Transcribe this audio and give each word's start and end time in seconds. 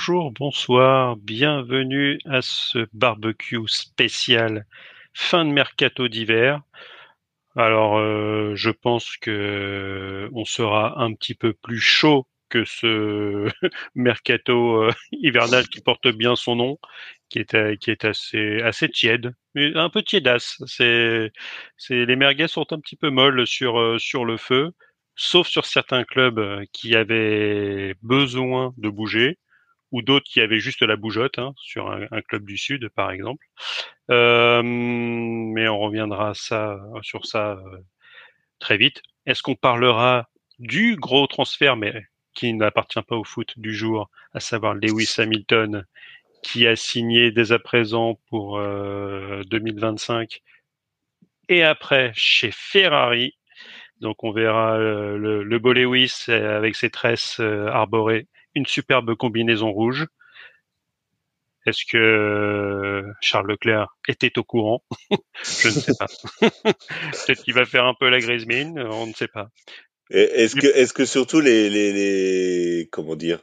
Bonjour, 0.00 0.32
bonsoir, 0.32 1.16
bienvenue 1.18 2.18
à 2.24 2.40
ce 2.40 2.86
barbecue 2.94 3.58
spécial 3.66 4.64
fin 5.12 5.44
de 5.44 5.50
mercato 5.50 6.08
d'hiver. 6.08 6.62
Alors, 7.54 7.98
euh, 7.98 8.54
je 8.54 8.70
pense 8.70 9.18
que 9.18 10.30
on 10.32 10.46
sera 10.46 10.98
un 11.02 11.12
petit 11.12 11.34
peu 11.34 11.52
plus 11.52 11.80
chaud 11.80 12.26
que 12.48 12.64
ce 12.64 13.46
mercato 13.94 14.84
euh, 14.84 14.90
hivernal 15.12 15.68
qui 15.68 15.82
porte 15.82 16.08
bien 16.08 16.34
son 16.34 16.56
nom, 16.56 16.78
qui 17.28 17.40
est 17.40 17.54
euh, 17.54 17.76
qui 17.76 17.90
est 17.90 18.06
assez 18.06 18.62
assez 18.62 18.88
tiède, 18.88 19.34
un 19.54 19.90
peu 19.90 20.02
tiédasse. 20.02 20.62
C'est 20.64 21.30
c'est 21.76 22.06
les 22.06 22.16
merguez 22.16 22.48
sont 22.48 22.72
un 22.72 22.80
petit 22.80 22.96
peu 22.96 23.10
molles 23.10 23.46
sur 23.46 24.00
sur 24.00 24.24
le 24.24 24.38
feu, 24.38 24.70
sauf 25.14 25.46
sur 25.46 25.66
certains 25.66 26.04
clubs 26.04 26.64
qui 26.72 26.96
avaient 26.96 27.94
besoin 28.02 28.72
de 28.78 28.88
bouger 28.88 29.38
ou 29.92 30.02
d'autres 30.02 30.26
qui 30.26 30.40
avaient 30.40 30.60
juste 30.60 30.82
la 30.82 30.96
bougeotte 30.96 31.38
hein, 31.38 31.52
sur 31.56 31.90
un, 31.90 32.22
club 32.22 32.44
du 32.44 32.56
sud 32.56 32.88
par 32.90 33.10
exemple. 33.10 33.46
Euh, 34.10 34.62
mais 34.62 35.68
on 35.68 35.78
reviendra 35.78 36.34
ça 36.34 36.78
sur 37.02 37.26
ça 37.26 37.52
euh, 37.52 37.78
très 38.58 38.76
vite. 38.76 39.02
Est-ce 39.26 39.42
qu'on 39.42 39.56
parlera 39.56 40.28
du 40.58 40.96
gros 40.96 41.26
transfert, 41.26 41.76
mais 41.76 42.06
qui 42.34 42.52
n'appartient 42.52 43.02
pas 43.02 43.16
au 43.16 43.24
foot 43.24 43.54
du 43.56 43.74
jour, 43.74 44.08
à 44.32 44.40
savoir 44.40 44.74
Lewis 44.74 45.14
Hamilton, 45.18 45.84
qui 46.42 46.66
a 46.66 46.76
signé 46.76 47.30
dès 47.32 47.52
à 47.52 47.58
présent 47.58 48.18
pour 48.28 48.58
euh, 48.58 49.42
2025 49.46 50.40
et 51.48 51.62
après 51.62 52.12
chez 52.14 52.50
Ferrari. 52.52 53.36
Donc 54.00 54.24
on 54.24 54.30
verra 54.30 54.78
euh, 54.78 55.18
le, 55.18 55.42
le 55.42 55.58
beau 55.58 55.72
Lewis 55.72 56.24
avec 56.28 56.76
ses 56.76 56.90
tresses 56.90 57.40
euh, 57.40 57.66
arborées 57.66 58.28
une 58.54 58.66
superbe 58.66 59.14
combinaison 59.14 59.70
rouge. 59.72 60.06
Est-ce 61.66 61.84
que 61.84 61.98
euh, 61.98 63.12
Charles 63.20 63.48
Leclerc 63.48 63.88
était 64.08 64.38
au 64.38 64.44
courant? 64.44 64.82
Je 65.44 65.68
ne 65.68 65.72
sais 65.72 65.92
pas. 65.98 66.06
Peut-être 66.40 67.42
qu'il 67.42 67.54
va 67.54 67.66
faire 67.66 67.84
un 67.84 67.94
peu 67.94 68.08
la 68.08 68.18
grise 68.18 68.46
mine, 68.46 68.78
on 68.78 69.06
ne 69.06 69.12
sait 69.12 69.28
pas. 69.28 69.50
Est-ce 70.10 70.56
que, 70.56 70.66
est-ce 70.66 70.92
que 70.92 71.04
surtout 71.04 71.40
les, 71.40 71.70
les, 71.70 71.92
les 71.92 72.88
comment 72.90 73.14
dire, 73.14 73.40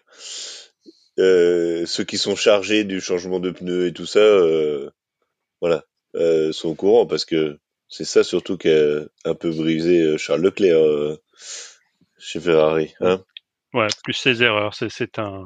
euh, 1.17 1.85
ceux 1.85 2.03
qui 2.03 2.17
sont 2.17 2.35
chargés 2.35 2.83
du 2.83 2.99
changement 2.99 3.39
de 3.39 3.51
pneus 3.51 3.87
et 3.87 3.93
tout 3.93 4.05
ça, 4.05 4.19
euh, 4.19 4.89
voilà, 5.61 5.85
sont 6.51 6.69
au 6.69 6.75
courant 6.75 7.05
parce 7.05 7.23
que 7.23 7.57
c'est 7.87 8.03
ça 8.03 8.23
surtout 8.25 8.57
qui 8.57 8.69
a 8.69 9.05
un 9.23 9.35
peu 9.35 9.49
brisé 9.51 10.17
Charles 10.17 10.41
Leclerc 10.41 11.17
chez 12.17 12.41
Ferrari, 12.41 12.93
hein 12.99 13.23
Ouais, 13.77 13.87
plus 14.03 14.13
ses 14.13 14.41
erreurs, 14.43 14.73
c'est 14.73 15.19
un, 15.19 15.45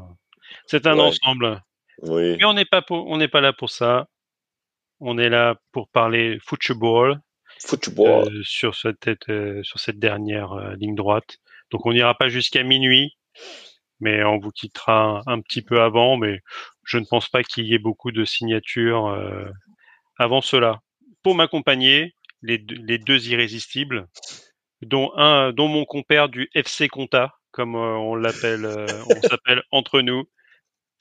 c'est 0.68 0.88
un 0.88 0.96
Ouais. 0.98 1.02
ensemble. 1.04 1.62
Oui. 2.04 2.38
Mais 2.38 2.46
on 2.46 2.54
n'est 2.54 2.66
pas 2.66 2.82
pour, 2.82 3.08
on 3.08 3.18
n'est 3.18 3.28
pas 3.28 3.42
là 3.42 3.54
pour 3.54 3.70
ça. 3.70 4.08
On 5.00 5.18
est 5.18 5.30
là 5.30 5.56
pour 5.72 5.90
parler 5.90 6.38
football 6.44 7.20
Football. 7.66 8.28
euh, 8.34 8.42
sur 8.44 8.76
cette 8.76 9.08
euh, 9.30 9.62
sur 9.64 9.80
cette 9.80 10.00
dernière 10.00 10.54
euh, 10.54 10.76
ligne 10.76 10.96
droite. 10.96 11.38
Donc 11.72 11.86
on 11.86 11.94
n'ira 11.94 12.16
pas 12.16 12.28
jusqu'à 12.30 12.64
minuit, 12.64 13.16
mais 14.00 14.24
on 14.24 14.40
vous 14.40 14.52
quittera 14.52 15.22
un, 15.28 15.34
un 15.34 15.42
petit 15.42 15.62
peu 15.62 15.82
avant. 15.82 16.18
Mais 16.18 16.40
je 16.84 16.98
ne 16.98 17.06
pense 17.06 17.30
pas 17.30 17.44
qu'il 17.44 17.66
y 17.66 17.74
ait 17.74 17.80
beaucoup 17.80 18.12
de 18.12 18.26
signatures 18.26 19.08
avant 20.18 20.42
cela. 20.42 20.80
Pour 21.24 21.36
m'accompagner, 21.36 22.16
les, 22.42 22.58
deux- 22.58 22.76
les 22.84 22.98
deux 22.98 23.30
irrésistibles, 23.30 24.08
dont 24.82 25.12
un, 25.16 25.52
dont 25.54 25.68
mon 25.68 25.86
compère 25.86 26.30
du 26.30 26.50
FC 26.56 26.88
Conta, 26.88 27.34
comme 27.52 27.76
euh, 27.76 27.96
on 27.98 28.16
l'appelle, 28.16 28.66
euh, 28.66 28.86
on 29.10 29.22
s'appelle 29.22 29.62
entre 29.72 30.02
nous. 30.02 30.24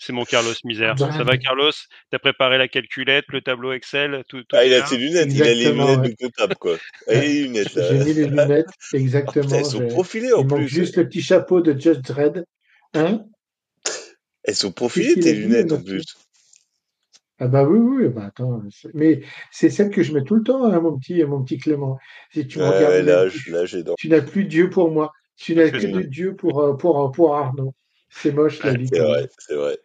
C'est 0.02 0.14
mon 0.14 0.24
Carlos 0.24 0.54
Misère. 0.64 0.94
Bah, 0.94 1.12
Ça 1.12 1.24
va, 1.24 1.36
Carlos? 1.36 1.72
T'as 2.10 2.18
préparé 2.18 2.56
la 2.56 2.68
calculette, 2.68 3.26
le 3.28 3.42
tableau 3.42 3.72
Excel, 3.72 4.24
tout, 4.28 4.42
tout 4.44 4.56
Ah, 4.56 4.64
il 4.64 4.72
a 4.72 4.78
là 4.78 4.86
ses 4.86 4.96
lunettes, 4.96 5.28
il 5.30 5.42
a 5.42 5.44
les 5.46 5.50
Exactement, 5.52 5.84
lunettes 5.84 6.00
ouais. 6.00 6.08
du 6.08 6.16
comptable, 6.16 6.54
quoi. 6.56 6.76
Ah, 7.06 7.14
les 7.16 7.42
lunettes, 7.42 7.74
là. 7.74 7.82
J'ai 7.88 7.98
mis 8.04 8.14
les 8.14 8.26
lunettes, 8.26 8.66
Ah, 8.94 8.96
exactement. 8.96 9.44
putain, 9.44 9.58
elles 9.58 9.64
sont 9.66 9.86
profilées, 9.88 10.32
en 10.32 10.40
Il 10.40 10.46
manque 10.46 10.58
plus. 10.60 10.68
juste 10.68 10.96
le 10.96 11.06
petit 11.06 11.20
chapeau 11.20 11.60
de 11.60 11.78
Judge 11.78 11.98
Dredd. 12.00 12.44
Hein? 12.94 13.24
Elles 14.42 14.54
sont 14.56 14.72
profilées, 14.72 15.20
tes 15.20 15.34
lunettes, 15.34 15.72
en 15.72 15.82
plus. 15.82 16.04
Ah 17.38 17.48
bah 17.48 17.64
oui, 17.64 17.78
oui, 17.78 18.08
bah 18.08 18.26
attends. 18.26 18.62
Mais 18.94 19.20
c'est 19.50 19.70
celle 19.70 19.90
que 19.90 20.02
je 20.02 20.12
mets 20.12 20.24
tout 20.24 20.34
le 20.34 20.42
temps, 20.42 20.64
hein, 20.64 20.80
mon 20.80 20.98
petit, 20.98 21.22
mon 21.24 21.42
petit 21.42 21.58
Clément. 21.58 21.98
Si 22.32 22.46
tu 22.46 22.58
Ouais, 22.58 22.68
regardes, 22.68 23.30
tu, 23.30 23.82
dans. 23.82 23.94
tu 23.96 24.08
n'as 24.08 24.20
plus 24.20 24.44
Dieu 24.44 24.68
pour 24.68 24.90
moi. 24.90 25.10
Tu 25.40 25.54
n'as 25.56 25.70
que 25.70 25.78
de 25.86 26.02
Dieu 26.02 26.36
pour, 26.36 26.60
euh, 26.60 26.76
pour, 26.76 27.10
pour 27.12 27.34
Arnaud. 27.34 27.74
C'est 28.10 28.32
moche 28.32 28.62
la 28.62 28.74
vie 28.74 28.86
C'est 28.88 28.98
quand 28.98 29.04
même. 29.04 29.12
vrai, 29.14 29.28
c'est 29.38 29.54
vrai. 29.56 29.78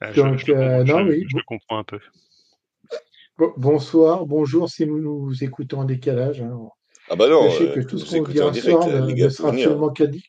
Ah, 0.00 0.12
je, 0.12 0.20
euh, 0.20 0.24
comprends- 0.30 0.84
non, 0.84 1.04
je- 1.06 1.10
oui. 1.12 1.24
je 1.30 1.36
le 1.36 1.42
comprends 1.46 1.78
un 1.78 1.84
peu. 1.84 1.98
Bon- 3.38 3.52
bonsoir, 3.56 4.24
bonjour 4.26 4.68
si 4.70 4.86
nous 4.86 5.00
nous 5.00 5.44
écoutons 5.44 5.80
en 5.80 5.84
décalage. 5.84 6.40
hein. 6.40 6.56
Ah 7.10 7.16
bah 7.16 7.28
non, 7.28 7.50
Sachez 7.50 7.68
euh, 7.70 7.74
que 7.74 7.80
tout 7.80 7.98
ce 7.98 8.16
qu'on 8.16 8.22
dira 8.22 8.54
ce 8.54 8.60
soir 8.62 8.84
direct, 8.86 9.18
ne, 9.18 9.24
ne 9.24 9.28
sera 9.28 9.50
venir. 9.50 9.64
absolument 9.66 9.90
qu'addict. 9.90 10.26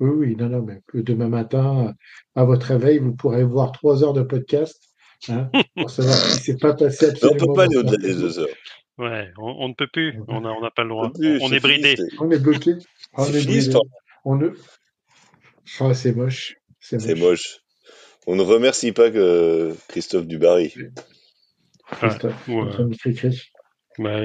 Oui, 0.00 0.10
oui, 0.10 0.36
non, 0.36 0.48
non, 0.48 0.62
mais 0.62 0.80
que 0.86 0.98
demain 0.98 1.28
matin, 1.28 1.92
à 2.34 2.44
votre 2.44 2.66
réveil, 2.68 2.98
vous 2.98 3.14
pourrez 3.14 3.44
voir 3.44 3.72
trois 3.72 4.02
heures 4.02 4.14
de 4.14 4.22
podcast 4.22 4.82
hein, 5.28 5.50
pour 5.76 5.90
savoir 5.90 6.14
ce 6.14 6.38
qui 6.38 6.44
s'est 6.44 6.56
pas 6.56 6.72
passé 6.74 7.06
Mais 7.06 7.12
on 7.12 7.20
peut 7.20 7.26
absolument 7.34 7.54
pas 7.54 7.62
aller 7.64 7.76
au-delà 7.76 7.96
des 7.98 8.14
deux 8.14 8.38
heures. 8.38 8.48
Ouais, 8.98 9.30
on, 9.38 9.56
on 9.58 9.68
ne 9.68 9.74
peut 9.74 9.88
plus. 9.92 10.18
On 10.28 10.40
n'a 10.42 10.52
on 10.52 10.60
n'a 10.60 10.70
pas 10.70 10.82
le 10.82 10.88
droit. 10.90 11.08
peut 11.12 11.18
plus, 11.20 11.40
On, 11.40 11.44
on 11.44 11.48
c'est 11.48 11.56
est 11.56 11.60
fini, 11.60 11.72
bridé. 11.82 11.96
c'est- 11.96 12.20
On 12.20 12.30
est 12.30 12.38
bloqué. 12.38 12.72
On 13.14 13.24
C'est 13.24 13.34
est 13.36 13.40
fini, 13.40 13.54
bridé. 13.56 13.72
cette 13.72 13.76
On 14.24 14.36
ne... 14.36 14.50
Oh, 15.80 15.94
c'est 15.94 16.12
moche. 16.12 16.54
C'est 16.80 17.00
C'est 17.00 17.14
moche. 17.14 17.20
moche. 17.20 17.56
On 18.26 18.36
ne 18.36 18.42
remercie 18.42 18.92
pas 18.92 19.10
que 19.10 19.74
Christophe 19.88 20.26
Dubarry. 20.26 20.74
Christophe, 21.90 22.48
Ouais. 22.48 22.64
Bah, 23.98 24.20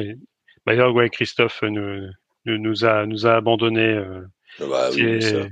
bah, 0.65 0.73
d'ailleurs, 0.73 0.93
ouais, 0.93 1.09
Christophe 1.09 1.61
nous, 1.63 2.07
nous, 2.45 2.57
nous 2.57 2.85
a, 2.85 3.05
nous 3.05 3.25
a 3.25 3.35
abandonnés. 3.35 3.81
euh, 3.93 4.21
Ah 4.59 4.65
bah 4.69 4.89
oui, 4.93 5.03
mais 5.03 5.21
ça. 5.21 5.47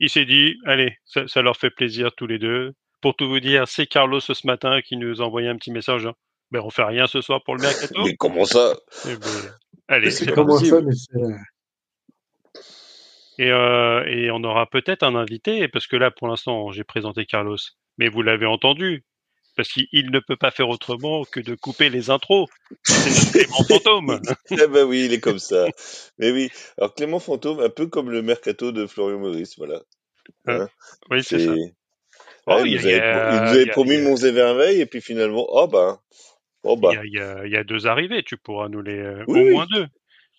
il 0.00 0.08
s'est 0.10 0.24
dit, 0.24 0.54
allez, 0.64 0.96
ça, 1.04 1.26
ça 1.28 1.42
leur 1.42 1.56
fait 1.56 1.70
plaisir 1.70 2.10
tous 2.16 2.26
les 2.26 2.38
deux. 2.38 2.72
Pour 3.02 3.16
tout 3.16 3.28
vous 3.28 3.40
dire, 3.40 3.68
c'est 3.68 3.86
Carlos 3.86 4.20
ce 4.20 4.46
matin 4.46 4.80
qui 4.80 4.96
nous 4.96 5.20
a 5.20 5.24
envoyé 5.24 5.48
un 5.48 5.56
petit 5.56 5.70
message. 5.72 6.06
hein. 6.06 6.14
Ben, 6.50 6.60
on 6.60 6.70
fait 6.70 6.84
rien 6.84 7.06
ce 7.06 7.20
soir 7.20 7.42
pour 7.44 7.56
le 7.56 7.62
mercato. 7.62 8.02
Mais 8.04 8.14
comment 8.16 8.44
ça? 8.44 8.74
Eh 9.06 9.16
ben, 9.16 9.28
allez, 9.88 10.06
Mais 10.06 10.10
c'est 10.10 10.32
comment 10.32 10.56
ça, 10.58 10.80
possible. 10.80 10.84
mais 10.86 10.94
c'est... 10.94 11.36
Et, 13.38 13.50
euh, 13.50 14.04
et 14.06 14.30
on 14.30 14.42
aura 14.44 14.66
peut-être 14.66 15.02
un 15.02 15.14
invité, 15.14 15.66
parce 15.68 15.86
que 15.86 15.96
là, 15.96 16.10
pour 16.10 16.28
l'instant, 16.28 16.70
j'ai 16.70 16.84
présenté 16.84 17.26
Carlos. 17.26 17.56
Mais 17.98 18.08
vous 18.08 18.22
l'avez 18.22 18.46
entendu, 18.46 19.04
parce 19.56 19.68
qu'il 19.68 19.86
il 19.92 20.10
ne 20.10 20.20
peut 20.20 20.36
pas 20.36 20.50
faire 20.50 20.68
autrement 20.68 21.24
que 21.24 21.40
de 21.40 21.54
couper 21.54 21.90
les 21.90 22.10
intros. 22.10 22.48
C'est 22.82 23.44
Clément 23.44 23.64
fantôme. 23.68 24.20
Ah 24.50 24.66
bah 24.68 24.84
oui, 24.84 25.04
il 25.06 25.12
est 25.12 25.20
comme 25.20 25.38
ça. 25.38 25.66
Mais 26.18 26.30
oui. 26.30 26.50
Alors 26.78 26.94
Clément 26.94 27.20
Fantôme, 27.20 27.60
un 27.60 27.70
peu 27.70 27.86
comme 27.86 28.10
le 28.10 28.22
mercato 28.22 28.72
de 28.72 28.86
Florian 28.86 29.18
Maurice, 29.18 29.56
voilà. 29.58 29.80
Hein? 30.46 30.68
Oui, 31.10 31.22
c'est 31.22 31.38
ça. 31.38 31.52
Ouais, 31.52 31.72
Oh, 32.46 32.62
il 32.64 32.74
nous 32.74 32.86
avait, 32.86 33.66
promis 33.66 33.96
le 33.96 34.04
Mont 34.04 34.16
Zéverveil 34.16 34.80
et 34.80 34.86
puis 34.86 35.00
finalement, 35.00 35.46
oh 35.48 35.66
bah, 35.66 36.00
oh 36.62 36.74
Il 36.76 36.80
bah. 36.80 36.90
y, 36.92 36.96
a, 36.96 37.04
il, 37.04 37.12
y 37.12 37.18
a, 37.18 37.46
il 37.46 37.52
y 37.52 37.56
a 37.56 37.64
deux 37.64 37.86
arrivées, 37.86 38.22
tu 38.22 38.36
pourras 38.36 38.68
nous 38.68 38.82
les... 38.82 38.98
euh, 38.98 39.24
Oui, 39.28 39.48
au 39.48 39.52
moins 39.52 39.66
deux. 39.70 39.86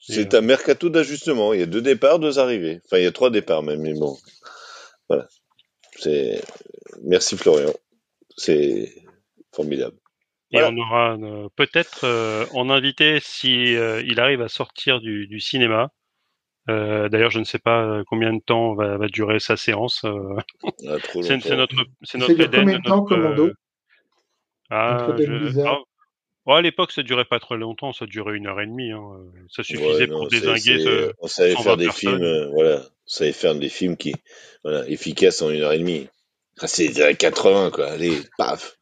C'est 0.01 0.33
un 0.35 0.41
mercato 0.41 0.89
d'ajustement. 0.89 1.53
Il 1.53 1.59
y 1.59 1.63
a 1.63 1.67
deux 1.67 1.81
départs, 1.81 2.19
deux 2.19 2.37
arrivées. 2.39 2.79
Enfin, 2.85 2.97
il 2.97 3.03
y 3.03 3.07
a 3.07 3.11
trois 3.11 3.29
départs 3.31 3.63
même, 3.63 3.81
mais 3.81 3.93
bon. 3.93 4.17
Voilà. 5.09 5.27
C'est, 5.97 6.41
merci 7.03 7.37
Florian. 7.37 7.73
C'est 8.37 8.93
formidable. 9.53 9.97
Et 10.51 10.57
Voilà. 10.57 10.69
on 10.69 10.77
aura 10.77 11.13
euh, 11.15 11.47
peut-être 11.55 12.03
euh, 12.03 12.45
en 12.53 12.69
invité 12.69 13.19
si 13.21 13.75
euh, 13.75 14.01
il 14.05 14.19
arrive 14.19 14.41
à 14.41 14.47
sortir 14.47 14.99
du, 14.99 15.27
du 15.27 15.39
cinéma. 15.39 15.89
Euh, 16.69 17.09
D'ailleurs, 17.09 17.31
je 17.31 17.39
ne 17.39 17.43
sais 17.43 17.59
pas 17.59 17.83
euh, 17.83 18.03
combien 18.07 18.33
de 18.33 18.41
temps 18.41 18.73
va, 18.75 18.97
va 18.97 19.07
durer 19.07 19.39
sa 19.39 19.57
séance. 19.57 20.03
euh, 20.05 20.35
Ah, 20.87 20.97
c'est 21.21 21.39
c'est 21.41 21.55
notre, 21.55 21.75
c'est 22.03 22.17
notre 22.17 22.33
combien 22.35 22.77
de 22.79 22.83
temps, 22.83 23.01
notre, 23.01 23.15
Commando? 23.15 23.45
euh, 23.45 23.53
ah, 24.69 25.15
je- 25.19 25.61
ah, 25.65 25.77
oh, 26.45 26.53
à 26.53 26.61
l'époque, 26.61 26.91
ça 26.91 27.03
durait 27.03 27.25
pas 27.25 27.39
très 27.39 27.57
longtemps, 27.57 27.93
ça 27.93 28.05
durait 28.05 28.35
une 28.37 28.47
heure 28.47 28.61
et 28.61 28.65
demie. 28.67 28.91
hein. 28.91 29.01
Ça 29.49 29.63
suffisait 29.63 29.85
Ouais, 30.01 30.07
pour 30.07 30.23
non, 30.23 30.27
désinguer 30.27 30.79
ce, 30.83 31.11
on 31.19 31.27
savait 31.27 31.53
120 31.53 31.63
faire 31.63 31.77
des 31.77 31.85
personnes. 31.85 32.09
films, 32.19 32.23
euh, 32.23 32.47
voilà. 32.53 32.77
On 32.77 33.07
savait 33.09 33.31
faire 33.33 33.55
des 33.55 33.69
films 33.69 33.97
qui, 33.97 34.13
voilà, 34.63 34.87
efficaces 34.89 35.41
en 35.41 35.49
une 35.51 35.61
heure 35.61 35.73
et 35.73 35.79
demie. 35.79 36.07
Ah, 36.59 36.67
c'est 36.67 36.87
des 36.87 37.01
années 37.01 37.15
80, 37.15 37.71
quoi. 37.71 37.87
Allez, 37.87 38.17
paf. 38.37 38.75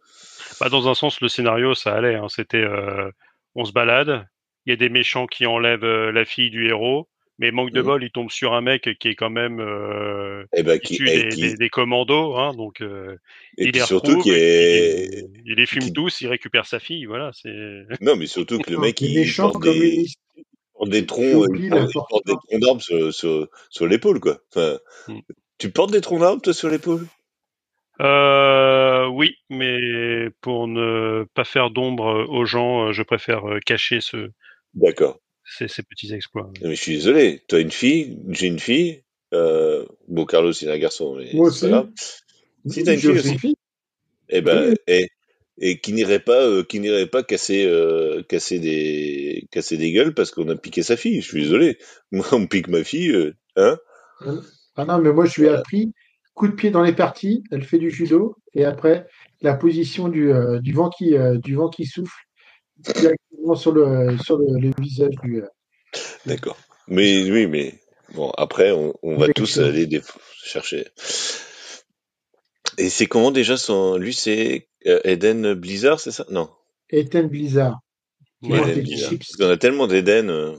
Bah, 0.59 0.69
dans 0.69 0.87
un 0.87 0.93
sens, 0.93 1.19
le 1.21 1.27
scénario, 1.27 1.73
ça 1.73 1.93
allait. 1.95 2.15
Hein. 2.15 2.27
C'était, 2.29 2.57
euh, 2.57 3.09
on 3.55 3.65
se 3.65 3.71
balade, 3.73 4.25
il 4.65 4.69
y 4.69 4.73
a 4.73 4.77
des 4.77 4.89
méchants 4.89 5.25
qui 5.27 5.45
enlèvent 5.45 5.83
euh, 5.83 6.11
la 6.11 6.23
fille 6.25 6.51
du 6.51 6.67
héros, 6.69 7.09
mais 7.39 7.51
manque 7.51 7.71
de 7.71 7.81
Mhm. 7.81 7.87
bol, 7.87 8.03
il 8.03 8.11
tombe 8.11 8.29
sur 8.31 8.53
un 8.53 8.61
mec 8.61 8.89
qui 8.99 9.07
est 9.07 9.15
quand 9.15 9.29
même 9.29 9.59
euh, 9.59 10.45
Et 10.53 10.63
ben, 10.63 10.79
qui, 10.79 10.93
issu 10.95 11.09
et 11.09 11.23
des, 11.23 11.29
qui, 11.29 11.41
des- 11.41 11.55
des 11.57 11.69
commandos, 11.69 12.35
hein, 12.37 12.53
donc 12.53 12.81
euh, 12.81 13.17
et 13.57 13.65
il 13.65 13.71
puis 13.71 13.79
les 13.79 13.85
surtout 13.85 14.17
qui 14.19 14.31
est, 14.31 15.19
il, 15.19 15.41
il 15.45 15.55
les 15.55 15.65
fume 15.65 15.83
qui- 15.83 15.93
tous, 15.93 16.21
il 16.21 16.27
récupère 16.27 16.65
sa 16.65 16.79
fille, 16.79 17.05
voilà. 17.05 17.31
C'est 17.33 17.49
non, 18.01 18.15
mais 18.15 18.27
surtout 18.27 18.59
que 18.59 18.71
le 18.71 18.77
mec, 18.77 19.01
Les 19.01 19.09
il 19.09 19.19
méchants 19.21 19.51
porte 19.51 19.63
des, 19.63 20.05
porte 20.73 20.89
troncs, 21.05 21.47
il 21.57 21.69
porte, 21.93 22.23
il 22.25 22.31
des 22.31 22.37
troncs 22.47 22.61
d'arbres 22.61 22.81
sur, 22.81 23.13
sur, 23.13 23.47
sur 23.69 23.87
l'épaule, 23.87 24.19
quoi. 24.19 24.39
Enfin, 24.55 24.77
Mm. 25.07 25.19
tu 25.57 25.71
portes 25.71 25.91
des 25.91 26.01
troncs 26.01 26.19
d'arbres, 26.21 26.41
toi, 26.41 26.53
sur 26.53 26.69
l'épaule? 26.69 27.05
Euh, 28.01 29.07
oui, 29.07 29.35
mais 29.49 30.29
pour 30.41 30.67
ne 30.67 31.25
pas 31.35 31.43
faire 31.43 31.69
d'ombre 31.69 32.25
aux 32.27 32.45
gens, 32.45 32.91
je 32.91 33.03
préfère 33.03 33.43
cacher 33.65 34.01
ce. 34.01 34.29
D'accord. 34.73 35.19
Ces, 35.45 35.67
ces 35.67 35.83
petits 35.83 36.13
exploits. 36.13 36.51
Mais 36.61 36.75
je 36.75 36.81
suis 36.81 36.93
désolé. 36.95 37.41
Toi, 37.47 37.59
une 37.59 37.71
fille, 37.71 38.19
j'ai 38.29 38.47
une 38.47 38.59
fille. 38.59 39.03
Euh, 39.33 39.85
bon, 40.07 40.25
Carlos, 40.25 40.51
il 40.53 40.69
a 40.69 40.73
un 40.73 40.77
garçon, 40.77 41.15
mais 41.15 41.31
Moi 41.33 41.49
c'est 41.51 41.65
aussi. 41.65 41.67
grave. 41.69 41.89
Si 42.67 42.83
t'as 42.83 42.93
une 42.93 42.99
fille 42.99 43.09
aussi. 43.09 43.55
Eh 44.29 44.41
ben, 44.41 44.69
Oui. 44.69 44.75
et, 44.87 45.07
et 45.59 45.79
qui 45.79 45.93
n'irait 45.93 46.19
pas, 46.19 46.41
euh, 46.47 46.63
qui 46.63 46.79
n'irait 46.79 47.07
pas 47.07 47.23
casser, 47.23 47.65
euh, 47.65 48.23
casser 48.23 48.59
des, 48.59 49.47
casser 49.51 49.77
des 49.77 49.91
gueules 49.91 50.13
parce 50.13 50.31
qu'on 50.31 50.47
a 50.49 50.55
piqué 50.55 50.81
sa 50.81 50.95
fille. 50.97 51.21
Je 51.21 51.27
suis 51.27 51.41
désolé. 51.41 51.77
Moi, 52.11 52.25
on 52.31 52.47
pique 52.47 52.67
ma 52.69 52.83
fille, 52.83 53.11
euh, 53.11 53.33
hein? 53.57 53.77
Ah 54.75 54.85
non, 54.85 54.99
mais 54.99 55.11
moi, 55.11 55.25
je 55.25 55.41
lui 55.41 55.47
ai 55.47 55.51
appris 55.51 55.93
coup 56.33 56.47
de 56.47 56.53
pied 56.53 56.71
dans 56.71 56.81
les 56.81 56.93
parties, 56.93 57.43
elle 57.51 57.63
fait 57.63 57.77
du 57.77 57.91
judo, 57.91 58.37
et 58.55 58.65
après, 58.65 59.05
la 59.41 59.53
position 59.53 60.07
du, 60.07 60.31
euh, 60.31 60.59
du, 60.59 60.73
vent, 60.73 60.89
qui, 60.89 61.15
euh, 61.15 61.37
du 61.37 61.53
vent 61.55 61.69
qui 61.69 61.85
souffle 61.85 62.15
directement 62.77 63.55
sur 63.55 63.71
le, 63.73 64.17
sur 64.17 64.37
le, 64.37 64.59
le 64.59 64.71
visage 64.79 65.15
du. 65.23 65.41
euh, 65.43 65.47
D'accord. 66.25 66.57
Mais 66.87 67.29
oui, 67.31 67.47
mais 67.47 67.75
bon, 68.13 68.29
après, 68.31 68.71
on, 68.71 68.93
on 69.03 69.17
va 69.17 69.29
tous 69.29 69.59
aller 69.59 69.87
des- 69.87 70.01
chercher. 70.43 70.87
Et 72.77 72.89
c'est 72.89 73.05
comment 73.07 73.31
déjà 73.31 73.57
son, 73.57 73.97
lui, 73.97 74.13
c'est 74.13 74.67
euh, 74.87 74.99
Eden 75.03 75.53
Blizzard, 75.53 75.99
c'est 75.99 76.11
ça? 76.11 76.25
Non. 76.29 76.49
Ethan 76.89 77.25
Blizzard, 77.27 77.79
Ouais, 78.43 78.71
Eden 78.71 78.83
Blizzard. 78.83 79.13
Parce 79.19 79.35
qu'on 79.37 79.49
a 79.49 79.57
tellement 79.57 79.87
d'Eden. 79.87 80.29
euh, 80.29 80.55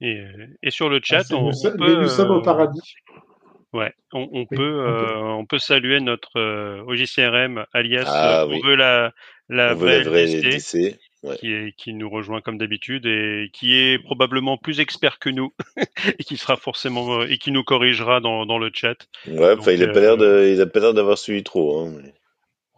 Et, 0.00 0.22
et 0.62 0.70
sur 0.70 0.88
le 0.88 0.96
Ah, 0.96 1.04
chat, 1.04 1.22
c'est- 1.24 1.34
on, 1.34 1.44
nous, 1.46 1.52
on 1.52 1.70
peut, 1.76 1.94
nous 2.02 2.08
sommes 2.08 2.30
au 2.30 2.42
paradis. 2.42 2.80
ouais, 3.72 3.92
on, 4.12 4.28
on 4.32 4.46
Oui, 4.50 4.58
peut, 4.58 4.62
on 4.86 4.94
peut. 4.96 5.06
euh, 5.06 5.22
on 5.22 5.46
peut 5.46 5.58
saluer 5.58 6.00
notre 6.00 6.38
euh, 6.38 6.82
OJCRM, 6.86 7.64
alias 7.72 8.20
Ah 8.24 8.46
on 8.48 8.48
oui. 8.50 8.60
veut 8.60 8.74
la, 8.76 9.12
la 9.56 9.74
vraie 9.74 10.02
vraie 10.02 10.24
LDC, 10.26 10.74
LDC. 10.74 10.98
Ouais. 11.24 11.36
qui 11.36 11.52
est, 11.52 11.72
qui 11.76 11.92
nous 11.94 12.10
rejoint 12.10 12.40
comme 12.40 12.58
d'habitude 12.58 13.06
et 13.06 13.48
qui 13.52 13.74
est 13.78 14.00
probablement 14.02 14.56
plus 14.56 14.80
expert 14.80 15.20
que 15.20 15.30
nous 15.30 15.52
et 16.18 16.24
qui 16.24 16.36
sera 16.36 16.56
forcément 16.56 17.22
et 17.22 17.38
qui 17.38 17.52
nous 17.52 17.62
corrigera 17.62 18.18
dans, 18.20 18.44
dans 18.44 18.58
le 18.58 18.70
chat. 18.74 18.96
Ouais, 19.28 19.54
Donc, 19.54 19.64
il 19.68 19.84
a 19.84 19.86
pas 19.88 19.98
euh, 19.98 20.00
l'air 20.00 20.16
de, 20.16 20.52
il 20.52 20.60
a 20.60 20.66
pas 20.66 20.80
l'air 20.80 20.94
d'avoir 20.94 21.16
suivi 21.18 21.44
trop. 21.44 21.80
Hein, 21.86 21.92
mais- 22.02 22.12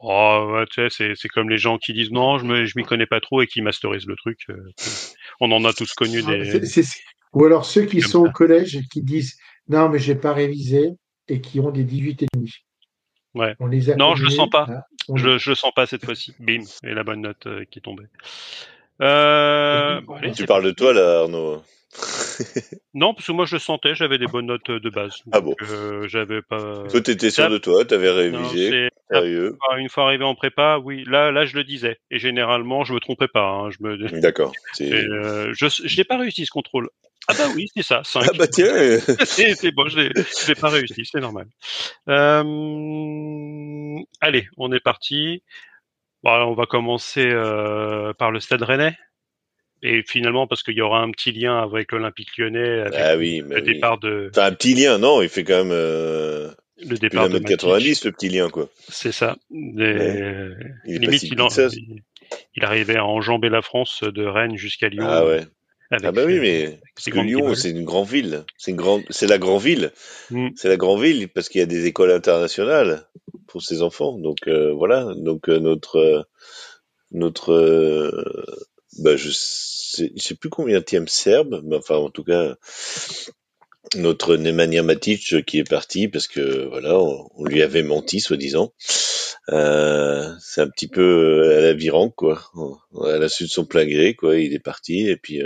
Oh, 0.07 0.51
ouais, 0.53 0.67
tu 0.67 0.75
sais, 0.83 0.89
c'est, 0.91 1.13
c'est 1.17 1.29
comme 1.29 1.49
les 1.49 1.57
gens 1.57 1.79
qui 1.79 1.95
disent 1.95 2.11
non, 2.11 2.37
je, 2.37 2.45
me, 2.45 2.67
je 2.67 2.75
m'y 2.77 2.85
connais 2.85 3.07
pas 3.07 3.21
trop 3.23 3.41
et 3.41 3.47
qui 3.47 3.63
masterisent 3.63 4.07
le 4.07 4.17
truc. 4.17 4.41
euh, 4.51 4.57
on 5.41 5.51
en 5.51 5.65
a 5.65 5.73
tous 5.73 5.95
connu 5.95 6.23
des. 6.23 6.45
c'est- 6.67 6.83
c'est- 6.83 7.01
Ou 7.33 7.47
alors 7.47 7.65
ceux 7.65 7.87
qui 7.87 8.01
comme 8.03 8.11
sont 8.11 8.25
ça. 8.25 8.29
au 8.29 8.33
collège 8.33 8.77
et 8.77 8.83
qui 8.93 9.01
disent 9.03 9.39
non, 9.71 9.89
mais 9.89 9.99
j'ai 9.99 10.15
pas 10.17 10.35
révisé 10.35 10.91
et 11.29 11.41
qui 11.41 11.61
ont 11.61 11.71
des 11.71 11.85
18 11.85 12.25
et. 12.25 12.27
Ouais. 13.35 13.55
On 13.61 13.67
les 13.67 13.91
a 13.91 13.97
Non, 13.97 14.15
je 14.15 14.25
le 14.25 14.31
sens 14.31 14.49
pas. 14.49 14.87
on 15.09 15.17
Je, 15.17 15.29
le 15.49 15.55
sens 15.55 15.73
pas 15.75 15.87
cette 15.87 16.05
fois-ci. 16.05 16.35
Bim, 16.41 16.63
et 16.83 16.95
la 16.95 17.03
bonne 17.03 17.23
note 17.23 17.47
euh, 17.47 17.65
qui 17.71 17.79
est 17.79 17.83
tombée. 17.83 18.05
Euh, 19.01 20.01
bon, 20.03 20.15
allez, 20.15 20.33
Tu 20.33 20.47
parles 20.47 20.65
de 20.65 20.71
toi 20.71 20.93
là, 20.93 21.21
Arnaud 21.23 21.63
Non, 22.95 23.13
parce 23.13 23.27
que 23.27 23.33
moi 23.33 23.45
je 23.45 23.57
le 23.57 23.61
sentais, 23.61 23.95
j'avais 23.95 24.19
des 24.19 24.27
bonnes 24.27 24.47
notes 24.47 24.71
de 24.71 24.91
base. 24.91 25.17
Ah 25.33 25.41
Donc, 25.41 25.61
euh, 25.63 26.07
j'avais 26.07 26.43
pas. 26.43 26.85
Toi, 26.89 27.01
t'étais 27.01 27.31
sûr 27.31 27.51
de 27.51 27.59
toi, 27.59 27.85
t'avais 27.85 28.11
révisé, 28.11 28.89
sérieux. 29.11 29.57
Ah, 29.69 29.79
une 29.79 29.89
fois 29.89 30.05
arrivé 30.05 30.25
en 30.25 30.35
prépa, 30.35 30.79
oui, 30.79 31.05
là, 31.07 31.33
là, 31.33 31.45
je 31.45 31.57
le 31.57 31.65
disais. 31.65 31.99
Et 32.11 32.19
généralement, 32.19 32.85
je 32.85 32.95
me 32.95 33.01
trompais 33.01 33.29
pas. 33.29 33.49
hein, 33.49 33.71
je 33.71 33.79
me, 33.81 33.97
D'accord. 34.21 34.53
euh, 34.81 35.53
je, 35.57 35.67
je 35.69 35.97
n'ai 35.97 36.05
pas 36.05 36.19
réussi 36.19 36.47
ce 36.47 36.51
contrôle. 36.51 36.89
Ah 37.27 37.33
bah 37.39 37.45
oui, 37.57 37.69
c'est 37.75 37.83
ça, 37.83 38.03
5. 38.05 38.27
Ah 38.29 38.37
bah 38.39 38.47
tiens. 38.47 38.67
c'est 39.25 39.73
bon, 39.73 39.89
je 39.89 39.99
l'ai 40.49 40.55
pas 40.55 40.69
réussi, 40.69 41.05
c'est 41.11 41.21
normal. 41.21 41.47
Euh, 42.09 44.03
allez, 44.21 44.47
on 44.59 44.71
est 44.73 44.81
parti. 44.81 45.43
Bon, 46.23 46.31
alors, 46.33 46.51
on 46.51 46.55
va 46.55 46.67
commencer 46.67 47.27
euh, 47.27 48.13
par 48.15 48.31
le 48.31 48.41
Stade 48.41 48.63
Rennais. 48.63 48.97
Et 49.87 50.03
finalement, 50.03 50.47
parce 50.47 50.63
qu'il 50.63 50.75
y 50.75 50.81
aura 50.81 51.03
un 51.03 51.11
petit 51.11 51.31
lien 51.31 51.59
avec 51.63 51.93
l'Olympique 51.93 52.39
Lyonnais, 52.39 52.81
avec 52.81 52.95
Ah 52.97 53.17
oui, 53.19 53.43
le 53.47 53.57
oui. 53.57 53.63
départ 53.63 53.99
de 53.99 54.31
Enfin, 54.33 54.47
un 54.47 54.53
petit 54.53 54.75
lien, 54.75 54.97
non, 54.97 55.21
il 55.21 55.29
fait 55.29 55.45
quand 55.45 55.59
même 55.63 55.73
euh, 55.73 56.51
le 56.83 56.97
départ 56.97 57.29
de 57.29 57.35
mètre 57.35 57.43
Matic. 57.45 57.59
90, 57.61 58.05
le 58.07 58.13
petit 58.13 58.29
lien, 58.31 58.49
quoi. 58.49 58.71
C'est 58.89 59.13
ça. 59.13 59.37
Des- 59.51 60.53
Il 60.87 61.01
Limite, 61.03 61.21
si 61.21 61.27
il, 61.29 61.41
en- 61.43 61.49
il, 62.57 62.65
arrivait 62.65 62.97
à 62.97 63.05
enjamber 63.05 63.51
la 63.51 63.61
France 63.61 64.03
de 64.03 64.25
Rennes 64.25 64.57
jusqu'à 64.57 64.89
Lyon. 64.89 65.05
Ah 65.07 65.27
ouais. 65.27 65.45
avec 65.91 66.07
Ah 66.07 66.13
bah 66.13 66.23
oui, 66.25 66.41
mais 66.41 66.81
parce 66.97 67.11
que 67.11 67.21
Lyon, 67.21 67.55
c'est 67.55 67.69
une 67.71 67.85
grande 67.85 68.09
ville. 68.09 68.45
C'est 68.57 68.71
une 68.71 68.79
grande, 68.79 69.03
c'est 69.11 69.27
la 69.27 69.37
grande 69.37 69.61
ville. 69.61 69.93
Mm. 70.31 70.49
C'est 70.57 70.69
la 70.69 70.79
grande 70.79 71.03
ville 71.03 71.29
parce 71.29 71.51
qu'il 71.51 71.59
y 71.59 71.63
a 71.63 71.67
des 71.67 71.85
écoles 71.85 72.11
internationales 72.11 73.03
pour 73.49 73.61
ses 73.63 73.83
enfants. 73.83 74.17
Donc 74.19 74.39
euh, 74.49 74.73
voilà. 74.73 75.13
Donc 75.15 75.51
euh, 75.51 75.59
notre 75.61 76.27
notre 77.13 78.25
bah 78.99 79.17
je 79.17 79.29
je 79.99 80.23
sais 80.23 80.35
plus 80.35 80.51
combien 80.51 80.83
serbe, 81.07 81.63
mais 81.65 81.77
enfin 81.77 81.97
en 81.97 82.11
tout 82.11 82.25
cas 82.25 82.57
notre 83.97 84.37
Nemanja 84.37 84.83
Matic 84.83 85.33
euh, 85.33 85.43
qui 85.43 85.59
est 85.59 85.69
parti 85.69 86.09
parce 86.09 86.27
que 86.27 86.67
voilà 86.69 86.99
on, 86.99 87.45
lui 87.45 87.63
avait 87.63 87.83
menti 87.83 88.21
soi-disant. 88.21 88.73
Euh, 89.51 90.33
c'est 90.41 90.63
un 90.63 90.69
petit 90.69 90.89
peu 90.89 91.03
euh, 91.03 91.59
à 91.59 91.61
la 91.61 91.73
viranque 91.75 92.15
quoi. 92.17 92.51
À 93.05 93.19
la 93.19 93.29
suite 93.29 93.49
de 93.49 93.53
son 93.53 93.67
plein 93.67 93.87
gré 93.87 94.15
quoi. 94.15 94.39
Il 94.39 94.55
est 94.55 94.61
parti 94.61 95.09
et 95.09 95.17
puis 95.17 95.41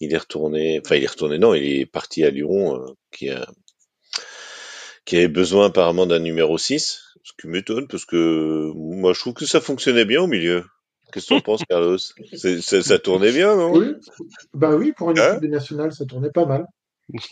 il 0.00 0.14
est 0.14 0.18
retourné. 0.18 0.80
Enfin 0.84 0.96
il 0.96 1.04
est 1.04 1.10
retourné 1.10 1.38
non, 1.38 1.54
il 1.54 1.80
est 1.80 1.86
parti 1.86 2.24
à 2.24 2.30
Lyon 2.30 2.78
qui 3.10 3.30
qui 5.04 5.16
avait 5.16 5.28
besoin 5.28 5.66
apparemment 5.66 6.06
d'un 6.06 6.20
numéro 6.20 6.58
6, 6.58 7.02
ce 7.24 7.32
qui 7.40 7.48
m'étonne 7.48 7.88
parce 7.88 8.04
que 8.04 8.70
moi 8.74 9.12
je 9.14 9.20
trouve 9.20 9.34
que 9.34 9.46
ça 9.46 9.60
fonctionnait 9.60 10.04
bien 10.04 10.22
au 10.22 10.28
milieu. 10.28 10.64
Qu'est-ce 11.12 11.26
que 11.26 11.28
tu 11.28 11.34
en 11.34 11.40
penses, 11.40 11.62
Carlos 11.68 11.98
ça, 11.98 12.82
ça 12.82 12.98
tournait 12.98 13.32
bien, 13.32 13.56
non? 13.56 13.72
Oui, 13.74 13.86
bah 14.54 14.74
oui, 14.76 14.92
pour 14.92 15.10
une 15.10 15.18
Hein? 15.18 15.28
équipe 15.28 15.42
de 15.42 15.48
nationale, 15.48 15.92
ça 15.92 16.04
tournait 16.06 16.30
pas 16.30 16.46
mal. 16.46 16.66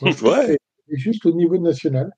Moi, 0.02 0.10
Ouais. 0.22 0.58
juste 0.90 1.26
au 1.26 1.32
niveau 1.32 1.56
de 1.56 1.62
national. 1.62 2.10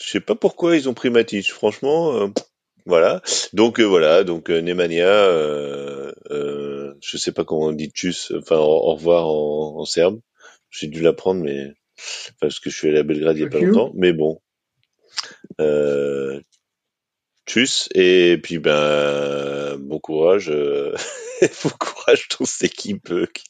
Je 0.00 0.08
sais 0.10 0.20
pas 0.20 0.34
pourquoi 0.34 0.76
ils 0.76 0.88
ont 0.88 0.94
pris 0.94 1.10
Matic, 1.10 1.50
franchement. 1.50 2.14
euh, 2.14 2.28
voilà. 2.86 3.22
Donc 3.52 3.80
euh, 3.80 3.84
voilà, 3.84 4.24
donc 4.24 4.50
euh, 4.50 4.60
Nemanja, 4.60 5.04
euh, 5.06 6.94
je 7.00 7.16
sais 7.16 7.32
pas 7.32 7.44
comment 7.44 7.66
on 7.66 7.72
dit 7.72 7.90
tchuss, 7.90 8.32
enfin 8.38 8.56
au, 8.58 8.62
au 8.64 8.94
revoir 8.94 9.26
en, 9.28 9.78
en 9.80 9.84
serbe. 9.84 10.20
J'ai 10.70 10.86
dû 10.88 11.00
l'apprendre, 11.02 11.42
mais 11.42 11.72
enfin, 11.98 12.34
parce 12.40 12.60
que 12.60 12.70
je 12.70 12.76
suis 12.76 12.88
allé 12.88 12.98
à 12.98 13.02
Belgrade 13.02 13.36
il 13.36 13.40
y 13.40 13.44
a 13.44 13.48
pas 13.48 13.58
longtemps. 13.58 13.92
Mais 13.94 14.12
bon, 14.12 14.40
euh, 15.60 16.40
tchuss 17.48 17.88
et 17.94 18.38
puis 18.42 18.58
ben 18.58 19.76
bon 19.78 19.98
courage, 19.98 20.50
euh, 20.50 20.94
bon 21.64 21.70
courage 21.80 22.28
dans 22.38 22.44
cette 22.46 22.70
équipe 22.72 23.10
euh, 23.10 23.26
qui 23.26 23.44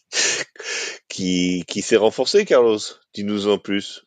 qui, 1.08 1.64
qui 1.66 1.82
s'est 1.82 1.96
renforcée, 1.96 2.44
Carlos. 2.44 2.78
Dis-nous 3.14 3.48
en 3.48 3.58
plus. 3.58 4.04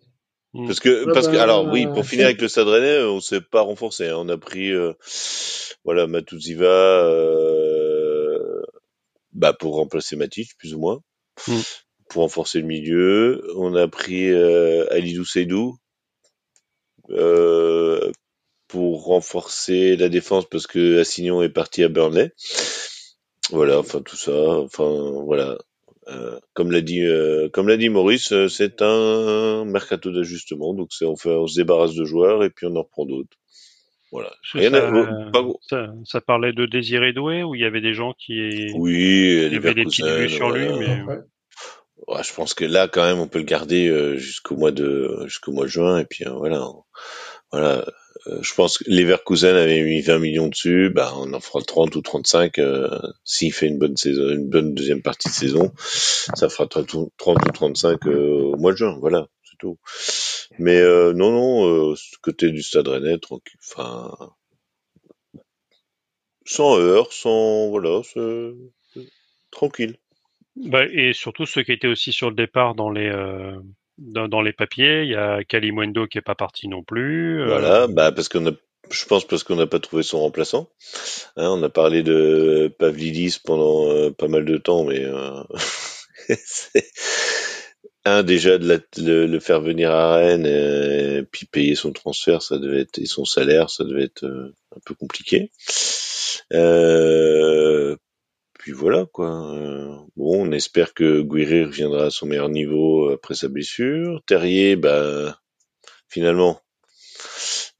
Mm. 0.54 0.68
Parce 0.68 0.80
que, 0.80 1.06
Ah 1.08 1.12
parce 1.14 1.28
que, 1.28 1.34
bah, 1.34 1.44
alors 1.44 1.66
oui, 1.68 1.86
pour 1.86 2.06
finir 2.06 2.24
c'est- 2.24 2.24
avec 2.26 2.42
le 2.42 2.48
Stade 2.48 2.68
Rennais, 2.68 3.04
on 3.04 3.20
s'est 3.22 3.42
pas 3.42 3.62
renforcé. 3.62 4.08
hein. 4.08 4.16
On 4.18 4.30
a 4.30 4.38
pris, 4.38 4.72
euh, 4.72 4.94
voilà, 5.84 6.08
Matuziva, 6.08 6.66
euh, 6.66 8.62
bah 9.34 9.54
pour 9.54 9.76
remplacer 9.76 10.16
Matic, 10.16 10.58
plus 10.58 10.74
ou 10.74 10.80
moins, 10.80 11.00
Mm. 11.48 11.60
pour 12.10 12.22
renforcer 12.24 12.60
le 12.60 12.68
milieu. 12.68 13.44
On 13.56 13.76
a 13.76 13.88
pris 13.88 14.30
euh, 14.30 14.86
Alidou 14.92 15.26
Seydou 15.26 15.78
euh, 17.10 18.12
pour 18.72 19.04
renforcer 19.06 19.98
la 19.98 20.08
défense 20.08 20.46
parce 20.50 20.66
que 20.66 21.00
Assignon 21.00 21.42
est 21.44 21.50
parti 21.50 21.84
à 21.84 21.90
Burnley. 21.90 22.32
Voilà, 23.50 23.80
enfin 23.80 24.02
tout 24.02 24.16
ça, 24.16 24.32
enfin 24.32 25.12
voilà. 25.26 25.58
Euh, 26.08 26.40
comme 26.54 26.72
l'a 26.72 26.82
dit, 26.82 27.02
euh, 27.06 27.50
comme 27.50 27.68
l'a 27.68 27.78
dit 27.78 27.90
Maurice, 27.90 28.32
euh, 28.32 28.48
c'est 28.48 28.82
un 28.82 29.66
mercato 29.66 30.12
d'ajustement. 30.12 30.74
Donc 30.74 30.90
c'est 30.92 31.06
on 31.06 31.16
fait, 31.18 31.30
on 31.30 31.48
se 31.48 31.60
débarrasse 31.60 31.94
de 31.96 32.06
joueurs 32.06 32.44
et 32.44 32.50
puis 32.50 32.66
on 32.66 32.76
en 32.76 32.84
reprend 32.84 33.06
d'autres. 33.06 33.38
Voilà. 34.12 34.32
Rien 34.54 34.72
ça, 34.72 34.88
à- 34.88 34.92
oh, 34.94 35.32
pas 35.32 35.44
ça, 35.62 35.88
ça 36.06 36.22
parlait 36.22 36.54
de 36.54 36.66
Désiré 36.66 37.14
Doué 37.14 37.44
où 37.44 37.56
il 37.56 37.62
y 37.62 37.66
avait 37.66 37.82
des 37.82 37.94
gens 37.94 38.14
qui 38.14 38.72
Oui, 38.74 38.94
il 39.48 39.54
y 39.54 39.58
avait 39.58 39.74
des 39.74 39.84
petites 39.84 40.06
vues 40.06 40.30
sur 40.30 40.50
lui, 40.52 40.68
mais 40.80 41.02
Ouais, 42.08 42.24
je 42.24 42.34
pense 42.34 42.54
que 42.56 42.66
là, 42.66 42.88
quand 42.88 43.04
même, 43.04 43.20
on 43.20 43.28
peut 43.28 43.40
le 43.40 43.46
garder 43.46 44.18
jusqu'au 44.18 44.56
mois 44.58 44.72
de 44.72 45.24
jusqu'au 45.26 45.52
mois 45.52 45.66
de 45.66 45.70
juin 45.70 46.00
et 46.00 46.06
puis 46.06 46.26
euh, 46.26 46.32
voilà, 46.32 46.66
on- 46.68 46.84
voilà. 47.52 47.86
Euh, 48.28 48.42
je 48.42 48.54
pense 48.54 48.78
que 48.78 48.84
Leverkusen 48.88 49.56
avait 49.56 49.84
mis 49.84 50.02
20 50.02 50.20
millions 50.20 50.48
dessus, 50.48 50.92
bah 50.94 51.14
on 51.16 51.34
en 51.34 51.40
fera 51.40 51.62
30 51.64 51.96
ou 51.96 52.02
35 52.02 52.60
euh, 52.60 53.00
s'il 53.24 53.52
fait 53.52 53.68
une 53.68 53.80
bonne 53.80 53.98
saison, 53.98 54.30
une 54.30 54.48
bonne 54.48 54.76
deuxième 54.76 55.02
partie 55.02 55.30
de 55.30 55.34
saison, 55.34 55.72
ça 56.36 56.48
fera 56.50 56.68
30 56.68 56.94
ou 56.94 57.12
30 57.18 57.38
ou 57.48 57.52
35 57.52 58.08
euh, 58.08 58.52
au 58.54 58.58
mois 58.58 58.74
de 58.74 58.78
juin, 58.78 58.96
voilà, 59.00 59.28
c'est 59.44 59.58
tout. 59.58 59.80
Mais 60.60 60.78
euh, 60.78 61.14
non, 61.14 61.32
non, 61.32 61.92
euh, 61.92 61.96
côté 62.22 62.52
du 62.52 62.62
Stade 62.62 62.88
Rennais, 62.90 63.18
tranquille, 63.18 63.60
enfin, 63.68 64.16
sans 66.46 66.78
heurts, 66.78 67.14
sans 67.14 67.70
voilà, 67.70 68.02
tranquille. 69.50 69.98
bah, 70.56 70.86
et 70.86 71.14
surtout 71.14 71.46
ceux 71.48 71.64
qui 71.64 71.72
étaient 71.72 71.88
aussi 71.88 72.12
sur 72.12 72.30
le 72.30 72.36
départ 72.36 72.76
dans 72.76 72.92
les 72.92 73.10
euh, 73.10 73.60
dans, 73.98 74.42
les 74.42 74.54
papiers, 74.54 75.04
il 75.04 75.10
y 75.10 75.16
a 75.16 75.44
Kalimwendo 75.44 76.08
qui 76.08 76.18
est 76.18 76.22
pas 76.22 76.36
parti 76.36 76.68
non 76.68 76.84
plus. 76.84 77.42
euh, 77.42 77.48
Voilà, 77.48 77.88
bah 77.88 78.12
parce 78.12 78.30
qu'on 78.30 78.56
je 78.90 79.06
pense 79.06 79.26
parce 79.26 79.44
qu'on 79.44 79.56
n'a 79.56 79.68
pas 79.68 79.80
trouvé 79.80 80.04
son 80.04 80.20
remplaçant. 80.20 80.70
Hein, 81.38 81.50
on 81.50 81.64
a 81.64 81.70
parlé 81.70 82.04
de 82.04 82.74
Pavlidis 82.80 83.40
pendant 83.44 83.90
euh, 83.90 84.12
pas 84.12 84.28
mal 84.28 84.44
de 84.46 84.58
temps, 84.58 84.84
mais 84.84 85.04
euh, 85.04 85.44
un 88.06 88.24
déjà 88.24 88.58
de 88.58 88.80
le, 88.98 89.40
faire 89.40 89.62
venir 89.62 89.92
à 89.92 90.16
Rennes 90.16 90.46
et 90.48 91.24
puis 91.32 91.46
payer 91.46 91.76
son 91.76 91.92
transfert, 91.94 92.42
ça 92.42 92.58
devait 92.58 92.82
être 92.82 92.98
et 92.98 93.06
son 93.06 93.26
salaire, 93.26 93.70
ça 93.70 93.84
devait 93.84 94.06
être 94.06 94.26
un 94.26 94.80
peu 94.86 94.96
compliqué. 94.96 95.52
Euh, 98.62 98.64
puis 98.64 98.72
voilà 98.72 99.06
quoi. 99.12 99.28
bon, 100.16 100.48
on 100.48 100.52
espère 100.52 100.94
que 100.94 101.22
Guiri 101.22 101.66
reviendra 101.66 102.06
à 102.06 102.10
son 102.12 102.28
meilleur 102.28 102.50
niveau 102.50 103.10
après 103.10 103.34
sa 103.34 103.48
blessure. 103.48 104.22
Terrier, 104.26 104.76
bah 104.76 105.40
finalement, 106.08 106.62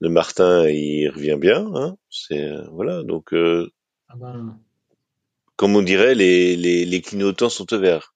le 0.00 0.08
Martin, 0.08 0.68
il 0.68 1.08
revient 1.08 1.38
bien. 1.38 1.64
Hein 1.74 1.96
c'est 2.10 2.50
voilà, 2.72 3.02
donc 3.04 3.32
euh, 3.32 3.70
ah 4.08 4.14
ben. 4.16 4.58
comme 5.56 5.76
on 5.76 5.82
dirait, 5.82 6.14
les, 6.14 6.56
les, 6.56 6.84
les 6.84 7.00
clignotants 7.00 7.48
sont 7.48 7.72
au 7.72 7.78
vert. 7.78 8.12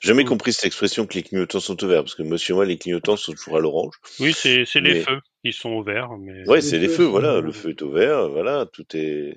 Jamais 0.00 0.22
mmh. 0.22 0.28
compris 0.28 0.52
cette 0.52 0.66
expression 0.66 1.06
que 1.06 1.14
les 1.14 1.24
clignotants 1.24 1.58
sont 1.58 1.82
au 1.82 1.88
vert, 1.88 2.02
parce 2.02 2.14
que 2.14 2.22
monsieur 2.22 2.54
moi, 2.54 2.64
les 2.64 2.78
clignotants 2.78 3.16
sont 3.16 3.32
toujours 3.32 3.56
à 3.56 3.60
l'orange. 3.60 3.94
Oui, 4.20 4.32
c'est 4.32 4.64
les 4.76 5.00
feux, 5.00 5.20
ils 5.42 5.52
sont 5.52 5.70
au 5.70 5.82
vert. 5.82 6.10
Mais... 6.20 6.48
Ouais, 6.48 6.60
c'est 6.60 6.78
les, 6.78 6.88
feux, 6.88 7.04
voilà, 7.04 7.40
le 7.40 7.50
feu 7.50 7.70
est 7.70 7.82
au 7.82 7.90
vert, 7.90 8.28
voilà, 8.28 8.66
tout 8.72 8.84
est. 8.94 9.34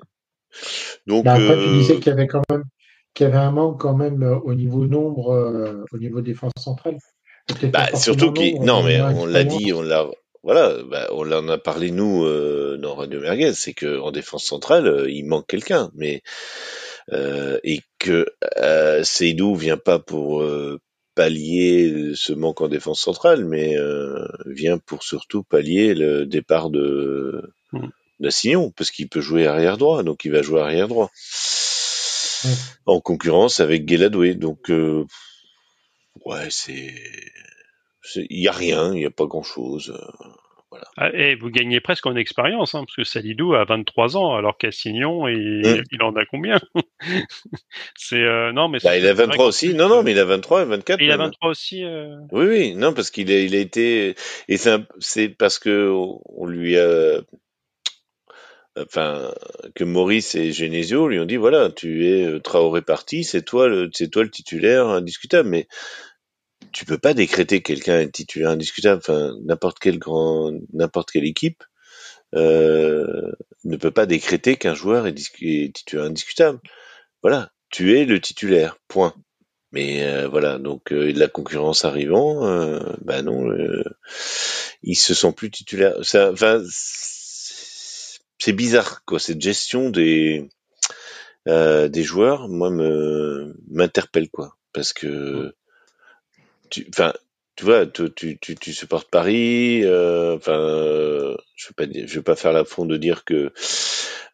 Donc. 1.08 1.25
Bah, 1.25 1.34
après, 1.34 1.55
tu 1.55 1.70
euh, 1.70 1.74
disais 1.74 1.96
qu'il 1.96 2.08
y 2.08 2.12
avait 2.12 2.27
quand 2.27 2.43
même, 2.50 2.63
qu'il 3.13 3.25
y 3.25 3.29
avait 3.29 3.38
un 3.38 3.51
manque 3.51 3.79
quand 3.79 3.96
même 3.96 4.24
euh, 4.24 4.36
au 4.39 4.53
niveau 4.53 4.86
nombre, 4.86 5.86
au 5.91 5.98
niveau 5.98 6.22
défense 6.22 6.53
centrale. 6.60 6.98
Bah, 7.74 7.88
surtout 7.96 8.31
qu'il, 8.31 8.62
non, 8.62 8.84
mais 8.84 9.01
on 9.01 9.25
l'a 9.25 9.43
dit, 9.43 9.74
on 9.74 9.81
l'a, 9.81 10.08
voilà, 10.43 10.77
bah, 10.89 11.08
on 11.12 11.31
en 11.31 11.48
a 11.50 11.58
parlé 11.58 11.91
nous 11.91 12.24
euh, 12.24 12.77
dans 12.81 12.96
Radio 12.96 13.20
Merguez, 13.20 13.53
c'est 13.53 13.74
que 13.74 14.00
en 14.00 14.12
défense 14.12 14.46
centrale, 14.46 14.88
euh, 14.88 15.10
il 15.10 15.25
manque 15.25 15.48
quelqu'un, 15.48 15.91
mais 15.93 16.22
euh, 17.12 17.60
et 17.63 17.81
que 18.00 18.27
euh, 18.58 19.03
Seydou 19.03 19.55
vient 19.55 19.77
pas 19.77 20.00
pour 20.00 20.41
euh, 20.41 20.79
pallier 21.15 22.12
ce 22.15 22.34
manque 22.34 22.62
en 22.62 22.67
défense 22.67 23.01
centrale, 23.01 23.46
mais 23.46 23.75
vient 24.46 24.77
pour 24.77 25.03
surtout 25.03 25.43
pallier 25.43 25.93
le 25.93 26.25
départ 26.25 26.70
de 26.70 27.53
mmh. 27.74 27.88
d'Assignon, 28.21 28.71
parce 28.71 28.91
qu'il 28.91 29.09
peut 29.09 29.21
jouer 29.21 29.47
arrière 29.47 29.77
droit, 29.77 30.03
donc 30.03 30.25
il 30.25 30.31
va 30.31 30.41
jouer 30.41 30.61
arrière 30.61 30.87
droit 30.87 31.11
en 32.85 32.99
concurrence 32.99 33.59
avec 33.59 33.85
Guéladoué, 33.85 34.35
donc 34.35 34.71
ouais, 36.25 36.47
c'est 36.49 36.93
il 38.15 38.41
y 38.41 38.47
a 38.47 38.51
rien, 38.51 38.93
il 38.93 38.99
n'y 38.99 39.05
a 39.05 39.11
pas 39.11 39.25
grand 39.25 39.43
chose. 39.43 39.93
Euh, 39.95 40.27
voilà. 40.69 40.85
Ah, 40.95 41.09
et 41.13 41.35
vous 41.35 41.49
gagnez 41.49 41.81
presque 41.81 42.05
en 42.05 42.15
expérience, 42.15 42.75
hein, 42.75 42.85
parce 42.85 42.95
que 42.95 43.03
Salidou 43.03 43.53
a 43.53 43.65
23 43.65 44.15
ans, 44.15 44.35
alors 44.35 44.57
qu'Assignon, 44.57 45.27
il, 45.27 45.61
mmh. 45.61 45.83
il 45.91 46.01
en 46.01 46.15
a 46.15 46.25
combien? 46.25 46.59
C'est 47.95 48.23
euh, 48.23 48.53
non, 48.53 48.69
mais 48.69 48.79
bah, 48.81 48.97
il 48.97 49.05
a 49.05 49.13
23 49.13 49.45
aussi. 49.45 49.73
Non, 49.73 49.89
non, 49.89 50.01
mais 50.01 50.11
il 50.11 50.19
a 50.19 50.25
23 50.25 50.61
et 50.61 50.65
24. 50.65 51.01
il 51.01 51.11
a 51.11 51.17
23 51.17 51.49
aussi. 51.49 51.83
Euh... 51.83 52.15
Oui, 52.31 52.45
oui, 52.45 52.75
non, 52.75 52.93
parce 52.93 53.11
qu'il 53.11 53.29
a, 53.31 53.39
il 53.39 53.53
a 53.53 53.59
été 53.59 54.15
et 54.47 54.57
c'est 54.57 55.29
parce 55.29 55.59
que 55.59 55.91
on 55.91 56.45
lui 56.45 56.77
a 56.77 57.19
enfin 58.77 59.33
que 59.75 59.83
Maurice 59.83 60.35
et 60.35 60.51
Genesio 60.51 61.07
lui 61.07 61.19
ont 61.19 61.25
dit 61.25 61.37
voilà 61.37 61.69
tu 61.69 62.07
es 62.07 62.23
euh, 62.25 62.39
Traoré 62.39 62.81
parti 62.81 63.23
c'est 63.23 63.41
toi 63.41 63.67
le 63.67 63.89
c'est 63.93 64.09
toi 64.09 64.23
le 64.23 64.31
titulaire 64.31 64.87
indiscutable 64.87 65.49
mais 65.49 65.67
tu 66.71 66.85
peux 66.85 66.97
pas 66.97 67.13
décréter 67.13 67.61
quelqu'un 67.61 68.07
titulaire 68.07 68.49
indiscutable. 68.51 69.01
Enfin, 69.03 69.35
n'importe 69.43 69.79
quelle 69.79 69.99
grand, 69.99 70.51
n'importe 70.73 71.11
quelle 71.11 71.25
équipe 71.25 71.63
euh, 72.35 73.31
ne 73.65 73.77
peut 73.77 73.91
pas 73.91 74.05
décréter 74.05 74.55
qu'un 74.55 74.73
joueur 74.73 75.07
est, 75.07 75.13
titulaire 75.13 76.05
indiscutable. 76.05 76.59
Voilà, 77.21 77.51
tu 77.69 77.97
es 77.97 78.05
le 78.05 78.19
titulaire. 78.21 78.77
Point. 78.87 79.13
Mais 79.71 80.03
euh, 80.03 80.27
voilà, 80.27 80.59
donc 80.59 80.91
euh, 80.91 81.13
la 81.13 81.27
concurrence 81.27 81.85
arrivant, 81.85 82.45
euh, 82.45 82.79
bah 83.01 83.21
non, 83.21 83.47
ils 84.83 84.95
se 84.95 85.13
sont 85.13 85.31
plus 85.31 85.49
titulaires. 85.51 85.95
Enfin, 85.99 86.61
c'est 88.41 88.53
bizarre 88.53 89.03
quoi, 89.05 89.19
cette 89.19 89.41
gestion 89.41 89.89
des 89.89 90.50
des 91.45 92.03
joueurs, 92.03 92.50
moi 92.50 92.69
me 92.69 93.55
m'interpelle 93.69 94.29
quoi, 94.29 94.57
parce 94.74 94.93
que 94.93 95.53
tu, 96.69 96.88
enfin, 96.89 97.13
tu 97.55 97.65
vois, 97.65 97.86
tu, 97.86 98.12
tu, 98.13 98.39
tu, 98.39 98.55
tu 98.55 98.74
supportes 98.74 99.10
Paris. 99.12 99.81
Euh, 99.83 100.36
enfin, 100.38 100.57
euh, 100.57 101.36
je 101.55 101.67
vais 101.67 101.74
pas, 101.75 101.93
je 101.93 102.15
vais 102.15 102.24
pas 102.24 102.36
faire 102.36 102.53
l'affront 102.53 102.86
de 102.86 102.98
dire 102.98 103.24
que 103.25 103.51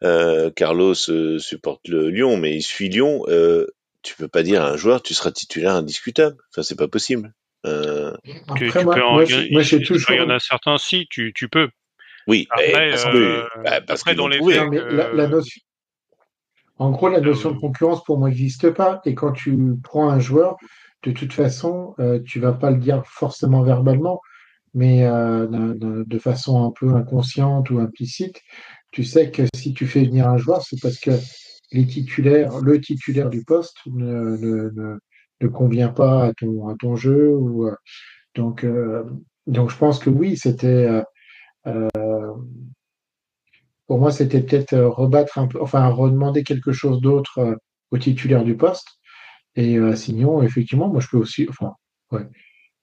euh, 0.02 0.50
Carlos 0.50 0.94
euh, 1.10 1.38
supporte 1.38 1.86
le 1.88 2.08
Lyon, 2.08 2.36
mais 2.38 2.56
il 2.56 2.62
suit 2.62 2.88
Lyon. 2.88 3.24
Euh, 3.28 3.66
tu 4.02 4.14
peux 4.14 4.28
pas 4.28 4.42
dire 4.42 4.62
à 4.62 4.70
un 4.70 4.76
joueur 4.76 5.02
tu 5.02 5.12
seras 5.12 5.32
titulaire 5.32 5.74
indiscutable. 5.74 6.36
Enfin, 6.50 6.62
c'est 6.62 6.78
pas 6.78 6.88
possible. 6.88 7.34
Euh... 7.66 8.16
Après, 8.46 8.84
moi, 8.84 8.96
moi, 8.96 9.24
moi, 9.50 9.62
j'ai 9.62 9.82
toujours. 9.82 10.12
Il 10.12 10.18
y 10.18 10.20
en 10.20 10.30
a 10.30 10.38
certains 10.38 10.78
si 10.78 11.06
tu, 11.10 11.32
tu 11.34 11.48
peux. 11.48 11.68
Oui. 12.28 12.46
Après, 12.50 12.90
parce 12.90 13.04
que, 13.06 13.62
bah, 13.64 13.80
parce 13.80 14.02
après 14.02 14.14
dans 14.14 14.28
les 14.28 14.38
faits, 14.38 14.70
la, 14.70 15.12
la 15.12 15.26
notion. 15.26 15.60
En 16.78 16.90
gros, 16.90 17.08
la 17.08 17.20
notion 17.20 17.50
de 17.50 17.58
concurrence 17.58 18.04
pour 18.04 18.18
moi 18.18 18.28
n'existe 18.28 18.70
pas. 18.70 19.00
Et 19.04 19.14
quand 19.14 19.32
tu 19.32 19.58
prends 19.82 20.10
un 20.10 20.20
joueur, 20.20 20.56
de 21.02 21.10
toute 21.10 21.32
façon, 21.32 21.94
euh, 21.98 22.20
tu 22.24 22.38
vas 22.38 22.52
pas 22.52 22.70
le 22.70 22.76
dire 22.76 23.02
forcément 23.06 23.62
verbalement, 23.62 24.20
mais 24.74 25.04
euh, 25.04 25.46
de, 25.74 26.18
façon 26.18 26.64
un 26.64 26.70
peu 26.70 26.94
inconsciente 26.94 27.70
ou 27.70 27.80
implicite, 27.80 28.40
tu 28.92 29.02
sais 29.02 29.30
que 29.30 29.42
si 29.56 29.74
tu 29.74 29.86
fais 29.86 30.04
venir 30.04 30.28
un 30.28 30.36
joueur, 30.36 30.62
c'est 30.62 30.80
parce 30.80 30.98
que 30.98 31.10
les 31.72 31.86
titulaires, 31.86 32.60
le 32.60 32.80
titulaire 32.80 33.30
du 33.30 33.42
poste 33.42 33.78
ne, 33.86 34.36
ne, 34.36 34.98
ne, 35.40 35.48
convient 35.48 35.88
pas 35.88 36.26
à 36.26 36.32
ton, 36.34 36.68
à 36.68 36.76
ton 36.78 36.94
jeu. 36.94 37.30
Ou, 37.30 37.66
euh, 37.66 37.74
donc, 38.34 38.64
euh, 38.64 39.02
donc, 39.46 39.70
je 39.70 39.76
pense 39.76 39.98
que 39.98 40.10
oui, 40.10 40.36
c'était. 40.36 41.02
Pour 43.86 43.98
moi, 43.98 44.10
c'était 44.10 44.42
peut-être 44.42 44.76
rebattre 44.76 45.38
un 45.38 45.46
peu, 45.46 45.60
enfin, 45.62 45.86
redemander 45.88 46.42
quelque 46.44 46.72
chose 46.72 47.00
d'autre 47.00 47.58
au 47.90 47.98
titulaire 47.98 48.44
du 48.44 48.56
poste 48.56 48.98
et 49.58 49.76
euh, 49.76 49.96
sinon, 49.96 50.40
effectivement, 50.42 50.88
moi, 50.88 51.00
je 51.00 51.08
peux 51.08 51.16
aussi, 51.16 51.46
enfin, 51.48 51.72
ouais, 52.12 52.26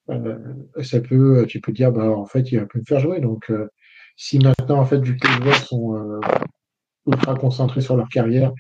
euh, 0.10 0.38
ça 0.84 1.00
peut, 1.00 1.46
tu 1.48 1.62
peux 1.62 1.72
dire, 1.72 1.94
bah, 1.94 2.10
en 2.10 2.26
fait, 2.26 2.52
il 2.52 2.60
va 2.60 2.66
plus 2.66 2.82
me 2.82 2.86
faire 2.86 3.00
jouer. 3.00 3.22
Donc, 3.22 3.50
euh, 3.50 3.70
si 4.18 4.40
maintenant, 4.40 4.80
en 4.80 4.86
fait, 4.86 5.00
vu 5.00 5.16
que 5.18 5.26
les 5.26 5.34
joueurs 5.36 5.56
sont 5.56 6.22
ultra 7.08 7.36
concentrés 7.36 7.80
sur 7.80 7.96
leur 7.96 8.10
carrière 8.10 8.52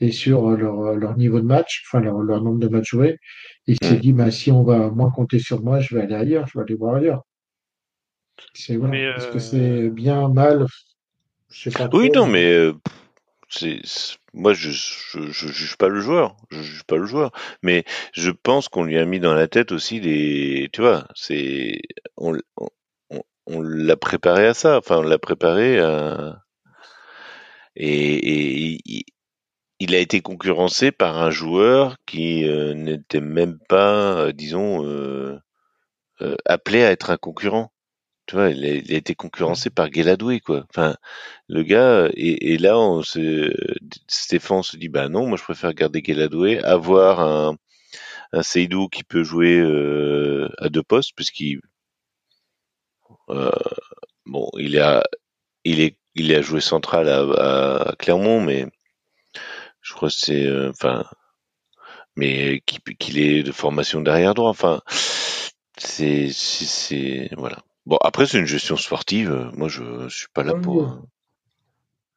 et 0.00 0.12
sur 0.12 0.50
leur, 0.50 0.96
leur 0.96 1.16
niveau 1.16 1.40
de 1.40 1.46
match, 1.46 1.84
enfin, 1.86 2.02
leur, 2.04 2.18
leur 2.18 2.42
nombre 2.42 2.58
de 2.58 2.68
matchs 2.68 2.90
joués, 2.90 3.18
il 3.66 3.78
s'est 3.82 3.96
mmh. 3.96 4.00
dit, 4.00 4.12
bah, 4.12 4.30
si 4.30 4.52
on 4.52 4.64
va 4.64 4.90
moins 4.90 5.10
compter 5.10 5.38
sur 5.38 5.62
moi, 5.62 5.80
je 5.80 5.94
vais 5.94 6.02
aller 6.02 6.14
ailleurs, 6.14 6.46
je 6.48 6.58
vais 6.58 6.64
aller 6.64 6.74
voir 6.74 6.96
ailleurs. 6.96 7.22
C'est 8.54 8.76
voilà. 8.76 9.16
Est-ce 9.16 9.28
que 9.28 9.38
c'est 9.38 9.88
bien, 9.90 10.28
mal? 10.28 10.66
Je 11.50 11.70
sais 11.70 11.78
pas. 11.78 11.88
Oui, 11.92 12.10
non, 12.10 12.26
mais 12.26 12.70
c'est 13.48 13.82
moi 14.32 14.54
je, 14.54 14.70
je, 14.70 15.30
je 15.30 15.48
juge 15.48 15.76
pas 15.76 15.88
le 15.88 16.00
joueur, 16.00 16.36
je 16.50 16.62
juge 16.62 16.84
pas 16.84 16.96
le 16.96 17.04
joueur, 17.04 17.32
mais 17.62 17.84
je 18.14 18.30
pense 18.30 18.68
qu'on 18.68 18.84
lui 18.84 18.98
a 18.98 19.04
mis 19.04 19.20
dans 19.20 19.34
la 19.34 19.46
tête 19.46 19.72
aussi 19.72 20.00
des, 20.00 20.70
tu 20.72 20.80
vois, 20.80 21.06
c'est 21.14 21.80
on, 22.16 22.38
on, 23.10 23.20
on 23.46 23.60
l'a 23.60 23.96
préparé 23.96 24.46
à 24.46 24.54
ça, 24.54 24.78
enfin 24.78 24.98
on 24.98 25.02
l'a 25.02 25.18
préparé 25.18 25.78
à 25.78 26.42
et, 27.76 28.74
et, 28.74 29.04
il 29.78 29.94
a 29.94 29.98
été 29.98 30.20
concurrencé 30.20 30.92
par 30.92 31.20
un 31.20 31.30
joueur 31.30 31.96
qui 32.06 32.48
euh, 32.48 32.74
n'était 32.74 33.20
même 33.20 33.58
pas, 33.68 34.26
euh, 34.26 34.32
disons, 34.32 34.86
euh, 34.86 35.38
euh, 36.20 36.36
appelé 36.44 36.84
à 36.84 36.92
être 36.92 37.10
un 37.10 37.16
concurrent 37.16 37.71
tu 38.32 38.36
vois, 38.36 38.48
il 38.48 38.64
a, 38.94 38.96
été 38.96 39.14
concurrencé 39.14 39.68
par 39.68 39.90
Guéladoué, 39.90 40.40
quoi. 40.40 40.64
Enfin, 40.70 40.96
le 41.48 41.62
gars, 41.64 42.08
et, 42.14 42.54
et 42.54 42.56
là, 42.56 42.76
se, 43.04 43.52
Stéphane 44.08 44.62
se 44.62 44.78
dit, 44.78 44.88
bah 44.88 45.10
non, 45.10 45.26
moi 45.26 45.36
je 45.36 45.42
préfère 45.44 45.74
garder 45.74 46.00
Guéladoué, 46.00 46.58
avoir 46.64 47.20
un, 47.20 47.58
un 48.32 48.42
Seydou 48.42 48.88
qui 48.88 49.04
peut 49.04 49.22
jouer 49.22 49.58
euh, 49.58 50.48
à 50.58 50.70
deux 50.70 50.82
postes, 50.82 51.12
puisqu'il, 51.14 51.60
euh, 53.28 53.50
bon, 54.24 54.48
il 54.58 54.78
a, 54.78 55.04
il 55.64 55.80
est, 55.80 55.98
il 56.14 56.34
a 56.34 56.40
joué 56.40 56.62
central 56.62 57.08
à, 57.10 57.94
Clermont, 57.98 58.40
mais 58.40 58.66
je 59.82 59.92
crois 59.94 60.08
que 60.08 60.14
c'est, 60.16 60.46
euh, 60.46 60.72
mais 62.16 62.62
qu'il 62.62 63.18
est 63.18 63.42
de 63.42 63.52
formation 63.52 64.00
derrière 64.00 64.32
droit, 64.34 64.48
enfin, 64.50 64.80
c'est, 65.76 66.30
c'est, 66.32 67.28
voilà. 67.36 67.58
Bon, 67.86 67.96
après, 68.02 68.26
c'est 68.26 68.38
une 68.38 68.46
gestion 68.46 68.76
sportive. 68.76 69.30
Euh, 69.30 69.50
moi, 69.52 69.68
je, 69.68 69.82
je 70.08 70.16
suis 70.16 70.28
pas 70.32 70.42
là 70.44 70.54
pour. 70.54 70.82
Euh, 70.84 70.88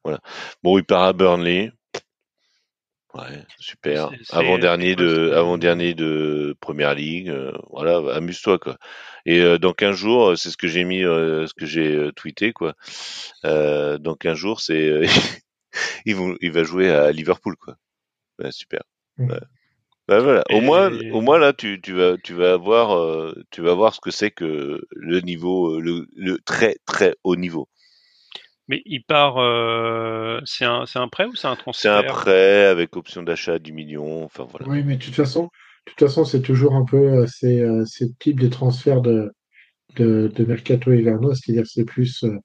voilà. 0.04 0.20
Bon, 0.64 0.78
il 0.78 0.84
part 0.84 1.04
à 1.04 1.14
Burnley. 1.14 1.72
Ouais, 3.14 3.44
super. 3.60 4.10
C'est- 4.10 4.26
c'est- 4.26 4.36
Avant 4.36 4.58
dernier 4.58 4.90
c'est 4.90 4.96
quoi, 4.98 5.06
de, 5.06 5.32
avant 5.32 5.58
dernier 5.58 5.94
de 5.94 6.56
Première 6.60 6.94
Ligue. 6.96 7.30
euh, 7.30 7.54
voilà, 7.72 8.14
amuse-toi 8.14 8.60
quoi. 8.60 8.78
Et 9.26 9.40
euh, 9.40 9.58
dans 9.58 9.72
15 9.72 9.96
jours, 9.96 10.32
euh, 10.32 10.36
c'est 10.36 10.50
ce 10.52 10.58
que 10.58 10.68
j'ai 10.68 10.84
mis, 10.84 11.04
euh, 11.04 11.48
ce 11.48 11.54
que 11.54 11.66
j'ai 11.66 11.96
euh, 11.96 12.12
tweeté 12.12 12.52
quoi. 12.52 12.76
Euh, 13.46 13.98
dans 14.00 14.16
15 14.16 14.38
jours, 14.38 14.60
c'est, 14.60 14.90
euh, 14.90 15.06
ils 16.06 16.16
vont, 16.16 16.36
il 16.42 16.52
va 16.52 16.64
jouer 16.66 16.90
à 16.92 17.12
Liverpool 17.14 17.56
quoi. 17.56 17.78
Ouais, 18.40 18.52
super. 18.52 18.84
Mm. 19.18 19.32
Ouais. 19.32 19.40
Bah, 20.08 20.20
voilà. 20.20 20.44
Au 20.50 20.58
Et- 20.58 20.62
moins, 20.62 20.92
au 21.10 21.22
moins 21.22 21.38
là, 21.40 21.54
tu, 21.54 21.80
tu 21.82 21.94
vas, 21.94 22.18
tu 22.18 22.34
vas 22.34 22.58
voir, 22.58 22.92
euh, 22.98 23.34
tu 23.52 23.62
vas 23.62 23.74
voir 23.76 23.94
ce 23.96 24.00
que 24.02 24.12
c'est 24.12 24.32
que 24.32 24.82
le 24.92 25.22
niveau, 25.22 25.76
euh, 25.78 25.80
le, 25.82 26.08
le 26.16 26.40
très 26.40 26.78
très 26.86 27.16
haut 27.24 27.36
niveau. 27.36 27.68
Mais 28.68 28.82
il 28.86 29.04
part. 29.04 29.38
euh, 29.38 30.40
c'est 30.46 30.66
un, 30.66 30.86
c'est 30.86 31.00
un 31.00 31.08
prêt 31.08 31.26
ou 31.26 31.36
c'est 31.36 31.48
un 31.48 31.56
C'est 31.70 31.90
transfert? 31.90 32.02
un 32.02 32.04
prêt 32.04 32.66
avec 32.66 32.98
option 32.98 33.22
d'achat 33.22 33.54
à 33.54 33.60
10 33.60 33.72
millions. 33.72 34.24
Enfin 34.26 34.46
voilà. 34.50 34.68
Oui, 34.68 34.84
mais 34.84 34.98
de 34.98 35.04
toute 35.04 35.16
façon, 35.16 35.44
de 35.44 35.92
toute 35.92 36.00
façon, 36.08 36.26
c'est 36.26 36.42
toujours 36.42 36.76
un 36.76 36.86
peu 36.86 36.98
euh, 36.98 37.28
ces, 37.28 37.60
euh, 37.62 37.86
ces 37.86 38.14
types 38.16 38.40
de 38.40 38.48
transferts 38.48 39.02
de, 39.02 39.32
de, 39.98 40.32
de 40.36 40.46
mercato 40.46 40.94
hivernaux, 40.94 41.34
c'est-à-dire 41.36 41.64
que 41.64 41.70
c'est 41.70 41.86
plus, 41.86 42.24
euh, 42.26 42.38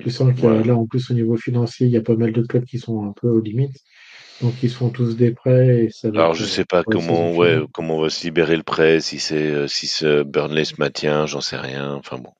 tu 0.00 0.10
sens 0.10 0.34
que 0.40 0.46
là, 0.46 0.76
en 0.76 0.86
plus, 0.86 1.10
au 1.10 1.14
niveau 1.14 1.36
financier, 1.36 1.86
il 1.88 1.92
y 1.92 1.96
a 1.98 2.02
pas 2.02 2.16
mal 2.16 2.32
de 2.32 2.42
clubs 2.42 2.64
qui 2.66 2.78
sont 2.78 3.04
un 3.08 3.12
peu 3.14 3.28
aux 3.30 3.40
limites. 3.40 3.78
Donc, 4.40 4.54
ils 4.62 4.70
se 4.70 4.76
font 4.76 4.90
tous 4.90 5.16
des 5.16 5.30
prêts 5.32 5.84
et 5.84 5.90
ça 5.90 6.10
va 6.10 6.20
Alors 6.20 6.34
je 6.34 6.44
sais 6.44 6.64
pas 6.64 6.82
comment, 6.82 7.32
ouais, 7.32 7.60
comment 7.72 7.96
on 7.98 8.00
va 8.00 8.10
se 8.10 8.24
libérer 8.24 8.56
le 8.56 8.62
prêt, 8.62 9.00
si 9.00 9.18
c'est, 9.18 9.50
euh, 9.50 9.68
si 9.68 9.86
ce 9.86 10.22
Burnley 10.22 10.64
se 10.64 10.74
maintient, 10.78 11.26
j'en 11.26 11.40
sais 11.40 11.56
rien. 11.56 11.92
Enfin 11.94 12.18
bon. 12.18 12.32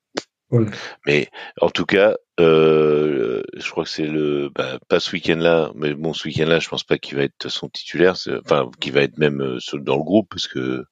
Voilà. 0.50 0.70
Mais 1.06 1.28
en 1.60 1.70
tout 1.70 1.86
cas, 1.86 2.14
euh, 2.40 3.42
je 3.56 3.70
crois 3.70 3.84
que 3.84 3.90
c'est 3.90 4.06
le, 4.06 4.50
bah, 4.54 4.78
pas 4.88 5.00
ce 5.00 5.12
week-end-là, 5.12 5.70
mais 5.74 5.94
bon, 5.94 6.12
ce 6.12 6.28
week-end-là, 6.28 6.58
je 6.58 6.68
pense 6.68 6.84
pas 6.84 6.98
qu'il 6.98 7.16
va 7.16 7.22
être 7.24 7.48
son 7.48 7.68
titulaire, 7.68 8.16
c'est- 8.16 8.36
enfin, 8.44 8.70
qu'il 8.80 8.92
va 8.92 9.02
être 9.02 9.16
même 9.18 9.40
euh, 9.40 9.58
dans 9.74 9.96
le 9.96 10.02
groupe, 10.02 10.28
parce 10.30 10.48
que 10.48 10.84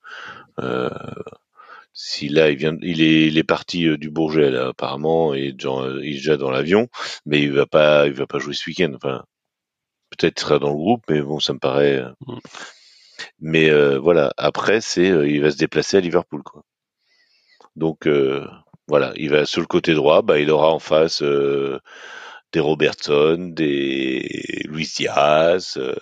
euh, 0.61 0.89
si 1.93 2.29
là, 2.29 2.51
il 2.51 2.57
vient, 2.57 2.77
il 2.83 3.03
est, 3.03 3.27
il 3.27 3.37
est 3.39 3.45
parti 3.45 3.99
du 3.99 4.11
Bourget 4.11 4.51
là, 4.51 4.69
apparemment, 4.69 5.35
et 5.35 5.55
genre, 5.59 5.89
il 6.01 6.11
est 6.13 6.15
déjà 6.15 6.37
dans 6.37 6.51
l'avion, 6.51 6.89
mais 7.27 7.43
il 7.43 7.53
va 7.53 7.67
pas, 7.67 8.07
il 8.07 8.13
va 8.15 8.27
pas 8.27 8.39
jouer 8.39 8.55
ce 8.55 8.69
week-end. 8.71 8.93
Enfin, 8.95 9.25
peut-être 10.11 10.35
qu'il 10.35 10.43
sera 10.47 10.59
dans 10.59 10.71
le 10.71 10.77
groupe, 10.77 11.03
mais 11.09 11.21
bon, 11.23 11.41
ça 11.41 11.53
me 11.55 11.59
paraît. 11.59 11.99
euh, 11.99 12.11
Mm. 12.27 12.39
Mais 13.41 13.71
euh, 13.71 13.99
voilà, 13.99 14.33
après, 14.37 14.81
c'est, 14.81 15.11
euh, 15.11 15.29
il 15.29 15.41
va 15.43 15.51
se 15.51 15.57
déplacer 15.57 15.97
à 15.99 16.01
Liverpool, 16.01 16.43
quoi. 16.43 16.63
Donc 17.77 18.07
euh, 18.07 18.47
voilà, 18.89 19.13
il 19.17 19.31
va 19.31 19.47
sur 19.47 19.61
le 19.61 19.67
côté 19.67 19.95
droit, 19.95 20.23
bah, 20.23 20.39
il 20.39 20.51
aura 20.51 20.73
en 20.73 20.79
face 20.79 21.23
euh, 21.23 21.79
des 22.53 22.61
Robertson, 22.61 23.53
des 23.55 24.63
Luis 24.69 24.91
Diaz, 24.97 25.75
euh, 25.77 25.95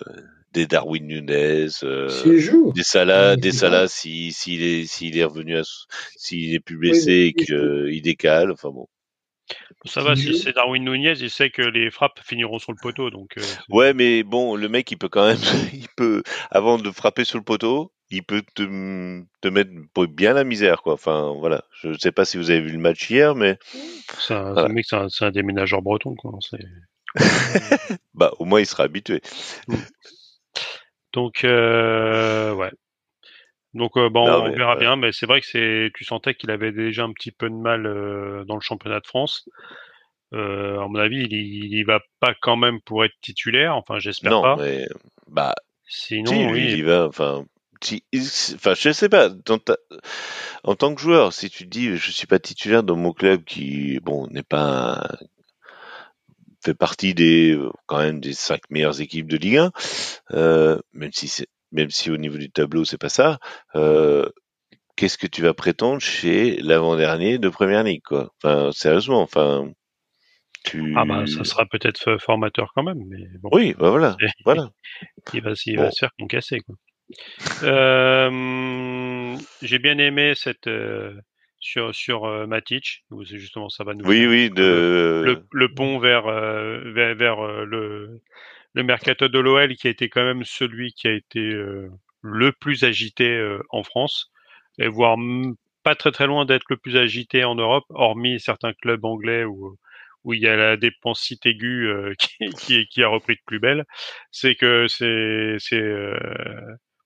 des 0.53 0.65
Darwin 0.65 1.05
Nunez, 1.05 1.67
euh, 1.83 2.09
S'il 2.09 2.39
joue, 2.39 2.73
des 2.73 2.83
Salah, 2.83 3.35
des 3.35 3.51
Salah 3.51 3.81
pas. 3.81 3.87
si 3.87 4.31
s'il 4.31 4.63
est 4.63 4.85
s'il 4.85 5.17
est 5.17 5.23
revenu, 5.23 5.57
à, 5.57 5.61
s'il 6.17 6.53
est 6.55 6.59
plus 6.59 6.77
blessé 6.77 7.11
et 7.11 7.33
s'il 7.37 7.45
qu'il 7.45 8.01
décale, 8.01 8.51
enfin 8.51 8.69
bon. 8.71 8.87
Ça 9.85 10.01
va, 10.01 10.15
si 10.15 10.37
c'est 10.37 10.53
Darwin 10.53 10.83
Nunez, 10.83 11.13
il 11.19 11.29
sait 11.29 11.49
que 11.49 11.61
les 11.61 11.89
frappes 11.89 12.19
finiront 12.23 12.59
sur 12.59 12.71
le 12.71 12.77
poteau. 12.81 13.09
Donc, 13.09 13.37
euh, 13.37 13.41
Ouais, 13.69 13.93
mais 13.93 14.23
bon, 14.23 14.55
le 14.55 14.67
mec, 14.69 14.91
il 14.91 14.97
peut 14.97 15.09
quand 15.09 15.25
même, 15.25 15.37
il 15.73 15.87
peut, 15.95 16.21
avant 16.51 16.77
de 16.77 16.91
frapper 16.91 17.23
sur 17.23 17.37
le 17.37 17.43
poteau, 17.43 17.91
il 18.11 18.23
peut 18.23 18.41
te, 18.55 18.63
te 19.41 19.47
mettre 19.47 19.69
bien 20.07 20.33
la 20.33 20.43
misère, 20.43 20.81
quoi. 20.81 20.93
Enfin, 20.93 21.33
voilà. 21.37 21.63
Je 21.81 21.93
sais 21.97 22.11
pas 22.11 22.25
si 22.25 22.37
vous 22.37 22.49
avez 22.51 22.61
vu 22.61 22.71
le 22.71 22.77
match 22.79 23.09
hier, 23.09 23.35
mais 23.35 23.57
c'est 24.19 24.33
un, 24.33 24.53
Voilà. 24.53 24.69
mec, 24.69 24.85
c'est 24.87 24.95
un, 24.97 25.07
un 25.21 25.31
déménageur 25.31 25.81
breton. 25.81 26.15
Quoi. 26.15 26.33
C'est- 26.41 26.57
bah, 28.13 28.31
au 28.39 28.45
moins, 28.45 28.59
il 28.59 28.65
sera 28.65 28.83
habitué. 28.83 29.21
Donc, 31.13 31.43
euh, 31.43 32.53
ouais. 32.53 32.71
Donc, 33.73 33.97
euh, 33.97 34.09
bon, 34.09 34.25
Non, 34.27 34.45
on 34.45 34.51
verra 34.55 34.75
bien. 34.75 34.95
Mais 34.95 35.11
c'est 35.11 35.25
vrai 35.25 35.41
que 35.41 35.47
c'est, 35.47 35.91
tu 35.95 36.03
sentais 36.03 36.33
qu'il 36.35 36.51
avait 36.51 36.71
déjà 36.71 37.03
un 37.03 37.13
petit 37.13 37.31
peu 37.31 37.49
de 37.49 37.55
mal 37.55 37.85
euh, 37.85 38.43
dans 38.45 38.55
le 38.55 38.61
championnat 38.61 38.99
de 38.99 39.07
France. 39.07 39.47
Euh, 40.33 40.79
à 40.79 40.87
mon 40.87 40.95
avis, 40.95 41.23
il, 41.23 41.33
il 41.33 41.73
y 41.77 41.83
va 41.83 41.99
pas 42.19 42.33
quand 42.41 42.55
même 42.57 42.81
pour 42.81 43.03
être 43.05 43.15
titulaire. 43.21 43.75
Enfin, 43.75 43.99
j'espère 43.99 44.31
Non, 44.31 44.41
pas. 44.41 44.55
mais, 44.57 44.87
bah, 45.27 45.55
Sinon, 45.87 46.31
si, 46.31 46.45
lui, 46.45 46.51
oui. 46.65 46.71
il 46.73 46.77
y 46.79 46.81
va, 46.83 47.07
enfin, 47.07 47.45
si, 47.81 48.03
enfin, 48.55 48.73
je 48.75 48.91
sais 48.91 49.09
pas, 49.09 49.29
ta- 49.29 49.77
en 50.63 50.75
tant 50.75 50.95
que 50.95 51.01
joueur, 51.01 51.33
si 51.33 51.49
tu 51.49 51.65
te 51.65 51.69
dis, 51.69 51.95
je 51.97 52.11
suis 52.11 52.27
pas 52.27 52.39
titulaire 52.39 52.83
dans 52.83 52.95
mon 52.95 53.13
club 53.13 53.43
qui, 53.43 53.99
bon, 54.01 54.27
n'est 54.27 54.43
pas 54.43 55.01
un- 55.21 55.25
fait 56.63 56.73
partie 56.73 57.13
des, 57.13 57.51
euh, 57.55 57.69
quand 57.85 57.99
même, 57.99 58.19
des 58.19 58.33
cinq 58.33 58.61
meilleures 58.69 59.01
équipes 59.01 59.27
de 59.27 59.37
Ligue 59.37 59.57
1, 59.57 59.71
euh, 60.33 60.79
même 60.93 61.11
si 61.13 61.27
c'est, 61.27 61.47
même 61.71 61.89
si 61.89 62.09
au 62.11 62.17
niveau 62.17 62.37
du 62.37 62.49
tableau, 62.51 62.85
c'est 62.85 62.97
pas 62.97 63.09
ça, 63.09 63.39
euh, 63.75 64.27
qu'est-ce 64.95 65.17
que 65.17 65.27
tu 65.27 65.41
vas 65.41 65.53
prétendre 65.53 66.01
chez 66.01 66.57
l'avant-dernier 66.61 67.37
de 67.37 67.49
Première 67.49 67.83
Ligue, 67.83 68.03
quoi? 68.03 68.31
Enfin, 68.43 68.71
sérieusement, 68.71 69.21
enfin, 69.21 69.71
tu... 70.65 70.93
Ah 70.97 71.05
bah, 71.05 71.25
ça 71.27 71.43
sera 71.43 71.65
peut-être 71.65 71.99
f- 71.99 72.19
formateur 72.19 72.71
quand 72.75 72.83
même, 72.83 73.01
mais 73.07 73.25
bon, 73.41 73.49
Oui, 73.51 73.75
bah 73.77 73.89
voilà, 73.89 74.17
voilà. 74.45 74.69
il 75.33 75.41
va, 75.41 75.51
il 75.65 75.75
Bon. 75.77 75.83
va 75.83 75.91
se 75.91 75.99
faire 75.99 76.11
concasser 76.19 76.59
quoi. 76.61 76.75
Euh, 77.63 79.35
J'ai 79.61 79.79
bien 79.79 79.97
aimé 79.97 80.33
cette 80.35 80.67
euh, 80.67 81.13
sur 81.59 81.93
sur 81.93 82.25
euh, 82.25 82.47
Matic, 82.47 83.03
où 83.11 83.23
c'est 83.25 83.37
justement 83.37 83.69
ça 83.69 83.83
va 83.83 83.93
nous 83.93 84.05
Oui, 84.05 84.25
oui, 84.27 84.49
de, 84.49 85.21
le, 85.25 85.43
le 85.51 85.73
pont 85.73 85.99
vers 85.99 86.27
euh, 86.27 86.79
vers, 86.93 87.15
vers, 87.15 87.39
euh, 87.45 87.65
le 87.65 88.21
le 88.73 88.83
mercato 88.83 89.27
de 89.27 89.39
l'OL 89.39 89.75
qui 89.75 89.87
a 89.87 89.91
été 89.91 90.09
quand 90.09 90.23
même 90.23 90.43
celui 90.43 90.93
qui 90.93 91.07
a 91.07 91.13
été 91.13 91.39
euh, 91.39 91.89
le 92.21 92.51
plus 92.51 92.83
agité 92.83 93.29
euh, 93.29 93.61
en 93.69 93.83
France 93.83 94.31
et 94.77 94.87
voire 94.87 95.17
pas 95.83 95.95
très 95.95 96.11
très 96.11 96.27
loin 96.27 96.45
d'être 96.45 96.65
le 96.69 96.77
plus 96.77 96.97
agité 96.97 97.43
en 97.43 97.55
Europe, 97.55 97.85
hormis 97.89 98.39
certains 98.39 98.73
clubs 98.73 99.03
anglais 99.05 99.43
où 99.45 99.77
où 100.25 100.33
il 100.33 100.41
y 100.41 100.47
a 100.47 100.55
la 100.55 100.77
dépensite 100.77 101.45
aiguë 101.45 101.87
euh, 101.87 102.13
qui, 102.19 102.49
qui, 102.57 102.87
qui 102.87 103.03
a 103.03 103.07
repris 103.07 103.35
de 103.35 103.41
plus 103.45 103.59
belle, 103.59 103.85
c'est 104.31 104.55
que 104.55 104.87
c'est 104.87 105.55
c'est 105.59 105.79
euh, 105.79 106.17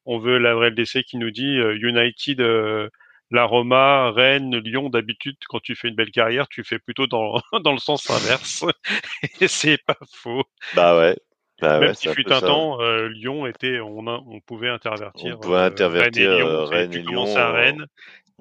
on 0.05 0.19
veut 0.19 0.37
la 0.37 0.53
vraie 0.55 0.71
LDC 0.71 1.03
qui 1.03 1.17
nous 1.17 1.31
dit 1.31 1.57
euh, 1.57 1.75
United 1.75 2.41
euh, 2.41 2.89
la 3.31 3.45
Roma, 3.45 4.11
Rennes, 4.11 4.57
Lyon, 4.57 4.89
d'habitude, 4.89 5.37
quand 5.47 5.59
tu 5.59 5.75
fais 5.75 5.87
une 5.87 5.95
belle 5.95 6.11
carrière, 6.11 6.47
tu 6.47 6.63
fais 6.63 6.77
plutôt 6.77 7.07
dans, 7.07 7.41
dans 7.63 7.71
le 7.71 7.79
sens 7.79 8.09
inverse. 8.09 8.63
Et 9.41 9.47
c'est 9.47 9.79
pas 9.85 9.97
faux. 10.11 10.43
Bah 10.75 10.97
ouais. 10.97 11.17
Bah 11.63 11.79
Même 11.79 11.89
ouais, 11.89 11.95
si 11.95 12.09
un 12.09 12.13
fut 12.13 12.31
un 12.31 12.41
temps, 12.41 12.81
euh, 12.81 13.07
Lyon 13.07 13.47
était, 13.47 13.79
on, 13.79 14.05
a- 14.07 14.21
on 14.27 14.41
pouvait 14.41 14.69
intervertir. 14.69 15.37
On 15.37 15.41
pouvait 15.41 15.55
euh, 15.55 15.65
intervertir 15.67 16.03
Rennes 16.03 16.17
et 16.17 16.35
Lyon. 16.35 16.47
euh, 16.47 16.65
Rennes 16.65 16.89
tu 16.91 17.03
commençais 17.03 17.39
Lyon. 17.39 17.41
à 17.41 17.49
en- 17.49 17.53
Rennes, 17.53 17.79
ouais. 17.79 17.85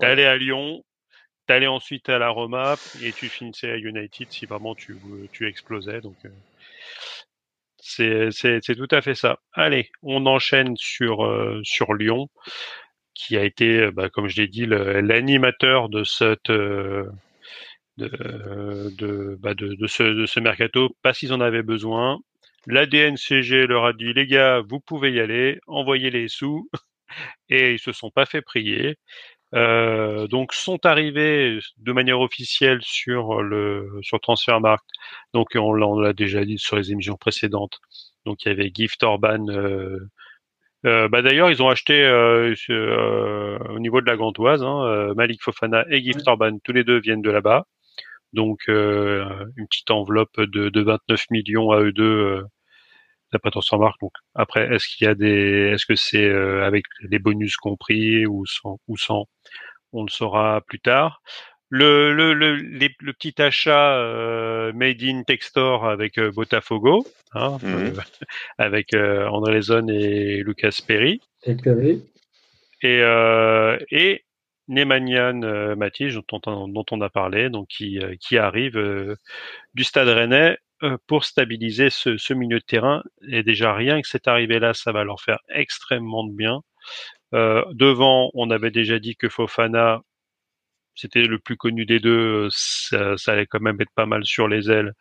t'allais 0.01 0.27
à 0.27 0.37
Lyon, 0.37 0.85
t'allais 1.47 1.67
ensuite 1.69 2.09
à 2.09 2.19
la 2.19 2.31
Roma 2.31 2.75
et 3.01 3.13
tu 3.13 3.29
finissais 3.29 3.71
à 3.71 3.77
United 3.77 4.27
si 4.31 4.47
vraiment 4.47 4.75
tu, 4.75 4.97
tu 5.33 5.47
explosais. 5.47 6.01
Donc 6.01 6.17
euh, 6.25 6.31
c'est 8.31 8.77
tout 8.77 8.89
à 8.91 9.01
fait 9.01 9.15
ça. 9.15 9.39
Allez, 9.53 9.89
on 10.03 10.27
enchaîne 10.27 10.77
sur 10.77 11.29
sur 11.63 11.95
Lyon, 11.95 12.29
qui 13.15 13.37
a 13.37 13.45
été, 13.45 13.91
bah, 13.93 14.09
comme 14.09 14.29
je 14.29 14.41
l'ai 14.41 14.49
dit, 14.49 14.67
l'animateur 14.67 15.89
de 15.89 16.03
cette 16.05 16.51
de 16.51 17.09
de, 18.99 19.37
bah, 19.41 19.55
de 19.55 19.75
de 19.75 19.87
ce 19.87 20.03
de 20.03 20.27
ce 20.27 20.41
mercato 20.41 20.97
parce 21.03 21.19
qu'ils 21.19 21.33
en 21.33 21.41
avaient 21.41 21.63
besoin. 21.63 22.19
La 22.66 22.87
DNCG 22.87 23.66
leur 23.66 23.85
a 23.87 23.92
dit 23.92 24.12
les 24.12 24.27
gars, 24.27 24.61
vous 24.68 24.81
pouvez 24.81 25.12
y 25.12 25.20
aller, 25.20 25.61
envoyez 25.66 26.11
les 26.11 26.29
sous, 26.29 26.68
et 27.48 27.72
ils 27.75 27.79
se 27.79 27.92
sont 27.92 28.11
pas 28.11 28.27
fait 28.27 28.42
prier. 28.42 28.96
Euh, 29.55 30.27
donc 30.29 30.53
sont 30.55 30.85
arrivés 30.87 31.59
de 31.79 31.92
manière 31.92 32.20
officielle 32.20 32.81
sur 32.83 33.42
le 33.42 33.88
sur 34.03 34.20
Transfermarkt. 34.20 34.87
Donc 35.35 35.51
on, 35.57 35.75
l'a- 35.75 35.87
on 35.88 36.01
l'a 36.01 36.12
déjà 36.14 36.44
dit 36.44 36.59
sur 36.59 36.77
les 36.77 36.92
émissions 36.92 37.16
précédentes. 37.16 37.81
Donc 38.27 38.44
il 38.44 38.48
y 38.48 38.53
avait 38.53 38.70
Gift 38.75 39.03
Orban. 39.05 39.46
Euh, 39.48 39.98
euh, 40.87 41.09
bah 41.09 41.22
d'ailleurs 41.22 41.51
ils 41.51 41.62
ont 41.62 41.68
acheté 41.70 42.07
au 43.70 43.79
niveau 43.79 44.01
de 44.01 44.07
la 44.07 44.16
Gantoise, 44.16 44.62
hein, 44.62 45.12
Malik 45.16 45.42
Fofana 45.42 45.85
et 45.90 46.03
Gift 46.03 46.27
Orban, 46.27 46.59
tous 46.64 46.72
les 46.72 46.85
deux 46.85 46.98
viennent 47.01 47.22
de 47.22 47.31
là-bas. 47.31 47.66
Donc 48.33 48.61
euh, 48.68 49.25
une 49.57 49.66
petite 49.68 49.90
enveloppe 49.90 50.40
de, 50.40 50.68
de 50.68 50.81
29 50.83 51.25
millions 51.31 51.71
à 51.73 51.81
eux 51.81 51.92
deux. 51.92 52.05
Euh, 52.05 52.42
d'après 53.33 53.51
Transfermarkt. 53.51 53.99
Donc 54.01 54.12
après, 54.35 54.75
est-ce 54.75 54.87
qu'il 54.88 55.07
y 55.07 55.09
a 55.11 55.14
des, 55.14 55.71
est-ce 55.73 55.87
que 55.87 55.95
c'est 55.95 56.25
euh, 56.25 56.64
avec 56.66 56.85
les 57.09 57.18
bonus 57.18 57.57
compris 57.57 58.27
ou 58.27 58.45
sans, 58.47 58.79
ou 58.88 58.97
sans 58.99 59.27
On 59.92 60.03
le 60.05 60.11
saura 60.11 60.61
plus 60.66 60.81
tard. 60.81 61.23
Le, 61.71 62.12
le, 62.12 62.35
le, 62.35 62.57
les- 62.57 62.95
le 63.01 63.12
petit 63.14 63.40
achat 63.40 63.97
euh, 63.97 64.73
made 64.75 65.03
in 65.03 65.23
Textor 65.23 65.87
avec 65.88 66.18
euh, 66.18 66.31
Botafogo, 66.31 67.07
hein, 67.33 67.57
Mhm. 67.62 67.75
euh, 67.75 67.92
avec 68.59 68.92
euh, 68.92 69.27
André 69.29 69.55
Lezon 69.55 69.88
et 69.88 70.42
Lucas 70.45 70.79
Perry, 70.87 71.23
Et 71.45 71.55
Perry, 71.55 72.03
et, 72.83 73.01
euh, 73.01 73.79
et 73.90 74.25
Nemanja 74.73 75.31
euh, 75.31 75.77
Matic, 75.77 76.13
dont, 76.31 76.41
on- 76.47 77.01
a 77.01 77.11
parlé, 77.11 77.51
donc 77.51 77.69
qui, 77.69 77.99
euh, 77.99 78.17
arrive 78.39 78.77
euh, 78.77 79.17
du 79.75 79.85
Stade 79.85 80.09
Rennais 80.09 80.59
pour 81.07 81.25
stabiliser 81.25 81.91
ce, 81.91 82.35
milieu 82.35 82.59
de 82.59 82.65
terrain. 82.65 83.03
Et 83.29 83.45
déjà 83.45 83.75
rien 83.75 84.03
que 84.03 84.09
cette 84.09 84.27
arrivée-là, 84.27 84.75
ça 84.75 84.91
va 84.93 85.05
leur 85.05 85.21
faire 85.21 85.39
extrêmement 85.49 86.25
de 86.25 86.33
bien. 86.35 86.61
devant, 87.33 88.31
on 88.35 88.51
avait 88.51 88.73
déjà 88.73 88.99
dit 88.99 89.17
que 89.17 89.29
Fofana, 89.29 90.03
c'était 90.95 91.23
le 91.23 91.39
plus 91.39 91.57
connu 91.57 91.87
des 91.87 92.01
deux, 92.01 92.49
ça, 92.51 93.15
allait 93.29 93.47
quand 93.47 93.61
même 93.61 93.81
être 93.81 93.93
pas 93.95 94.07
mal 94.07 94.25
sur 94.25 94.49
les 94.49 94.71
ailes. 94.71 94.93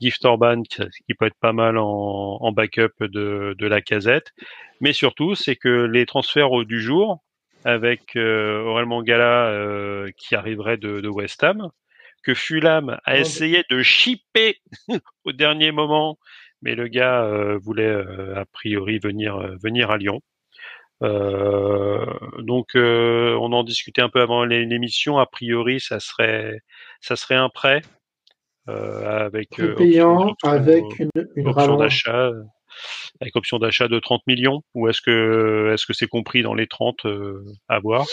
Gift 0.00 0.24
Orban, 0.24 0.62
qui 0.62 1.14
peut 1.14 1.26
être 1.26 1.38
pas 1.40 1.52
mal 1.52 1.76
en, 1.78 2.52
backup 2.52 2.92
de, 3.00 3.66
la 3.66 3.82
casette. 3.82 4.32
Mais 4.80 4.92
surtout, 4.92 5.34
c'est 5.34 5.56
que 5.56 5.84
les 5.86 6.06
transferts 6.06 6.64
du 6.64 6.80
jour, 6.80 7.22
avec 7.66 8.14
euh, 8.14 8.62
Aurel 8.62 8.86
Mangala 8.86 9.48
euh, 9.48 10.10
qui 10.16 10.36
arriverait 10.36 10.76
de, 10.76 11.08
West 11.08 11.42
Ham, 11.42 11.70
que 12.22 12.32
Fulham 12.32 12.96
a 13.04 13.18
essayé 13.18 13.64
de 13.68 13.82
chipper 13.82 14.60
au 15.24 15.32
dernier 15.32 15.72
moment, 15.72 16.16
mais 16.62 16.76
le 16.76 16.86
gars 16.86 17.24
euh, 17.24 17.58
voulait 17.60 17.92
a 18.36 18.44
priori 18.52 19.00
venir 19.00 19.36
venir 19.60 19.90
à 19.90 19.98
Lyon. 19.98 20.20
donc 21.00 22.68
on 22.76 23.52
en 23.52 23.64
discutait 23.64 24.02
un 24.02 24.10
peu 24.10 24.20
avant 24.20 24.44
l'émission. 24.44 25.18
A 25.18 25.26
priori, 25.26 25.80
ça 25.80 25.98
serait 25.98 26.60
ça 27.00 27.16
serait 27.16 27.34
un 27.34 27.48
prêt 27.48 27.82
avec 28.68 29.60
payant 29.76 30.34
avec 30.44 30.84
une, 31.00 31.10
une 31.34 31.48
option 31.48 31.76
d'achat 31.76 32.30
avec 33.20 33.36
option 33.36 33.58
d'achat 33.58 33.88
de 33.88 33.98
30 33.98 34.22
millions 34.26 34.62
ou 34.74 34.88
est-ce 34.88 35.00
que 35.00 35.70
est-ce 35.72 35.86
que 35.86 35.92
c'est 35.92 36.06
compris 36.06 36.42
dans 36.42 36.54
les 36.54 36.66
30 36.66 37.04
euh, 37.06 37.44
à 37.68 37.78
voir 37.78 38.06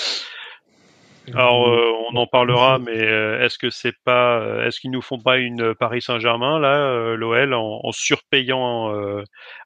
alors 1.33 1.69
euh, 1.69 1.89
on 2.11 2.17
en 2.17 2.27
parlera, 2.27 2.79
mais 2.79 3.01
euh, 3.01 3.41
est-ce 3.45 3.57
que 3.57 3.69
c'est 3.69 3.95
pas, 4.03 4.65
est-ce 4.65 4.81
qu'ils 4.81 4.91
nous 4.91 5.01
font 5.01 5.21
pas 5.21 5.37
une 5.37 5.73
Paris 5.73 6.01
Saint-Germain 6.01 6.59
là, 6.59 7.15
l'OL, 7.15 7.53
en, 7.53 7.79
en, 7.81 7.91
surpayant 7.93 8.93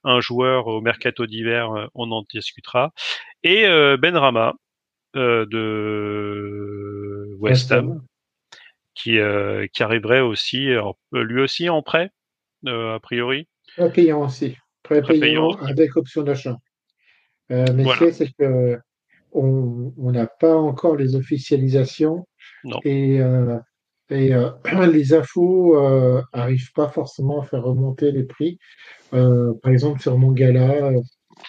un 0.04 0.20
joueur 0.20 0.68
au 0.68 0.82
mercato 0.82 1.26
d'hiver, 1.26 1.90
on 1.96 2.12
en 2.12 2.24
discutera. 2.30 2.92
Et 3.42 3.64
Ben 3.98 4.16
Rama 4.16 4.54
de 5.16 6.46
West 7.40 7.72
Ham, 7.72 8.04
qui 8.94 9.18
qui 9.74 9.84
arriverait 9.84 10.22
aussi, 10.22 10.70
lui 11.12 11.42
aussi 11.42 11.70
en 11.70 11.82
prêt, 11.82 12.12
a 12.68 13.00
priori. 13.02 13.48
Payant 13.96 14.26
aussi 14.26 14.58
payant 14.88 15.52
avec 15.58 15.96
option 15.98 16.24
d'achat. 16.24 16.58
Euh, 17.52 17.66
mais 17.74 17.86
ce 18.00 18.12
c'est 18.12 18.32
que 18.38 18.78
on 19.34 20.12
n'a 20.12 20.26
pas 20.26 20.56
encore 20.56 20.96
les 20.96 21.16
officialisations 21.16 22.26
et, 22.84 23.22
euh, 23.22 23.60
et 24.10 24.34
euh, 24.34 24.50
les 24.92 25.14
infos 25.14 25.80
n'arrivent 26.34 26.72
pas 26.74 26.90
forcément 26.90 27.42
à 27.42 27.46
faire 27.46 27.64
remonter 27.64 28.12
les 28.12 28.24
prix. 28.24 28.58
par 29.12 29.72
exemple, 29.72 30.02
sur 30.02 30.18
mon 30.18 30.32
gala, 30.32 30.92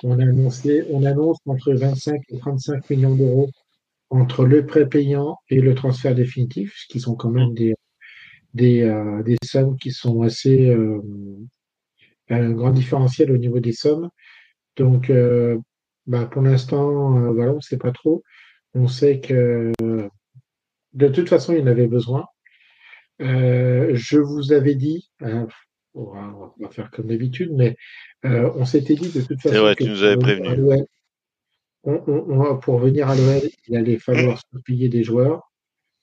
on, 0.02 0.18
a 0.18 0.22
annoncé, 0.22 0.84
on 0.90 1.04
annonce 1.04 1.38
entre 1.46 1.72
25 1.72 2.20
et 2.28 2.38
35 2.38 2.90
millions 2.90 3.14
d'euros 3.14 3.48
entre 4.10 4.44
le 4.44 4.64
prêt 4.66 4.88
payant 4.88 5.36
et 5.50 5.60
le 5.60 5.74
transfert 5.74 6.14
définitif, 6.14 6.74
ce 6.76 6.86
qui 6.88 7.00
sont 7.00 7.14
quand 7.14 7.30
même 7.30 7.54
des, 7.54 7.74
des, 8.54 9.22
des 9.24 9.36
sommes 9.44 9.76
qui 9.78 9.92
sont 9.92 10.22
assez 10.22 10.74
un 12.30 12.50
grand 12.52 12.70
différentiel 12.70 13.32
au 13.32 13.36
niveau 13.36 13.60
des 13.60 13.72
sommes. 13.72 14.10
Donc, 14.76 15.10
euh, 15.10 15.58
bah, 16.06 16.26
pour 16.26 16.42
l'instant, 16.42 17.18
euh, 17.18 17.32
voilà, 17.32 17.52
on 17.52 17.56
ne 17.56 17.60
sait 17.60 17.78
pas 17.78 17.92
trop. 17.92 18.22
On 18.74 18.88
sait 18.88 19.20
que 19.20 19.72
de 20.92 21.08
toute 21.08 21.28
façon, 21.28 21.54
il 21.54 21.62
en 21.62 21.66
avait 21.66 21.86
besoin. 21.86 22.26
Euh, 23.20 23.90
je 23.94 24.18
vous 24.18 24.52
avais 24.52 24.74
dit, 24.74 25.10
hein, 25.20 25.48
on, 25.94 26.52
va, 26.60 26.68
faire 26.70 26.90
comme 26.90 27.08
d'habitude, 27.08 27.50
mais 27.52 27.76
on 28.22 28.64
s'était 28.64 28.94
dit 28.94 29.10
de 29.10 29.20
toute 29.20 29.40
façon. 29.40 29.60
Vrai, 29.60 29.74
que 29.74 29.84
tu 29.84 29.90
nous 29.90 30.02
avais 30.02 30.16
prévenu. 30.16 30.84
pour 31.82 32.78
venir 32.78 33.08
à 33.08 33.16
l'OL, 33.16 33.42
il 33.66 33.76
allait 33.76 33.98
falloir 33.98 34.38
se 34.52 34.58
payer 34.64 34.88
des 34.88 35.02
joueurs, 35.02 35.50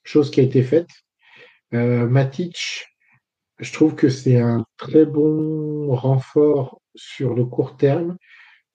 chose 0.04 0.32
qui 0.32 0.42
a 0.42 0.44
été 0.44 0.64
faite. 0.64 0.90
Matic, 1.72 2.88
je 3.60 3.74
trouve 3.74 3.96
que 3.96 4.10
c'est 4.10 4.40
un 4.40 4.66
très 4.78 5.06
bon 5.06 5.96
renfort 5.96 6.82
sur 6.96 7.34
le 7.34 7.46
court 7.46 7.78
terme. 7.78 8.18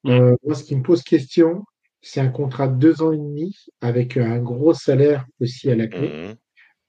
Euh, 0.07 0.35
moi, 0.45 0.55
ce 0.55 0.65
qui 0.65 0.77
me 0.77 0.83
pose 0.83 1.03
question, 1.03 1.65
c'est 2.01 2.21
un 2.21 2.29
contrat 2.29 2.69
de 2.69 2.79
deux 2.79 3.03
ans 3.03 3.13
et 3.13 3.19
demi 3.19 3.57
avec 3.81 4.17
un 4.17 4.39
gros 4.39 4.73
salaire 4.73 5.27
aussi 5.41 5.71
à 5.71 5.77
la 5.77 5.87
clé. 5.87 6.09
Mm. 6.09 6.35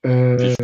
Euh, 0.04 0.54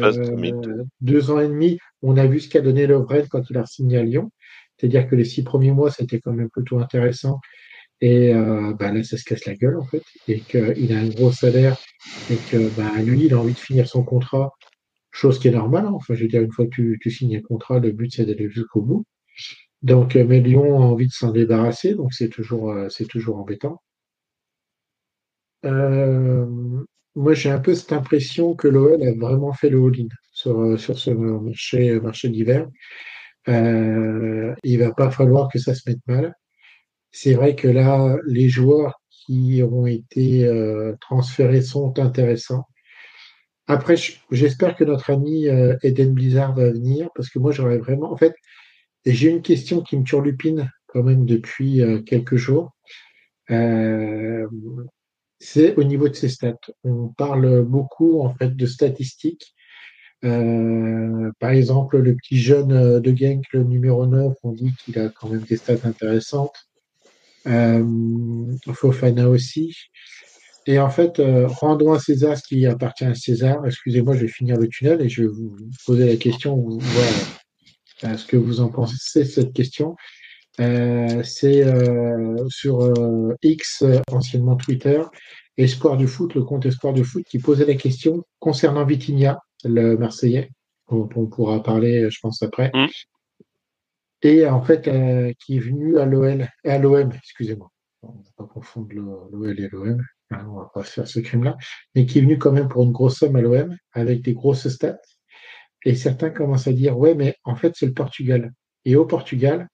deux 1.01 1.31
ans 1.31 1.41
et 1.41 1.49
demi, 1.49 1.79
on 2.03 2.17
a 2.17 2.27
vu 2.27 2.41
ce 2.41 2.49
qu'a 2.49 2.61
donné 2.61 2.87
Lovren 2.87 3.27
quand 3.29 3.49
il 3.51 3.57
a 3.59 3.67
signé 3.67 3.99
à 3.99 4.03
Lyon. 4.03 4.31
C'est-à-dire 4.77 5.09
que 5.09 5.17
les 5.17 5.25
six 5.25 5.43
premiers 5.43 5.73
mois, 5.73 5.91
c'était 5.91 6.21
quand 6.21 6.33
même 6.33 6.49
plutôt 6.49 6.79
intéressant. 6.79 7.41
Et 8.01 8.33
euh, 8.33 8.75
bah 8.79 8.93
là, 8.93 9.03
ça 9.03 9.17
se 9.17 9.25
casse 9.25 9.45
la 9.45 9.55
gueule, 9.55 9.77
en 9.77 9.85
fait. 9.85 10.03
Et 10.29 10.41
qu'il 10.41 10.93
a 10.93 10.99
un 10.99 11.09
gros 11.09 11.33
salaire 11.33 11.77
et 12.31 12.37
que 12.51 12.69
bah, 12.77 12.91
lui, 13.03 13.27
il 13.27 13.35
a 13.35 13.39
envie 13.39 13.55
de 13.55 13.59
finir 13.59 13.89
son 13.89 14.05
contrat 14.05 14.53
Chose 15.11 15.39
qui 15.39 15.49
est 15.49 15.53
normale. 15.53 15.87
Hein. 15.87 15.93
Enfin, 15.95 16.15
je 16.15 16.23
veux 16.23 16.29
dire, 16.29 16.43
une 16.43 16.53
fois 16.53 16.67
que 16.67 16.97
tu, 16.97 17.11
signes 17.11 17.37
un 17.37 17.43
contrat, 17.43 17.79
le 17.79 17.93
but 17.93 18.13
c'est 18.13 18.27
d'aller 18.27 18.49
jusqu'au 18.51 18.83
bout. 18.83 19.05
Donc, 19.83 20.17
euh, 20.17 20.25
mais 20.25 20.41
Lyon 20.41 20.81
a 20.81 20.85
envie 20.85 21.07
de 21.07 21.13
s'en 21.13 21.31
débarrasser, 21.31 21.95
donc 21.95 22.13
c'est 22.13 22.29
toujours, 22.29 22.73
euh, 22.73 22.89
c'est 22.89 23.07
toujours 23.07 23.39
embêtant. 23.39 23.81
Euh, 25.65 26.47
moi, 27.15 27.35
j'ai 27.35 27.51
un 27.51 27.61
peu 27.61 27.75
cette 27.75 27.93
impression 27.93 28.55
que 28.55 28.69
l'OL 28.69 29.03
a 29.03 29.13
vraiment 29.15 29.53
fait 29.53 29.71
le 29.71 29.79
all-in 29.79 30.09
sur, 30.33 30.79
sur 30.79 30.99
ce 30.99 31.11
marché, 31.11 32.01
marché 32.01 32.29
d'hiver. 32.29 32.69
Euh, 33.49 34.55
il 34.65 34.79
va 34.79 34.93
pas 34.93 35.11
falloir 35.11 35.49
que 35.49 35.59
ça 35.59 35.75
se 35.75 35.89
mette 35.89 36.01
mal. 36.07 36.35
C'est 37.13 37.35
vrai 37.35 37.57
que 37.57 37.69
là, 37.69 38.17
les 38.27 38.49
joueurs 38.49 39.01
qui 39.11 39.63
ont 39.63 39.87
été 39.87 40.49
transférés 41.01 41.63
sont 41.63 41.99
intéressants. 41.99 42.67
Après, 43.69 43.97
j'espère 44.31 44.77
que 44.77 44.85
notre 44.85 45.11
ami 45.11 45.47
euh, 45.47 45.77
Eden 45.83 46.15
Blizzard 46.15 46.55
va 46.55 46.71
venir 46.71 47.11
parce 47.15 47.29
que 47.29 47.39
moi, 47.39 47.53
j'aurais 47.53 47.77
vraiment. 47.77 48.11
En 48.11 48.17
fait, 48.17 48.35
j'ai 49.05 49.29
une 49.29 49.43
question 49.43 49.83
qui 49.83 49.99
me 49.99 50.05
turlupine 50.05 50.73
quand 50.87 51.03
même 51.03 51.27
depuis 51.27 51.83
euh, 51.83 52.01
quelques 52.01 52.37
jours. 52.37 52.73
Euh, 53.51 54.47
c'est 55.39 55.77
au 55.77 55.85
niveau 55.85 56.09
de 56.09 56.15
ses 56.15 56.31
stats. 56.31 56.57
On 56.83 57.09
parle 57.09 57.63
beaucoup 57.63 58.23
en 58.23 58.35
fait 58.35 58.57
de 58.57 58.67
statistiques. 58.67 59.55
par 60.23 61.51
exemple, 61.51 61.99
le 61.99 62.17
petit 62.17 62.39
jeune 62.39 63.01
de 63.01 63.17
Genk, 63.17 63.45
le 63.53 63.65
numéro 63.65 64.07
9, 64.07 64.35
on 64.43 64.53
dit 64.53 64.73
qu'il 64.79 64.99
a 64.99 65.11
quand 65.11 65.29
même 65.29 65.43
des 65.43 65.57
stats 65.57 65.85
intéressantes. 65.87 66.57
Fofana 67.45 69.29
aussi. 69.29 69.77
Et 70.69 70.79
en 70.79 70.91
fait, 70.91 71.19
euh, 71.19 71.47
rendons 71.49 71.95
à 71.95 71.99
César 71.99 72.37
ce 72.37 72.43
qui 72.43 72.67
appartient 72.67 73.07
à 73.07 73.15
César. 73.15 73.65
Excusez-moi, 73.65 74.15
je 74.15 74.21
vais 74.21 74.29
finir 74.29 74.59
le 74.59 74.69
tunnel 74.69 75.01
et 75.01 75.09
je 75.09 75.23
vais 75.23 75.29
vous 75.29 75.57
poser 75.87 76.07
la 76.07 76.17
question, 76.17 76.57
voir 76.57 77.07
euh, 78.05 78.17
ce 78.19 78.27
que 78.27 78.37
vous 78.37 78.61
en 78.61 78.69
pensez 78.69 79.25
cette 79.25 79.55
question. 79.55 79.97
Euh, 80.61 81.23
c'est 81.23 81.65
sur 82.51 82.93
X, 83.43 83.83
anciennement 84.13 84.57
Twitter, 84.57 85.01
Espoir 85.57 85.97
du 85.97 86.07
foot, 86.07 86.35
le 86.35 86.45
compte 86.45 86.67
Espoir 86.67 86.93
du 86.93 87.03
foot, 87.03 87.25
qui 87.31 87.39
posait 87.39 87.65
la 87.65 87.75
question 87.75 88.23
concernant 88.39 88.85
Vitinha, 88.85 89.39
le 89.65 89.97
Marseillais, 89.97 90.51
dont 90.91 91.09
on 91.17 91.25
pourra 91.25 91.63
parler, 91.63 92.11
je 92.11 92.19
pense, 92.21 92.43
après. 92.43 92.71
Mmh. 92.75 92.87
Et 94.21 94.47
en 94.47 94.61
fait, 94.61 94.83
qui 95.39 95.57
est 95.57 95.61
venu 95.61 95.99
à 95.99 96.05
l'OL, 96.05 96.47
à 96.63 96.77
l'OM, 96.77 97.11
excusez-moi. 97.11 97.71
On 98.03 98.09
ne 98.09 98.19
va 98.19 98.31
pas 98.37 98.45
confondre 98.45 98.89
l'OL 98.93 99.59
et 99.59 99.69
l'OM. 99.73 100.05
Hein, 100.31 100.47
on 100.51 100.59
va 100.59 100.71
pas 100.73 100.83
faire 100.83 101.09
ce 101.09 101.21
crime-là, 101.21 101.57
mais 101.95 102.05
qui 102.05 102.19
est 102.19 102.23
venu 102.23 102.39
quand 102.39 102.53
même 102.53 102.69
pour 102.69 102.83
une 102.83 102.93
grosse 102.93 103.19
somme 103.19 103.37
à 103.37 103.41
l'OM, 103.41 103.77
avec 103.93 104.23
des 104.23 104.35
grosses 104.35 104.69
stats. 104.69 105.01
Et 105.85 105.95
certains 105.95 106.31
commencent 106.31 106.67
à 106.67 106.73
dire, 106.73 106.99
ouais, 106.99 107.15
mais 107.15 107.37
en 107.45 107.57
fait, 107.57 107.73
c'est 107.77 107.87
le 107.87 107.95
Portugal. 107.95 108.53
Et 108.85 108.97
au 108.97 109.07
Portugal, 109.07 109.69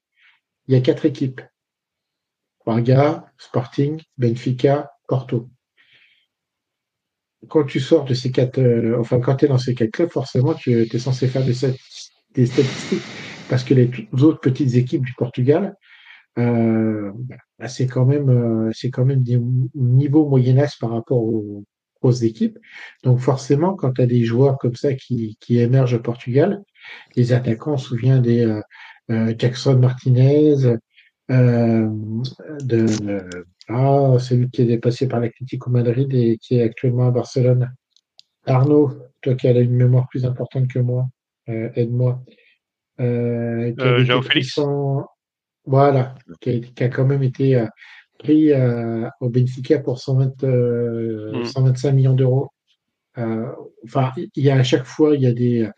il 0.67 0.73
y 0.73 0.77
a 0.77 0.81
quatre 0.81 1.05
équipes. 1.05 1.41
Braga, 2.65 3.31
Sporting, 3.37 4.01
Benfica, 4.17 4.91
Porto. 5.07 5.49
Quand 7.47 7.63
tu 7.65 7.79
sors 7.79 8.05
de 8.05 8.13
ces 8.13 8.31
quatre, 8.31 8.59
euh, 8.59 8.99
enfin, 8.99 9.19
quand 9.19 9.35
tu 9.35 9.45
es 9.45 9.47
dans 9.47 9.57
ces 9.57 9.75
quatre 9.75 9.91
clubs, 9.91 10.09
forcément, 10.09 10.53
tu 10.53 10.71
es 10.81 10.99
censé 10.99 11.27
faire 11.27 11.45
des, 11.45 11.53
des 12.33 12.45
statistiques. 12.45 13.03
Parce 13.49 13.63
que 13.63 13.75
les 13.75 13.91
autres 14.23 14.39
petites 14.39 14.73
équipes 14.73 15.05
du 15.05 15.13
Portugal, 15.13 15.75
euh, 16.39 17.11
c'est 17.67 17.87
quand 17.87 18.05
même 18.05 18.29
euh, 18.29 18.71
c'est 18.73 18.91
quand 18.91 19.05
même 19.05 19.23
des 19.23 19.39
niveaux 19.75 20.27
moyen 20.27 20.65
par 20.79 20.91
rapport 20.91 21.23
aux 21.23 21.63
grosses 22.01 22.23
équipes. 22.23 22.59
Donc 23.03 23.19
forcément, 23.19 23.75
quand 23.75 23.93
tu 23.93 24.01
as 24.01 24.05
des 24.05 24.23
joueurs 24.23 24.57
comme 24.57 24.75
ça 24.75 24.93
qui, 24.93 25.37
qui 25.39 25.59
émergent 25.59 25.95
au 25.95 25.99
Portugal, 25.99 26.63
les 27.15 27.33
attaquants, 27.33 27.73
on 27.73 27.77
se 27.77 27.89
souvient 27.89 28.19
des 28.19 28.45
euh, 28.45 28.61
euh 29.11 29.33
Jackson 29.37 29.77
Martinez, 29.77 30.55
euh, 31.31 31.89
de 32.61 32.85
ah, 33.69 34.17
celui 34.19 34.49
qui 34.51 34.61
est 34.61 34.77
passé 34.77 35.07
par 35.07 35.19
l'Atlético 35.19 35.69
Madrid 35.71 36.13
et 36.13 36.37
qui 36.39 36.55
est 36.55 36.61
actuellement 36.61 37.07
à 37.07 37.11
Barcelone. 37.11 37.73
Arnaud, 38.45 38.91
toi 39.21 39.33
qui 39.33 39.47
as 39.47 39.59
une 39.59 39.75
mémoire 39.75 40.07
plus 40.07 40.25
importante 40.25 40.67
que 40.67 40.77
moi, 40.77 41.07
aide-moi. 41.47 42.21
euh, 42.99 43.71
qui 43.73 43.81
Euh, 43.81 44.03
Joao 44.05 44.21
Félix 44.21 44.59
voilà, 45.65 46.15
qui 46.41 46.49
a, 46.49 46.59
qui 46.59 46.83
a 46.83 46.89
quand 46.89 47.05
même 47.05 47.23
été 47.23 47.55
euh, 47.55 47.65
pris 48.19 48.51
euh, 48.53 49.07
au 49.21 49.29
Benfica 49.29 49.79
pour 49.79 49.99
120, 49.99 50.43
euh, 50.43 51.31
Mm. 51.41 51.45
125 51.45 51.91
millions 51.91 52.13
d'euros. 52.13 52.49
Enfin, 53.85 54.11
il 54.17 54.43
y 54.43 54.49
a 54.49 54.55
à 54.57 54.63
chaque 54.63 54.85
fois, 54.85 55.15
il 55.15 55.21
y 55.21 55.27
a 55.27 55.31
des, 55.33 55.69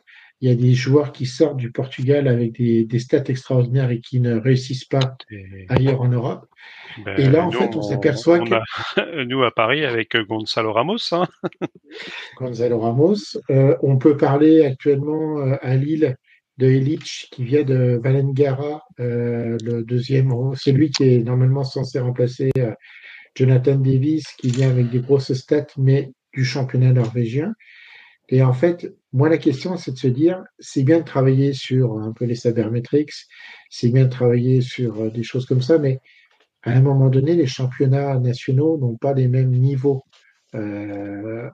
il 0.41 0.49
y 0.49 0.51
a 0.51 0.55
des 0.55 0.73
joueurs 0.73 1.11
qui 1.11 1.25
sortent 1.25 1.57
du 1.57 1.71
Portugal 1.71 2.27
avec 2.27 2.53
des, 2.57 2.83
des 2.85 2.99
stats 2.99 3.23
extraordinaires 3.27 3.91
et 3.91 3.99
qui 4.01 4.19
ne 4.19 4.39
réussissent 4.39 4.85
pas 4.85 5.15
Et, 5.31 5.65
ailleurs 5.69 6.01
en 6.01 6.07
Europe. 6.09 6.45
ben, 7.05 7.19
Et 7.19 7.29
là, 7.29 7.43
en 7.45 7.51
nous, 7.51 7.59
fait, 7.59 7.75
on 7.75 7.81
s'aperçoit 7.83 8.39
que 8.39 8.53
a- 8.55 9.23
nous 9.25 9.43
à 9.43 9.51
Paris 9.51 9.85
avec 9.85 10.15
Gonzalo 10.17 10.73
Ramos. 10.73 10.97
hein. 11.11 11.27
Gonzalo 12.37 12.79
Ramos, 12.79 13.15
euh, 13.49 13.75
on 13.81 13.97
peut 13.97 14.17
parler 14.17 14.65
actuellement 14.65 15.37
à 15.61 15.75
Lille 15.75 16.15
de 16.57 16.67
Elic 16.67 17.29
qui 17.31 17.43
vient 17.43 17.63
de 17.63 17.99
Valengara, 18.03 18.83
euh, 18.99 19.57
le 19.63 19.83
deuxième. 19.83 20.33
C'est 20.55 20.71
lui 20.71 20.89
qui 20.89 21.03
est 21.03 21.19
normalement 21.19 21.63
censé 21.63 21.99
remplacer 21.99 22.51
euh, 22.57 22.73
Jonathan 23.35 23.75
Davis, 23.75 24.25
qui 24.39 24.49
vient 24.49 24.69
avec 24.69 24.89
des 24.89 24.99
grosses 24.99 25.33
stats, 25.33 25.67
mais 25.77 26.11
du 26.33 26.43
championnat 26.43 26.93
norvégien. 26.93 27.53
Et 28.29 28.43
en 28.43 28.53
fait, 28.53 28.93
moi, 29.13 29.29
la 29.29 29.37
question, 29.37 29.77
c'est 29.77 29.91
de 29.91 29.97
se 29.97 30.07
dire, 30.07 30.43
c'est 30.59 30.83
bien 30.83 30.99
de 30.99 31.05
travailler 31.05 31.53
sur 31.53 31.97
un 31.99 32.11
peu 32.11 32.25
les 32.25 32.35
sabermetrics, 32.35 33.13
c'est 33.69 33.89
bien 33.89 34.05
de 34.05 34.09
travailler 34.09 34.61
sur 34.61 35.01
euh, 35.01 35.09
des 35.09 35.23
choses 35.23 35.45
comme 35.45 35.61
ça, 35.61 35.77
mais 35.77 35.99
à 36.63 36.71
un 36.71 36.81
moment 36.81 37.09
donné, 37.09 37.35
les 37.35 37.47
championnats 37.47 38.19
nationaux 38.19 38.77
n'ont 38.77 38.97
pas 38.97 39.13
les 39.13 39.27
mêmes 39.27 39.51
niveaux. 39.51 40.03
Euh, 40.55 41.49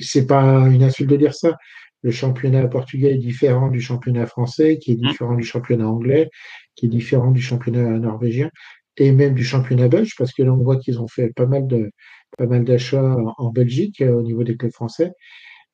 c'est 0.00 0.26
pas 0.26 0.68
une 0.68 0.82
insulte 0.82 1.10
de 1.10 1.16
dire 1.16 1.34
ça. 1.34 1.56
Le 2.02 2.10
championnat 2.10 2.66
portugais 2.68 3.14
est 3.14 3.18
différent 3.18 3.68
du 3.68 3.80
championnat 3.80 4.26
français, 4.26 4.78
qui 4.78 4.92
est 4.92 4.96
différent 4.96 5.34
du 5.34 5.44
championnat 5.44 5.88
anglais, 5.88 6.28
qui 6.74 6.86
est 6.86 6.88
différent 6.88 7.30
du 7.30 7.42
championnat 7.42 7.98
norvégien, 7.98 8.50
et 8.96 9.12
même 9.12 9.34
du 9.34 9.44
championnat 9.44 9.88
belge, 9.88 10.14
parce 10.16 10.32
que 10.32 10.42
là, 10.42 10.52
on 10.52 10.62
voit 10.62 10.76
qu'ils 10.76 11.00
ont 11.00 11.08
fait 11.08 11.32
pas 11.34 11.46
mal 11.46 11.66
de 11.66 11.90
pas 12.38 12.46
mal 12.46 12.64
d'achats 12.64 13.16
en, 13.16 13.34
en 13.38 13.50
Belgique 13.50 14.00
euh, 14.02 14.12
au 14.14 14.22
niveau 14.22 14.44
des 14.44 14.56
clubs 14.56 14.72
français. 14.72 15.12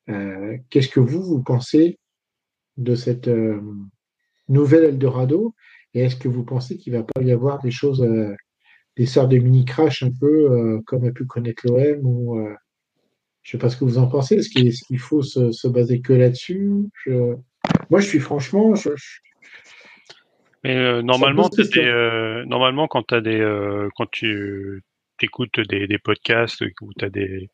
Euh, 0.09 0.57
Qu'est-ce 0.69 0.89
que 0.89 0.99
vous, 0.99 1.21
vous 1.23 1.41
pensez 1.43 1.99
de 2.77 2.95
cette 2.95 3.27
euh, 3.27 3.61
nouvelle 4.49 4.85
Eldorado 4.85 5.53
Et 5.93 6.01
est-ce 6.01 6.15
que 6.15 6.27
vous 6.27 6.43
pensez 6.43 6.77
qu'il 6.77 6.93
va 6.93 7.03
pas 7.03 7.21
y 7.21 7.31
avoir 7.31 7.61
des 7.61 7.71
choses, 7.71 8.01
euh, 8.01 8.35
des 8.97 9.05
sortes 9.05 9.29
de 9.29 9.37
mini-crash 9.37 10.03
un 10.03 10.11
peu 10.11 10.51
euh, 10.51 10.81
comme 10.85 11.05
a 11.05 11.11
pu 11.11 11.25
connaître 11.25 11.63
l'OM 11.67 11.99
ou 12.03 12.39
euh, 12.39 12.53
je 13.43 13.51
sais 13.51 13.57
pas 13.57 13.69
ce 13.69 13.77
que 13.77 13.83
vous 13.83 13.97
en 13.97 14.07
pensez. 14.07 14.35
Est-ce 14.35 14.49
qu'il 14.49 14.99
faut 14.99 15.21
se, 15.21 15.51
se 15.51 15.67
baser 15.67 16.01
que 16.01 16.13
là-dessus 16.13 16.71
Je- 17.05 17.35
Moi, 17.89 17.99
je 17.99 18.07
suis 18.07 18.19
franchement, 18.19 18.73
je- 18.75 18.95
je- 18.95 19.19
Mais 20.63 20.77
euh, 20.77 21.01
normalement, 21.01 21.49
des, 21.49 21.77
euh, 21.77 22.45
normalement, 22.45 22.87
quand 22.87 23.13
des, 23.13 23.39
euh, 23.39 23.89
quand 23.95 24.09
tu 24.09 24.81
écoutes 25.21 25.59
des, 25.59 25.87
des 25.87 25.99
podcasts 25.99 26.63
où 26.81 26.93
t'as 26.97 27.09
des, 27.09 27.49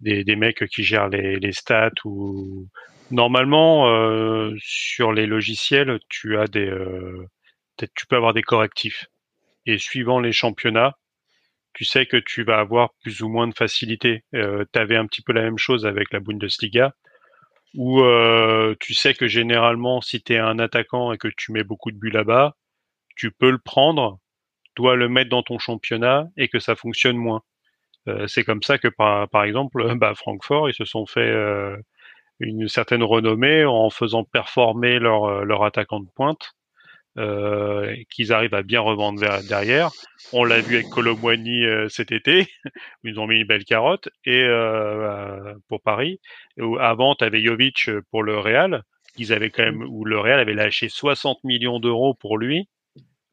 des, 0.00 0.24
des 0.24 0.36
mecs 0.36 0.66
qui 0.68 0.82
gèrent 0.84 1.08
les, 1.08 1.38
les 1.38 1.52
stats 1.52 1.90
ou 2.04 2.68
normalement 3.10 3.86
sur 4.58 5.12
les 5.12 5.26
logiciels, 5.26 5.98
tu 6.08 6.36
as 6.36 6.46
des, 6.46 6.72
tu 7.94 8.06
peux 8.06 8.16
avoir 8.16 8.34
des 8.34 8.42
correctifs. 8.42 9.06
Et 9.66 9.78
suivant 9.78 10.18
les 10.20 10.32
championnats, 10.32 10.94
tu 11.74 11.84
sais 11.84 12.06
que 12.06 12.16
tu 12.16 12.44
vas 12.44 12.58
avoir 12.58 12.90
plus 13.02 13.22
ou 13.22 13.28
moins 13.28 13.48
de 13.48 13.54
facilité. 13.54 14.24
Euh, 14.34 14.64
tu 14.72 14.78
avais 14.78 14.96
un 14.96 15.06
petit 15.06 15.22
peu 15.22 15.32
la 15.32 15.42
même 15.42 15.58
chose 15.58 15.86
avec 15.86 16.12
la 16.12 16.20
Bundesliga, 16.20 16.94
où 17.74 18.02
euh, 18.02 18.74
tu 18.80 18.94
sais 18.94 19.14
que 19.14 19.26
généralement, 19.26 20.00
si 20.00 20.22
tu 20.22 20.34
es 20.34 20.38
un 20.38 20.58
attaquant 20.58 21.12
et 21.12 21.18
que 21.18 21.28
tu 21.36 21.52
mets 21.52 21.64
beaucoup 21.64 21.90
de 21.90 21.96
buts 21.98 22.10
là-bas, 22.10 22.56
tu 23.16 23.30
peux 23.30 23.50
le 23.50 23.58
prendre, 23.58 24.18
dois 24.76 24.96
le 24.96 25.08
mettre 25.08 25.30
dans 25.30 25.42
ton 25.42 25.58
championnat 25.58 26.28
et 26.36 26.48
que 26.48 26.58
ça 26.58 26.76
fonctionne 26.76 27.16
moins. 27.16 27.42
Euh, 28.08 28.26
c'est 28.26 28.44
comme 28.44 28.62
ça 28.62 28.78
que 28.78 28.88
par, 28.88 29.28
par 29.28 29.44
exemple, 29.44 29.82
bah, 29.96 30.14
Francfort, 30.14 30.68
ils 30.68 30.74
se 30.74 30.84
sont 30.84 31.06
fait 31.06 31.20
euh, 31.20 31.76
une 32.40 32.68
certaine 32.68 33.02
renommée 33.02 33.64
en 33.64 33.90
faisant 33.90 34.24
performer 34.24 34.98
leur, 34.98 35.44
leur 35.44 35.64
attaquant 35.64 36.00
de 36.00 36.08
pointe, 36.14 36.52
euh, 37.18 37.94
qu'ils 38.10 38.32
arrivent 38.32 38.54
à 38.54 38.62
bien 38.62 38.80
revendre 38.80 39.20
vers- 39.20 39.42
derrière. 39.44 39.90
On 40.32 40.44
l'a 40.44 40.60
vu 40.60 40.76
avec 40.76 40.88
Colomboigny 40.88 41.64
euh, 41.66 41.88
cet 41.88 42.10
été, 42.12 42.48
ils 43.04 43.20
ont 43.20 43.26
mis 43.26 43.40
une 43.40 43.46
belle 43.46 43.64
carotte, 43.64 44.08
et 44.24 44.42
euh, 44.44 45.54
pour 45.68 45.82
Paris. 45.82 46.20
Avant, 46.80 47.14
tu 47.14 47.24
avais 47.24 47.42
Jovic 47.42 47.90
pour 48.10 48.22
le 48.22 48.38
Real, 48.38 48.82
qu'ils 49.14 49.32
avaient 49.32 49.50
quand 49.50 49.64
même, 49.64 49.82
où 49.82 50.04
le 50.04 50.18
Real 50.18 50.40
avait 50.40 50.54
lâché 50.54 50.88
60 50.88 51.42
millions 51.44 51.80
d'euros 51.80 52.14
pour 52.14 52.38
lui, 52.38 52.68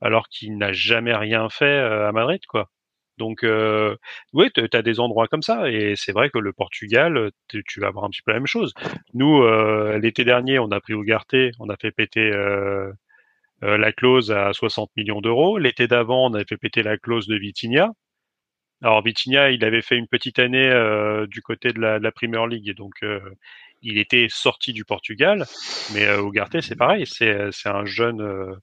alors 0.01 0.29
qu'il 0.29 0.57
n'a 0.57 0.71
jamais 0.73 1.15
rien 1.15 1.49
fait 1.49 1.65
euh, 1.65 2.07
à 2.07 2.11
Madrid, 2.11 2.41
quoi. 2.47 2.69
Donc, 3.17 3.43
euh, 3.43 3.97
oui, 4.33 4.49
tu 4.55 4.61
as 4.71 4.81
des 4.81 4.99
endroits 5.01 5.27
comme 5.27 5.41
ça, 5.41 5.69
et 5.69 5.95
c'est 5.97 6.13
vrai 6.13 6.29
que 6.29 6.39
le 6.39 6.53
Portugal, 6.53 7.31
tu 7.49 7.79
vas 7.81 7.87
avoir 7.87 8.05
un 8.05 8.09
petit 8.09 8.21
peu 8.21 8.31
la 8.31 8.39
même 8.39 8.47
chose. 8.47 8.73
Nous, 9.13 9.43
euh, 9.43 9.97
l'été 9.99 10.23
dernier, 10.23 10.57
on 10.59 10.71
a 10.71 10.79
pris 10.79 10.93
Ugarte, 10.93 11.35
on 11.59 11.69
a 11.69 11.75
fait 11.75 11.91
péter 11.91 12.31
euh, 12.31 12.91
euh, 13.63 13.77
la 13.77 13.91
clause 13.91 14.31
à 14.31 14.53
60 14.53 14.91
millions 14.95 15.21
d'euros. 15.21 15.57
L'été 15.57 15.87
d'avant, 15.87 16.27
on 16.29 16.33
avait 16.33 16.45
fait 16.45 16.57
péter 16.57 16.83
la 16.83 16.97
clause 16.97 17.27
de 17.27 17.35
Vitinha. 17.35 17.91
Alors 18.81 19.03
Vitinha, 19.03 19.51
il 19.51 19.63
avait 19.65 19.81
fait 19.81 19.97
une 19.97 20.07
petite 20.07 20.39
année 20.39 20.69
euh, 20.69 21.27
du 21.27 21.41
côté 21.41 21.73
de 21.73 21.79
la, 21.81 21.99
de 21.99 22.03
la 22.03 22.11
Premier 22.11 22.47
League, 22.47 22.73
donc 22.75 22.93
euh, 23.03 23.19
il 23.81 23.97
était 23.97 24.27
sorti 24.29 24.73
du 24.73 24.85
Portugal. 24.85 25.45
Mais 25.93 26.05
euh, 26.05 26.23
Ugarte, 26.25 26.61
c'est 26.61 26.75
pareil, 26.75 27.05
c'est 27.05 27.51
c'est 27.51 27.69
un 27.69 27.85
jeune, 27.85 28.21
euh, 28.21 28.55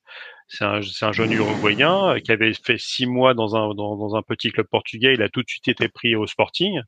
c'est 0.49 0.65
un, 0.65 0.81
un 1.03 1.13
jeune 1.13 1.33
Uruguayen 1.33 2.15
euh, 2.17 2.21
qui 2.21 2.33
avait 2.33 2.53
fait 2.55 2.79
six 2.79 3.07
mois 3.07 3.35
dans 3.35 3.57
un 3.57 3.75
dans 3.75 4.17
un 4.17 4.23
petit 4.23 4.51
club 4.51 4.67
portugais. 4.69 5.15
Il 5.15 5.23
a 5.23 5.29
tout 5.29 5.43
de 5.43 5.49
suite 5.49 5.69
été 5.69 5.89
pris 5.89 6.15
au 6.17 6.27
Sporting. 6.27 6.81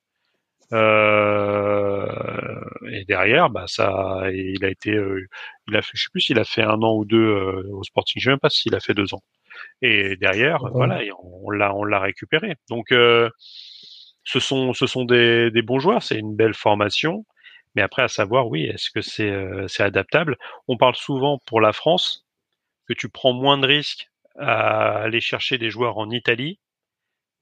Euh, 0.73 2.07
et 2.93 3.05
derrière, 3.05 3.51
bah 3.51 3.65
ça, 3.67 4.23
il 4.33 4.65
a 4.65 4.69
été, 4.69 4.93
euh, 4.95 5.27
il 5.69 5.77
a 5.77 5.83
fait, 5.83 5.93
je 5.95 6.03
sais 6.05 6.09
plus 6.11 6.21
s'il 6.21 6.39
a 6.39 6.45
fait 6.45 6.63
un 6.63 6.83
an 6.83 6.95
ou 6.97 7.05
deux 7.05 7.19
euh, 7.19 7.63
au 7.73 7.83
Sporting. 7.85 8.21
Je 8.21 8.25
sais 8.27 8.31
même 8.31 8.39
pas 8.41 8.51
s'il 8.51 8.75
a 8.75 8.81
fait 8.81 8.95
deux 8.95 9.15
ans. 9.15 9.23
Et 9.83 10.17
derrière, 10.17 10.63
Ouais. 10.65 10.71
voilà, 10.75 11.01
on 11.23 11.51
l'a, 11.51 11.75
on 11.75 11.85
l'a 11.85 12.01
récupéré. 12.01 12.57
Donc, 12.71 12.89
ce 14.25 14.41
sont, 14.41 14.73
ce 14.75 14.87
sont 14.87 15.05
des, 15.05 15.51
des 15.51 15.63
bons 15.63 15.79
joueurs. 15.79 16.03
C'est 16.03 16.19
une 16.19 16.37
belle 16.37 16.55
formation. 16.55 17.25
Mais 17.75 17.83
après, 17.83 18.03
à 18.03 18.09
savoir, 18.09 18.49
oui, 18.49 18.65
est-ce 18.65 18.91
que 18.91 19.01
c'est, 19.01 19.31
euh, 19.31 19.67
c'est 19.69 19.83
adaptable? 19.83 20.37
On 20.69 20.77
parle 20.77 20.97
souvent 20.97 21.39
pour 21.47 21.61
la 21.61 21.73
France 21.73 22.27
que 22.89 22.95
tu 22.95 23.09
prends 23.09 23.33
moins 23.33 23.59
de 23.59 23.67
risques 23.67 24.09
à 24.39 24.99
aller 25.03 25.21
chercher 25.21 25.59
des 25.59 25.71
joueurs 25.71 25.99
en 25.99 26.11
Italie 26.11 26.59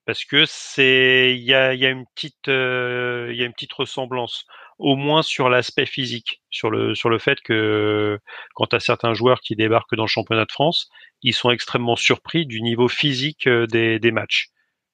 parce 0.07 0.25
que 0.25 0.45
c'est 0.47 1.35
il 1.37 1.43
y 1.43 1.53
a, 1.53 1.75
y 1.75 1.85
a 1.85 1.91
une 1.91 2.07
petite 2.15 2.49
euh, 2.49 3.29
il 3.33 3.37
y 3.37 3.43
a 3.43 3.47
une 3.47 3.53
petite 3.53 3.73
ressemblance 3.73 4.47
au 4.79 4.95
moins 4.95 5.23
sur 5.23 5.51
l'aspect 5.51 5.87
physique 5.87 6.43
sur 6.51 6.71
le 6.71 6.95
sur 6.95 7.11
le 7.11 7.19
fait 7.19 7.41
que 7.41 8.19
quand 8.55 8.73
as 8.73 8.81
certains 8.81 9.15
joueurs 9.15 9.41
qui 9.41 9.57
débarquent 9.57 9.97
dans 9.97 10.05
le 10.05 10.09
championnat 10.09 10.45
de 10.45 10.53
France 10.53 10.89
ils 11.23 11.35
sont 11.35 11.51
extrêmement 11.51 11.97
surpris 11.97 12.47
du 12.47 12.63
niveau 12.63 12.89
physique 12.89 13.47
euh, 13.49 13.67
des, 13.67 13.99
des 13.99 14.13
matchs. 14.13 14.49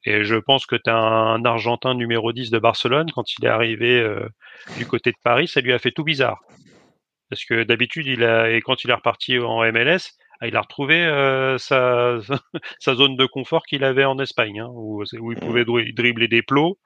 Et 0.05 0.25
je 0.25 0.37
pense 0.37 0.67
que 0.67 0.77
tu 0.77 0.91
as 0.91 0.97
un 0.97 1.45
Argentin 1.45 1.95
numéro 1.95 2.33
10 2.33 2.51
de 2.51 2.59
Barcelone 2.59 3.11
quand 3.13 3.25
il 3.39 3.45
est 3.45 3.49
arrivé 3.49 4.01
euh, 4.01 4.29
du 4.79 4.87
côté 4.87 5.11
de 5.13 5.17
Paris 5.23 5.47
ça 5.47 5.61
lui 5.61 5.73
a 5.73 5.79
fait 5.79 5.93
tout 5.93 6.05
bizarre. 6.05 6.41
Parce 7.29 7.45
que 7.45 7.65
d'habitude 7.65 8.07
il 8.07 8.25
a 8.25 8.51
et 8.51 8.63
quand 8.63 8.83
il 8.85 8.91
est 8.91 8.95
reparti 8.95 9.39
en 9.39 9.61
MLS 9.73 10.15
ah, 10.43 10.49
il 10.49 10.57
a 10.57 10.63
retrouvé 10.63 10.97
euh, 11.05 11.59
sa, 11.59 12.19
sa 12.81 12.95
zone 12.97 13.17
de 13.17 13.27
confort 13.27 13.65
qu'il 13.65 13.85
avait 13.85 14.05
en 14.05 14.19
Espagne, 14.19 14.61
hein, 14.61 14.69
où, 14.73 15.05
où 15.21 15.33
il 15.33 15.39
pouvait 15.39 15.65
dri- 15.65 15.95
dribbler 15.95 16.29
des 16.29 16.43
plots. 16.43 16.79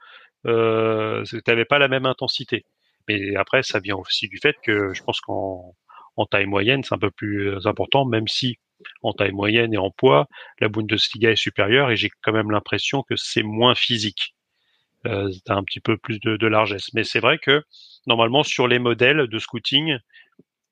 Euh, 0.47 1.25
T'avais 1.45 1.65
pas 1.67 1.79
la 1.79 1.89
même 1.89 2.07
intensité. 2.07 2.65
Mais 3.09 3.37
après, 3.37 3.63
ça 3.63 3.81
vient 3.81 3.97
aussi 3.97 4.29
du 4.29 4.39
fait 4.39 4.57
que 4.65 4.95
je 4.95 5.03
pense 5.03 5.21
qu'en 5.21 5.75
en 6.17 6.27
taille 6.27 6.47
moyenne, 6.47 6.85
c'est 6.85 6.95
un 6.95 6.99
peu 6.99 7.11
plus 7.13 7.67
important, 7.67 8.07
même 8.07 8.29
si 8.29 8.59
en 9.03 9.13
taille 9.15 9.33
moyenne 9.33 9.75
et 9.75 9.79
en 9.79 9.91
poids, 9.91 10.29
la 10.61 10.69
Bundesliga 10.69 11.31
est 11.33 11.37
supérieure 11.37 11.91
et 11.91 11.97
j'ai 11.97 12.11
quand 12.23 12.33
même 12.33 12.51
l'impression 12.51 13.03
que 13.05 13.17
c'est 13.17 13.43
moins 13.45 13.75
physique. 13.75 14.35
Euh, 15.07 15.31
T'as 15.45 15.55
un 15.55 15.63
petit 15.65 15.81
peu 15.81 15.97
plus 15.97 16.19
de, 16.21 16.37
de 16.37 16.47
largesse. 16.47 16.91
Mais 16.95 17.05
c'est 17.05 17.21
vrai 17.21 17.39
que 17.39 17.63
normalement 18.07 18.43
sur 18.43 18.67
les 18.69 18.79
modèles 18.79 19.29
de 19.29 19.39
scouting, 19.39 19.99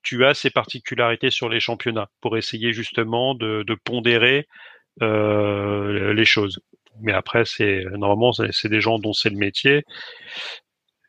tu 0.05 0.25
as 0.25 0.35
ces 0.35 0.51
particularités 0.51 1.31
sur 1.31 1.49
les 1.49 1.61
championnats 1.61 2.09
pour 2.21 2.37
essayer 2.37 2.73
justement 2.73 3.35
de, 3.35 3.65
de 3.67 3.75
pondérer 3.75 4.47
euh, 5.03 6.13
les 6.13 6.25
choses. 6.25 6.61
Mais 7.01 7.13
après, 7.13 7.45
c'est 7.45 7.85
normalement 7.93 8.33
c'est 8.33 8.69
des 8.69 8.81
gens 8.81 8.99
dont 8.99 9.13
c'est 9.13 9.31
le 9.31 9.37
métier. 9.37 9.83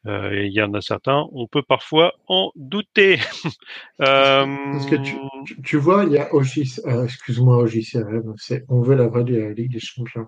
Euh, 0.08 0.32
et 0.32 0.46
il 0.46 0.54
y 0.54 0.62
en 0.62 0.74
a 0.74 0.82
certains, 0.82 1.26
on 1.32 1.48
peut 1.48 1.64
parfois 1.64 2.14
en 2.28 2.52
douter. 2.56 3.20
Euh, 4.02 4.46
Parce 4.74 4.88
que 4.88 4.96
tu, 4.98 5.16
tu, 5.64 5.78
vois, 5.78 6.04
il 6.04 6.12
y 6.12 6.18
a 6.18 6.34
OGC, 6.34 6.86
euh, 6.86 7.06
excuse-moi, 7.06 7.60
OGCRM, 7.60 8.36
on 8.68 8.82
veut 8.82 8.96
la 8.96 9.08
voix 9.08 9.24
de 9.24 9.38
la 9.38 9.54
Ligue 9.54 9.72
des 9.72 9.80
Champions. 9.80 10.28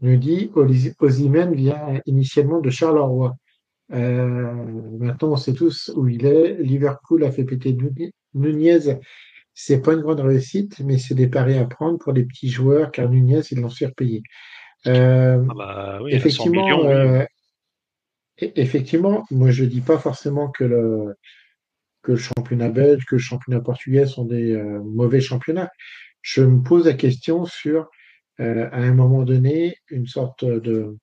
Il 0.00 0.10
nous 0.10 0.16
dit 0.16 0.50
Ozymen 0.98 1.54
vient 1.54 2.00
initialement 2.06 2.60
de 2.60 2.70
Charleroi. 2.70 3.36
Euh, 3.94 4.52
maintenant, 4.98 5.32
on 5.32 5.36
sait 5.36 5.54
tous 5.54 5.90
où 5.94 6.08
il 6.08 6.26
est. 6.26 6.54
Liverpool 6.54 7.24
a 7.24 7.30
fait 7.32 7.44
péter 7.44 7.76
Nunez 8.34 8.98
c'est 9.54 9.80
pas 9.80 9.92
une 9.92 10.00
grande 10.00 10.20
réussite, 10.20 10.80
mais 10.80 10.98
c'est 10.98 11.14
des 11.14 11.28
paris 11.28 11.56
à 11.56 11.64
prendre 11.64 11.98
pour 11.98 12.12
les 12.12 12.24
petits 12.24 12.50
joueurs, 12.50 12.90
car 12.90 13.08
Nunez, 13.08 13.40
ils 13.52 13.60
l'ont 13.60 13.68
surpayé. 13.68 14.22
Euh, 14.86 15.44
Ah 15.48 15.54
bah 15.54 15.98
oui, 16.02 16.12
à 16.12 16.18
100 16.18 16.26
effectivement, 16.26 16.62
millions, 16.62 16.86
oui. 16.86 16.92
euh, 16.92 17.24
e- 18.42 18.52
effectivement, 18.56 19.24
moi 19.30 19.50
je 19.50 19.64
dis 19.64 19.80
pas 19.80 19.98
forcément 19.98 20.50
que 20.50 20.64
le, 20.64 21.14
que 22.02 22.12
le 22.12 22.18
championnat 22.18 22.68
belge, 22.68 23.04
que 23.06 23.14
le 23.14 23.20
championnat 23.20 23.60
portugais 23.60 24.06
sont 24.06 24.24
des 24.24 24.52
euh, 24.52 24.80
mauvais 24.82 25.20
championnats. 25.20 25.70
Je 26.20 26.42
me 26.42 26.62
pose 26.62 26.86
la 26.86 26.94
question 26.94 27.44
sur, 27.46 27.88
euh, 28.40 28.68
à 28.72 28.78
un 28.78 28.92
moment 28.92 29.22
donné, 29.22 29.76
une 29.88 30.06
sorte 30.06 30.44
de 30.44 30.96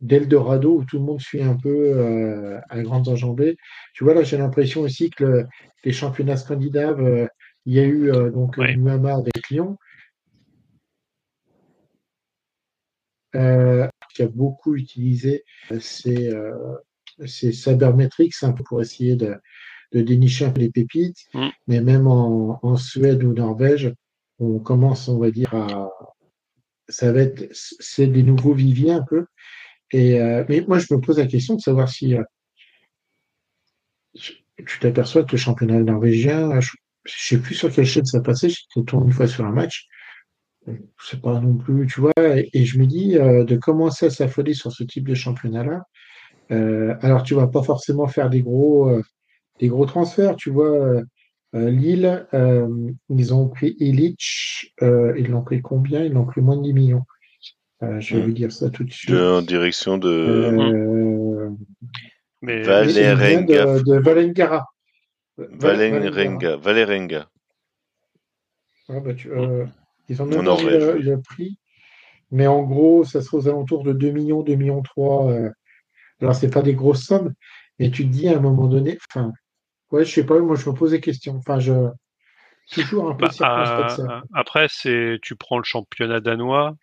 d'Eldorado 0.00 0.78
où 0.78 0.84
tout 0.84 0.98
le 0.98 1.04
monde 1.04 1.20
suit 1.20 1.42
un 1.42 1.56
peu 1.56 1.68
euh, 1.98 2.60
à 2.68 2.80
grandes 2.82 3.08
enjambées. 3.08 3.56
Tu 3.94 4.04
vois, 4.04 4.14
là, 4.14 4.22
j'ai 4.22 4.36
l'impression 4.38 4.82
aussi 4.82 5.10
que 5.10 5.24
le- 5.24 5.46
les 5.84 5.92
championnats 5.92 6.36
scandinaves, 6.36 7.00
euh, 7.00 7.26
il 7.66 7.74
y 7.74 7.80
a 7.80 7.84
eu 7.84 8.10
euh, 8.12 8.30
donc 8.30 8.56
Ouais. 8.56 8.76
Muhammad 8.76 9.20
avec 9.22 9.48
Lyon, 9.50 9.76
euh, 13.34 13.86
qui 14.14 14.22
a 14.22 14.28
beaucoup 14.28 14.74
utilisé 14.74 15.44
euh, 15.70 15.78
ces, 15.80 16.32
euh, 16.32 16.54
ces 17.26 17.52
cybermetrics 17.52 18.34
un 18.42 18.52
peu 18.52 18.64
pour 18.64 18.80
essayer 18.80 19.16
de, 19.16 19.34
de 19.92 20.00
dénicher 20.00 20.46
un 20.46 20.50
peu 20.50 20.60
les 20.60 20.70
pépites. 20.70 21.26
Mm. 21.34 21.48
Mais 21.66 21.80
même 21.80 22.06
en, 22.06 22.58
en 22.62 22.76
Suède 22.76 23.22
ou 23.24 23.32
Norvège, 23.32 23.92
on 24.38 24.58
commence, 24.60 25.08
on 25.08 25.18
va 25.18 25.30
dire, 25.30 25.52
à. 25.54 25.90
Ça 26.90 27.12
va 27.12 27.20
être. 27.20 27.48
C'est 27.52 28.06
des 28.06 28.22
nouveaux 28.22 28.54
viviers 28.54 28.92
un 28.92 29.02
peu. 29.02 29.26
Et, 29.92 30.20
euh, 30.20 30.44
mais 30.48 30.64
moi, 30.68 30.78
je 30.78 30.92
me 30.92 31.00
pose 31.00 31.18
la 31.18 31.26
question 31.26 31.54
de 31.56 31.60
savoir 31.60 31.88
si 31.88 32.14
euh, 32.14 32.22
tu 34.14 34.78
t'aperçois 34.80 35.24
que 35.24 35.32
le 35.32 35.38
championnat 35.38 35.80
norvégien, 35.80 36.60
je, 36.60 36.70
je 37.04 37.14
sais 37.16 37.38
plus 37.38 37.54
sur 37.54 37.72
quelle 37.72 37.86
chaîne 37.86 38.04
ça 38.04 38.20
passait, 38.20 38.48
j'étais 38.48 38.84
tourné 38.86 39.06
une 39.06 39.12
fois 39.12 39.28
sur 39.28 39.44
un 39.44 39.52
match. 39.52 39.88
Sais 41.00 41.16
pas 41.16 41.40
non 41.40 41.56
plus, 41.56 41.86
tu 41.86 42.00
vois, 42.00 42.12
et, 42.18 42.64
je 42.64 42.78
me 42.78 42.86
dis 42.86 43.16
euh, 43.16 43.44
de 43.44 43.56
commencer 43.56 44.06
à 44.06 44.10
s'affoler 44.10 44.52
sur 44.54 44.70
ce 44.72 44.84
type 44.84 45.08
de 45.08 45.14
championnat-là. 45.14 45.84
Euh, 46.50 46.94
alors, 47.00 47.22
tu 47.22 47.34
vas 47.34 47.46
pas 47.48 47.62
forcément 47.62 48.06
faire 48.06 48.28
des 48.30 48.42
gros, 48.42 48.88
euh, 48.88 49.02
des 49.60 49.68
gros 49.68 49.86
transferts, 49.86 50.36
tu 50.36 50.50
vois. 50.50 50.70
euh, 51.54 51.70
Lille, 51.70 52.26
ils 53.08 53.34
ont 53.34 53.48
pris 53.48 53.76
Illich, 53.80 54.74
ils 54.82 55.28
l'ont 55.28 55.42
pris 55.42 55.62
combien? 55.62 56.04
Ils 56.04 56.12
l'ont 56.12 56.26
pris 56.26 56.42
moins 56.42 56.56
de 56.56 56.62
10 56.62 56.74
millions. 56.74 57.04
Euh, 57.82 58.00
je 58.00 58.16
vais 58.16 58.22
Mm. 58.22 58.24
vous 58.24 58.32
dire 58.32 58.52
ça 58.52 58.70
tout 58.70 58.84
de 58.84 58.92
suite. 58.92 59.10
De- 59.14 59.38
en 59.38 59.42
direction 59.42 59.98
de 59.98 60.08
Euh, 60.08 61.50
Mais 62.42 62.60
vient 62.60 62.66
Valerenga. 62.66 63.78
de, 63.78 63.82
de 63.84 63.98
Valengara. 63.98 64.64
Valerenga. 65.36 66.56
Valerenga. 66.56 67.28
Ah, 68.88 69.00
bah, 69.00 69.14
tu- 69.14 69.30
euh, 69.30 69.66
ils 70.08 70.20
ont 70.22 70.26
même 70.26 70.48
En 70.48 70.56
le, 70.62 70.98
le 70.98 71.20
prix. 71.20 71.58
Mais 72.30 72.46
en 72.46 72.62
gros, 72.62 73.04
ça 73.04 73.22
sera 73.22 73.38
aux 73.38 73.48
alentours 73.48 73.84
de 73.84 73.92
2 73.92 74.10
millions, 74.10 74.42
2 74.42 74.54
millions 74.54 74.82
3. 74.82 75.30
euh. 75.30 75.50
Alors, 76.20 76.34
c'est 76.34 76.50
pas 76.50 76.62
des 76.62 76.74
grosses 76.74 77.04
sommes, 77.04 77.32
mais 77.78 77.90
tu 77.90 78.04
te 78.04 78.10
dis 78.12 78.28
à 78.28 78.36
un 78.36 78.40
moment 78.40 78.66
donné, 78.66 78.98
enfin, 79.08 79.32
ouais, 79.92 80.04
je 80.04 80.12
sais 80.12 80.26
pas, 80.26 80.38
moi, 80.40 80.56
je 80.56 80.68
me 80.68 80.74
pose 80.74 80.90
des 80.90 81.00
questions. 81.00 81.36
Enfin, 81.36 81.58
je, 81.60 81.72
toujours 82.72 83.08
un 83.10 83.14
peu 83.14 83.26
Bah, 83.26 83.30
circonspect 83.32 83.90
ça. 83.90 84.02
euh, 84.02 84.20
après, 84.34 84.66
c'est 84.68 85.18
tu 85.22 85.36
prends 85.36 85.58
le 85.58 85.64
championnat 85.64 86.20
danois, 86.20 86.74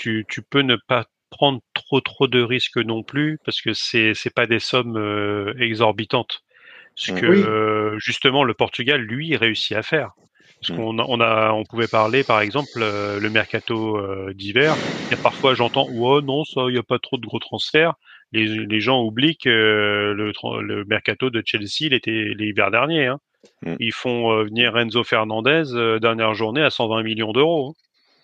tu, 0.00 0.24
tu 0.28 0.42
peux 0.42 0.62
ne 0.62 0.76
pas 0.88 1.04
prendre 1.30 1.60
trop 1.74 2.00
trop 2.00 2.26
de 2.26 2.42
risques 2.42 2.78
non 2.78 3.02
plus 3.02 3.38
parce 3.44 3.60
que 3.60 3.72
c'est 3.72 4.14
c'est 4.14 4.34
pas 4.34 4.46
des 4.46 4.58
sommes 4.58 4.96
euh, 4.96 5.54
exorbitantes. 5.58 6.40
Ce 6.96 7.12
que 7.12 7.26
Oui. 7.26 7.42
euh, 7.46 7.98
justement 7.98 8.42
le 8.44 8.54
Portugal 8.54 9.00
lui 9.00 9.36
réussit 9.36 9.76
à 9.76 9.82
faire. 9.82 10.10
Parce 10.60 10.72
Mm. 10.72 10.76
qu'on 10.76 10.98
a, 10.98 11.04
on 11.08 11.20
a 11.20 11.52
on 11.52 11.64
pouvait 11.64 11.88
parler 11.88 12.24
par 12.24 12.40
exemple 12.40 12.82
euh, 12.82 13.20
le 13.20 13.30
mercato 13.30 14.00
d'hiver. 14.34 14.76
Il 15.10 15.14
y 15.14 15.14
a 15.14 15.18
parfois 15.22 15.54
j'entends 15.54 15.86
oh 15.88 16.20
non 16.20 16.44
ça 16.44 16.62
il 16.68 16.74
y 16.74 16.78
a 16.78 16.82
pas 16.82 16.98
trop 16.98 17.16
de 17.16 17.26
gros 17.26 17.38
transferts. 17.38 17.94
Les, 18.32 18.46
les 18.46 18.80
gens 18.80 19.02
oublient 19.02 19.36
que 19.36 19.48
le, 20.16 20.32
le 20.62 20.84
mercato 20.84 21.30
de 21.30 21.42
Chelsea 21.44 21.82
il 21.86 21.94
était 21.94 22.32
l'hiver 22.36 22.70
dernier. 22.70 23.06
Hein. 23.06 23.18
Mm. 23.62 23.76
Ils 23.80 23.92
font 23.92 24.44
venir 24.44 24.72
Renzo 24.74 25.04
Fernandez 25.04 25.64
dernière 26.00 26.34
journée 26.34 26.62
à 26.62 26.70
120 26.70 27.02
millions 27.02 27.32
d'euros. 27.32 27.70
hein. 27.70 27.74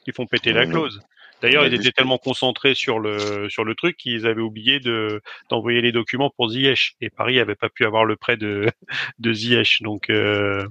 Ils 0.06 0.12
font 0.12 0.26
péter 0.26 0.52
la 0.52 0.60
a- 0.62 0.66
clause. 0.66 1.00
D'ailleurs, 1.42 1.66
ils 1.66 1.74
étaient 1.74 1.92
tellement 1.92 2.18
concentrés 2.18 2.74
sur 2.74 2.98
le 2.98 3.48
sur 3.50 3.64
le 3.64 3.74
truc 3.74 3.96
qu'ils 3.96 4.26
avaient 4.26 4.40
oublié 4.40 4.80
de 4.80 5.20
d'envoyer 5.50 5.80
les 5.80 5.92
documents 5.92 6.30
pour 6.36 6.48
Ziyech. 6.48 6.94
Et 7.00 7.10
Paris 7.10 7.38
avait 7.40 7.54
pas 7.54 7.68
pu 7.68 7.84
avoir 7.84 8.04
le 8.04 8.16
prêt 8.16 8.36
de 8.36 8.66
de 9.18 9.32
Ziyech. 9.32 9.82
Donc 9.82 10.10
euh, 10.10 10.66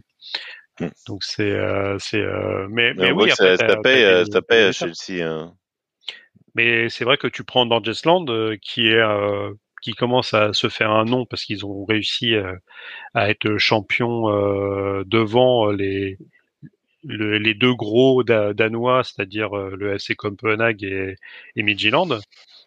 Hmm. 0.79 0.89
donc 1.07 1.23
c'est 1.23 1.51
euh, 1.51 1.97
c'est 1.99 2.19
euh, 2.19 2.67
mais 2.69 2.93
Mais 2.95 3.11
oui 3.11 3.31
après 3.31 3.55
ça, 3.55 3.77
paye, 3.77 4.03
euh, 4.03 4.25
ça 4.25 4.41
paye 4.41 4.63
à. 4.65 4.71
Chelsea. 4.73 5.21
Hein. 5.23 5.53
Mais 6.53 6.89
c'est 6.89 7.05
vrai 7.05 7.17
que 7.17 7.27
tu 7.27 7.45
prends 7.45 7.65
Dortmund 7.65 8.29
euh, 8.29 8.57
qui 8.61 8.87
est 8.87 8.99
euh, 8.99 9.53
qui 9.81 9.93
commence 9.93 10.33
à 10.33 10.51
se 10.51 10.67
faire 10.67 10.91
un 10.91 11.05
nom 11.05 11.25
parce 11.25 11.45
qu'ils 11.45 11.65
ont 11.65 11.85
réussi 11.85 12.33
à 13.13 13.29
être 13.29 13.57
champions 13.57 14.29
euh, 14.29 15.03
devant 15.05 15.67
les 15.67 16.17
le- 17.05 17.37
les 17.37 17.53
deux 17.53 17.73
gros 17.73 18.23
da- 18.23 18.53
danois, 18.53 19.03
c'est-à-dire 19.03 19.55
euh, 19.57 19.75
le 19.77 19.97
FC 19.97 20.15
Copenhague 20.15 20.83
et, 20.83 21.15
et 21.55 21.63
Midtjylland. 21.63 22.19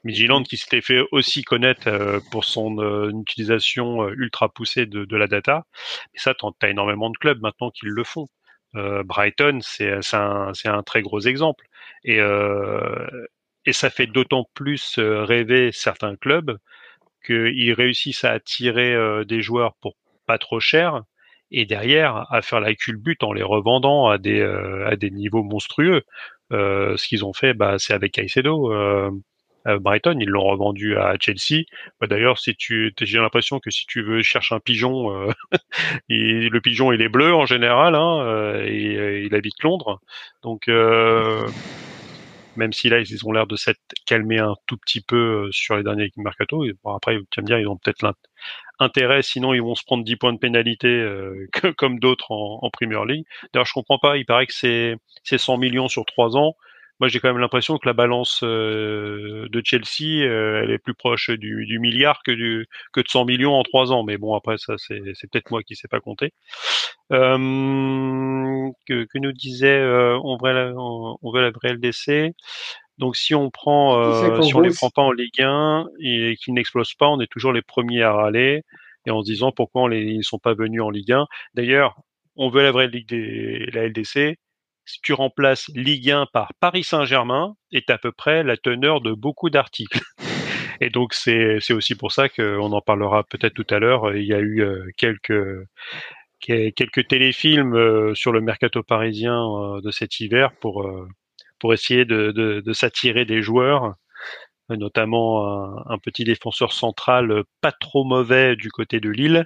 Midtjylland 0.05 0.45
qui 0.45 0.57
s'était 0.57 0.81
fait 0.81 1.03
aussi 1.13 1.43
connaître 1.43 1.89
euh, 1.89 2.21
pour 2.31 2.45
son 2.45 2.79
euh, 2.81 3.11
utilisation 3.11 4.03
euh, 4.05 4.13
ultra 4.17 4.49
poussée 4.49 4.87
de, 4.87 5.05
de 5.05 5.17
la 5.17 5.27
data. 5.27 5.67
Et 6.15 6.19
ça, 6.19 6.35
t'en- 6.35 6.53
t'as 6.53 6.69
énormément 6.71 7.11
de 7.11 7.19
clubs 7.19 7.41
maintenant 7.41 7.71
qui 7.71 7.87
le 7.87 8.05
font. 8.05 8.29
Euh, 8.77 9.03
Brighton, 9.03 9.59
c'est 9.63 9.93
un, 10.15 10.53
c'est 10.55 10.69
un 10.69 10.83
très 10.83 11.03
gros 11.03 11.21
exemple. 11.21 11.67
Et, 12.05 12.21
euh, 12.21 13.07
et 13.67 13.73
ça 13.73 13.91
fait 13.91 14.07
d'autant 14.07 14.49
plus 14.55 14.99
rêver 14.99 15.71
certains 15.73 16.17
clubs 16.17 16.59
qu'ils 17.25 17.73
réussissent 17.73 18.25
à 18.25 18.33
attirer 18.33 18.95
euh, 18.95 19.25
des 19.25 19.43
joueurs 19.43 19.75
pour 19.81 19.95
pas 20.27 20.39
trop 20.39 20.61
cher 20.61 21.03
et 21.51 21.65
derrière 21.67 22.27
à 22.33 22.43
faire 22.43 22.61
la 22.61 22.75
culbute 22.75 23.23
en 23.23 23.33
les 23.33 23.43
revendant 23.43 24.09
à 24.09 24.19
des 24.19 24.41
euh, 24.41 24.87
à 24.89 24.97
des 24.97 25.11
niveaux 25.11 25.43
monstrueux. 25.43 26.03
Euh, 26.53 26.97
ce 26.97 27.07
qu'ils 27.09 27.25
ont 27.25 27.33
fait, 27.33 27.55
bah, 27.55 27.77
c'est 27.79 27.95
avec 27.95 28.13
Caicedo. 28.13 28.73
Euh, 28.73 29.11
Brighton, 29.81 30.17
ils 30.21 30.29
l'ont 30.29 30.45
revendu 30.45 30.97
à 30.97 31.17
Chelsea. 31.21 31.65
Bah, 32.01 32.07
D'ailleurs, 32.07 32.39
si 32.39 32.55
tu, 32.57 32.95
j'ai 33.01 33.19
l'impression 33.19 33.61
que 33.61 33.71
si 33.71 33.87
tu 33.87 34.03
veux 34.03 34.23
chercher 34.23 34.55
un 34.55 34.61
pigeon, 34.61 35.13
euh, 35.13 35.33
le 36.09 36.59
pigeon 36.61 36.93
il 36.93 37.03
est 37.03 37.09
bleu 37.09 37.35
en 37.35 37.45
général, 37.45 37.95
hein, 37.95 38.63
et 38.65 39.25
il 39.25 39.35
habite 39.35 39.63
Londres. 39.63 40.01
Donc, 40.43 40.69
euh, 40.69 41.47
même 42.59 42.73
si 42.75 42.89
là 42.91 43.01
ils 43.01 43.27
ont 43.27 43.33
l'air 43.33 43.47
de 43.47 43.57
s'être 43.57 43.81
calmés 44.07 44.39
un 44.39 44.55
tout 44.67 44.77
petit 44.77 45.01
peu 45.01 45.47
euh, 45.47 45.53
sur 45.53 45.77
les 45.77 45.83
derniers 45.85 46.11
mercato. 46.17 46.65
Après, 46.87 47.19
tu 47.31 47.41
vas 47.41 47.43
me 47.43 47.47
dire, 47.47 47.59
ils 47.61 47.69
ont 47.69 47.77
peut-être 47.79 48.03
l'int- 48.03 48.15
intérêt, 48.81 49.23
sinon 49.23 49.55
ils 49.55 49.63
vont 49.63 49.75
se 49.75 49.85
prendre 49.85 50.05
10 50.05 50.17
points 50.17 50.33
de 50.33 50.39
pénalité 50.39 50.89
euh, 50.89 51.49
comme 51.79 51.99
d'autres 51.99 52.31
en, 52.33 52.71
Premier 52.71 52.99
League. 53.07 53.27
D'ailleurs, 53.53 53.67
je 53.67 53.73
comprends 53.73 53.99
pas. 53.99 54.17
Il 54.19 54.27
paraît 54.27 54.47
que 54.47 54.55
c'est 54.55 54.97
c'est 55.25 55.39
100 55.39 55.59
millions 55.59 55.89
sur 55.89 56.05
trois 56.07 56.37
ans. 56.37 56.57
Moi, 57.01 57.09
j'ai 57.09 57.21
quand 57.21 57.29
même 57.29 57.39
l'impression 57.39 57.79
que 57.79 57.87
la 57.87 57.93
balance 57.93 58.41
euh, 58.43 59.49
de 59.51 59.63
Chelsea, 59.65 60.25
euh, 60.25 60.63
elle 60.63 60.71
est 60.71 60.79
plus 60.79 60.95
proche 60.95 61.31
du, 61.31 61.65
du 61.67 61.79
milliard 61.79 62.23
que 62.25 62.33
du 62.33 62.67
que 62.93 63.01
de 63.01 63.09
100 63.09 63.25
millions 63.25 63.55
en 63.55 63.63
trois 63.63 63.93
ans. 63.93 64.03
Mais 64.05 64.19
bon, 64.19 64.35
après 64.35 64.59
ça, 64.59 64.75
c'est 64.79 65.01
c'est 65.15 65.31
peut-être 65.31 65.51
moi 65.51 65.63
qui 65.63 65.77
sais 65.77 65.89
pas 65.89 66.01
compter. 66.01 66.33
Euh, 67.13 68.71
que, 68.87 69.05
que 69.05 69.19
nous 69.19 69.33
disait 69.33 69.79
euh, 69.79 70.19
on 70.25 70.37
veut 70.37 70.53
la, 70.53 70.73
on, 70.77 71.17
on 71.23 71.33
veut 71.33 71.41
la 71.41 71.51
vraie 71.51 71.75
LDC. 71.75 72.35
Donc 72.99 73.17
si 73.17 73.35
on 73.35 73.51
prend 73.51 74.01
euh, 74.01 74.43
si 74.43 74.55
on 74.55 74.61
les 74.61 74.71
prend 74.75 74.91
pas 74.91 75.03
en 75.03 75.13
Ligue 75.13 75.41
1 75.41 75.87
et 76.01 76.37
qu'ils 76.37 76.55
n'explosent 76.55 76.95
pas, 76.95 77.09
on 77.09 77.21
est 77.21 77.31
toujours 77.31 77.53
les 77.53 77.63
premiers 77.63 78.03
à 78.03 78.13
râler 78.13 78.63
et 79.07 79.11
en 79.11 79.23
se 79.23 79.27
disant 79.27 79.53
pourquoi 79.53 79.83
on 79.83 79.87
les, 79.87 80.03
ils 80.03 80.25
sont 80.25 80.39
pas 80.39 80.55
venus 80.55 80.83
en 80.83 80.91
Ligue 80.91 81.13
1. 81.13 81.27
D'ailleurs, 81.55 81.97
on 82.37 82.51
veut 82.51 82.63
la 82.63 82.73
vraie 82.73 82.89
Ligue 82.89 83.09
des 83.09 83.67
la 83.73 83.89
LDC. 83.89 84.37
Si 84.89 85.03
tu 85.03 85.13
remplaces 85.13 85.71
Ligue 85.75 86.11
1 86.11 86.27
par 86.33 86.55
Paris 86.61 86.83
Saint-Germain, 86.83 87.57
est 87.73 87.91
à 87.91 87.99
peu 87.99 88.11
près 88.11 88.43
la 88.43 88.57
teneur 88.57 89.03
de 89.03 89.13
beaucoup 89.13 89.51
d'articles. 89.51 90.01
Et 90.81 90.89
donc 90.89 91.13
c'est 91.13 91.59
aussi 91.73 91.95
pour 91.95 92.11
ça 92.11 92.31
qu'on 92.31 92.73
en 92.73 92.81
parlera 92.81 93.23
peut-être 93.25 93.53
tout 93.53 93.67
à 93.69 93.81
l'heure. 93.81 94.17
Il 94.17 94.25
y 94.25 94.33
a 94.33 94.39
eu 94.39 94.63
euh, 94.63 94.87
quelques 94.97 95.67
que- 96.41 96.71
quelques 96.71 97.07
téléfilms 97.07 97.75
euh, 97.77 98.15
sur 98.15 98.33
le 98.33 98.41
mercato 98.41 98.83
parisien 98.83 99.39
euh, 99.39 99.83
de 99.83 99.91
cet 99.91 100.21
hiver 100.21 100.53
pour 100.59 100.91
pour 101.59 101.75
essayer 101.75 102.07
de, 102.07 102.31
de, 102.31 102.73
s'attirer 102.73 103.25
des 103.25 103.43
joueurs, 103.43 103.95
notamment 104.71 105.45
un, 105.91 105.99
petit 105.99 106.23
défenseur 106.23 106.73
central 106.73 107.43
pas 107.61 107.73
trop 107.73 108.05
mauvais 108.05 108.55
du 108.55 108.71
côté 108.71 109.01
de 109.01 109.11
Lille, 109.11 109.45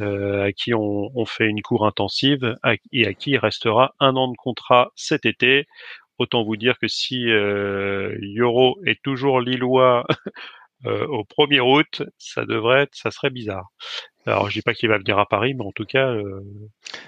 euh, 0.00 0.44
à 0.44 0.52
qui 0.52 0.74
on, 0.74 1.24
fait 1.26 1.46
une 1.46 1.62
cour 1.62 1.86
intensive 1.86 2.56
et 2.92 3.06
à 3.06 3.14
qui 3.14 3.30
il 3.32 3.38
restera 3.38 3.94
un 4.00 4.16
an 4.16 4.28
de 4.28 4.36
contrat 4.36 4.90
cet 4.96 5.26
été. 5.26 5.66
Autant 6.18 6.44
vous 6.44 6.56
dire 6.56 6.78
que 6.78 6.88
si 6.88 7.30
euh, 7.30 8.14
Euro 8.36 8.78
est 8.86 9.02
toujours 9.02 9.40
lillois 9.40 10.06
euh, 10.86 11.06
au 11.06 11.24
1er 11.24 11.60
août, 11.60 12.02
ça 12.18 12.44
devrait 12.44 12.82
être, 12.82 12.94
ça 12.94 13.10
serait 13.10 13.30
bizarre. 13.30 13.68
Alors, 14.26 14.48
je 14.50 14.54
dis 14.54 14.62
pas 14.62 14.74
qu'il 14.74 14.88
va 14.88 14.98
venir 14.98 15.18
à 15.18 15.26
Paris, 15.26 15.54
mais 15.54 15.64
en 15.64 15.72
tout 15.72 15.86
cas, 15.86 16.08
euh, 16.10 16.40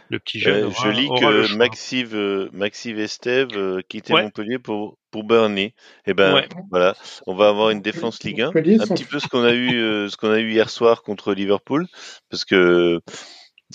le 0.08 0.18
petit 0.18 0.40
jeune. 0.40 0.64
Euh, 0.64 0.68
aura- 0.68 0.90
je 0.92 0.98
lis 0.98 1.08
que 1.20 1.42
choix. 1.42 1.56
Maxive, 1.58 2.14
euh, 2.16 2.48
Maxive 2.52 2.98
Estève 2.98 3.48
euh, 3.54 3.80
quittait 3.88 4.14
Ouais. 4.14 4.22
Montpellier 4.22 4.58
pour, 4.58 4.96
pour 5.10 5.24
Burnley. 5.24 5.74
Et 6.06 6.14
ben 6.14 6.34
Ouais. 6.34 6.48
voilà, 6.70 6.96
on 7.26 7.34
va 7.34 7.48
avoir 7.48 7.70
une 7.70 7.82
défense 7.82 8.22
Ligue 8.24 8.40
1. 8.40 8.46
Montpellier 8.46 8.80
Un 8.80 8.86
petit 8.86 9.04
peu 9.04 9.18
ce 9.20 9.28
qu'on 9.28 9.44
a 9.44 9.52
eu, 9.52 9.74
euh, 9.78 10.08
ce 10.08 10.16
qu'on 10.16 10.30
a 10.30 10.38
eu 10.40 10.50
hier 10.52 10.70
soir 10.70 11.02
contre 11.02 11.34
Liverpool, 11.34 11.86
parce 12.30 12.44
que 12.46 13.00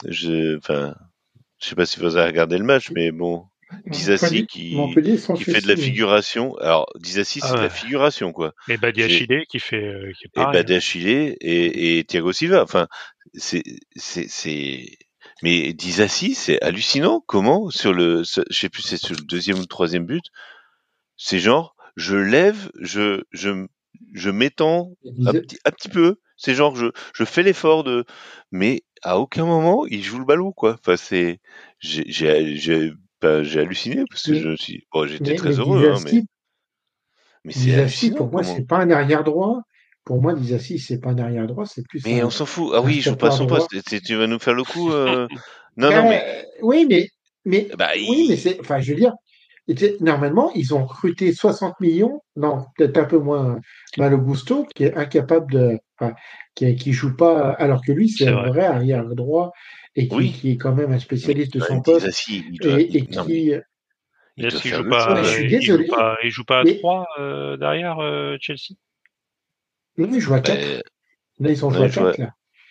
je, 0.06 0.58
enfin, 0.58 0.95
je 1.60 1.68
sais 1.68 1.76
pas 1.76 1.86
si 1.86 2.00
vous 2.00 2.18
avez 2.18 2.28
regardé 2.28 2.58
le 2.58 2.64
match, 2.64 2.91
mais 2.91 3.12
bon, 3.12 3.45
Disassi 3.88 4.47
qui, 4.47 4.78
qui 5.36 5.43
fait 5.43 5.61
de 5.61 5.68
la 5.68 5.76
figuration. 5.76 6.55
Alors, 6.57 6.88
Disassi, 6.95 7.41
c'est 7.41 7.47
Ah 7.49 7.53
de 7.53 7.57
la 7.57 7.63
ouais. 7.63 7.70
figuration, 7.70 8.32
quoi. 8.32 8.53
Et 8.70 8.78
Badiachile 8.78 9.43
qui 9.49 9.59
fait, 9.59 9.84
euh, 9.84 10.11
qui 10.18 10.26
est 10.26 10.28
Et 10.28 10.30
pareil. 10.34 10.53
Badiachile 10.53 11.07
et, 11.07 11.99
et 11.99 12.03
Thiago 12.05 12.32
Silva. 12.32 12.63
Enfin, 12.63 12.88
c'est, 13.34 13.63
c'est, 13.95 14.28
c'est, 14.30 14.86
mais 15.43 15.74
Disassi, 15.74 16.34
c'est 16.34 16.61
hallucinant. 16.61 17.22
Comment, 17.28 17.70
sur 17.70 17.93
le, 17.93 18.24
je 18.24 18.57
sais 18.57 18.70
plus, 18.70 18.84
c'est 18.84 18.97
sur 18.97 19.15
le 19.15 19.24
deuxième 19.24 19.57
ou 19.57 19.61
le 19.61 19.65
troisième 19.65 20.05
but, 20.05 20.24
c'est 21.18 21.39
genre, 21.39 21.76
je 21.95 22.15
lève, 22.15 22.72
je, 22.80 23.24
je, 23.32 23.65
je 24.13 24.30
m'étends 24.30 24.93
un 25.26 25.34
petit, 25.34 25.57
un 25.65 25.72
petit 25.72 25.89
peu. 25.89 26.15
C'est 26.38 26.53
genre, 26.53 26.76
je, 26.76 26.86
je 27.15 27.24
fais 27.26 27.41
l'effort 27.41 27.84
de, 27.84 28.05
mais 28.51 28.84
à 29.01 29.20
aucun 29.20 29.45
moment, 29.45 29.88
il 29.88 30.03
joue 30.03 30.20
le 30.20 30.26
ballon, 30.26 30.51
quoi. 30.51 30.78
Enfin, 30.80 30.95
c'est, 30.95 31.39
j'ai, 31.80 32.91
j'ai, 33.22 33.43
j'ai, 33.43 33.59
halluciné 33.61 34.03
parce 34.09 34.24
que 34.24 34.32
Mais- 34.32 34.39
je 34.39 34.55
suis, 34.55 34.88
bon, 34.91 35.07
j'étais 35.07 35.36
très 35.36 35.49
mais 35.49 35.55
heureux, 35.55 35.91
hein, 35.91 35.99
mais, 36.05 36.22
c'est 37.88 38.15
pour 38.15 38.32
moi, 38.32 38.43
c'est 38.43 38.65
pas 38.68 38.78
un 38.78 38.91
arrière 38.91 39.24
droit. 39.24 39.61
Pour 40.03 40.22
moi, 40.22 40.34
Disassi, 40.34 40.80
c'est 40.80 40.99
pas 40.99 41.09
un 41.09 41.18
arrière 41.18 41.47
droit, 41.47 41.65
c'est 41.65 41.86
plus 41.88 42.05
Mais 42.05 42.22
un. 42.22 42.28
on 42.28 42.30
s'en 42.30 42.45
fout. 42.45 42.72
Ah 42.74 42.82
oui, 42.82 42.97
il 42.97 43.01
joue 43.01 43.15
pas 43.15 43.32
son 43.32 43.47
poste. 43.47 43.70
Tu- 43.86 44.15
vas 44.15 44.28
nous 44.28 44.39
faire 44.39 44.53
le 44.53 44.63
coup 44.63 44.91
euh, 44.91 45.28
Non, 45.78 45.91
non, 45.91 46.09
mais 46.09 46.45
oui, 46.61 46.86
mais, 46.89 47.09
mais, 47.45 47.68
bah, 47.78 47.89
oui, 47.95 48.22
il- 48.24 48.30
mais 48.30 48.38
c'est, 48.38 48.59
enfin, 48.59 48.80
je 48.80 48.93
veux 48.93 48.99
dire, 48.99 49.13
normalement, 49.99 50.51
ils 50.55 50.74
ont 50.74 50.86
recruté 50.86 51.34
60 51.34 51.80
millions, 51.80 52.22
non, 52.36 52.65
peut-être 52.78 52.97
un 52.97 53.05
peu 53.05 53.18
moins, 53.18 53.59
Malo 53.97 54.18
Gusto, 54.18 54.65
qui 54.76 54.86
est 54.86 54.95
incapable 54.95 55.51
de, 55.51 55.80
enfin, 55.99 56.13
qui, 56.55 56.76
qui 56.76 56.93
joue 56.93 57.15
pas, 57.15 57.51
alors 57.51 57.82
que 57.86 57.91
lui, 57.91 58.09
c'est 58.09 58.26
C'est 58.26 58.30
un 58.30 58.36
vrai. 58.36 58.49
vrai 58.49 58.65
arrière 58.65 59.05
droit 59.05 59.51
et 59.98 60.08
qui, 60.08 60.16
Oui. 60.16 60.32
qui 60.32 60.52
est 60.52 60.58
quand 60.58 60.74
même 60.74 60.91
un 60.93 61.00
spécialiste 61.00 61.54
de 61.56 61.60
bah, 61.60 61.66
son 61.68 61.82
poste 61.82 62.28
il 62.30 62.58
doit, 62.60 62.80
et, 62.80 62.88
il- 62.89 62.98
et 62.98 63.02
non, 63.16 63.26
mais 63.28 63.34
qui, 63.34 63.41
il 64.38 64.45
Est-ce 64.45 64.54
doit 64.56 64.62
qu'il 64.62 64.72
faire 64.72 64.84
joue 64.84 64.89
pas, 64.89 65.14
Ouais, 65.16 65.24
je 65.24 65.30
suis 65.30 65.43
il 65.43 65.50
joue 65.50 65.58
désolé, 65.78 65.88
pas, 65.88 66.18
il 66.24 66.30
joue 66.30 66.43
pas 66.45 66.60
à 66.60 66.64
mais- 66.64 66.78
3 66.78 67.06
euh, 67.20 67.58
derrière 67.58 68.00
euh, 68.00 68.38
Chelsea? 68.39 68.76
Là, 69.98 70.08
ils 70.12 70.20
jouent 70.22 70.34
à 70.36 70.38
Bah, 70.38 70.43
4. 70.56 70.84
Là, 71.39 71.50
ils 71.52 71.66
ont 71.66 71.70
joué 71.72 71.80
ouais, 71.80 71.86
à 71.86 71.88
ils 71.88 71.91
jouent 71.93 72.06
à- 72.08 72.12
4, 72.12 72.18
là. 72.20 72.30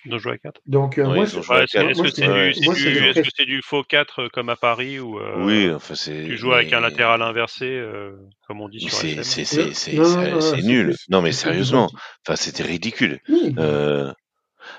Ils 0.08 0.14
ont 0.14 0.18
joué 0.18 0.32
à 0.34 0.38
4 0.38 0.60
Donc, 0.66 0.98
euh, 0.98 1.02
Ouais, 1.08 1.14
moi, 1.16 1.24
je- 1.24 1.36
Ouais, 1.38 1.64
est-ce 1.64 2.00
que 2.00 2.08
c'est 2.10 2.28
Ouais. 2.28 2.52
du, 2.52 2.60
moi, 2.64 2.74
du, 2.74 3.30
c'est 3.36 3.44
du 3.44 3.60
faux 3.62 3.82
4 3.82 4.22
euh, 4.22 4.28
comme 4.32 4.48
à 4.50 4.54
Paris 4.54 5.00
ou 5.00 5.18
euh, 5.18 5.44
Oui, 5.44 5.68
enfin, 5.74 5.96
c'est. 5.96 6.24
tu 6.26 6.36
joues 6.36 6.52
avec 6.52 6.72
un 6.72 6.76
mais- 6.80 6.90
latéral 6.90 7.22
inversé 7.22 7.64
euh, 7.64 8.12
comme 8.46 8.60
on 8.60 8.68
dit 8.68 8.78
mais 8.84 8.88
sur 8.90 8.98
C'est, 9.00 9.08
FM 9.14 9.24
c'est, 9.24 9.40
Non, 9.40 9.46
c'est, 9.46 9.74
c'est, 9.74 9.96
non, 9.96 10.04
c'est- 10.04 10.16
non, 10.16 10.30
non, 10.36 10.40
c'est 10.40 10.56
c'est 10.56 10.62
nul. 10.62 10.94
Non, 11.08 11.22
mais 11.22 11.32
sérieusement. 11.32 11.90
Enfin, 12.24 12.36
c'était 12.36 12.62
ridicule. 12.62 13.18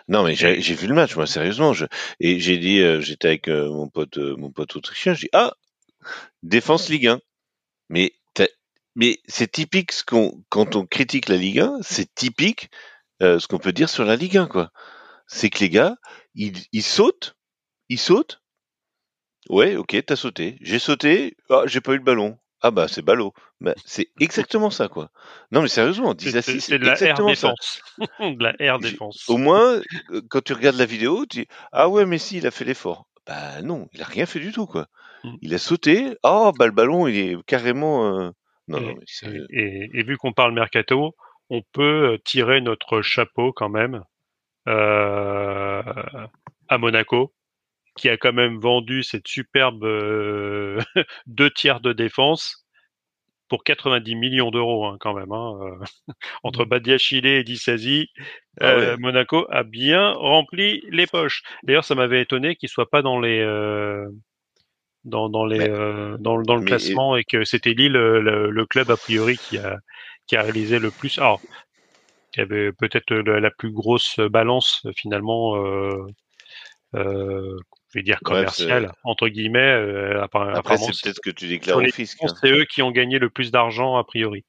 Non, 0.07 0.23
mais 0.23 0.35
j'ai, 0.35 0.55
vu 0.73 0.87
le 0.87 0.95
match, 0.95 1.15
moi, 1.15 1.27
sérieusement. 1.27 1.73
Je, 1.73 1.85
et 2.19 2.39
j'ai 2.39 2.57
dit, 2.57 2.79
euh, 2.79 3.01
j'étais 3.01 3.27
avec 3.27 3.49
euh, 3.49 3.69
mon 3.69 3.89
pote, 3.89 4.17
euh, 4.17 4.35
mon 4.37 4.51
pote 4.51 4.75
autrichien. 4.75 5.13
J'ai 5.13 5.25
dit, 5.25 5.29
ah, 5.33 5.53
défense 6.43 6.89
Ligue 6.89 7.07
1. 7.07 7.21
Mais, 7.89 8.13
mais 8.95 9.19
c'est 9.27 9.51
typique 9.51 9.91
ce 9.91 10.03
qu'on, 10.05 10.43
quand 10.49 10.75
on 10.75 10.85
critique 10.85 11.29
la 11.29 11.37
Ligue 11.37 11.59
1, 11.59 11.79
c'est 11.81 12.13
typique 12.15 12.69
ce 13.21 13.47
qu'on 13.47 13.59
peut 13.59 13.73
dire 13.73 13.89
sur 13.89 14.05
la 14.05 14.15
Ligue 14.15 14.37
1, 14.37 14.47
quoi. 14.47 14.71
C'est 15.27 15.49
que 15.49 15.59
les 15.59 15.69
gars, 15.69 15.97
ils, 16.35 16.57
ils 16.71 16.83
sautent, 16.83 17.35
ils 17.89 17.99
sautent. 17.99 18.41
Ouais, 19.49 19.75
ok, 19.75 19.97
t'as 20.05 20.15
sauté. 20.15 20.57
J'ai 20.61 20.79
sauté. 20.79 21.35
Ah, 21.49 21.63
j'ai 21.65 21.81
pas 21.81 21.93
eu 21.93 21.97
le 21.97 22.03
ballon. 22.03 22.37
Ah 22.61 22.71
bah 22.71 22.87
c'est 22.87 23.01
ballot. 23.03 23.33
Bah, 23.61 23.73
c'est 23.85 24.09
exactement 24.19 24.69
ça, 24.69 24.87
quoi. 24.87 25.09
Non 25.51 25.61
mais 25.61 25.67
sérieusement, 25.67 26.11
C'est- 26.11 26.25
Disassi, 26.25 26.51
c'est 26.53 26.59
c'est 26.59 26.71
c'est 26.73 26.79
de 26.79 26.85
la 26.85 26.91
exactement 26.93 27.29
défense. 27.29 27.81
de 28.19 28.43
la 28.43 28.53
air 28.59 28.79
J'ai- 28.81 28.91
défense. 28.91 29.29
Au 29.29 29.37
moins, 29.37 29.81
euh, 30.11 30.21
quand 30.29 30.43
tu 30.43 30.53
regardes 30.53 30.77
la 30.77 30.85
vidéo, 30.85 31.25
tu 31.25 31.41
dis 31.41 31.47
ah 31.71 31.87
ouais 31.89 32.05
mais 32.05 32.17
si, 32.17 32.37
il 32.37 32.47
a 32.47 32.51
fait 32.51 32.65
l'effort. 32.65 33.05
Bah 33.27 33.61
non, 33.61 33.87
il 33.93 34.01
a 34.01 34.05
rien 34.05 34.25
fait 34.25 34.39
du 34.39 34.51
tout, 34.51 34.65
quoi. 34.65 34.87
Mm. 35.23 35.35
Il 35.41 35.53
a 35.53 35.57
sauté. 35.57 36.17
Ah 36.23 36.51
bah 36.57 36.65
le 36.65 36.71
ballon, 36.71 37.07
il 37.07 37.17
est 37.17 37.43
carrément. 37.45 38.19
euh, 38.19 38.29
Non, 38.69 38.77
Et- 38.79 38.81
non, 38.81 38.93
mais 38.95 39.03
c'est- 39.05 39.45
Et, 39.51 40.03
vu 40.03 40.17
qu'on 40.17 40.33
parle 40.33 40.53
mercato, 40.53 41.15
on 41.49 41.61
peut 41.73 42.13
euh, 42.13 42.17
tirer 42.25 42.59
notre 42.61 43.01
chapeau 43.01 43.53
quand 43.53 43.69
même 43.69 44.03
euh, 44.67 45.83
à 46.69 46.77
Monaco, 46.77 47.33
qui 47.97 48.09
a 48.09 48.17
quand 48.17 48.33
même 48.33 48.59
vendu 48.59 49.03
cette 49.03 49.27
superbe 49.27 49.83
euh, 49.83 50.79
deux 51.27 51.49
tiers 51.51 51.79
de 51.81 51.93
défense 51.93 52.65
pour 53.49 53.63
90 53.63 54.15
millions 54.15 54.51
d'euros 54.51 54.85
hein, 54.85 54.97
quand 54.99 55.13
même. 55.13 55.31
Hein, 55.31 55.57
euh, 55.61 55.85
entre 56.43 56.65
Badiachile 56.65 57.25
et 57.25 57.43
Dissasi, 57.43 58.09
Ah 58.59 58.65
euh. 58.71 58.97
Monaco 58.99 59.45
a 59.49 59.63
bien 59.63 60.11
rempli 60.11 60.83
les 60.89 61.07
poches. 61.07 61.43
D'ailleurs, 61.63 61.85
ça 61.85 61.95
m'avait 61.95 62.21
étonné 62.21 62.55
qu'il 62.55 62.69
soit 62.69 62.89
pas 62.89 63.01
dans 63.01 63.19
les 63.19 63.39
euh, 63.39 64.05
dans, 65.05 65.29
dans 65.29 65.45
les 65.45 65.59
Mais- 65.59 66.17
dans, 66.19 66.41
dans 66.41 66.55
le 66.55 66.61
mais- 66.61 66.67
classement 66.67 67.15
et 67.15 67.23
que 67.23 67.43
c'était 67.45 67.73
Lille 67.73 67.93
le, 67.93 68.49
le 68.51 68.65
club 68.65 68.91
a 68.91 68.97
priori 68.97 69.37
qui 69.37 69.57
a 69.57 69.77
qui 70.27 70.35
a 70.35 70.41
réalisé 70.41 70.79
le 70.79 70.91
plus. 70.91 71.17
Alors, 71.17 71.39
qui 72.33 72.41
avait 72.41 72.73
peut-être 72.73 73.13
la, 73.15 73.39
la 73.39 73.51
plus 73.51 73.71
grosse 73.71 74.19
balance 74.19 74.85
finalement. 74.97 75.55
Euh, 76.95 77.57
je 77.89 77.99
vais 77.99 78.03
dire 78.03 78.17
Bref, 78.21 78.55
commerciale 78.55 78.91
entre 79.03 79.27
guillemets. 79.29 79.59
euh, 79.59 80.21
Après, 80.21 80.39
apparemment, 80.53 80.91
c'est 80.91 81.03
peut-être 81.03 81.21
que 81.21 81.29
tu 81.29 81.47
déclares 81.47 81.77
au 81.77 81.85
fisc. 81.87 82.17
hein. 82.23 82.27
c'est 82.41 82.51
eux 82.51 82.65
qui 82.65 82.81
ont 82.81 82.91
gagné 82.91 83.19
le 83.19 83.29
plus 83.29 83.51
d'argent 83.51 83.97
a 83.97 84.03
priori. 84.03 84.45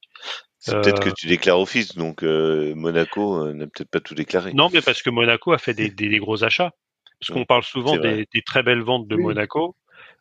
C'est 0.59 0.75
peut-être 0.81 1.07
Euh, 1.07 1.11
que 1.11 1.15
tu 1.17 1.27
déclares 1.29 1.61
au 1.61 1.67
fisc, 1.67 1.97
donc 1.97 2.23
euh, 2.25 2.75
Monaco 2.75 3.47
euh, 3.47 3.55
n'a 3.55 3.67
peut-être 3.67 3.91
pas 3.91 4.01
tout 4.01 4.15
déclaré. 4.15 4.53
Non, 4.55 4.69
mais 4.73 4.81
parce 4.83 5.03
que 5.03 5.11
Monaco 5.11 5.53
a 5.53 5.59
fait 5.59 5.75
des, 5.75 5.89
des, 5.91 6.09
des 6.09 6.19
gros 6.19 6.43
achats. 6.45 6.73
Parce 7.21 7.31
qu'on 7.33 7.45
parle 7.45 7.65
souvent 7.65 7.97
des, 7.97 8.27
des 8.33 8.43
très 8.43 8.63
belles 8.63 8.83
ventes 8.83 9.09
de 9.09 9.17
Oui. 9.17 9.23
Monaco, 9.25 9.75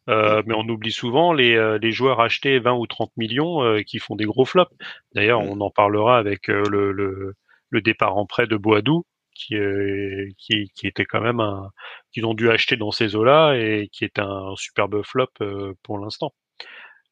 euh, 0.09 0.41
mais 0.45 0.55
on 0.55 0.67
oublie 0.67 0.91
souvent 0.91 1.31
les, 1.33 1.55
euh, 1.55 1.77
les 1.79 1.91
joueurs 1.91 2.19
achetés 2.21 2.57
20 2.59 2.73
ou 2.73 2.87
30 2.87 3.11
millions 3.17 3.61
euh, 3.63 3.81
qui 3.81 3.99
font 3.99 4.15
des 4.15 4.25
gros 4.25 4.45
flops. 4.45 4.71
D'ailleurs, 5.13 5.41
on 5.41 5.59
en 5.61 5.69
parlera 5.69 6.17
avec 6.17 6.49
euh, 6.49 6.67
le, 6.69 6.91
le, 6.91 7.33
le 7.69 7.81
départ 7.81 8.17
en 8.17 8.25
prêt 8.25 8.47
de 8.47 8.57
Boadou, 8.57 9.05
qui, 9.37 9.55
euh, 9.55 10.27
qui, 10.37 10.71
qui 10.75 10.87
était 10.87 11.05
quand 11.05 11.21
même 11.21 11.39
un 11.39 11.69
qu'ils 12.11 12.25
ont 12.25 12.33
dû 12.33 12.49
acheter 12.49 12.75
dans 12.75 12.91
ces 12.91 13.15
eaux-là 13.15 13.53
et 13.53 13.89
qui 13.91 14.03
est 14.03 14.19
un 14.19 14.53
superbe 14.55 15.03
flop 15.03 15.27
euh, 15.41 15.73
pour 15.83 15.99
l'instant. 15.99 16.33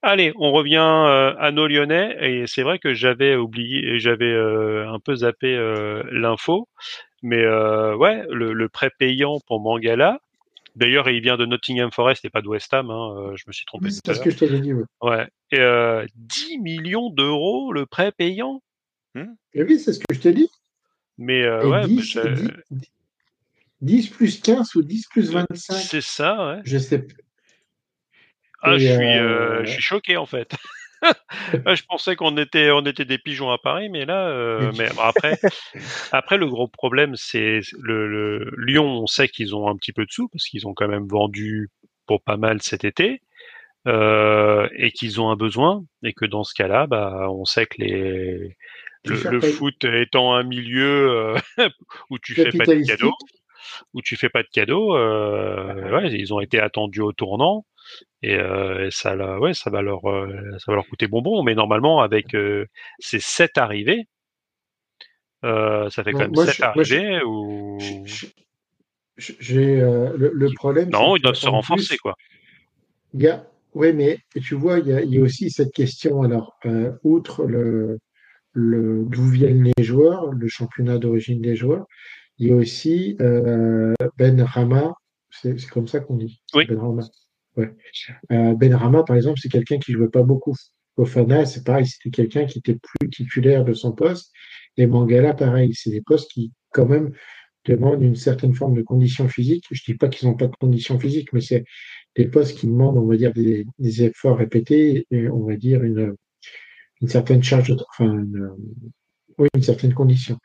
Allez, 0.02 0.34
on 0.36 0.52
revient 0.52 0.78
euh, 0.78 1.34
à 1.40 1.52
nos 1.52 1.68
Lyonnais 1.68 2.16
et 2.20 2.48
c'est 2.48 2.62
vrai 2.62 2.78
que 2.78 2.94
j'avais 2.94 3.36
oublié, 3.36 4.00
j'avais 4.00 4.32
euh, 4.32 4.88
un 4.88 5.00
peu 5.00 5.16
zappé 5.16 5.56
euh, 5.56 6.04
l'info, 6.12 6.68
mais 7.24 7.42
euh, 7.42 7.96
ouais, 7.96 8.24
le, 8.30 8.54
le 8.54 8.70
prêt 8.70 8.92
payant 9.00 9.40
pour 9.48 9.62
Mangala. 9.62 10.20
D'ailleurs, 10.76 11.10
il 11.10 11.22
vient 11.22 11.38
de 11.38 11.46
Nottingham 11.46 11.90
Forest 11.92 12.26
et 12.26 12.30
pas 12.30 12.42
de 12.42 12.50
West 12.50 12.74
Ham. 12.74 12.92
Hein, 12.92 13.32
je 13.36 13.46
me 13.48 13.54
suis 13.54 13.66
trompé 13.66 13.90
c'est 13.90 14.14
ce 14.14 14.20
que 14.20 14.30
je 14.30 14.38
t'avais 14.38 14.60
dit, 14.60 14.74
ouais. 14.74 14.84
Ouais. 15.02 15.26
Et 15.52 15.60
euh, 15.60 16.06
10 16.16 16.60
millions 16.60 17.10
d'euros 17.10 17.72
le 17.72 17.86
prêt 17.86 18.12
payant? 18.12 18.62
Et 19.54 19.64
oui, 19.64 19.80
c'est 19.80 19.94
ce 19.94 20.00
que 20.00 20.14
je 20.14 20.20
t'ai 20.20 20.34
dit. 20.34 20.50
Mais 21.18 21.44
euh, 21.44 21.70
ouais, 21.70 21.86
10, 21.86 22.16
bah, 22.16 22.30
10, 22.30 22.50
10 23.82 24.10
plus 24.10 24.42
15 24.42 24.76
ou 24.76 24.82
10 24.82 25.08
plus 25.08 25.28
je- 25.28 25.34
25, 25.34 25.76
c'est 25.76 26.02
ça. 26.02 26.56
Ouais. 26.56 26.62
je 26.66 26.78
sais 26.78 27.00
plus. 27.00 27.18
Ah, 28.62 28.76
Et, 28.76 28.80
je 28.80 28.94
suis, 28.94 29.04
euh, 29.18 29.60
euh, 29.60 29.66
je 29.66 29.72
suis 29.72 29.82
choqué 29.82 30.18
en 30.18 30.26
fait. 30.26 30.54
Je 31.54 31.84
pensais 31.88 32.16
qu'on 32.16 32.36
était, 32.38 32.72
on 32.72 32.82
était 32.84 33.06
des 33.06 33.20
pigeons 33.20 33.52
à 33.52 33.60
Paris, 33.60 33.90
mais 33.90 34.06
là, 34.06 34.28
euh, 34.28 34.72
mais 34.76 34.88
après, 35.00 35.38
après 36.12 36.38
le 36.38 36.48
gros 36.48 36.68
problème, 36.68 37.16
c'est 37.16 37.60
le, 37.80 38.08
le 38.08 38.52
Lyon. 38.58 38.86
On 39.04 39.06
sait 39.06 39.28
qu'ils 39.28 39.56
ont 39.56 39.68
un 39.70 39.76
petit 39.76 39.94
peu 39.94 40.06
de 40.06 40.12
sous 40.12 40.28
parce 40.30 40.46
qu'ils 40.46 40.68
ont 40.68 40.74
quand 40.74 40.88
même 40.88 41.08
vendu 41.08 41.70
pour 42.08 42.24
pas 42.24 42.38
mal 42.38 42.62
cet 42.64 42.86
été 42.86 43.22
euh, 43.88 44.68
et 44.76 44.92
qu'ils 44.92 45.22
ont 45.22 45.30
un 45.30 45.36
besoin 45.36 45.84
et 46.02 46.14
que 46.14 46.26
dans 46.26 46.44
ce 46.44 46.56
cas-là, 46.56 46.88
bah, 46.88 47.28
on 47.30 47.46
sait 47.46 47.68
que 47.68 47.76
les 47.84 48.58
le, 49.06 49.42
foot 49.42 49.84
étant 49.84 50.34
un 50.34 50.44
milieu 50.44 51.10
euh, 51.12 51.38
où 52.10 52.20
tu 52.20 52.34
fais 52.36 52.52
pas 52.52 52.66
de 52.66 52.86
cadeaux, 52.86 53.14
où 53.94 54.02
tu 54.02 54.16
fais 54.16 54.30
pas 54.30 54.44
de 54.44 54.48
cadeaux, 54.52 54.96
euh, 54.96 55.92
ouais, 55.92 56.12
ils 56.12 56.34
ont 56.34 56.40
été 56.40 56.60
attendus 56.60 57.02
au 57.02 57.14
tournant 57.14 57.66
et, 58.22 58.36
euh, 58.36 58.88
et 58.88 58.92
ça, 58.92 59.16
la- 59.16 59.40
ouais, 59.40 59.54
ça 59.54 59.70
va 59.70 59.82
leur, 59.82 60.02
ça 60.02 60.66
va 60.68 60.76
leur 60.76 60.88
coûter 60.88 61.08
bonbon. 61.08 61.44
Mais 61.44 61.56
normalement, 61.56 62.02
avec 62.02 62.36
ces 63.00 63.20
sept 63.20 63.58
arrivées, 63.58 64.08
ça 65.44 65.90
fait 66.04 66.12
quand 66.12 66.20
même 66.20 66.34
moi, 66.34 66.46
sept 66.46 66.56
je- 66.56 66.64
arrivées 66.64 67.22
ou 67.24 68.06
J'ai 69.18 69.78
le, 69.78 70.32
le 70.34 70.54
problème. 70.56 70.90
non, 70.90 71.16
ils 71.16 71.22
doivent 71.22 71.36
se 71.36 71.48
renforcer 71.48 71.96
plus, 71.96 72.00
quoi. 72.00 72.16
Ouais, 73.76 73.92
mais 73.92 74.18
tu 74.42 74.56
vois, 74.56 74.80
il 74.80 74.88
y 74.88 74.94
a, 74.94 75.02
il 75.02 75.14
y 75.14 75.18
a 75.18 75.22
aussi 75.22 75.52
cette 75.52 75.74
question. 75.74 76.24
Alors, 76.24 76.54
euh, 76.66 76.94
outre 77.04 77.44
le, 77.44 78.00
d'où 78.56 79.30
viennent 79.30 79.72
les 79.78 79.84
joueurs, 79.84 80.32
le 80.32 80.48
championnat 80.48 80.98
d'origine 80.98 81.42
des 81.42 81.56
joueurs. 81.56 81.86
Il 82.38 82.48
y 82.48 82.52
a 82.52 82.56
aussi 82.56 83.16
euh, 83.22 83.94
Ben 84.18 84.42
Rama, 84.42 84.94
c'est 85.30 85.60
c'est 85.60 85.70
comme 85.70 85.88
ça 85.88 86.00
qu'on 86.00 86.18
dit. 86.18 86.42
Oui. 86.54 86.66
Ben 86.68 86.80
Rama. 86.80 87.04
Ouais. 87.58 87.74
Euh, 88.32 88.54
ben 88.56 88.76
Rama, 88.76 89.04
par 89.04 89.16
exemple, 89.16 89.40
c'est 89.42 89.50
quelqu'un 89.50 89.78
qui 89.78 89.94
jouait 89.94 90.10
pas 90.10 90.24
beaucoup. 90.24 90.56
Fofana, 90.96 91.46
c'est 91.46 91.64
pareil, 91.66 91.86
c'était 91.86 92.10
quelqu'un 92.10 92.46
qui 92.46 92.60
était 92.60 92.78
plus 92.82 93.10
titulaire 93.10 93.66
de 93.66 93.74
son 93.74 93.92
poste. 93.92 94.32
Et 94.78 94.88
Mangala, 94.88 95.34
pareil, 95.34 95.74
c'est 95.74 95.90
des 95.90 96.02
postes 96.02 96.32
qui, 96.32 96.52
quand 96.72 96.86
même, 96.86 97.12
demandent 97.66 98.04
une 98.04 98.16
certaine 98.16 98.54
forme 98.54 98.76
de 98.76 98.82
condition 98.82 99.28
physique. 99.28 99.66
Je 99.72 99.82
dis 99.84 99.96
pas 99.96 100.08
qu'ils 100.10 100.28
n'ont 100.28 100.36
pas 100.36 100.48
de 100.48 100.56
condition 100.56 101.00
physique, 101.00 101.34
mais 101.34 101.42
c'est 101.42 101.66
des 102.16 102.28
postes 102.28 102.58
qui 102.58 102.68
demandent, 102.68 102.98
on 102.98 103.06
va 103.06 103.18
dire, 103.18 103.34
des, 103.34 103.66
des 103.80 104.04
efforts 104.04 104.38
répétés 104.38 105.06
et 105.12 105.30
on 105.30 105.46
va 105.46 105.56
dire 105.56 105.84
une, 105.84 106.16
une 107.02 107.08
certaine 107.08 107.44
charge, 107.44 107.70
de, 107.70 107.78
enfin, 107.90 108.12
une, 108.12 108.50
oui, 109.38 109.48
une 109.56 109.64
certaine 109.64 109.94
condition. 109.94 110.38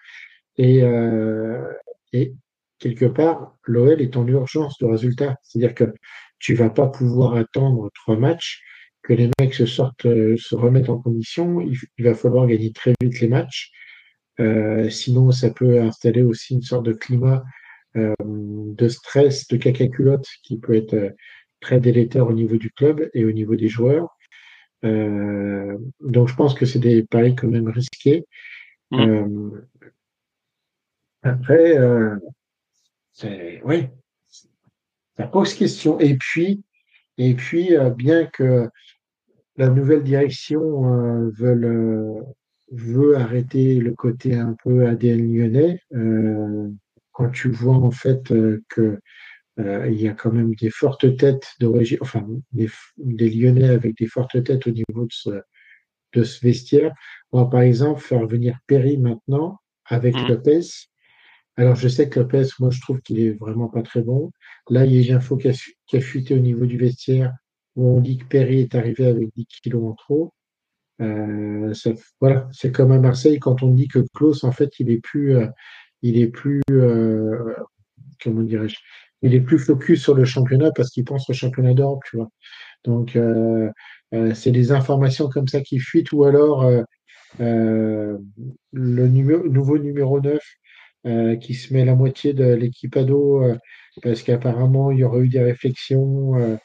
Et, 0.57 0.83
euh, 0.83 1.63
quelque 2.79 3.07
part, 3.07 3.57
l'OL 3.65 4.01
est 4.01 4.17
en 4.17 4.27
urgence 4.27 4.79
de 4.79 4.87
résultat. 4.87 5.37
C'est-à-dire 5.43 5.75
que 5.75 5.93
tu 6.39 6.55
vas 6.55 6.71
pas 6.71 6.89
pouvoir 6.89 7.35
attendre 7.35 7.91
trois 7.95 8.17
matchs, 8.17 8.63
que 9.03 9.13
les 9.13 9.31
mecs 9.41 9.55
se 9.55 9.67
sortent, 9.67 10.07
euh, 10.07 10.37
se 10.37 10.55
remettent 10.55 10.91
en 10.91 10.99
condition. 10.99 11.61
Il, 11.61 12.05
va 12.05 12.15
falloir 12.15 12.47
gagner 12.47 12.73
très 12.73 12.95
vite 13.01 13.21
les 13.21 13.29
matchs. 13.29 13.71
Euh, 14.41 14.89
sinon, 14.91 15.31
ça 15.31 15.51
peut 15.51 15.81
installer 15.81 16.23
aussi 16.23 16.55
une 16.55 16.63
sorte 16.63 16.85
de 16.87 16.93
climat 16.93 17.45
euh, 17.97 18.15
de 18.21 18.89
stress, 18.89 19.49
de 19.49 19.57
caca-culotte 19.57 20.27
qui 20.45 20.59
peut 20.59 20.75
être 20.75 20.95
euh, 20.95 21.11
très 21.61 21.81
délétère 21.81 22.29
au 22.29 22.33
niveau 22.33 22.57
du 22.57 22.71
club 22.71 23.11
et 23.15 23.25
au 23.25 23.33
niveau 23.33 23.57
des 23.57 23.69
joueurs. 23.69 24.17
Euh, 24.85 25.77
donc, 26.01 26.29
je 26.29 26.35
pense 26.35 26.55
que 26.55 26.67
c'est 26.67 26.79
des 26.79 27.03
paris 27.05 27.35
quand 27.35 27.49
même 27.49 27.69
risqués. 27.69 28.25
Mm. 28.91 29.01
Euh, 29.01 29.69
après, 31.23 31.79
euh, 31.79 32.17
c'est, 33.13 33.61
oui, 33.65 33.89
ça 35.17 35.27
pose 35.27 35.55
question. 35.55 36.01
Et 36.01 36.17
puis, 36.17 36.63
et 37.19 37.35
puis, 37.35 37.77
euh, 37.77 37.91
bien 37.91 38.27
que 38.27 38.69
la 39.57 39.69
nouvelle 39.69 40.03
direction 40.03 40.95
euh, 40.95 41.31
veuille, 41.37 41.65
euh, 41.65 42.23
veut 42.73 43.17
arrêter 43.17 43.81
le 43.81 43.93
côté 43.93 44.37
un 44.37 44.57
peu 44.63 44.87
ADN 44.87 45.35
lyonnais, 45.35 45.81
euh, 45.93 46.71
quand 47.13 47.31
tu 47.31 47.51
vois 47.51 47.75
en 47.75 47.91
fait 47.91 48.33
que 48.69 49.01
euh, 49.61 49.89
il 49.91 50.01
y 50.01 50.09
a 50.09 50.15
quand 50.15 50.33
même 50.33 50.55
des 50.55 50.71
fortes 50.71 51.17
têtes 51.17 51.49
d'origine, 51.61 51.99
enfin 52.01 52.27
des, 52.53 52.69
des 52.99 53.31
Lyonnais 53.31 53.69
avec 53.69 53.97
des 53.99 54.07
fortes 54.07 54.43
têtes 54.43 54.67
au 54.67 54.71
niveau 54.71 55.03
de 55.07 55.13
ce, 55.13 55.31
de 56.15 56.23
ce 56.25 56.45
vestiaire. 56.45 56.93
On 57.33 57.45
va 57.45 57.51
par 57.51 57.61
exemple 57.63 58.01
faire 58.01 58.27
venir 58.27 58.59
Perry 58.67 58.97
maintenant 58.99 59.59
avec 59.87 60.15
Mhm. 60.17 60.29
Lopez. 60.29 60.61
Alors 61.57 61.77
je 61.77 61.89
sais 61.89 62.09
que 62.09 62.21
Lopez, 62.21 62.47
moi 62.61 62.71
je 62.71 62.81
trouve 62.81 63.01
qu'il 63.03 63.19
est 63.21 63.33
vraiment 63.39 63.69
pas 63.69 63.83
très 63.83 64.03
bon. 64.03 64.31
Là, 64.69 64.85
il 64.87 64.95
y 64.95 64.99
a 64.99 65.07
une 65.11 65.17
info 65.17 65.37
qui 65.37 65.49
a, 65.49 65.53
fu- 65.53 65.75
qui 65.87 65.97
a 65.97 66.01
fuité 66.01 66.35
au 66.35 66.39
niveau 66.39 66.65
du 66.67 66.79
vestiaire 66.79 67.35
où 67.77 67.87
on 67.97 68.01
dit 68.01 68.19
que 68.19 68.25
Perry 68.27 68.61
est 68.61 68.75
arrivé 68.75 69.07
avec 69.07 69.29
10 69.37 69.47
kilos 69.47 69.85
en 69.91 69.95
trop. 69.95 70.33
Euh, 71.01 71.73
ça- 71.75 71.93
voilà, 72.21 72.49
c'est 72.53 72.73
comme 72.73 72.93
à 72.93 72.99
Marseille 72.99 73.39
quand 73.39 73.63
on 73.63 73.73
dit 73.75 73.89
que 73.89 74.01
Klaus, 74.15 74.45
en 74.45 74.53
fait, 74.53 74.79
il 74.81 74.91
est 74.91 75.01
plus, 75.01 75.37
euh, 75.37 75.47
il 76.03 76.19
est 76.19 76.29
plus, 76.29 76.61
euh, 76.71 77.55
comment 78.23 78.43
dirais-je, 78.43 78.77
il 79.23 79.35
est 79.35 79.41
plus 79.41 79.59
focus 79.59 80.03
sur 80.03 80.15
le 80.15 80.25
championnat 80.25 80.71
parce 80.75 80.91
qu'il 80.91 81.05
pense 81.05 81.29
au 81.31 81.33
championnat 81.33 81.75
d'Europe, 81.75 82.03
tu 82.09 82.17
vois. 82.17 82.31
Donc, 82.85 83.17
euh, 83.17 83.71
euh, 84.15 84.35
c'est 84.35 84.53
des 84.53 84.73
informations 84.73 85.29
comme 85.29 85.49
ça 85.49 85.61
qui 85.61 85.79
fuitent 85.79 86.13
ou 86.13 86.25
alors 86.25 86.63
euh, 86.65 86.83
euh, 87.41 88.19
le 88.73 89.09
numéro, 89.09 89.47
nouveau 89.49 89.79
numéro 89.79 90.21
9 90.21 90.41
euh, 91.07 91.37
qui 91.37 91.55
se 91.55 91.73
met 91.73 91.85
la 91.85 91.95
moitié 91.95 92.35
de 92.35 92.45
l'équipe 92.45 92.97
ado 92.97 93.43
euh, 93.45 93.57
parce 94.03 94.23
qu'apparemment 94.23 94.91
il 94.91 94.99
y 94.99 95.05
aurait 95.05 95.21
eu 95.21 95.29
des 95.29 95.43
réflexions 95.43 96.59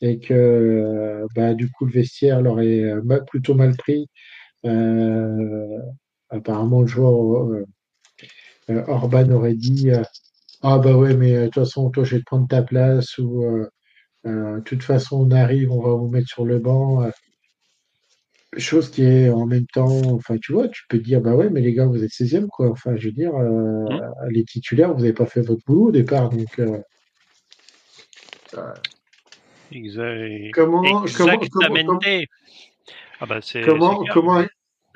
et 0.00 0.18
que 0.18 1.26
bah, 1.34 1.54
du 1.54 1.70
coup 1.70 1.86
le 1.86 1.92
vestiaire 1.92 2.42
l'aurait 2.42 2.92
plutôt 3.28 3.54
mal 3.54 3.76
pris. 3.76 4.08
Apparemment 6.30 6.80
le 6.82 6.86
joueur 6.86 7.64
Orban 8.68 9.30
aurait 9.30 9.54
dit 9.54 9.90
ah 10.62 10.78
bah 10.78 10.96
ouais 10.96 11.14
mais 11.16 11.34
euh, 11.36 11.40
de 11.42 11.44
toute 11.46 11.54
façon 11.64 11.90
toi 11.90 12.04
je 12.04 12.14
vais 12.16 12.20
te 12.20 12.26
prendre 12.26 12.48
ta 12.48 12.62
place 12.62 13.18
ou 13.18 13.44
euh, 13.44 13.68
euh, 14.26 14.56
de 14.58 14.62
toute 14.64 14.82
façon 14.82 15.26
on 15.28 15.30
arrive 15.32 15.70
on 15.72 15.80
va 15.82 15.94
vous 15.94 16.08
mettre 16.08 16.28
sur 16.28 16.44
le 16.44 16.58
banc. 16.58 17.02
euh, 17.04 17.10
Chose 18.58 18.90
qui 18.90 19.02
est 19.02 19.30
en 19.30 19.46
même 19.46 19.64
temps, 19.72 19.88
enfin, 20.12 20.36
tu 20.36 20.52
vois, 20.52 20.68
tu 20.68 20.82
peux 20.90 20.98
dire, 20.98 21.22
bah 21.22 21.34
ouais, 21.34 21.48
mais 21.48 21.62
les 21.62 21.72
gars, 21.72 21.86
vous 21.86 22.04
êtes 22.04 22.10
16e, 22.10 22.48
quoi. 22.48 22.68
Enfin, 22.68 22.94
je 22.96 23.06
veux 23.06 23.12
dire, 23.12 23.34
euh, 23.34 23.48
Mhm. 23.88 24.12
les 24.30 24.44
titulaires, 24.44 24.92
vous 24.92 25.00
n'avez 25.00 25.14
pas 25.14 25.24
fait 25.24 25.40
votre 25.40 25.62
boulot 25.66 25.86
au 25.88 25.90
départ. 25.90 26.30
Donc, 26.30 26.46
euh, 26.58 26.78
Exa- 29.72 30.50
comment, 30.52 30.82
comment, 30.82 31.02
comment, 31.14 31.40
Exactamente. 31.46 32.26
Ah 33.20 33.26
bah 33.26 33.40
c'est 33.40 33.62
comment, 33.62 33.98
c'est 34.00 34.04
clair. 34.04 34.14
comment 34.14 34.44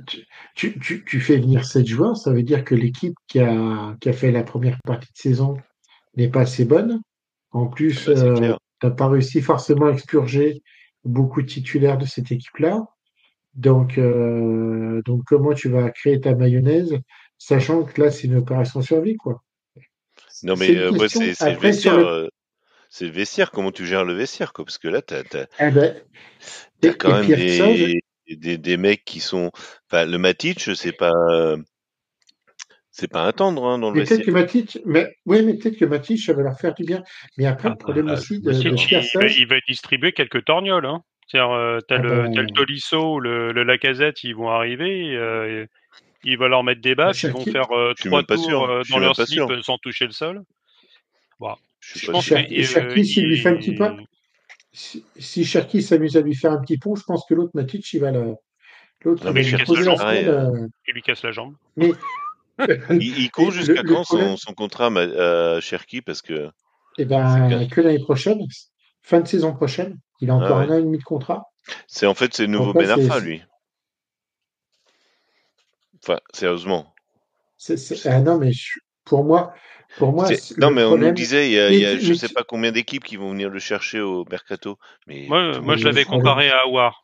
tu, 0.07 0.27
tu, 0.55 0.79
tu, 0.79 1.05
tu 1.05 1.21
fais 1.21 1.37
venir 1.39 1.65
7 1.65 1.87
joueurs, 1.87 2.17
ça 2.17 2.33
veut 2.33 2.43
dire 2.43 2.65
que 2.65 2.75
l'équipe 2.75 3.15
qui 3.29 3.41
a, 3.41 3.97
qui 4.01 4.09
a 4.09 4.13
fait 4.13 4.31
la 4.31 4.43
première 4.43 4.79
partie 4.83 5.13
de 5.13 5.19
saison 5.19 5.57
n'est 6.17 6.29
pas 6.29 6.43
assez 6.43 6.65
bonne. 6.65 7.01
En 7.51 7.67
plus, 7.67 8.09
Ah 8.09 8.11
bah, 8.11 8.17
c'est 8.17 8.45
euh, 8.45 8.57
t'as 8.81 8.91
pas 8.91 9.09
réussi 9.09 9.41
forcément 9.41 9.87
à 9.87 9.93
expurger 9.93 10.63
beaucoup 11.05 11.43
de 11.43 11.47
titulaires 11.47 11.99
de 11.99 12.07
cette 12.07 12.31
équipe-là. 12.31 12.85
Donc, 13.55 13.97
euh, 13.97 15.01
donc, 15.07 15.23
comment 15.27 15.55
tu 15.55 15.71
vas 15.71 15.91
créer 15.91 16.21
ta 16.21 16.35
mayonnaise, 16.35 16.95
sachant 17.39 17.85
que 17.85 18.03
là, 18.03 18.11
c'est 18.11 18.27
une 18.27 18.37
opération 18.37 18.83
survie, 18.83 19.17
quoi? 19.17 19.43
Non, 20.43 20.55
mais 20.57 20.77
euh, 20.77 20.93
c'est 21.09 21.35
c'est 21.35 21.53
le 21.53 21.59
vestiaire. 21.59 21.97
le, 21.97 22.07
euh, 22.07 22.29
c'est 22.91 23.07
le 23.07 23.13
vestiaire. 23.13 23.51
Comment 23.51 23.73
tu 23.73 23.87
gères 23.87 24.05
le 24.05 24.13
vestiaire, 24.13 24.53
quoi? 24.53 24.67
Parce 24.67 24.77
que 24.77 24.89
là, 24.89 25.01
t'as 25.01 25.21
as, 25.21 25.47
eh 25.67 25.71
ben, 25.71 25.97
quand 26.99 27.23
et 27.23 27.29
même 27.29 27.37
des, 27.37 28.03
des, 28.35 28.59
des 28.59 28.77
mecs 28.77 29.05
qui 29.05 29.21
sont. 29.21 29.51
Enfin, 29.91 30.05
le 30.07 30.19
Matic, 30.19 30.61
c'est 30.75 30.93
pas. 30.93 31.13
C'est 32.91 33.09
pas 33.09 33.21
un 33.27 33.33
tendre 33.33 33.65
hein, 33.67 33.79
dans 33.79 33.91
le 33.91 34.01
mais 34.01 34.07
peut-être 34.07 34.25
que. 34.25 34.31
Matic, 34.31 34.79
mais 34.87 35.15
oui, 35.27 35.43
mais 35.43 35.55
peut-être 35.55 35.77
que 35.77 35.85
Matic, 35.85 36.19
ça 36.19 36.33
va 36.33 36.43
leur 36.43 36.59
faire 36.59 36.75
du 36.75 36.83
bien. 36.85 37.03
Mais 37.37 37.45
après, 37.45 37.69
Ah 37.69 37.73
le 37.73 37.77
problème 37.77 38.09
Ah, 38.09 38.15
aussi 38.15 38.41
de, 38.41 38.51
de 38.51 38.59
il, 38.59 39.19
va, 39.19 39.27
il 39.27 39.47
va 39.47 39.57
distribuer 39.69 40.13
quelques 40.13 40.45
torgnoles. 40.47 40.87
Hein. 40.87 41.03
C'est-à-dire, 41.29 41.53
euh, 41.53 41.79
t'as 41.87 41.97
ah 41.97 41.99
le, 41.99 42.09
t'as 42.35 42.41
le 42.41 42.47
ben, 42.47 42.55
Tolisso 42.55 43.17
ou 43.17 43.21
le, 43.21 43.53
le 43.53 43.65
Lacazette, 43.65 44.25
ils 44.25 44.35
vont 44.35 44.49
arriver. 44.49 45.15
euh, 45.15 45.65
et 45.65 45.69
il 46.25 46.39
va 46.39 46.49
leur 46.49 46.65
mettre 46.65 46.81
des 46.81 46.95
baffes, 46.95 47.23
ils 47.23 47.31
vont 47.31 47.45
faire 47.45 47.71
euh, 47.73 47.93
trois 47.95 48.23
tours 48.23 48.43
sûr. 48.43 48.63
euh, 48.63 48.83
dans 48.91 48.99
leur 48.99 49.15
slip 49.15 49.43
euh, 49.51 49.61
sans 49.63 49.77
toucher 49.79 50.07
le 50.07 50.13
sol. 50.13 50.43
Bon, 51.39 51.55
Je 51.81 52.11
pense 52.11 52.25
que 52.25 52.35
Cherki, 52.35 52.61
euh, 52.61 52.63
Cherki, 52.65 53.05
s'il 53.05 53.27
lui 53.27 53.37
fait 53.39 53.51
un 53.51 53.57
petit 53.57 53.75
pas, 53.75 53.95
si, 54.77 55.07
si 55.19 55.45
Cherki 55.45 55.83
s'amuse 55.83 56.17
à 56.19 56.21
lui 56.21 56.35
faire 56.35 56.53
un 56.53 56.61
petit 56.61 56.77
pont, 56.77 56.95
je 56.95 57.03
pense 57.03 57.25
que 57.27 57.33
l'autre 57.33 57.53
Matic, 57.55 57.91
il 57.95 58.01
va 58.01 58.11
le, 58.11 58.35
l'autre, 59.03 59.25
Non, 59.25 59.31
il 59.31 59.35
mais 59.35 59.43
va 59.43 59.49
il 59.49 59.57
lui 59.57 59.65
casse 59.65 59.75
la 59.75 59.83
jambe. 59.83 60.01
euh, 60.01 60.63
euh, 60.63 60.69
Il 60.87 60.95
lui 60.95 61.03
casse 61.03 61.23
la 61.23 61.33
jambe. 61.33 61.55
mais 61.77 61.93
il, 62.91 63.31
court 63.31 63.53
jusqu'à 63.53 63.83
le 63.83 63.89
quand 63.89 64.03
problème, 64.03 64.37
son, 64.37 64.49
son 64.49 64.55
contrat 64.55 64.87
à 64.89 65.61
Cherki 65.61 66.03
Parce 66.03 66.21
que 66.21 66.51
eh 66.99 67.05
ben, 67.07 67.69
que 67.69 67.81
l'année 67.81 67.99
prochaine, 67.99 68.41
fin 69.03 69.21
de 69.21 69.29
saison 69.29 69.55
prochaine, 69.55 69.99
il 70.21 70.31
a 70.31 70.35
Ah 70.35 70.37
encore 70.37 70.59
un 70.59 70.69
an 70.71 70.79
et 70.79 70.83
demi 70.83 70.99
de 70.99 71.03
contrat. 71.05 71.45
C'est 71.87 72.07
en 72.07 72.15
fait 72.15 72.35
c'est 72.35 72.45
le 72.45 72.53
nouveau 72.53 72.73
Ben 72.75 72.87
c'est, 72.87 73.21
lui. 73.21 73.43
Enfin, 76.03 76.21
sérieusement. 76.35 76.95
ah 78.05 78.21
non, 78.21 78.39
mais 78.39 78.53
je- 78.53 78.79
pour 79.07 79.25
moi, 79.25 79.55
pour 79.97 80.13
moi, 80.13 80.31
Non, 80.59 80.71
mais 80.71 80.85
on 80.85 80.97
nous 80.97 81.13
disait, 81.13 81.49
il 81.49 81.53
y 81.53 81.59
a, 81.61 81.71
mais, 81.71 81.77
il 81.77 81.81
y 81.81 81.87
a 81.87 81.99
tu- 81.99 82.01
je 82.01 82.13
mais 82.13 82.15
sais 82.15 82.29
pas 82.29 82.45
combien 82.45 82.73
d'équipes 82.73 83.05
qui 83.05 83.17
vont 83.17 83.31
venir 83.31 83.51
le 83.51 83.59
chercher 83.59 84.01
au 84.01 84.25
mercato. 84.31 84.79
Mais 85.07 85.29
Moi, 85.29 85.61
moi, 85.61 85.77
je 85.77 85.85
l'avais 85.87 86.05
comparé 86.05 86.51
à 86.51 86.61
Awar. 86.63 87.03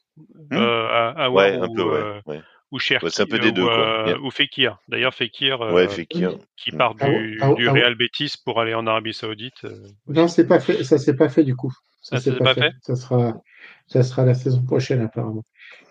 Hmm 0.50 0.56
Euh, 0.56 0.88
à 0.88 1.24
Awar 1.24 1.32
ouais, 1.34 1.58
un 1.60 1.68
peu, 1.68 1.82
ou, 1.82 1.90
ouais. 1.90 2.04
euh, 2.04 2.20
ouais. 2.26 2.42
ou 2.70 2.78
Ouais, 3.02 3.10
c'est 3.10 3.22
un 3.22 3.26
Cherki, 3.26 3.26
peu 3.26 3.38
des 3.38 3.52
ou, 3.52 3.56
deux, 3.56 3.68
quoi. 3.68 3.94
euh, 4.04 4.08
Yeah. 4.10 4.18
ou 4.20 4.30
Fekir. 4.30 4.78
D'ailleurs, 4.88 5.14
Fekir, 5.14 5.60
Ouais, 5.68 5.84
euh, 5.84 5.88
Fekir. 5.88 6.38
qui 6.56 6.70
Hmm. 6.70 6.76
part 6.78 6.94
ah, 7.00 7.08
du, 7.08 7.40
ah, 7.40 7.54
du 7.56 7.68
ah, 7.68 7.72
Real 7.72 7.94
Betis 7.94 8.34
pour 8.44 8.60
aller 8.60 8.74
en 8.74 8.86
Arabie 8.86 9.14
Saoudite 9.14 9.64
euh, 9.64 9.88
non, 10.06 10.28
c'est 10.28 10.46
pas 10.46 10.60
fait, 10.60 10.84
ça 10.84 10.98
s'est 10.98 11.16
pas 11.16 11.28
fait 11.28 11.44
du 11.44 11.56
coup. 11.56 11.72
Ça 12.02 12.16
ça 12.16 12.20
s'est 12.20 12.30
s'est 12.30 12.38
pas 12.38 12.44
pas 12.44 12.54
fait. 12.54 12.60
fait? 12.62 12.72
Ça 12.82 12.96
sera, 12.96 13.40
ça 13.86 14.02
sera 14.02 14.24
la 14.24 14.34
saison 14.34 14.62
prochaine 14.64 15.00
apparemment. 15.02 15.44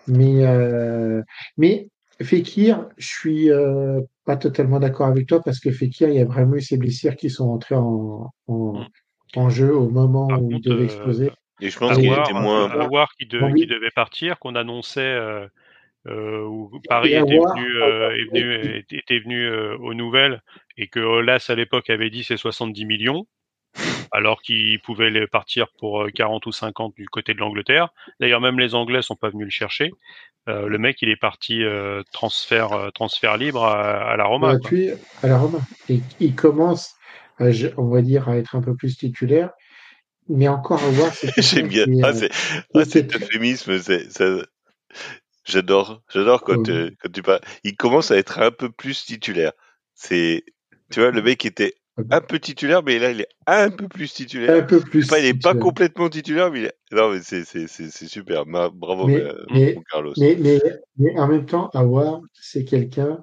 Mais, 0.06 0.46
euh, 0.46 1.22
mais 1.56 1.90
Fekir, 2.20 2.88
je 2.98 3.06
suis 3.06 3.50
euh, 3.50 4.00
pas 4.24 4.36
totalement 4.36 4.78
d'accord 4.80 5.06
avec 5.06 5.26
toi 5.26 5.40
parce 5.42 5.58
que 5.58 5.70
Fekir, 5.70 6.08
il 6.08 6.16
y 6.16 6.20
a 6.20 6.24
vraiment 6.24 6.56
eu 6.56 6.60
ces 6.60 6.76
blessures 6.76 7.16
qui 7.16 7.30
sont 7.30 7.48
entrées 7.48 7.74
en, 7.74 8.30
en, 8.48 8.86
en 9.36 9.50
jeu 9.50 9.74
au 9.74 9.88
moment 9.88 10.28
Par 10.28 10.42
où 10.42 10.52
il 10.52 10.60
devait 10.60 10.82
euh, 10.82 10.84
exploser. 10.84 11.30
Et 11.60 11.70
je 11.70 11.78
pense 11.78 11.98
Et 11.98 12.02
qu'il 12.02 12.12
était 12.12 12.32
moins. 12.32 12.70
euh, 12.70 12.80
Awar 12.82 13.12
qui, 13.18 13.26
de- 13.26 13.40
bon, 13.40 13.54
qui 13.54 13.66
devait 13.66 13.90
partir, 13.90 14.38
qu'on 14.38 14.54
annonçait, 14.54 15.00
euh, 15.00 15.46
euh, 16.06 16.44
où 16.44 16.70
Paris 16.88 17.14
était 17.14 17.20
venu, 17.20 17.36
avoir- 17.36 17.56
euh, 17.82 18.10
est 18.14 18.24
venu, 18.24 18.76
était 18.78 18.96
était 18.98 19.18
venu 19.20 19.44
euh, 19.44 19.76
aux 19.78 19.94
nouvelles 19.94 20.42
et 20.76 20.88
que 20.88 21.00
Olas 21.00 21.46
à 21.48 21.54
l'époque 21.54 21.90
avait 21.90 22.10
dit 22.10 22.24
c'est 22.24 22.36
70 22.36 22.84
millions. 22.84 23.26
Alors 24.12 24.42
qu'il 24.42 24.80
pouvait 24.80 25.10
les 25.10 25.26
partir 25.26 25.66
pour 25.78 26.06
40 26.14 26.46
ou 26.46 26.52
50 26.52 26.94
du 26.94 27.08
côté 27.08 27.34
de 27.34 27.38
l'Angleterre. 27.38 27.88
D'ailleurs, 28.20 28.40
même 28.40 28.58
les 28.58 28.74
Anglais 28.74 29.02
sont 29.02 29.16
pas 29.16 29.30
venus 29.30 29.46
le 29.46 29.50
chercher. 29.50 29.90
le 30.46 30.76
mec, 30.78 31.00
il 31.02 31.08
est 31.08 31.16
parti 31.16 31.62
transfert 32.12 32.90
transfert 32.94 33.36
libre 33.36 33.64
à, 33.64 34.16
la 34.16 34.24
Roma. 34.24 34.56
Gratuit 34.56 34.90
à 35.22 35.28
la 35.28 35.38
Roma. 35.38 35.58
Et 35.88 36.00
il 36.20 36.34
commence, 36.34 36.94
on 37.38 37.88
va 37.88 38.02
dire, 38.02 38.28
à 38.28 38.36
être 38.36 38.54
un 38.54 38.60
peu 38.60 38.76
plus 38.76 38.96
titulaire 38.98 39.50
mais 40.28 40.48
encore 40.48 40.82
à 40.82 40.90
voir. 40.90 41.12
J'aime 41.36 41.68
bien. 41.68 41.86
Ah, 42.02 42.12
c'est 42.12 42.30
ah, 42.74 42.84
cet 42.84 43.14
euphémisme, 43.14 43.78
ça... 43.78 44.26
j'adore, 45.44 46.02
j'adore 46.12 46.42
quand, 46.42 46.68
euh, 46.68 46.90
quand 47.00 47.12
tu 47.12 47.22
parles. 47.22 47.40
Il 47.64 47.76
commence 47.76 48.10
à 48.10 48.16
être 48.16 48.38
un 48.38 48.50
peu 48.50 48.70
plus 48.70 49.04
titulaire. 49.04 49.52
C'est, 49.94 50.44
tu 50.90 51.00
vois, 51.00 51.10
le 51.10 51.22
mec 51.22 51.44
était 51.44 51.74
un 52.10 52.20
peu 52.20 52.38
titulaire, 52.38 52.82
mais 52.82 52.98
là, 52.98 53.10
il 53.10 53.20
est 53.20 53.28
un 53.46 53.70
peu 53.70 53.88
plus 53.88 54.12
titulaire. 54.12 54.62
Un 54.62 54.66
peu 54.66 54.80
plus. 54.80 55.06
il 55.18 55.24
n'est 55.24 55.34
pas 55.34 55.54
complètement 55.54 56.08
titulaire, 56.08 56.50
mais 56.50 56.60
il 56.60 56.64
est... 56.66 56.74
non, 56.92 57.10
mais 57.10 57.20
c'est, 57.22 57.44
c'est, 57.44 57.66
c'est, 57.68 58.08
super. 58.08 58.46
Bravo, 58.46 59.06
mais, 59.06 59.22
mais, 59.52 59.76
Carlos. 59.90 60.14
Mais, 60.18 60.36
mais, 60.40 60.60
mais, 60.96 61.18
en 61.18 61.28
même 61.28 61.44
temps, 61.44 61.70
voir, 61.74 62.20
c'est 62.32 62.64
quelqu'un 62.64 63.22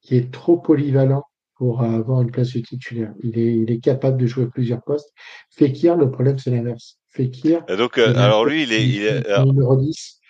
qui 0.00 0.16
est 0.16 0.32
trop 0.32 0.56
polyvalent 0.58 1.24
pour 1.54 1.82
avoir 1.82 2.22
une 2.22 2.30
place 2.30 2.54
de 2.54 2.60
titulaire. 2.60 3.12
Il 3.22 3.38
est, 3.38 3.54
il 3.54 3.70
est 3.70 3.80
capable 3.80 4.16
de 4.16 4.26
jouer 4.26 4.46
plusieurs 4.48 4.82
postes. 4.82 5.12
Fekir, 5.50 5.96
le 5.96 6.10
problème, 6.10 6.38
c'est 6.38 6.50
l'inverse. 6.50 6.98
Fekir. 7.10 7.64
donc, 7.66 7.98
euh, 7.98 8.14
alors 8.16 8.44
lui, 8.44 8.62
il 8.62 8.72
est, 8.72 8.88
il 8.88 9.02
est 9.02 9.44
numéro 9.44 9.76
10 9.76 10.20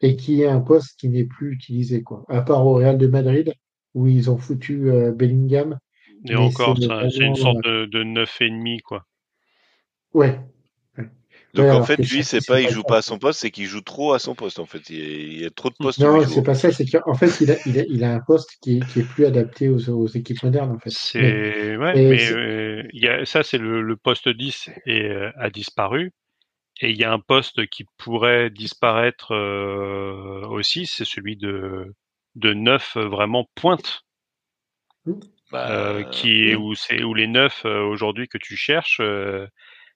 et 0.00 0.16
qui 0.16 0.42
est 0.42 0.46
un 0.46 0.60
poste 0.60 0.98
qui 0.98 1.08
n'est 1.08 1.24
plus 1.24 1.52
utilisé, 1.52 2.02
quoi. 2.02 2.24
À 2.28 2.42
part 2.42 2.66
au 2.66 2.74
Real 2.74 2.96
de 2.96 3.06
Madrid, 3.06 3.52
où 3.94 4.06
ils 4.06 4.30
ont 4.30 4.38
foutu 4.38 4.90
euh, 4.90 5.12
Bellingham. 5.12 5.78
Et 6.26 6.36
encore, 6.36 6.76
c'est 6.78 7.24
une 7.24 7.36
sorte 7.36 7.62
de, 7.64 7.86
de 7.86 8.02
9,5, 8.04 8.80
quoi. 8.82 9.06
Ouais, 10.14 10.38
donc 11.54 11.70
en 11.72 11.82
fait, 11.82 11.96
lui, 11.96 12.24
c'est 12.24 12.46
pas, 12.46 12.60
il 12.60 12.68
joue 12.68 12.82
pas 12.82 12.98
à 12.98 13.02
son 13.02 13.18
poste, 13.18 13.40
c'est 13.40 13.50
qu'il 13.50 13.66
joue 13.66 13.80
trop 13.80 14.12
à 14.12 14.18
son 14.18 14.34
poste. 14.34 14.58
En 14.58 14.66
fait, 14.66 14.90
il 14.90 15.40
y 15.40 15.46
a, 15.46 15.50
trop 15.50 15.70
de 15.70 15.74
postes. 15.74 15.98
Non, 15.98 16.24
c'est 16.26 16.42
pas 16.42 16.54
ça. 16.54 16.70
C'est 16.70 16.84
qu'en 16.86 17.14
fait, 17.14 17.40
il 17.40 17.50
a, 17.50 17.56
il, 17.66 17.78
a, 17.78 17.84
il 17.88 18.04
a, 18.04 18.14
un 18.14 18.20
poste 18.20 18.58
qui 18.60 18.78
est, 18.78 18.86
qui 18.86 19.00
est 19.00 19.08
plus 19.08 19.24
adapté 19.24 19.68
aux, 19.68 19.88
aux, 19.88 20.06
équipes 20.06 20.42
modernes. 20.42 20.72
En 20.72 20.78
fait. 20.78 20.90
C'est 20.90 21.76
ouais, 21.76 21.94
mais 21.94 22.32
euh, 22.32 22.82
il 22.92 23.02
y 23.02 23.08
a, 23.08 23.24
ça, 23.24 23.42
c'est 23.42 23.58
le, 23.58 23.80
le, 23.80 23.96
poste 23.96 24.28
10 24.28 24.70
et 24.86 25.04
euh, 25.04 25.30
a 25.38 25.48
disparu. 25.48 26.12
Et 26.80 26.90
il 26.90 26.96
y 26.96 27.04
a 27.04 27.12
un 27.12 27.18
poste 27.18 27.66
qui 27.68 27.86
pourrait 27.96 28.50
disparaître 28.50 29.34
euh, 29.34 30.46
aussi, 30.48 30.86
c'est 30.86 31.04
celui 31.04 31.36
de 31.36 31.94
de 32.36 32.52
9 32.52 32.98
vraiment 32.98 33.48
pointe. 33.56 34.02
Bah, 35.50 36.02
qui 36.10 36.50
est 36.50 36.56
où 36.56 36.74
c'est 36.74 37.02
où 37.02 37.14
les 37.14 37.26
neufs 37.26 37.64
aujourd'hui 37.64 38.28
que 38.28 38.36
tu 38.38 38.54
cherches 38.56 39.00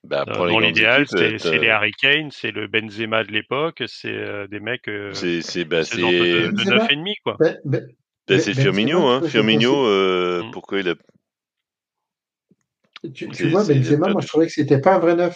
bah, 0.03 0.25
euh, 0.27 0.33
dans 0.33 0.59
l'idéal, 0.59 1.05
c'est 1.07 1.59
les 1.59 1.69
Harry 1.69 1.91
Kane, 1.91 2.29
c'est 2.29 2.51
le 2.51 2.67
Benzema 2.67 3.23
de 3.23 3.31
l'époque, 3.31 3.83
c'est 3.87 4.11
euh, 4.11 4.47
des 4.47 4.59
mecs 4.59 4.89
euh, 4.89 5.13
c'est 5.13 5.63
bah, 5.63 5.83
de, 5.83 6.51
de 6.51 6.63
9,5 6.63 7.15
quoi. 7.23 7.37
Bah, 7.39 7.51
bah, 7.63 7.79
bah 8.27 8.39
c'est 8.39 8.53
Firmino, 8.53 9.07
hein. 9.07 9.21
Firmino, 9.25 9.87
euh, 9.87 10.43
mm. 10.43 10.51
pourquoi 10.51 10.81
il 10.81 10.89
a. 10.89 10.95
Tu, 13.13 13.29
tu 13.29 13.47
vois, 13.47 13.63
Benzema, 13.63 14.09
moi 14.09 14.21
je 14.21 14.27
trouvais 14.27 14.47
que 14.47 14.51
c'était 14.51 14.79
pas 14.79 14.95
un 14.95 14.99
vrai 14.99 15.15
neuf. 15.15 15.35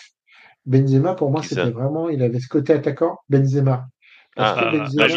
Benzema, 0.65 1.13
pour 1.13 1.31
moi, 1.31 1.43
c'était 1.43 1.71
vraiment, 1.71 2.09
il 2.09 2.21
avait 2.21 2.41
ce 2.41 2.49
côté 2.49 2.73
attaquant, 2.73 3.19
Benzema. 3.29 3.85
Ah, 4.37 4.85
à 4.99 5.07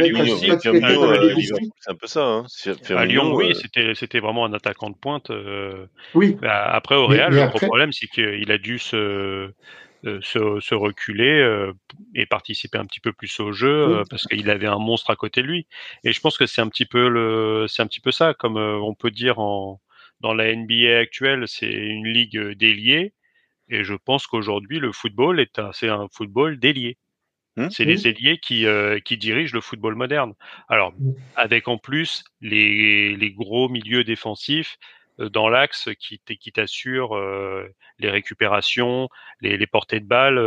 Lyon, 0.00 0.24
c'est 0.40 1.90
un 1.90 1.94
peu 1.94 2.06
ça. 2.06 2.24
Hein. 2.24 2.46
À 2.90 3.04
Lyon, 3.04 3.34
oui, 3.34 3.54
c'était 3.54 3.94
c'était 3.94 4.20
vraiment 4.20 4.44
un 4.44 4.52
attaquant 4.52 4.90
de 4.90 4.96
pointe. 4.96 5.30
oui. 6.14 6.36
Après, 6.42 6.96
au 6.96 7.06
Real, 7.06 7.32
le 7.32 7.66
problème, 7.66 7.92
c'est 7.92 8.06
qu'il 8.08 8.50
a 8.50 8.58
dû 8.58 8.78
se 8.78 9.50
se, 10.04 10.60
se, 10.60 10.74
reculer 10.74 11.70
et 12.14 12.24
participer 12.26 12.78
un 12.78 12.84
petit 12.84 13.00
peu 13.00 13.12
plus 13.12 13.40
au 13.40 13.52
jeu 13.52 14.04
parce 14.10 14.26
qu'il 14.26 14.48
avait 14.50 14.68
un 14.68 14.78
monstre 14.78 15.10
à 15.10 15.16
côté 15.16 15.42
de 15.42 15.46
lui. 15.48 15.66
Et 16.04 16.12
je 16.12 16.20
pense 16.20 16.38
que 16.38 16.46
c'est 16.46 16.60
un 16.60 16.68
petit 16.68 16.86
peu 16.86 17.08
le, 17.08 17.66
c'est 17.68 17.82
un 17.82 17.86
petit 17.86 18.00
peu 18.00 18.12
ça, 18.12 18.34
comme 18.34 18.56
on 18.56 18.94
peut 18.94 19.10
dire 19.10 19.38
en 19.38 19.80
dans 20.20 20.34
la 20.34 20.54
NBA 20.54 20.98
actuelle, 20.98 21.46
c'est 21.46 21.70
une 21.70 22.06
ligue 22.06 22.38
déliée. 22.52 23.12
Et 23.68 23.84
je 23.84 23.94
pense 23.94 24.26
qu'aujourd'hui, 24.26 24.78
le 24.78 24.92
football 24.92 25.40
est 25.40 25.58
un, 25.58 25.72
c'est 25.72 25.88
un 25.88 26.08
football 26.10 26.58
délié. 26.58 26.96
Mmh, 27.58 27.70
c'est 27.70 27.84
les 27.84 28.06
ailiers 28.06 28.38
qui, 28.38 28.66
euh, 28.66 29.00
qui 29.00 29.18
dirigent 29.18 29.52
le 29.52 29.60
football 29.60 29.96
moderne. 29.96 30.34
Alors, 30.68 30.92
mmh. 30.92 31.12
avec 31.34 31.66
en 31.66 31.76
plus 31.76 32.22
les, 32.40 33.16
les 33.16 33.32
gros 33.32 33.68
milieux 33.68 34.04
défensifs 34.04 34.78
euh, 35.18 35.28
dans 35.28 35.48
l'axe 35.48 35.88
qui, 35.98 36.20
qui 36.20 36.52
t'assurent 36.52 37.16
euh, 37.16 37.66
les 37.98 38.10
récupérations, 38.10 39.08
les, 39.40 39.56
les, 39.56 39.66
portées 39.66 39.98
de 39.98 40.06
balles. 40.06 40.38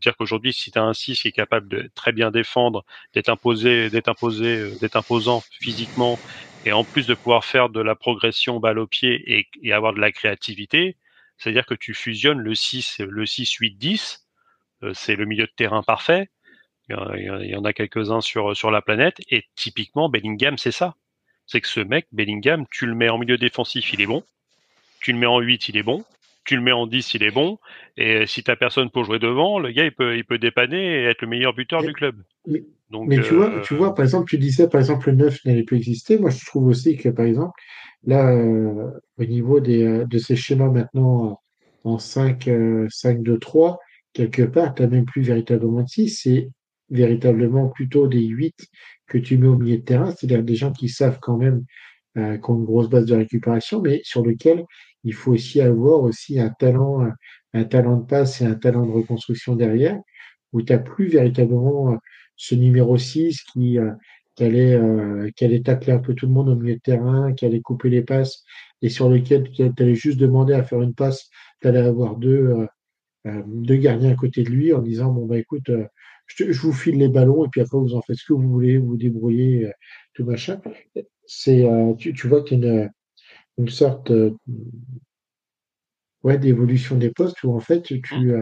dire 0.00 0.16
qu'aujourd'hui, 0.16 0.52
si 0.52 0.70
tu 0.70 0.78
as 0.78 0.84
un 0.84 0.94
6 0.94 1.22
qui 1.22 1.28
est 1.28 1.32
capable 1.32 1.66
de 1.66 1.90
très 1.96 2.12
bien 2.12 2.30
défendre, 2.30 2.84
d'être 3.14 3.30
imposé, 3.30 3.90
d'être 3.90 4.08
imposé, 4.08 4.78
d'être 4.78 4.94
imposant 4.94 5.42
physiquement, 5.60 6.20
et 6.64 6.70
en 6.70 6.84
plus 6.84 7.08
de 7.08 7.14
pouvoir 7.14 7.44
faire 7.44 7.68
de 7.68 7.80
la 7.80 7.96
progression 7.96 8.60
balle 8.60 8.78
au 8.78 8.86
pied 8.86 9.22
et, 9.26 9.48
et 9.60 9.72
avoir 9.72 9.92
de 9.92 10.00
la 10.00 10.12
créativité, 10.12 10.96
c'est-à-dire 11.36 11.66
que 11.66 11.74
tu 11.74 11.94
fusionnes 11.94 12.38
le 12.38 12.54
6, 12.54 13.00
le 13.00 13.26
6, 13.26 13.54
8, 13.54 13.76
10, 13.76 14.20
c'est 14.92 15.16
le 15.16 15.24
milieu 15.24 15.46
de 15.46 15.52
terrain 15.56 15.82
parfait. 15.82 16.28
Il 16.88 17.48
y 17.50 17.56
en 17.56 17.64
a 17.64 17.72
quelques-uns 17.72 18.20
sur, 18.20 18.56
sur 18.56 18.70
la 18.70 18.82
planète. 18.82 19.16
Et 19.30 19.44
typiquement, 19.56 20.08
Bellingham, 20.08 20.58
c'est 20.58 20.72
ça. 20.72 20.94
C'est 21.46 21.60
que 21.60 21.68
ce 21.68 21.80
mec, 21.80 22.06
Bellingham, 22.12 22.66
tu 22.70 22.86
le 22.86 22.94
mets 22.94 23.08
en 23.08 23.18
milieu 23.18 23.36
défensif, 23.36 23.92
il 23.92 24.00
est 24.00 24.06
bon. 24.06 24.22
Tu 25.00 25.12
le 25.12 25.18
mets 25.18 25.26
en 25.26 25.40
8, 25.40 25.68
il 25.68 25.76
est 25.76 25.82
bon. 25.82 26.04
Tu 26.44 26.56
le 26.56 26.62
mets 26.62 26.72
en 26.72 26.86
10, 26.86 27.14
il 27.14 27.22
est 27.22 27.30
bon. 27.30 27.58
Et 27.96 28.26
si 28.26 28.42
t'as 28.42 28.56
personne 28.56 28.90
pour 28.90 29.04
jouer 29.04 29.18
devant, 29.18 29.58
le 29.58 29.70
gars, 29.70 29.84
il 29.84 29.92
peut, 29.92 30.16
il 30.16 30.24
peut 30.24 30.38
dépanner 30.38 31.02
et 31.02 31.04
être 31.04 31.22
le 31.22 31.28
meilleur 31.28 31.54
buteur 31.54 31.82
du 31.82 31.92
club. 31.92 32.16
Mais, 32.46 32.62
Donc, 32.90 33.08
mais 33.08 33.20
tu, 33.20 33.34
vois, 33.34 33.60
tu 33.60 33.74
vois, 33.74 33.94
par 33.94 34.04
exemple, 34.04 34.28
tu 34.28 34.36
disais, 34.36 34.68
par 34.68 34.80
exemple, 34.80 35.10
le 35.10 35.16
9 35.16 35.44
n'allait 35.46 35.62
plus 35.62 35.78
exister. 35.78 36.18
Moi, 36.18 36.30
je 36.30 36.44
trouve 36.44 36.66
aussi 36.66 36.96
que, 36.98 37.08
par 37.08 37.24
exemple, 37.24 37.58
là, 38.06 38.30
euh, 38.30 38.90
au 39.18 39.24
niveau 39.24 39.60
des, 39.60 39.84
euh, 39.84 40.04
de 40.04 40.18
ces 40.18 40.36
schémas 40.36 40.68
maintenant 40.68 41.40
en 41.84 41.98
5, 41.98 42.48
5, 42.90 43.22
2, 43.22 43.38
3, 43.38 43.78
quelque 44.12 44.42
part, 44.42 44.74
tu 44.74 44.82
n'as 44.82 44.88
même 44.88 45.06
plus 45.06 45.22
véritablement 45.22 45.82
de 45.82 45.88
6. 45.88 46.08
C'est 46.08 46.50
véritablement 46.94 47.68
plutôt 47.68 48.08
des 48.08 48.24
8 48.24 48.54
que 49.06 49.18
tu 49.18 49.36
mets 49.36 49.48
au 49.48 49.56
milieu 49.56 49.76
de 49.78 49.82
terrain, 49.82 50.10
c'est-à-dire 50.10 50.42
des 50.42 50.56
gens 50.56 50.72
qui 50.72 50.88
savent 50.88 51.18
quand 51.20 51.36
même 51.36 51.64
euh, 52.16 52.38
qu'on 52.38 52.56
une 52.56 52.64
grosse 52.64 52.88
base 52.88 53.06
de 53.06 53.14
récupération, 53.14 53.82
mais 53.82 54.00
sur 54.04 54.24
lequel 54.24 54.64
il 55.04 55.12
faut 55.12 55.32
aussi 55.32 55.60
avoir 55.60 56.02
aussi 56.02 56.40
un 56.40 56.48
talent, 56.50 57.06
un 57.52 57.64
talent 57.64 57.98
de 57.98 58.06
passe 58.06 58.40
et 58.40 58.46
un 58.46 58.54
talent 58.54 58.86
de 58.86 58.92
reconstruction 58.92 59.56
derrière, 59.56 59.98
où 60.54 60.62
tu 60.62 60.72
n'as 60.72 60.78
plus 60.78 61.08
véritablement 61.08 61.92
euh, 61.92 61.96
ce 62.36 62.54
numéro 62.54 62.96
6 62.96 63.42
qui, 63.52 63.78
euh, 63.78 63.92
qui, 64.36 64.44
allait, 64.44 64.74
euh, 64.74 65.30
qui 65.36 65.44
allait 65.44 65.60
tacler 65.60 65.92
un 65.92 65.98
peu 65.98 66.14
tout 66.14 66.26
le 66.26 66.32
monde 66.32 66.48
au 66.48 66.56
milieu 66.56 66.76
de 66.76 66.80
terrain, 66.80 67.34
qui 67.34 67.44
allait 67.44 67.60
couper 67.60 67.90
les 67.90 68.02
passes, 68.02 68.44
et 68.80 68.88
sur 68.88 69.10
lequel 69.10 69.50
tu 69.50 69.70
allais 69.78 69.94
juste 69.94 70.18
demander 70.18 70.54
à 70.54 70.62
faire 70.62 70.80
une 70.80 70.94
passe, 70.94 71.28
tu 71.60 71.68
allais 71.68 71.80
avoir 71.80 72.16
deux, 72.16 72.66
deux 73.24 73.76
gardiens 73.76 74.10
à 74.10 74.14
côté 74.14 74.42
de 74.42 74.50
lui 74.50 74.72
en 74.72 74.82
disant, 74.82 75.10
bon, 75.10 75.24
bah 75.26 75.38
écoute, 75.38 75.70
je, 76.26 76.60
vous 76.60 76.72
file 76.72 76.98
les 76.98 77.08
ballons 77.08 77.44
et 77.44 77.48
puis 77.48 77.60
après 77.60 77.78
vous 77.78 77.94
en 77.94 78.02
faites 78.02 78.16
ce 78.16 78.24
que 78.26 78.32
vous 78.32 78.48
voulez, 78.48 78.78
vous, 78.78 78.88
vous 78.88 78.96
débrouillez, 78.96 79.66
euh, 79.66 79.72
tout 80.14 80.24
machin. 80.24 80.60
C'est, 81.26 81.64
euh, 81.64 81.94
tu, 81.94 82.12
tu, 82.12 82.28
vois 82.28 82.42
qu'il 82.42 82.64
y 82.64 82.68
a 82.68 82.72
une, 82.72 82.90
une 83.58 83.68
sorte 83.68 84.10
euh, 84.10 84.36
ouais, 86.22 86.38
d'évolution 86.38 86.96
des 86.96 87.10
postes 87.10 87.42
où 87.44 87.54
en 87.54 87.60
fait 87.60 87.82
tu, 87.82 88.32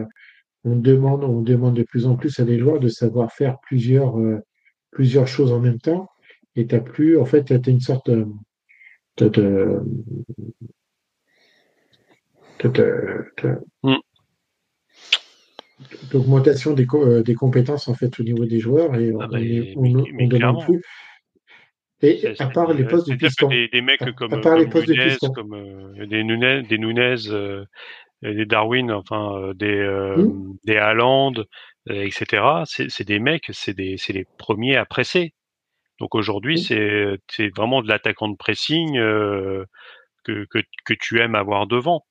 on 0.63 0.75
demande, 0.75 1.23
on 1.23 1.41
demande 1.41 1.75
de 1.75 1.83
plus 1.83 2.05
en 2.05 2.15
plus 2.15 2.39
à 2.39 2.45
des 2.45 2.59
joueurs 2.59 2.79
de 2.79 2.87
savoir 2.87 3.31
faire 3.31 3.57
plusieurs, 3.61 4.15
plusieurs 4.91 5.27
choses 5.27 5.51
en 5.51 5.59
même 5.59 5.79
temps. 5.79 6.07
Et 6.55 6.67
t'as 6.67 6.79
plus, 6.79 7.17
en 7.17 7.25
fait, 7.25 7.43
t'as 7.45 7.71
une 7.71 7.79
sorte 7.79 8.09
de, 8.09 8.27
de, 9.17 9.27
de, 9.27 9.81
mmh 13.83 13.95
l'augmentation 16.11 16.73
des, 16.73 16.87
euh, 16.93 17.23
des, 17.23 17.35
compétences 17.35 17.87
en 17.87 17.93
fait 17.93 18.19
au 18.19 18.23
niveau 18.23 18.45
des 18.45 18.59
joueurs 18.59 18.95
et 18.95 19.09
ah 19.09 19.13
on, 19.13 19.27
bah, 19.27 19.39
on, 19.75 20.27
demande 20.27 20.65
plus. 20.65 20.81
Et 22.01 22.33
à 22.39 22.47
part 22.47 22.73
les 22.73 22.83
postes 22.83 23.09
de 23.09 23.15
piston. 23.15 23.47
Des, 23.47 23.69
des 23.69 23.81
mecs 23.81 23.99
comme, 23.99 24.41
comme, 24.41 24.83
Nunez, 24.87 25.15
comme 25.33 25.53
euh, 25.53 26.05
des 26.05 26.23
Nunez, 26.23 26.63
des, 26.63 26.77
Nunez 26.77 27.29
euh, 27.29 27.65
des 28.21 28.45
Darwin, 28.45 28.91
enfin 28.91 29.51
des 29.55 29.81
hmm. 30.17 30.53
des 30.65 30.77
Haaland, 30.77 31.33
etc. 31.89 32.63
C'est 32.65 33.07
des 33.07 33.19
mecs, 33.19 33.49
c'est 33.51 33.73
des 33.73 33.95
c'est 33.97 34.13
les 34.13 34.25
premiers 34.37 34.75
à 34.75 34.85
presser. 34.85 35.33
Donc 35.99 36.15
aujourd'hui, 36.15 36.59
c'est 36.59 37.17
c'est 37.29 37.49
vraiment 37.55 37.81
de 37.81 37.87
l'attaquant 37.87 38.27
de 38.27 38.35
pressing 38.35 38.95
que, 38.95 39.65
que 40.23 40.59
que 40.85 40.93
tu 40.99 41.21
aimes 41.21 41.35
avoir 41.35 41.67
devant. 41.67 42.05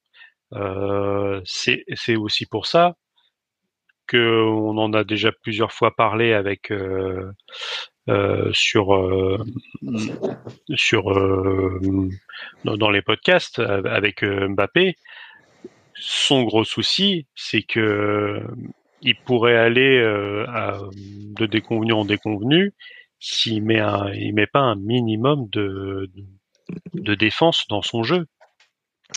c'est 1.45 1.85
c'est 1.95 2.17
aussi 2.17 2.47
pour 2.47 2.67
ça 2.67 2.95
on 4.13 4.77
en 4.79 4.93
a 4.93 5.05
déjà 5.05 5.33
plusieurs 5.33 5.73
fois 5.73 5.95
parlé 5.95 6.33
avec 6.33 6.71
euh, 6.71 7.33
euh, 8.09 8.51
sur 8.53 8.95
euh, 8.95 9.39
sur 10.75 11.05
dans, 12.65 12.91
les 12.91 13.03
podcasts 13.03 13.59
avec 13.59 14.25
Mbappé. 14.25 14.97
son 15.95 16.43
gros 16.45 16.65
souci, 16.65 17.27
c'est 17.35 17.63
que 17.63 18.43
il 19.03 19.17
pourrait 19.17 19.57
aller 19.57 20.01
à, 20.49 20.79
de 20.95 21.47
déconvenu 21.47 21.93
en 21.93 22.05
déconvenu 22.05 22.73
s'il 23.19 23.63
met 23.63 23.81
un, 23.81 24.13
il 24.13 24.35
met 24.35 24.47
pas 24.47 24.61
un 24.61 24.77
minimum 24.77 25.49
de, 25.51 26.11
de 26.95 27.15
défense 27.15 27.67
dans 27.69 27.83
son 27.83 28.03
jeu. 28.03 28.27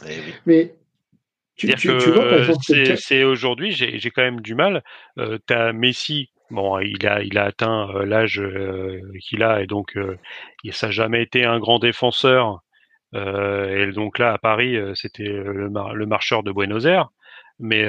Eh 0.07 0.19
Mais 0.45 0.75
tu, 1.55 1.73
tu, 1.75 1.89
vois, 1.89 2.43
c'est 2.97 3.23
aujourd'hui, 3.23 3.71
j'ai 3.71 4.11
quand 4.11 4.21
même 4.21 4.41
du 4.41 4.55
mal. 4.55 4.83
Euh, 5.17 5.37
tu 5.47 5.53
as 5.53 5.73
Messi, 5.73 6.29
bon, 6.51 6.79
il 6.79 7.05
a, 7.07 7.21
il 7.21 7.37
a 7.37 7.45
atteint 7.45 7.89
euh, 7.89 8.05
l'âge 8.05 8.39
euh, 8.39 9.01
qu'il 9.21 9.43
a 9.43 9.61
et 9.61 9.67
donc 9.67 9.97
euh, 9.97 10.17
ça 10.71 10.87
n'a 10.87 10.91
jamais 10.91 11.21
été 11.21 11.45
un 11.45 11.59
grand 11.59 11.79
défenseur. 11.79 12.61
et 13.13 13.91
donc 13.93 14.19
là, 14.19 14.33
à 14.33 14.37
Paris, 14.37 14.77
c'était 14.95 15.23
le, 15.23 15.69
le, 15.69 16.05
marcheur 16.05 16.43
de 16.43 16.51
Buenos 16.51 16.85
Aires. 16.85 17.09
Mais 17.59 17.85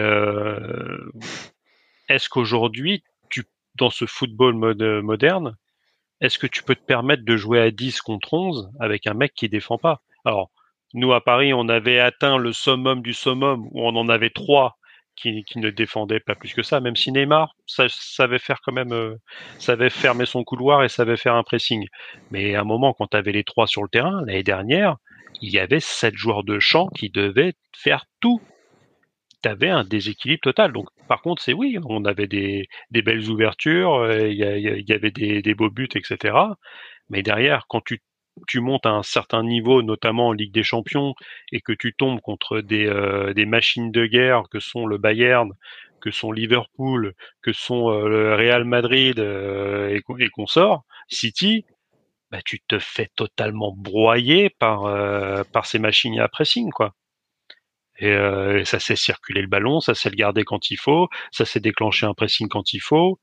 est-ce 2.09 2.29
qu'aujourd'hui, 2.29 3.03
tu, 3.29 3.45
dans 3.75 3.91
ce 3.91 4.07
football 4.07 4.55
mode, 4.55 4.83
moderne, 5.03 5.57
est-ce 6.21 6.39
que 6.39 6.47
tu 6.47 6.63
peux 6.63 6.77
te 6.77 6.85
permettre 6.85 7.25
de 7.25 7.37
jouer 7.37 7.61
à 7.61 7.71
10 7.73 8.01
contre 8.03 8.35
11 8.35 8.71
avec 8.79 9.07
un 9.09 9.15
mec 9.15 9.35
qui 9.35 9.49
défend 9.49 9.79
pas? 9.79 10.01
Alors, 10.25 10.51
nous, 10.97 11.13
à 11.13 11.21
Paris, 11.21 11.53
on 11.53 11.69
avait 11.69 12.01
atteint 12.01 12.39
le 12.39 12.55
summum 12.55 13.03
du 13.03 13.13
summum 13.13 13.69
où 13.73 13.87
on 13.87 13.95
en 13.97 14.09
avait 14.09 14.31
trois 14.31 14.79
qui, 15.15 15.45
ne 15.57 15.69
défendaient 15.69 16.21
pas 16.21 16.35
plus 16.35 16.55
que 16.55 16.63
ça, 16.63 16.81
même 16.81 16.97
si 16.97 17.13
Neymar 17.13 17.55
savait 17.67 18.39
faire 18.39 18.61
quand 18.63 18.73
même, 18.73 18.93
euh, 18.93 19.15
savait 19.59 19.91
fermer 19.91 20.25
son 20.25 20.43
couloir 20.43 20.85
et 20.85 20.89
savait 20.89 21.19
faire 21.19 21.35
un 21.35 21.43
pressing. 21.43 21.87
Mais 22.31 22.55
à 22.55 22.63
un 22.63 22.65
moment, 22.65 22.95
quand 22.95 23.09
tu 23.09 23.17
avais 23.17 23.33
les 23.33 23.45
trois 23.45 23.67
sur 23.67 23.83
le 23.83 23.91
terrain, 23.91 24.23
l'année 24.27 24.43
dernière, 24.43 24.97
il 25.43 25.51
y 25.51 25.59
avait 25.59 25.81
sept 25.81 26.15
joueurs 26.15 26.45
de 26.45 26.59
champ 26.59 26.87
qui 26.89 27.11
devaient 27.11 27.53
faire 27.77 28.07
tout. 28.21 28.41
Tu 29.43 29.51
avais 29.51 29.69
un 29.69 29.85
déséquilibre 29.85 30.41
total. 30.41 30.73
Donc, 30.73 30.89
par 31.09 31.21
contre, 31.21 31.43
c'est 31.43 31.53
oui, 31.53 31.79
on 31.85 32.07
avait 32.07 32.27
des, 32.27 32.69
belles 32.91 33.29
ouvertures, 33.29 33.97
euh, 33.97 34.29
il 34.29 34.39
y, 34.39 34.93
avait 34.93 35.11
des, 35.11 35.43
des 35.43 35.55
beaux 35.55 35.71
buts, 35.71 35.89
etc. 35.95 36.35
Mais 37.11 37.23
derrière, 37.23 37.67
quand 37.69 37.83
tu 37.85 38.01
tu 38.47 38.61
montes 38.61 38.87
à 38.87 38.91
un 38.91 39.03
certain 39.03 39.43
niveau, 39.43 39.83
notamment 39.83 40.29
en 40.29 40.33
Ligue 40.33 40.53
des 40.53 40.63
Champions, 40.63 41.15
et 41.53 41.61
que 41.61 41.73
tu 41.73 41.95
tombes 41.95 42.21
contre 42.21 42.61
des, 42.61 42.87
euh, 42.87 43.33
des 43.35 43.47
machines 43.47 43.91
de 43.91 44.07
guerre 44.07 44.45
que 44.51 44.61
sont 44.61 44.87
le 44.87 44.99
Bayern, 44.99 45.53
que 46.01 46.11
sont 46.11 46.33
Liverpool, 46.33 47.15
que 47.43 47.53
sont 47.53 47.91
euh, 47.91 48.09
le 48.09 48.35
Real 48.35 48.65
Madrid 48.65 49.19
euh, 49.19 49.89
et, 49.91 50.03
et 50.23 50.29
qu'on 50.29 50.47
sort, 50.47 50.85
City, 51.09 51.65
bah, 52.31 52.41
tu 52.45 52.61
te 52.61 52.79
fais 52.79 53.09
totalement 53.17 53.73
broyer 53.77 54.51
par, 54.51 54.83
par 55.53 55.67
ces 55.67 55.79
machines 55.79 56.19
à 56.19 56.29
pressing, 56.29 56.71
quoi. 56.71 56.95
Et, 57.99 58.11
et 58.11 58.65
ça 58.65 58.79
sait 58.79 58.97
circuler 58.97 59.41
le 59.41 59.49
ballon, 59.49 59.81
ça 59.81 59.95
sait 59.95 60.11
le 60.11 60.17
garder 60.17 60.45
quand 60.45 60.71
il 60.71 60.77
faut, 60.77 61.09
ça 61.31 61.45
sait 61.45 61.61
déclencher 61.61 62.05
un 62.05 62.15
pressing 62.15 62.49
quand 62.49 62.73
il 62.73 62.81
faut. 62.81 63.21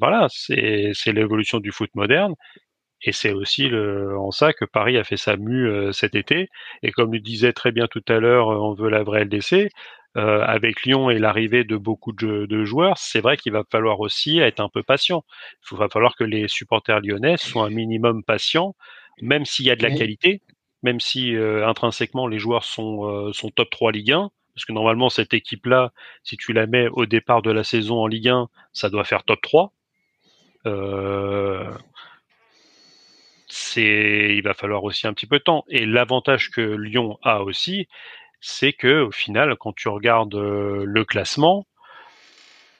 voilà, 0.00 0.28
c'est 0.30 1.12
l'évolution 1.12 1.58
du 1.60 1.72
foot 1.72 1.90
moderne. 1.94 2.34
Et 3.04 3.12
c'est 3.12 3.32
aussi 3.32 3.68
le, 3.68 4.16
en 4.18 4.30
ça 4.30 4.52
que 4.52 4.64
Paris 4.64 4.96
a 4.96 5.04
fait 5.04 5.16
sa 5.16 5.36
mue 5.36 5.68
euh, 5.68 5.92
cet 5.92 6.14
été. 6.14 6.48
Et 6.82 6.92
comme 6.92 7.12
le 7.12 7.20
disait 7.20 7.52
très 7.52 7.72
bien 7.72 7.86
tout 7.88 8.04
à 8.08 8.18
l'heure, 8.18 8.50
euh, 8.50 8.56
on 8.56 8.74
veut 8.74 8.90
la 8.90 9.02
vraie 9.02 9.24
LDC. 9.24 9.70
Euh, 10.18 10.42
avec 10.42 10.82
Lyon 10.82 11.08
et 11.08 11.18
l'arrivée 11.18 11.64
de 11.64 11.78
beaucoup 11.78 12.12
de, 12.12 12.44
de 12.44 12.64
joueurs, 12.64 12.98
c'est 12.98 13.20
vrai 13.20 13.38
qu'il 13.38 13.52
va 13.52 13.64
falloir 13.70 13.98
aussi 14.00 14.40
être 14.40 14.60
un 14.60 14.68
peu 14.68 14.82
patient. 14.82 15.24
Il 15.70 15.78
va 15.78 15.88
falloir 15.88 16.16
que 16.16 16.24
les 16.24 16.48
supporters 16.48 17.00
lyonnais 17.00 17.38
soient 17.38 17.64
un 17.64 17.70
minimum 17.70 18.22
patients, 18.22 18.76
même 19.22 19.46
s'il 19.46 19.64
y 19.64 19.70
a 19.70 19.76
de 19.76 19.82
la 19.82 19.90
qualité, 19.90 20.42
même 20.82 21.00
si 21.00 21.34
intrinsèquement 21.34 22.26
les 22.26 22.38
joueurs 22.38 22.64
sont, 22.64 23.32
sont 23.32 23.48
top 23.48 23.70
3 23.70 23.92
Ligue 23.92 24.12
1, 24.12 24.30
parce 24.54 24.66
que 24.66 24.72
normalement 24.72 25.08
cette 25.08 25.32
équipe-là, 25.32 25.92
si 26.24 26.36
tu 26.36 26.52
la 26.52 26.66
mets 26.66 26.88
au 26.88 27.06
départ 27.06 27.40
de 27.40 27.50
la 27.50 27.64
saison 27.64 28.00
en 28.00 28.06
Ligue 28.06 28.28
1, 28.28 28.48
ça 28.74 28.90
doit 28.90 29.04
faire 29.04 29.24
top 29.24 29.40
3. 29.40 29.72
Euh, 30.66 31.70
il 33.76 34.42
va 34.42 34.54
falloir 34.54 34.84
aussi 34.84 35.06
un 35.06 35.12
petit 35.12 35.26
peu 35.26 35.38
de 35.38 35.44
temps. 35.44 35.64
Et 35.68 35.86
l'avantage 35.86 36.50
que 36.50 36.60
Lyon 36.60 37.18
a 37.22 37.42
aussi, 37.42 37.88
c'est 38.40 38.72
que 38.72 39.02
au 39.02 39.10
final, 39.10 39.56
quand 39.56 39.74
tu 39.74 39.88
regardes 39.88 40.34
euh, 40.34 40.84
le 40.86 41.04
classement, 41.04 41.66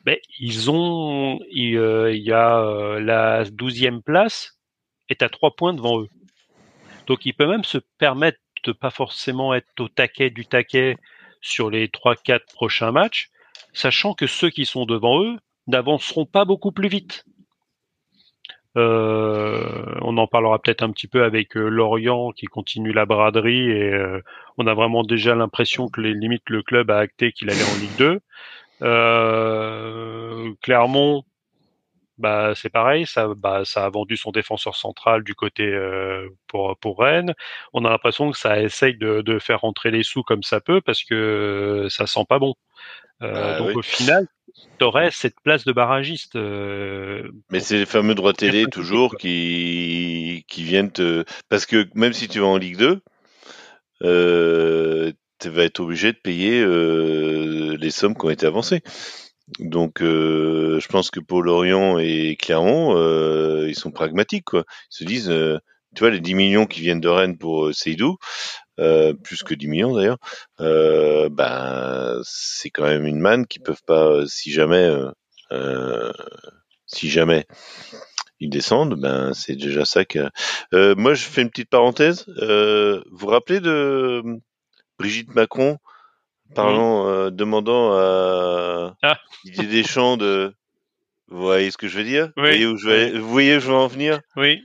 ben, 0.05 0.16
ils 0.41 0.70
ont, 0.70 1.39
il, 1.51 1.77
euh, 1.77 2.14
y 2.14 2.33
a 2.33 2.59
euh, 2.59 3.01
la 3.01 3.45
douzième 3.45 4.03
place 4.03 4.59
est 5.09 5.23
à 5.23 5.29
trois 5.29 5.55
points 5.55 5.75
devant 5.75 6.01
eux. 6.01 6.09
Donc 7.07 7.25
il 7.27 7.35
peut 7.35 7.47
même 7.47 7.64
se 7.64 7.79
permettre 7.99 8.39
de 8.64 8.73
pas 8.73 8.91
forcément 8.91 9.55
être 9.55 9.68
au 9.79 9.89
taquet 9.89 10.31
du 10.31 10.47
taquet 10.47 10.97
sur 11.41 11.70
les 11.70 11.89
trois 11.89 12.16
quatre 12.16 12.47
prochains 12.55 12.93
matchs, 12.93 13.31
sachant 13.73 14.14
que 14.14 14.27
ceux 14.27 14.51
qui 14.51 14.66
sont 14.66 14.87
devant 14.87 15.23
eux 15.23 15.39
n'avanceront 15.66 16.27
pas 16.27 16.45
beaucoup 16.45 16.73
plus 16.73 16.89
vite. 16.89 17.25
Euh, 18.77 19.95
on 20.01 20.16
en 20.16 20.27
parlera 20.27 20.59
peut-être 20.59 20.83
un 20.83 20.91
petit 20.91 21.07
peu 21.07 21.25
avec 21.25 21.57
euh, 21.57 21.68
Lorient 21.68 22.33
qui 22.33 22.47
continue 22.47 22.93
la 22.93 23.05
braderie 23.05 23.70
et 23.70 23.93
euh, 23.93 24.23
on 24.57 24.66
a 24.66 24.73
vraiment 24.73 25.03
déjà 25.03 25.35
l'impression 25.35 25.89
que 25.89 26.01
les 26.01 26.14
limites 26.14 26.49
le 26.49 26.62
club 26.62 26.91
a 26.91 26.97
acté 26.99 27.33
qu'il 27.33 27.51
allait 27.51 27.62
en 27.62 27.77
Ligue 27.81 27.97
2. 27.99 28.20
Clermont, 30.62 31.23
bah 32.18 32.55
c'est 32.55 32.70
pareil, 32.70 33.07
ça, 33.07 33.29
bah, 33.37 33.62
ça 33.64 33.85
a 33.85 33.91
vendu 33.91 34.16
son 34.16 34.33
défenseur 34.33 34.75
central 34.75 35.23
du 35.23 35.35
côté 35.35 35.70
pour 36.49 36.77
pour 36.79 36.99
Rennes. 36.99 37.35
On 37.73 37.85
a 37.85 37.91
l'impression 37.91 38.31
que 38.31 38.39
ça 38.39 38.61
essaye 38.61 38.97
de, 38.97 39.20
de, 39.20 39.39
faire 39.39 39.61
rentrer 39.61 39.91
les 39.91 40.03
sous 40.03 40.23
comme 40.23 40.43
ça 40.43 40.61
peut 40.61 40.81
parce 40.81 41.05
que 41.05 41.87
ça 41.91 42.07
sent 42.07 42.25
pas 42.29 42.39
bon. 42.39 42.55
Bah 43.20 43.59
donc 43.59 43.77
au 43.77 43.83
final, 43.83 44.27
t'aurais 44.78 45.11
cette 45.11 45.40
place 45.42 45.64
de 45.64 45.72
barragiste. 45.72 46.36
Euh, 46.36 47.28
Mais 47.50 47.61
c'est 47.61 47.78
les 47.78 47.86
fameux 47.86 48.14
droits 48.14 48.32
télé 48.32 48.66
toujours 48.66 49.16
qui 49.16 50.44
qui 50.48 50.62
viennent 50.62 50.90
te 50.90 51.24
parce 51.48 51.66
que 51.66 51.88
même 51.94 52.12
si 52.12 52.28
tu 52.28 52.40
vas 52.40 52.46
en 52.46 52.57
Ligue 52.57 52.78
2, 52.78 53.00
euh, 54.05 55.12
tu 55.38 55.48
vas 55.48 55.64
être 55.64 55.80
obligé 55.80 56.12
de 56.12 56.18
payer 56.18 56.61
euh, 56.61 57.76
les 57.78 57.90
sommes 57.90 58.16
qui 58.16 58.26
ont 58.26 58.30
été 58.30 58.46
avancées. 58.46 58.82
Donc, 59.59 59.98
je 60.00 60.86
pense 60.88 61.11
que 61.11 61.20
pour 61.20 61.42
Lorient 61.42 61.98
et 61.98 62.36
Clermont, 62.40 62.96
ils 63.66 63.74
sont 63.74 63.90
pragmatiques. 63.90 64.44
Quoi. 64.46 64.64
Ils 64.90 64.96
se 64.96 65.05
disent, 65.05 65.61
tu 65.94 66.00
vois, 66.00 66.11
les 66.11 66.20
10 66.20 66.34
millions 66.34 66.66
qui 66.66 66.80
viennent 66.80 67.00
de 67.00 67.09
Rennes 67.09 67.36
pour 67.36 67.74
Seydou, 67.74 68.16
euh, 68.81 69.12
plus 69.12 69.43
que 69.43 69.55
10 69.55 69.68
millions 69.68 69.95
d'ailleurs, 69.95 70.18
euh, 70.61 71.29
ben 71.29 72.20
c'est 72.25 72.70
quand 72.70 72.85
même 72.85 73.07
une 73.07 73.20
manne 73.20 73.47
qui 73.47 73.59
peuvent 73.59 73.83
pas, 73.87 74.07
euh, 74.07 74.27
si 74.27 74.51
jamais, 74.51 74.91
euh, 75.53 76.12
si 76.87 77.11
jamais 77.11 77.47
ils 78.41 78.51
descendent, 78.51 78.99
ben 79.01 79.35
c'est 79.35 79.57
déjà 79.57 79.85
ça 79.85 80.05
que. 80.05 80.31
moi, 80.97 81.14
je 81.14 81.25
fais 81.25 81.43
une 81.43 81.51
petite 81.51 81.70
parenthèse. 81.70 82.25
vous 82.27 83.03
vous 83.11 83.27
rappelez 83.27 83.61
de 83.61 84.23
Brigitte 84.99 85.35
Macron 85.35 85.79
parlant, 86.55 87.31
demandant 87.31 87.93
à 87.93 88.95
ah. 89.03 89.18
Didier 89.45 89.83
Deschamps 89.83 90.16
de. 90.16 90.55
Vous 91.29 91.41
voyez 91.41 91.70
ce 91.70 91.79
que 91.79 91.89
je 91.89 91.97
veux 91.97 92.05
dire? 92.05 92.31
Oui. 92.37 92.43
vous, 92.43 92.43
voyez 92.43 92.66
où 92.66 92.77
je 92.77 92.89
vais, 92.89 93.18
vous 93.18 93.29
voyez 93.29 93.57
où 93.57 93.61
je 93.61 93.68
veux 93.68 93.75
en 93.75 93.87
venir? 93.87 94.20
Oui. 94.37 94.62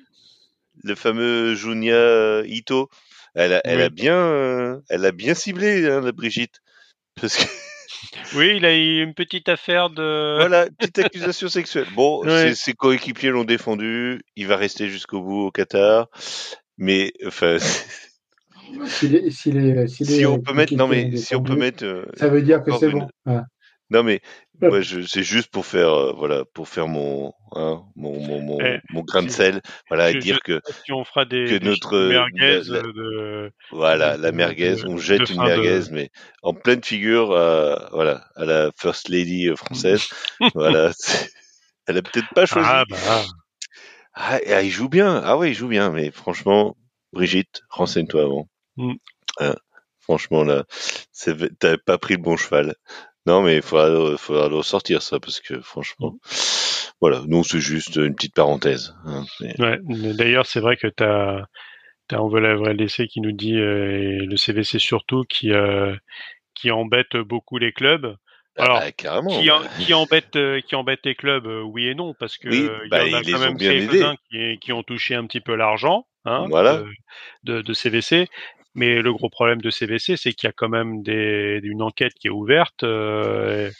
Le 0.83 0.95
fameux 0.95 1.55
Junia 1.55 2.41
Ito. 2.45 2.89
Elle 3.37 3.53
a, 3.53 3.61
elle 3.65 3.81
a 3.81 3.89
bien, 3.89 4.15
euh, 4.15 4.79
elle 4.89 5.05
a 5.05 5.11
bien 5.11 5.35
ciblé 5.35 5.87
hein, 5.87 6.01
la 6.01 6.11
Brigitte, 6.11 6.61
parce 7.19 7.37
que. 7.37 7.43
Oui, 8.35 8.53
il 8.57 8.65
a 8.65 8.75
eu 8.75 9.01
une 9.01 9.13
petite 9.13 9.49
affaire 9.49 9.89
de. 9.89 10.35
Voilà, 10.37 10.67
petite 10.77 10.99
accusation 10.99 11.47
sexuelle. 11.47 11.87
Bon, 11.95 12.21
ses, 12.55 12.73
coéquipiers 12.73 13.29
l'ont 13.29 13.43
défendu. 13.43 14.21
Il 14.35 14.47
va 14.47 14.55
rester 14.55 14.87
jusqu'au 14.87 15.21
bout 15.21 15.47
au 15.47 15.51
Qatar, 15.51 16.07
mais 16.77 17.11
enfin. 17.25 17.57
si 17.59 20.25
on 20.25 20.39
peut 20.39 20.53
mettre, 20.53 20.75
non 20.75 20.87
mais 20.87 21.15
si 21.15 21.35
on 21.35 21.43
peut 21.43 21.55
mettre. 21.55 21.85
Euh, 21.85 22.05
ça 22.17 22.29
veut 22.29 22.41
dire 22.41 22.63
que 22.63 22.71
c'est 22.79 22.89
bon. 22.89 23.07
Non 23.89 24.03
mais 24.03 24.21
je, 24.61 25.01
c'est 25.01 25.23
juste 25.23 25.49
pour 25.51 25.65
faire, 25.65 25.93
euh, 25.93 26.13
voilà, 26.13 26.45
pour 26.45 26.67
faire 26.67 26.87
mon, 26.87 27.33
hein, 27.53 27.83
mon, 27.95 28.19
mon, 28.19 28.41
mon, 28.41 28.59
eh, 28.59 28.79
mon 28.89 29.01
grain 29.01 29.23
de 29.23 29.29
sel, 29.29 29.61
voilà, 29.87 30.11
et 30.11 30.15
dire 30.15 30.39
que, 30.43 30.61
si 30.85 30.91
on 30.91 31.03
fera 31.03 31.25
des, 31.25 31.45
que 31.45 31.63
notre, 31.63 31.97
merguez 32.07 32.61
de, 32.69 33.51
voilà, 33.71 34.17
la 34.17 34.31
merguez, 34.31 34.85
on 34.85 34.97
jette 34.97 35.29
une 35.29 35.43
merguez, 35.43 35.81
mais 35.91 36.09
en 36.43 36.53
pleine 36.53 36.83
figure, 36.83 37.31
euh, 37.31 37.75
voilà, 37.91 38.27
à 38.35 38.45
la 38.45 38.71
first 38.79 39.09
lady 39.09 39.47
euh, 39.47 39.55
française, 39.55 40.07
voilà, 40.55 40.91
elle 41.87 41.97
a 41.97 42.01
peut-être 42.01 42.33
pas 42.33 42.45
choisi. 42.45 42.69
Ah, 42.71 42.85
bah. 42.89 42.97
Ah, 44.13 44.39
ah, 44.47 44.61
il 44.63 44.71
joue 44.71 44.89
bien, 44.89 45.21
ah 45.23 45.37
oui, 45.37 45.49
il 45.49 45.53
joue 45.53 45.67
bien, 45.67 45.91
mais 45.91 46.09
franchement, 46.11 46.75
Brigitte, 47.13 47.61
renseigne-toi 47.69 48.23
avant. 48.23 48.49
Mm. 48.77 48.93
Hein, 49.39 49.55
franchement 49.99 50.43
là, 50.43 50.63
t'avais 51.59 51.77
pas 51.77 51.97
pris 51.97 52.15
le 52.15 52.21
bon 52.21 52.37
cheval. 52.37 52.75
Non, 53.27 53.41
mais 53.41 53.57
il 53.57 53.61
faudra, 53.61 54.15
faudra 54.17 54.47
le 54.47 54.55
ressortir 54.55 55.01
ça 55.01 55.19
parce 55.19 55.41
que 55.41 55.59
franchement, 55.59 56.15
voilà, 57.01 57.21
nous 57.27 57.43
c'est 57.43 57.59
juste 57.59 57.97
une 57.97 58.15
petite 58.15 58.33
parenthèse. 58.35 58.95
Hein, 59.05 59.25
ouais, 59.59 59.79
d'ailleurs 60.13 60.45
c'est 60.45 60.61
vrai 60.61 60.77
que 60.77 60.87
tu 60.87 61.03
as, 61.03 61.45
as 62.11 62.21
Envolé 62.21 62.55
l'essai 62.73 63.07
qui 63.07 63.19
nous 63.19 63.33
dit, 63.33 63.57
euh, 63.59 64.25
le 64.25 64.37
CVC 64.37 64.79
surtout, 64.79 65.25
qui, 65.27 65.51
euh, 65.51 65.93
qui 66.55 66.71
embête 66.71 67.17
beaucoup 67.17 67.57
les 67.57 67.73
clubs. 67.73 68.15
Ah 68.59 68.63
Alors, 68.63 68.79
bah, 68.79 68.91
carrément. 68.93 69.29
qui, 69.41 69.51
en- 69.51 69.59
bah. 69.59 69.67
qui 69.85 69.93
embête 69.93 70.35
euh, 70.37 70.61
qui 70.61 70.75
embête 70.75 71.01
les 71.03 71.13
clubs, 71.15 71.45
oui 71.65 71.87
et 71.89 71.95
non, 71.95 72.13
parce 72.17 72.37
que 72.37 72.47
Oui, 72.47 72.69
il 72.85 72.89
bah, 72.89 73.05
y 73.05 73.13
en 73.13 73.17
a 73.19 73.23
quand 73.23 73.39
même 73.39 73.57
quelques-uns 73.57 74.15
qui, 74.31 74.57
qui 74.59 74.71
ont 74.71 74.83
touché 74.83 75.15
un 75.15 75.25
petit 75.27 75.41
peu 75.41 75.53
l'argent 75.55 76.07
hein, 76.23 76.45
Voilà. 76.49 76.81
de 77.43 77.73
CVC. 77.73 78.29
Mais 78.77 79.01
le 79.01 79.13
gros 79.13 79.29
problème 79.29 79.61
de 79.61 79.69
CVC, 79.71 80.17
c'est 80.17 80.33
qu'il 80.33 80.47
y 80.47 80.51
a 80.51 80.53
quand 80.53 80.69
même 80.69 81.03
des, 81.03 81.59
une 81.63 81.81
enquête 81.83 82.13
qui 82.15 82.27
est 82.27 82.31
ouverte 82.31 82.83
euh, 82.83 83.71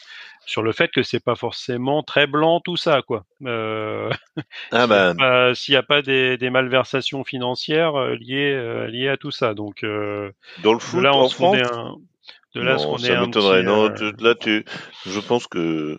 sur 0.46 0.62
le 0.62 0.72
fait 0.72 0.90
que 0.90 1.02
c'est 1.04 1.24
pas 1.24 1.36
forcément 1.36 2.02
très 2.02 2.26
blanc 2.26 2.60
tout 2.60 2.76
ça, 2.76 3.02
quoi. 3.02 3.24
Euh, 3.46 4.10
Ah 4.70 4.86
bah, 4.86 5.14
pas- 5.18 5.54
s'il 5.54 5.72
n'y 5.72 5.76
a 5.76 5.82
pas 5.82 6.02
des, 6.02 6.36
des 6.38 6.50
malversations 6.50 7.24
financières 7.24 7.96
euh, 7.96 8.16
liées 8.16 8.88
liées 8.90 9.08
à 9.08 9.16
tout 9.16 9.30
ça, 9.30 9.54
donc 9.54 9.84
dans 10.62 10.72
le 10.72 10.78
foot 10.78 11.02
là 11.02 11.14
on 11.14 11.24
en 11.24 11.28
France, 11.28 11.56
est 11.56 11.62
un 11.62 11.94
de 12.54 12.60
là 12.62 12.76
non, 12.76 12.98
ça 12.98 13.14
m'étonnerait. 13.20 13.62
Non, 13.62 13.88
là, 14.20 14.34
tu, 14.34 14.64
je 15.06 15.20
pense 15.20 15.46
que 15.46 15.98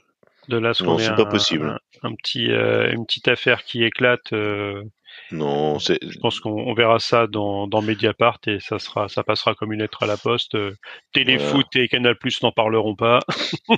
de 0.49 0.57
là 0.57 0.73
ce 0.73 0.83
non, 0.83 0.97
c'est 0.97 1.07
un, 1.07 1.15
pas 1.15 1.25
possible. 1.25 1.75
un, 2.03 2.09
un 2.09 2.15
petit 2.15 2.51
euh, 2.51 2.91
une 2.91 3.05
petite 3.05 3.27
affaire 3.27 3.63
qui 3.63 3.83
éclate. 3.83 4.33
euh, 4.33 4.83
Non, 5.31 5.79
c'est 5.79 5.99
je 6.01 6.17
pense 6.19 6.39
qu'on 6.39 6.51
on 6.51 6.73
verra 6.73 6.99
ça 6.99 7.27
dans, 7.27 7.67
dans 7.67 7.81
Mediapart 7.81 8.39
et 8.47 8.59
ça 8.59 8.79
sera 8.79 9.07
ça 9.09 9.23
passera 9.23 9.53
comme 9.55 9.71
une 9.73 9.79
lettre 9.81 10.03
à 10.03 10.07
la 10.07 10.17
poste. 10.17 10.55
Euh, 10.55 10.75
Téléfoot 11.13 11.67
et 11.75 11.87
Canal 11.87 12.17
Plus 12.17 12.41
n'en 12.41 12.51
parleront 12.51 12.95
pas, 12.95 13.19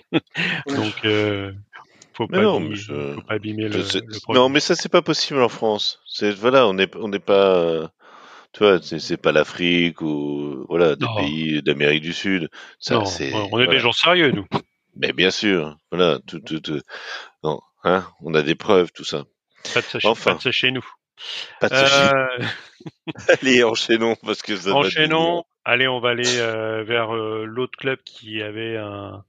donc 0.67 0.93
euh, 1.05 1.51
faut 2.13 2.27
Mais 2.29 2.37
pas 2.37 2.43
non, 2.43 2.55
abîmer, 2.57 2.69
mais 2.69 2.75
je- 2.75 3.13
faut 3.15 3.21
pas 3.21 3.33
abîmer 3.35 3.67
le, 3.69 3.83
non, 4.33 4.49
mais 4.49 4.59
ça 4.59 4.75
c'est 4.75 4.89
pas 4.91 5.01
possible 5.01 5.41
en 5.41 5.49
France. 5.49 5.99
C'est 6.05 6.31
voilà, 6.31 6.67
on 6.67 6.73
n'est 6.73 6.89
on 6.95 7.07
n'est 7.09 7.19
pas, 7.19 7.91
tu 8.53 8.59
vois, 8.63 8.79
c'est 8.81 9.17
pas 9.17 9.31
l'Afrique 9.31 10.01
ou 10.01 10.65
voilà 10.69 10.95
des 10.95 11.05
Non. 11.05 11.15
pays 11.15 11.61
d'Amérique 11.61 12.03
du 12.03 12.13
Sud. 12.13 12.49
Ça, 12.79 12.95
non, 12.95 13.03
on 13.03 13.07
est 13.23 13.49
voilà. 13.49 13.67
des 13.67 13.79
gens 13.79 13.91
sérieux 13.93 14.31
nous. 14.31 14.45
Mais 14.95 15.13
bien 15.13 15.31
sûr, 15.31 15.77
voilà, 15.91 16.19
tout, 16.27 16.39
tout, 16.41 16.59
tout. 16.59 16.81
Non, 17.43 17.61
hein, 17.83 18.05
on 18.21 18.33
a 18.33 18.41
des 18.41 18.55
preuves, 18.55 18.91
tout 18.93 19.05
ça. 19.05 19.23
Pas 19.73 19.79
de 19.81 20.05
Enfin. 20.07 20.31
pas 20.31 20.37
de 20.37 20.41
ça 20.41 20.51
chez 20.51 20.71
nous. 20.71 20.85
Pas 21.59 21.69
de. 21.69 21.75
Euh, 21.75 22.45
Allez, 23.41 23.63
enchaînons 23.63 24.15
parce 24.23 24.41
que 24.41 24.55
ça 24.55 24.73
Enchaînons. 24.73 25.45
Allez, 25.63 25.87
on 25.87 25.99
va 25.99 26.09
aller 26.09 26.39
euh, 26.39 26.83
vers 26.83 27.15
euh, 27.15 27.45
l'autre 27.45 27.77
club 27.77 27.99
qui 28.03 28.41
avait 28.41 28.77
un, 28.77 29.23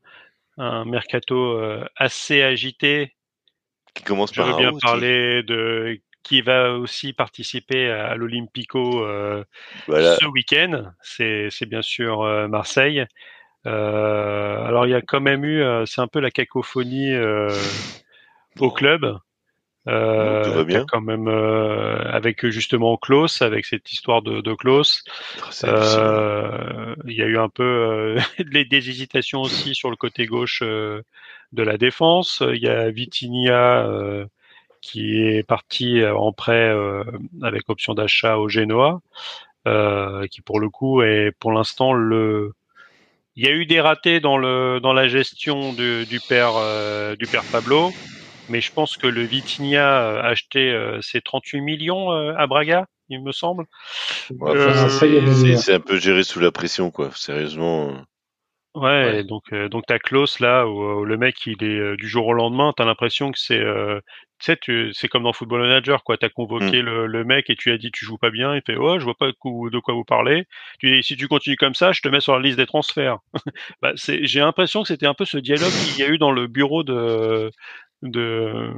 un 0.56 0.84
mercato 0.84 1.58
euh, 1.58 1.84
assez 1.96 2.42
agité. 2.42 3.14
Qui 3.94 4.02
commence 4.04 4.32
Je 4.32 4.40
par 4.40 4.46
veux 4.46 4.54
un 4.54 4.70
bien 4.70 4.78
parler 4.80 5.42
de 5.42 6.00
qui 6.22 6.40
va 6.40 6.74
aussi 6.74 7.12
participer 7.12 7.90
à, 7.90 8.14
l'Olympico 8.14 9.04
Voilà. 9.88 10.16
ce 10.16 10.24
week-end. 10.26 10.92
C'est 11.02 11.66
bien 11.66 11.82
sûr 11.82 12.22
Marseille. 12.48 13.04
Alors 13.64 14.86
il 14.86 14.90
y 14.90 14.94
a 14.94 15.02
quand 15.02 15.20
même 15.20 15.44
eu, 15.44 15.64
c'est 15.84 16.00
un 16.00 16.06
peu 16.06 16.20
la 16.20 16.30
cacophonie 16.30 17.12
au 18.60 18.70
club. 18.70 19.18
Euh, 19.88 20.44
tout 20.44 20.52
va 20.52 20.64
bien. 20.64 20.80
t'as 20.80 20.86
quand 20.86 21.00
même 21.00 21.26
euh, 21.26 21.98
avec 22.12 22.46
justement 22.46 22.96
Klaus, 22.96 23.42
avec 23.42 23.66
cette 23.66 23.90
histoire 23.92 24.22
de, 24.22 24.40
de 24.40 24.54
Klaus. 24.54 25.02
Oh. 25.42 25.64
Euh, 25.64 26.94
il 27.06 27.14
y 27.14 27.22
a 27.22 27.26
eu 27.26 27.38
un 27.38 27.48
peu 27.48 27.64
euh, 27.64 28.20
des, 28.52 28.64
des 28.64 28.88
hésitations 28.90 29.40
aussi 29.40 29.74
sur 29.74 29.90
le 29.90 29.96
côté 29.96 30.26
gauche 30.26 30.60
euh, 30.62 31.02
de 31.52 31.62
la 31.62 31.78
défense. 31.78 32.42
Il 32.46 32.62
y 32.62 32.68
a 32.68 32.90
Vitinha 32.90 33.86
euh, 33.86 34.24
qui 34.80 35.22
est 35.22 35.42
parti 35.42 36.04
en 36.04 36.32
prêt 36.32 36.68
euh, 36.68 37.04
avec 37.42 37.68
option 37.68 37.94
d'achat 37.94 38.38
au 38.38 38.48
Genoa, 38.48 39.00
euh, 39.66 40.26
qui 40.26 40.42
pour 40.42 40.60
le 40.60 40.68
coup 40.68 41.02
est 41.02 41.32
pour 41.38 41.52
l'instant 41.52 41.92
le. 41.92 42.52
Il 43.34 43.46
y 43.46 43.48
a 43.48 43.52
eu 43.52 43.64
des 43.64 43.80
ratés 43.80 44.20
dans 44.20 44.36
le 44.36 44.78
dans 44.80 44.92
la 44.92 45.08
gestion 45.08 45.72
du, 45.72 46.04
du 46.04 46.20
père 46.20 46.52
euh, 46.56 47.16
du 47.16 47.26
père 47.26 47.44
Pablo, 47.50 47.90
mais 48.52 48.60
je 48.60 48.72
pense 48.72 48.96
que 48.96 49.08
le 49.08 49.22
Vitinha 49.22 50.02
euh, 50.02 50.20
a 50.22 50.26
acheté 50.28 50.70
euh, 50.70 51.00
ses 51.02 51.20
38 51.20 51.60
millions 51.60 52.12
euh, 52.12 52.34
à 52.36 52.46
Braga, 52.46 52.86
il 53.08 53.22
me 53.22 53.32
semble. 53.32 53.64
Ouais, 54.30 54.54
Euh, 54.56 55.56
c'est- 55.56 55.74
un 55.74 55.80
peu 55.80 55.98
géré 55.98 56.22
sous 56.22 56.38
la 56.40 56.52
pression, 56.52 56.90
quoi. 56.90 57.10
Sérieusement. 57.14 57.92
Ouais, 58.74 59.16
Ouais. 59.16 59.24
donc 59.24 59.42
euh, 59.52 59.68
donc 59.68 59.84
t'as 59.86 59.98
Klaus 59.98 60.40
là 60.40 60.66
où, 60.66 60.82
où 61.00 61.04
le 61.04 61.18
mec 61.18 61.44
il 61.46 61.62
est 61.62 61.78
euh, 61.78 61.94
du 61.96 62.08
jour 62.08 62.26
au 62.26 62.32
lendemain, 62.32 62.72
t'as 62.74 62.86
l'impression 62.86 63.30
que 63.30 63.38
c'est 63.38 63.58
euh, 63.60 64.00
tu 64.40 64.54
sais 64.54 64.92
c'est 64.94 65.08
comme 65.08 65.24
dans 65.24 65.34
Football 65.34 65.60
Manager 65.60 66.02
quoi, 66.04 66.16
t'as 66.16 66.30
convoqué 66.30 66.80
le, 66.80 67.06
le 67.06 67.22
mec 67.24 67.50
et 67.50 67.54
tu 67.56 67.70
as 67.70 67.76
dit 67.76 67.90
tu 67.92 68.06
joues 68.06 68.16
pas 68.16 68.30
bien, 68.30 68.54
il 68.56 68.62
fait 68.64 68.76
ouais 68.78 68.98
je 68.98 69.04
vois 69.04 69.14
pas 69.14 69.26
de 69.26 69.32
quoi, 69.38 69.68
de 69.70 69.78
quoi 69.78 69.92
vous 69.92 70.04
parlez. 70.04 70.46
Tu 70.78 70.90
dis 70.90 71.02
si 71.02 71.18
tu 71.18 71.28
continues 71.28 71.56
comme 71.58 71.74
ça, 71.74 71.92
je 71.92 72.00
te 72.00 72.08
mets 72.08 72.20
sur 72.20 72.34
la 72.34 72.40
liste 72.42 72.56
des 72.56 72.64
transferts. 72.66 73.18
bah 73.82 73.92
c'est 73.96 74.24
j'ai 74.26 74.40
l'impression 74.40 74.80
que 74.80 74.88
c'était 74.88 75.06
un 75.06 75.12
peu 75.14 75.26
ce 75.26 75.36
dialogue 75.36 75.70
qu'il 75.94 75.98
y 76.02 76.08
a 76.08 76.10
eu 76.10 76.16
dans 76.16 76.32
le 76.32 76.46
bureau 76.46 76.82
de 76.82 77.50
de 78.02 78.72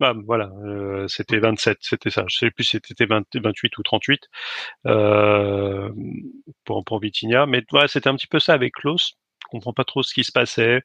bah, 0.00 0.14
voilà, 0.26 0.50
euh, 0.66 1.06
c'était 1.08 1.38
27, 1.38 1.78
c'était 1.80 2.10
ça. 2.10 2.24
Je 2.28 2.36
sais 2.38 2.50
plus 2.50 2.64
si 2.64 2.78
c'était 2.84 3.06
20 3.06 3.24
28 3.36 3.78
ou 3.78 3.82
38 3.82 4.28
euh, 4.86 5.90
pour, 6.64 6.84
pour 6.84 7.00
Vitinha. 7.00 7.46
Mais 7.46 7.62
ouais, 7.72 7.88
c'était 7.88 8.08
un 8.08 8.16
petit 8.16 8.26
peu 8.26 8.40
ça 8.40 8.54
avec 8.54 8.74
Klaus. 8.74 9.12
Je 9.42 9.46
comprends 9.50 9.72
pas 9.72 9.84
trop 9.84 10.02
ce 10.02 10.14
qui 10.14 10.24
se 10.24 10.32
passait. 10.32 10.82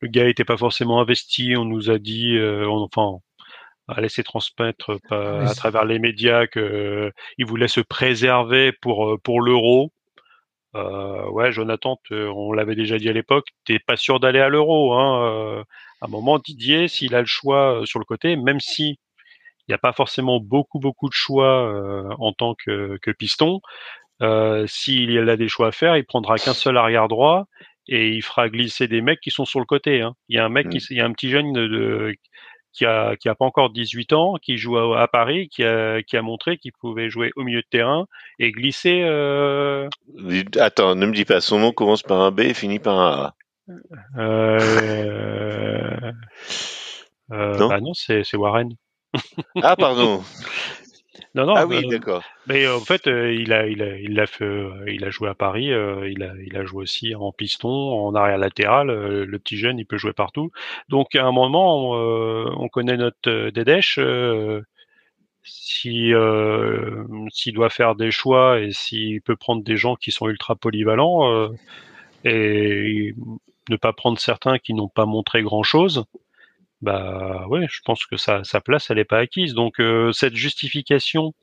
Le 0.00 0.08
gars 0.08 0.28
était 0.28 0.44
pas 0.44 0.56
forcément 0.56 1.00
investi. 1.00 1.56
On 1.56 1.64
nous 1.66 1.90
a 1.90 1.98
dit, 1.98 2.36
euh, 2.36 2.66
on- 2.68 2.84
enfin, 2.84 3.18
a 3.88 4.00
laissé 4.00 4.22
transmettre 4.24 4.98
pas- 5.08 5.40
Mais 5.40 5.48
à 5.50 5.54
travers 5.54 5.84
les 5.84 5.98
médias 5.98 6.46
que 6.46 6.60
euh, 6.60 7.10
il 7.38 7.46
voulait 7.46 7.68
se 7.68 7.80
préserver 7.80 8.72
pour 8.72 9.10
euh, 9.14 9.18
pour 9.18 9.40
l'euro. 9.42 9.92
Euh, 10.76 11.28
ouais, 11.30 11.52
Jonathan, 11.52 11.98
on 12.10 12.52
l'avait 12.52 12.74
déjà 12.74 12.98
dit 12.98 13.08
à 13.08 13.12
l'époque, 13.12 13.46
t'es 13.64 13.78
pas 13.78 13.96
sûr 13.96 14.18
d'aller 14.20 14.40
à 14.40 14.48
l'euro. 14.48 14.94
Hein. 14.94 15.24
euh, 15.60 15.64
à 16.00 16.06
un 16.06 16.08
moment, 16.08 16.38
Didier, 16.38 16.88
s'il 16.88 17.14
a 17.14 17.20
le 17.20 17.26
choix 17.26 17.80
euh, 17.82 17.86
sur 17.86 17.98
le 17.98 18.04
côté, 18.04 18.36
même 18.36 18.60
si 18.60 18.98
il 19.68 19.70
n'y 19.70 19.74
a 19.74 19.78
pas 19.78 19.92
forcément 19.92 20.40
beaucoup 20.40 20.78
beaucoup 20.80 21.08
de 21.08 21.14
choix 21.14 21.66
euh, 21.68 22.08
en 22.18 22.32
tant 22.32 22.54
que, 22.54 22.98
que 23.02 23.10
piston, 23.12 23.60
euh, 24.22 24.66
s'il 24.66 25.28
a 25.30 25.36
des 25.36 25.48
choix 25.48 25.68
à 25.68 25.72
faire, 25.72 25.96
il 25.96 26.04
prendra 26.04 26.36
qu'un 26.38 26.54
seul 26.54 26.76
arrière 26.76 27.08
droit 27.08 27.46
et 27.88 28.08
il 28.08 28.22
fera 28.22 28.48
glisser 28.48 28.88
des 28.88 29.00
mecs 29.02 29.20
qui 29.20 29.30
sont 29.30 29.44
sur 29.44 29.60
le 29.60 29.66
côté. 29.66 30.02
Hein. 30.02 30.14
Il 30.28 30.36
y 30.36 30.38
a 30.38 30.44
un 30.44 30.48
mec, 30.48 30.66
Mm. 30.66 30.70
qui, 30.70 30.78
il 30.90 30.96
y 30.98 31.00
a 31.00 31.06
un 31.06 31.12
petit 31.12 31.30
jeune 31.30 31.52
de, 31.52 31.66
de- 31.66 32.14
qui 32.74 32.84
a 32.84 33.16
qui 33.16 33.28
a 33.28 33.34
pas 33.34 33.44
encore 33.44 33.70
18 33.70 34.12
ans, 34.12 34.34
qui 34.42 34.58
joue 34.58 34.76
à, 34.76 35.00
à 35.00 35.08
Paris, 35.08 35.48
qui 35.48 35.64
a 35.64 36.02
qui 36.02 36.16
a 36.16 36.22
montré 36.22 36.58
qu'il 36.58 36.72
pouvait 36.72 37.08
jouer 37.08 37.30
au 37.36 37.42
milieu 37.44 37.62
de 37.62 37.66
terrain 37.70 38.06
et 38.38 38.50
glisser. 38.52 39.00
Euh, 39.02 39.88
Attends, 40.58 40.94
ne 40.94 41.06
me 41.06 41.12
dis 41.12 41.24
pas, 41.24 41.40
son 41.40 41.58
nom 41.60 41.72
commence 41.72 42.02
par 42.02 42.20
un 42.20 42.30
B 42.30 42.40
et 42.40 42.54
finit 42.54 42.80
par 42.80 42.98
un 42.98 43.12
A. 43.12 43.34
euh, 44.18 46.12
euh, 47.32 47.58
Non 47.58 47.68
bah 47.68 47.80
non, 47.80 47.94
c'est 47.94 48.36
Warren. 48.36 48.74
Ah, 49.62 49.76
pardon. 49.76 50.22
Non, 51.34 51.46
non. 51.46 51.54
ah 51.56 51.66
oui, 51.66 51.84
euh, 51.84 51.88
d'accord. 51.88 52.22
Mais 52.46 52.64
euh, 52.66 52.76
en 52.76 52.80
fait, 52.80 53.06
euh, 53.06 53.32
il 53.32 53.52
a, 53.52 53.66
il 53.66 53.82
a, 53.82 53.98
il 53.98 54.18
a 54.18 54.26
fait, 54.26 54.44
euh, 54.44 54.84
il 54.88 55.04
a 55.04 55.10
joué 55.10 55.28
à 55.28 55.34
Paris. 55.34 55.66
il 55.66 56.22
a, 56.22 56.32
il 56.44 56.56
a 56.56 56.64
joué 56.64 56.82
aussi 56.82 57.14
en 57.14 57.32
piston, 57.32 57.68
en 57.68 58.14
arrière 58.14 58.38
latéral. 58.38 58.88
le 58.88 59.38
petit 59.38 59.56
jeune, 59.56 59.78
il 59.78 59.86
peut 59.86 59.98
jouer 59.98 60.12
partout. 60.12 60.50
Donc 60.88 61.14
à 61.14 61.24
un 61.24 61.32
moment, 61.32 61.92
on, 61.92 62.62
on 62.64 62.68
connaît 62.68 62.96
notre 62.96 63.50
euh, 63.98 64.62
si 65.42 66.12
s'il 67.30 67.54
doit 67.54 67.70
faire 67.70 67.94
des 67.94 68.10
choix 68.10 68.60
et 68.60 68.72
s'il 68.72 69.20
peut 69.20 69.36
prendre 69.36 69.62
des 69.62 69.76
gens 69.76 69.94
qui 69.96 70.10
sont 70.10 70.28
ultra 70.28 70.56
polyvalents 70.56 71.50
et 72.24 73.14
ne 73.68 73.76
pas 73.76 73.92
prendre 73.92 74.18
certains 74.18 74.58
qui 74.58 74.74
n'ont 74.74 74.88
pas 74.88 75.06
montré 75.06 75.42
grand 75.42 75.62
chose, 75.62 76.04
bah 76.80 77.46
ouais, 77.48 77.66
je 77.70 77.80
pense 77.84 78.04
que 78.06 78.16
sa, 78.16 78.44
sa 78.44 78.60
place 78.60 78.90
elle 78.90 78.98
est 78.98 79.04
pas 79.04 79.18
acquise. 79.18 79.54
Donc 79.54 79.80
euh, 79.80 80.12
cette 80.12 80.34
justification 80.34 81.34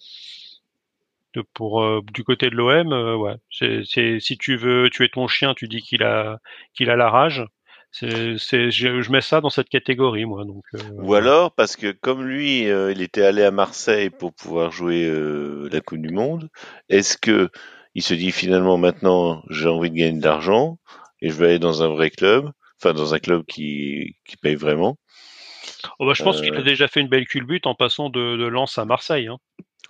de, 1.34 1.44
pour 1.54 1.82
euh, 1.84 2.02
du 2.14 2.24
côté 2.24 2.50
de 2.50 2.56
l'OM, 2.56 2.92
euh, 2.94 3.16
ouais, 3.16 3.36
c'est, 3.50 3.82
c'est 3.86 4.20
si 4.20 4.38
tu 4.38 4.58
veux 4.58 4.90
tuer 4.90 5.10
ton 5.10 5.28
chien, 5.28 5.54
tu 5.54 5.68
dis 5.68 5.82
qu'il 5.82 6.04
a 6.04 6.40
qu'il 6.74 6.90
a 6.90 6.96
la 6.96 7.10
rage. 7.10 7.46
C'est, 7.94 8.38
c'est 8.38 8.72
je, 8.72 9.02
je 9.02 9.12
mets 9.12 9.20
ça 9.20 9.42
dans 9.42 9.50
cette 9.50 9.68
catégorie 9.68 10.26
moi. 10.26 10.46
Donc 10.46 10.64
euh, 10.76 10.80
Ou 11.00 11.14
alors, 11.14 11.52
parce 11.52 11.76
que 11.76 11.92
comme 11.92 12.24
lui, 12.24 12.70
euh, 12.70 12.92
il 12.94 13.02
était 13.02 13.24
allé 13.24 13.44
à 13.44 13.52
Marseille 13.52 14.10
pour 14.10 14.34
pouvoir 14.34 14.72
jouer 14.72 15.06
euh, 15.06 15.68
la 15.72 15.82
Coupe 15.82 16.02
du 16.02 16.14
Monde, 16.14 16.50
est-ce 16.88 17.18
que 17.18 17.50
il 17.94 18.02
se 18.02 18.14
dit 18.14 18.32
finalement 18.32 18.78
maintenant, 18.78 19.44
j'ai 19.50 19.68
envie 19.68 19.90
de 19.90 19.96
gagner 19.96 20.18
de 20.20 20.24
l'argent 20.24 20.78
et 21.22 21.30
je 21.30 21.36
vais 21.36 21.48
aller 21.48 21.60
dans 21.60 21.84
un 21.84 21.90
vrai 21.90 22.10
club, 22.12 22.50
enfin 22.80 22.94
dans 22.94 23.14
un 23.14 23.20
club 23.20 23.44
qui, 23.46 24.16
qui 24.26 24.38
paye 24.38 24.56
vraiment 24.56 24.98
oh, 26.00 26.06
bah, 26.06 26.14
je 26.16 26.24
pense 26.24 26.40
euh, 26.40 26.42
qu'il 26.42 26.56
a 26.56 26.62
déjà 26.62 26.88
fait 26.88 27.02
une 27.02 27.08
belle 27.08 27.28
culbute 27.28 27.68
en 27.68 27.76
passant 27.76 28.10
de, 28.10 28.38
de 28.38 28.46
Lens 28.48 28.78
à 28.78 28.86
Marseille. 28.86 29.28
Hein. 29.28 29.38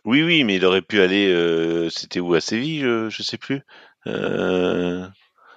Oui, 0.06 0.24
oui, 0.24 0.44
mais 0.44 0.56
il 0.56 0.66
aurait 0.66 0.82
pu 0.82 1.02
aller, 1.02 1.32
euh, 1.32 1.90
c'était 1.90 2.20
où 2.20 2.34
à 2.34 2.42
Séville, 2.42 2.82
je, 2.82 3.10
je 3.10 3.24
sais 3.24 3.38
plus. 3.38 3.62
Euh, 4.08 5.08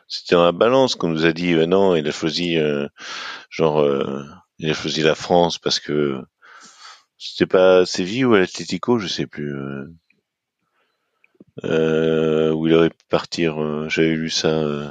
c'était 0.06 0.34
dans 0.34 0.44
la 0.44 0.52
balance 0.52 0.94
qu'on 0.96 1.08
nous 1.08 1.24
a 1.24 1.32
dit, 1.32 1.54
euh, 1.54 1.66
non, 1.66 1.96
il 1.96 2.06
a 2.06 2.12
choisi, 2.12 2.58
euh, 2.58 2.86
genre, 3.48 3.80
euh, 3.80 4.22
il 4.58 4.70
a 4.70 4.74
choisi 4.74 5.02
la 5.02 5.14
France 5.14 5.58
parce 5.58 5.80
que 5.80 6.20
c'était 7.16 7.46
pas 7.46 7.78
à 7.78 7.86
Séville 7.86 8.26
ou 8.26 8.34
à 8.34 8.40
l'Atlético, 8.40 8.98
je 8.98 9.06
sais 9.06 9.26
plus. 9.26 9.54
Euh, 9.56 9.86
euh, 11.64 12.50
où 12.52 12.66
il 12.66 12.74
aurait 12.74 12.90
pu 12.90 13.04
partir. 13.08 13.62
euh, 13.62 13.88
J'avais 13.88 14.14
lu 14.14 14.28
ça. 14.30 14.48
euh. 14.48 14.90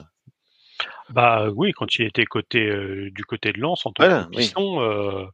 Bah 1.10 1.50
oui, 1.56 1.72
quand 1.74 1.96
il 1.98 2.06
était 2.06 2.26
côté 2.26 2.70
du 3.12 3.24
côté 3.26 3.52
de 3.54 3.60
Lens 3.60 3.86
en 3.86 3.92
tant 3.92 4.04
Voilà, 4.06 4.24
que 4.24 4.30
oui. 4.30 4.44
piston, 4.44 4.82
euh, 4.82 5.26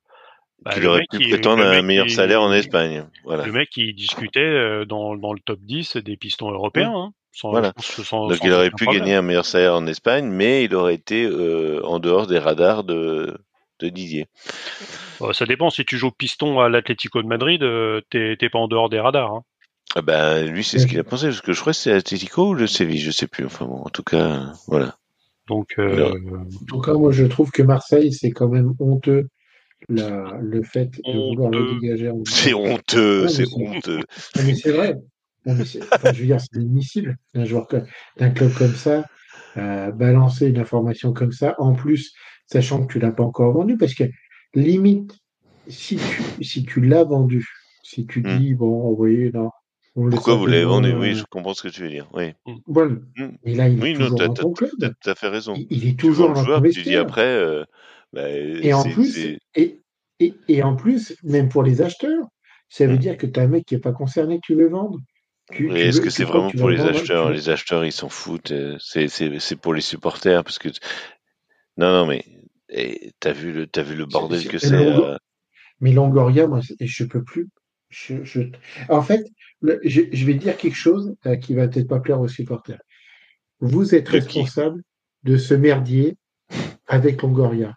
bah, 0.63 0.71
le 0.77 0.87
aurait 0.87 1.05
pu 1.09 1.17
il- 1.21 1.29
prétendre 1.29 1.63
à 1.63 1.69
un 1.71 1.81
meilleur 1.81 2.07
il- 2.07 2.11
salaire 2.11 2.41
en 2.41 2.51
Espagne. 2.51 3.05
Voilà. 3.23 3.45
Le 3.45 3.51
mec, 3.51 3.69
il 3.77 3.93
discutait 3.95 4.85
dans, 4.85 5.15
dans 5.15 5.33
le 5.33 5.39
top 5.39 5.59
10 5.61 5.97
des 5.97 6.17
pistons 6.17 6.51
européens, 6.51 6.91
hein, 6.93 7.11
sans, 7.31 7.51
Voilà. 7.51 7.73
sans- 7.79 8.27
Donc 8.27 8.37
sans 8.37 8.45
il 8.45 8.51
aurait 8.51 8.71
pu 8.71 8.83
problème. 8.85 9.03
gagner 9.03 9.15
un 9.15 9.21
meilleur 9.21 9.45
salaire 9.45 9.75
en 9.75 9.85
Espagne, 9.87 10.25
mais 10.27 10.63
il 10.65 10.75
aurait 10.75 10.95
été 10.95 11.25
euh, 11.25 11.81
en 11.85 11.99
dehors 11.99 12.27
des 12.27 12.39
radars 12.39 12.83
de, 12.83 13.37
de 13.79 13.89
Didier. 13.89 14.27
Euh, 15.21 15.33
ça 15.33 15.45
dépend, 15.45 15.69
si 15.69 15.85
tu 15.85 15.97
joues 15.97 16.11
piston 16.11 16.59
à 16.59 16.69
l'Atlético 16.69 17.21
de 17.21 17.27
Madrid, 17.27 17.61
t'es 18.09 18.49
pas 18.49 18.59
en 18.59 18.67
dehors 18.67 18.89
des 18.89 18.99
radars. 18.99 19.31
hein. 19.33 19.43
Ah 19.95 20.03
ben, 20.03 20.45
lui, 20.45 20.63
c'est 20.63 20.77
ce 20.77 20.85
qu'il 20.85 20.99
a 20.99 21.03
pensé, 21.03 21.27
parce 21.27 21.41
que 21.41 21.51
je 21.51 21.59
crois 21.59 21.73
que 21.73 21.77
c'est 21.79 21.91
Atletico 21.91 22.49
ou 22.49 22.53
le 22.53 22.67
Séville, 22.67 22.99
je 23.01 23.09
sais 23.09 23.25
plus. 23.27 23.45
Enfin 23.45 23.65
bon, 23.65 23.81
en 23.81 23.89
tout 23.89 24.03
cas, 24.03 24.51
voilà. 24.67 24.95
Donc, 25.49 25.73
euh, 25.79 26.13
En 26.61 26.65
tout 26.67 26.81
cas, 26.81 26.93
moi, 26.93 27.11
je 27.11 27.25
trouve 27.25 27.51
que 27.51 27.63
Marseille, 27.63 28.13
c'est 28.13 28.31
quand 28.31 28.49
même 28.49 28.73
honteux 28.79 29.27
la- 29.89 30.37
le 30.41 30.61
fait 30.63 30.91
de 31.13 31.19
vouloir 31.19 31.51
le 31.51 31.63
dégager. 31.81 32.09
En... 32.09 32.21
C'est 32.25 32.53
honteux, 32.53 33.23
Ouais, 33.23 33.29
c'est 33.29 33.47
honteux. 33.55 34.01
Non, 34.35 34.43
mais 34.45 34.55
c'est 34.55 34.71
vrai. 34.71 34.95
Non, 35.45 35.55
mais 35.55 35.65
c'est- 35.65 35.81
enfin, 35.95 36.11
je 36.13 36.19
veux 36.21 36.25
dire, 36.27 36.39
c'est 36.39 36.55
inadmissible 36.55 37.17
d'un 37.33 37.45
joueur 37.45 37.67
que- 37.67 37.81
d'un 38.17 38.29
club 38.31 38.53
comme 38.53 38.75
ça, 38.75 39.03
euh, 39.57 39.91
balancer 39.91 40.47
une 40.47 40.59
information 40.59 41.13
comme 41.13 41.31
ça, 41.31 41.55
en 41.59 41.73
plus, 41.73 42.13
sachant 42.45 42.85
que 42.85 42.93
tu 42.93 42.99
l'as 42.99 43.11
pas 43.11 43.23
encore 43.23 43.53
vendu, 43.53 43.77
parce 43.77 43.93
que 43.95 44.03
limite, 44.53 45.13
si 45.67 45.97
tu, 45.97 46.43
si 46.43 46.63
tu 46.65 46.81
l'as 46.81 47.03
vendu, 47.03 47.45
si 47.83 48.05
tu 48.05 48.21
Hmm. 48.21 48.37
dis, 48.37 48.53
bon, 48.53 48.93
oui, 48.97 49.31
non, 49.33 49.49
on 49.99 50.09
Pourquoi 50.09 50.35
vous 50.35 50.45
l'avez 50.47 50.65
vendu 50.65 50.89
euh, 50.89 50.99
Oui, 50.99 51.13
je 51.15 51.23
comprends 51.25 51.53
ce 51.53 51.63
que 51.63 51.67
tu 51.67 51.81
veux 51.81 51.89
dire. 51.89 52.07
Oui, 52.13 52.33
Voilà. 52.67 52.95
Hmm. 53.17 53.29
Mais 53.45 53.55
là, 53.55 53.67
il 53.69 53.77
est 53.79 53.81
oui 53.81 53.93
non, 53.93 53.99
toujours 53.99 54.17
t'as 54.17 54.27
dans 54.27 54.33
ton 54.33 54.53
club. 54.53 54.71
t'as- 54.79 54.89
t'as 55.01 55.15
fait 55.15 55.27
raison. 55.27 55.53
Il, 55.55 55.67
il 55.71 55.87
est 55.87 55.99
toujours 55.99 56.29
le 56.29 56.35
dans 56.35 56.41
ton 56.41 56.45
joueur, 56.45 56.63
tu 56.63 56.83
dis 56.83 56.95
après, 56.95 57.25
euh, 57.25 57.63
bah, 58.13 58.29
Et 58.29 58.73
en 58.73 58.83
plus, 58.83 59.17
et, 59.55 59.81
et, 60.19 60.33
et 60.47 60.63
en 60.63 60.75
plus, 60.75 61.15
même 61.23 61.49
pour 61.49 61.63
les 61.63 61.81
acheteurs, 61.81 62.25
ça 62.69 62.85
veut 62.85 62.93
Mm. 62.95 62.97
dire 62.97 63.17
que 63.17 63.27
tu 63.27 63.39
as 63.39 63.43
un 63.43 63.47
mec 63.47 63.65
qui 63.65 63.75
n'est 63.75 63.81
pas 63.81 63.91
concerné 63.93 64.39
tu 64.43 64.55
veux 64.55 64.69
vendre. 64.69 64.99
Tu- 65.51 65.67
Mais 65.67 65.81
tu 65.81 65.87
est-ce 65.87 66.01
que 66.01 66.09
c'est 66.09 66.23
vraiment 66.23 66.51
pour 66.51 66.69
les 66.69 66.81
acheteurs? 66.81 67.31
Les 67.31 67.49
acheteurs, 67.49 67.83
ils 67.83 67.91
s'en 67.91 68.09
foutent. 68.09 68.51
euh, 68.51 68.77
C'est 68.79 69.07
c'est 69.07 69.39
c'est 69.39 69.55
pour 69.55 69.73
les 69.73 69.81
supporters 69.81 70.43
parce 70.43 70.59
que 70.59 70.69
non 71.77 71.91
non 71.91 72.05
mais 72.05 72.23
et 72.69 73.11
t'as 73.19 73.31
vu 73.31 73.51
le 73.51 73.65
t'as 73.67 73.81
vu 73.81 73.95
le 73.95 74.05
bordel 74.05 74.47
que 74.47 74.59
c'est 74.59 74.73
euh, 74.75 75.17
Mais 75.81 75.91
Longoria, 75.91 76.47
moi, 76.47 76.59
je 76.79 77.03
peux 77.05 77.23
plus. 77.23 77.47
Je, 77.89 78.23
je- 78.23 78.41
En 78.89 79.01
fait, 79.01 79.25
le- 79.61 79.79
je, 79.83 80.01
je 80.11 80.25
vais 80.25 80.35
dire 80.35 80.57
quelque 80.57 80.75
chose 80.75 81.15
euh, 81.25 81.35
qui 81.35 81.53
va 81.55 81.67
peut-être 81.67 81.87
pas 81.87 81.99
plaire 81.99 82.21
aux 82.21 82.27
supporters. 82.27 82.81
Vous 83.59 83.95
êtes 83.95 84.09
responsable 84.09 84.83
de 85.23 85.37
ce 85.37 85.53
merdier 85.53 86.17
avec 86.87 87.21
Longoria. 87.21 87.75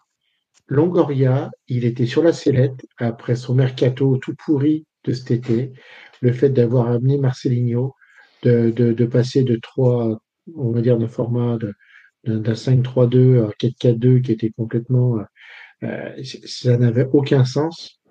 Longoria, 0.67 1.51
il 1.67 1.85
était 1.85 2.05
sur 2.05 2.23
la 2.23 2.33
sellette 2.33 2.85
après 2.97 3.35
son 3.35 3.55
mercato 3.55 4.17
tout 4.17 4.35
pourri 4.35 4.85
de 5.03 5.13
cet 5.13 5.31
été. 5.31 5.73
Le 6.21 6.31
fait 6.33 6.49
d'avoir 6.49 6.89
amené 6.89 7.17
Marcelinho, 7.17 7.93
de, 8.43 8.71
de, 8.71 8.93
de 8.93 9.05
passer 9.05 9.43
de 9.43 9.55
3, 9.57 10.19
on 10.55 10.71
va 10.71 10.81
dire, 10.81 10.97
d'un 10.97 11.07
format 11.07 11.57
d'un 12.25 12.55
5-3-2 12.55 13.45
à 13.45 13.51
4-4-2 13.59 14.21
qui 14.21 14.31
était 14.31 14.51
complètement. 14.51 15.17
euh, 15.19 15.23
euh, 15.83 16.23
ça 16.23 16.77
n'avait 16.77 17.07
aucun 17.11 17.45
sens. 17.45 18.01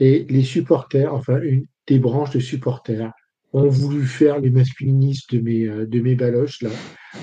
Et 0.00 0.26
les 0.28 0.42
supporters, 0.42 1.14
enfin, 1.14 1.40
une 1.42 1.66
des 1.86 1.98
branches 1.98 2.30
de 2.30 2.40
supporters, 2.40 3.12
ont 3.52 3.68
voulu 3.68 4.06
faire 4.06 4.40
les 4.40 4.50
masculinistes 4.50 5.34
de 5.34 5.40
mes, 5.40 5.64
euh, 5.66 5.86
de 5.86 6.00
mes 6.00 6.14
baloches, 6.14 6.62
là, 6.62 6.70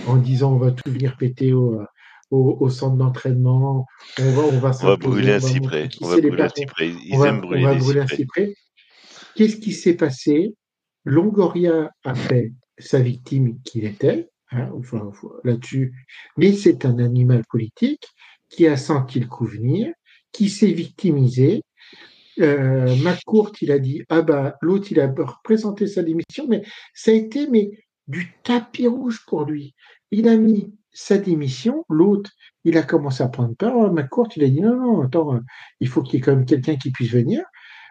en 0.07 0.17
disant 0.17 0.53
on 0.53 0.57
va 0.57 0.71
tout 0.71 0.91
venir 0.91 1.15
péter 1.17 1.53
au, 1.53 1.80
euh, 1.80 1.86
au, 2.32 2.57
au 2.59 2.69
centre 2.69 2.97
d'entraînement, 2.97 3.86
on 4.19 4.32
va, 4.32 4.41
on 4.43 4.59
va 4.59 4.71
On 4.84 4.88
va 4.88 4.97
brûler 4.97 5.34
un 5.34 5.38
on 5.38 5.39
va 5.39 5.47
cyprès. 5.47 5.89
On 6.01 6.07
va 6.07 6.17
brûler 6.17 6.43
un 6.43 6.49
cyprès. 6.49 6.89
Ils 6.89 7.15
On 7.15 7.17
va, 7.19 7.30
aiment 7.30 7.38
on 7.38 7.41
brûler 7.41 7.63
va 7.63 7.73
des 7.73 7.80
brûler 7.80 7.99
un 8.01 8.07
cyprès. 8.07 8.53
Qu'est-ce 9.36 9.57
qui 9.57 9.71
s'est 9.71 9.95
passé? 9.95 10.53
Longoria 11.05 11.89
a 12.03 12.15
fait 12.15 12.51
sa 12.78 12.99
victime 12.99 13.59
qu'il 13.63 13.86
était, 13.86 14.30
hein, 14.51 14.69
enfin, 14.78 15.09
là-dessus, 15.45 15.93
mais 16.36 16.51
c'est 16.51 16.86
un 16.86 16.99
animal 16.99 17.43
politique 17.49 18.03
qui 18.49 18.67
a 18.67 18.75
senti 18.75 19.19
le 19.21 19.28
coup 19.28 19.45
venir, 19.45 19.88
qui 20.34 20.49
s'est 20.49 20.71
victimisé. 20.71 21.61
Euh, 22.39 22.95
McCourt, 23.03 23.51
il 23.61 23.71
a 23.71 23.79
dit 23.79 24.03
ah 24.09 24.21
bah 24.21 24.55
l'autre 24.61 24.91
il 24.91 24.99
a 24.99 25.07
représenté 25.07 25.88
sa 25.88 26.03
démission, 26.03 26.45
mais 26.47 26.63
ça 26.93 27.11
a 27.11 27.13
été 27.13 27.47
mais 27.49 27.71
du 28.07 28.31
tapis 28.43 28.88
rouge 28.88 29.23
pour 29.27 29.45
lui. 29.45 29.73
Il 30.11 30.27
a 30.27 30.38
mis 30.38 30.73
sa 30.91 31.17
démission, 31.17 31.83
l'autre 31.89 32.31
il 32.63 32.77
a 32.77 32.83
commencé 32.83 33.23
à 33.23 33.27
prendre 33.29 33.55
peur. 33.55 33.91
McCourt 33.93 34.29
il 34.35 34.43
a 34.43 34.49
dit 34.49 34.61
non 34.61 34.75
non 34.79 35.01
attends 35.03 35.35
euh, 35.35 35.39
il 35.79 35.88
faut 35.88 36.01
qu'il 36.03 36.15
y 36.15 36.17
ait 36.17 36.21
quand 36.21 36.35
même 36.35 36.45
quelqu'un 36.45 36.75
qui 36.77 36.91
puisse 36.91 37.11
venir. 37.11 37.43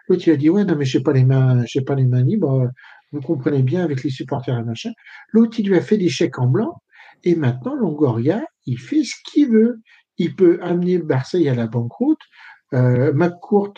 L'autre 0.07 0.23
il 0.27 0.31
a 0.31 0.37
dit 0.37 0.49
ouais 0.49 0.63
non 0.65 0.75
mais 0.75 0.85
j'ai 0.85 1.01
pas 1.01 1.11
pas 1.13 1.95
les 1.95 2.05
mains 2.05 2.23
libres. 2.23 2.61
euh, 2.63 2.67
Vous 3.11 3.21
comprenez 3.21 3.63
bien 3.63 3.83
avec 3.83 4.03
les 4.03 4.09
supporters 4.09 4.57
et 4.57 4.63
machin. 4.63 4.91
L'autre 5.33 5.59
il 5.59 5.67
lui 5.69 5.77
a 5.77 5.81
fait 5.81 5.97
des 5.97 6.09
chèques 6.09 6.39
en 6.39 6.47
blanc 6.47 6.81
et 7.23 7.35
maintenant 7.35 7.75
Longoria 7.75 8.43
il 8.65 8.79
fait 8.79 9.03
ce 9.03 9.15
qu'il 9.25 9.49
veut. 9.49 9.79
Il 10.17 10.35
peut 10.35 10.59
amener 10.61 10.97
Marseille 10.99 11.47
à 11.49 11.55
la 11.55 11.67
banqueroute. 11.67 12.19
Euh, 12.73 13.13
McCourt 13.13 13.73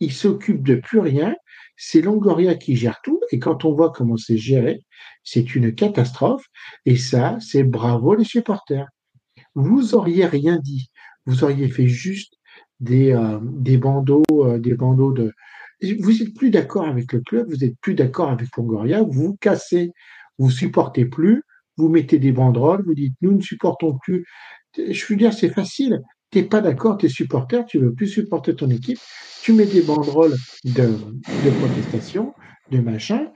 il 0.00 0.12
s'occupe 0.12 0.62
de 0.62 0.76
plus 0.76 0.98
rien. 0.98 1.34
C'est 1.76 2.02
Longoria 2.02 2.54
qui 2.54 2.76
gère 2.76 3.00
tout. 3.02 3.20
Et 3.30 3.38
quand 3.38 3.64
on 3.64 3.74
voit 3.74 3.90
comment 3.90 4.16
c'est 4.16 4.36
géré, 4.36 4.84
c'est 5.24 5.54
une 5.54 5.74
catastrophe. 5.74 6.44
Et 6.86 6.96
ça, 6.96 7.38
c'est 7.40 7.64
bravo 7.64 8.14
les 8.14 8.24
supporters. 8.24 8.86
Vous 9.54 9.94
auriez 9.94 10.26
rien 10.26 10.58
dit. 10.58 10.90
Vous 11.26 11.44
auriez 11.44 11.68
fait 11.68 11.88
juste 11.88 12.34
des, 12.80 13.12
euh, 13.12 13.38
des 13.42 13.76
bandeaux, 13.78 14.24
euh, 14.32 14.58
des 14.58 14.74
bandeaux 14.74 15.12
de. 15.12 15.32
Vous 16.00 16.22
êtes 16.22 16.34
plus 16.34 16.50
d'accord 16.50 16.86
avec 16.86 17.12
le 17.12 17.20
club, 17.20 17.48
vous 17.48 17.64
êtes 17.64 17.78
plus 17.80 17.94
d'accord 17.94 18.30
avec 18.30 18.56
Longoria, 18.56 19.02
vous 19.02 19.12
vous 19.12 19.36
cassez, 19.36 19.92
vous 20.38 20.50
supportez 20.50 21.04
plus, 21.04 21.42
vous 21.76 21.88
mettez 21.88 22.18
des 22.18 22.32
banderoles, 22.32 22.84
vous 22.84 22.94
dites 22.94 23.14
nous 23.20 23.32
ne 23.32 23.40
supportons 23.40 23.98
plus. 23.98 24.24
Je 24.76 25.06
veux 25.06 25.16
dire, 25.16 25.32
c'est 25.32 25.50
facile. 25.50 26.00
T'es 26.34 26.42
pas 26.42 26.60
d'accord, 26.60 26.98
t'es 26.98 27.08
supporter, 27.08 27.64
tu 27.64 27.78
veux 27.78 27.94
plus 27.94 28.08
supporter 28.08 28.56
ton 28.56 28.68
équipe, 28.68 28.98
tu 29.40 29.52
mets 29.52 29.66
des 29.66 29.82
banderoles 29.82 30.34
de, 30.64 30.98
protestation, 31.60 32.34
de 32.72 32.80
machin, 32.80 33.30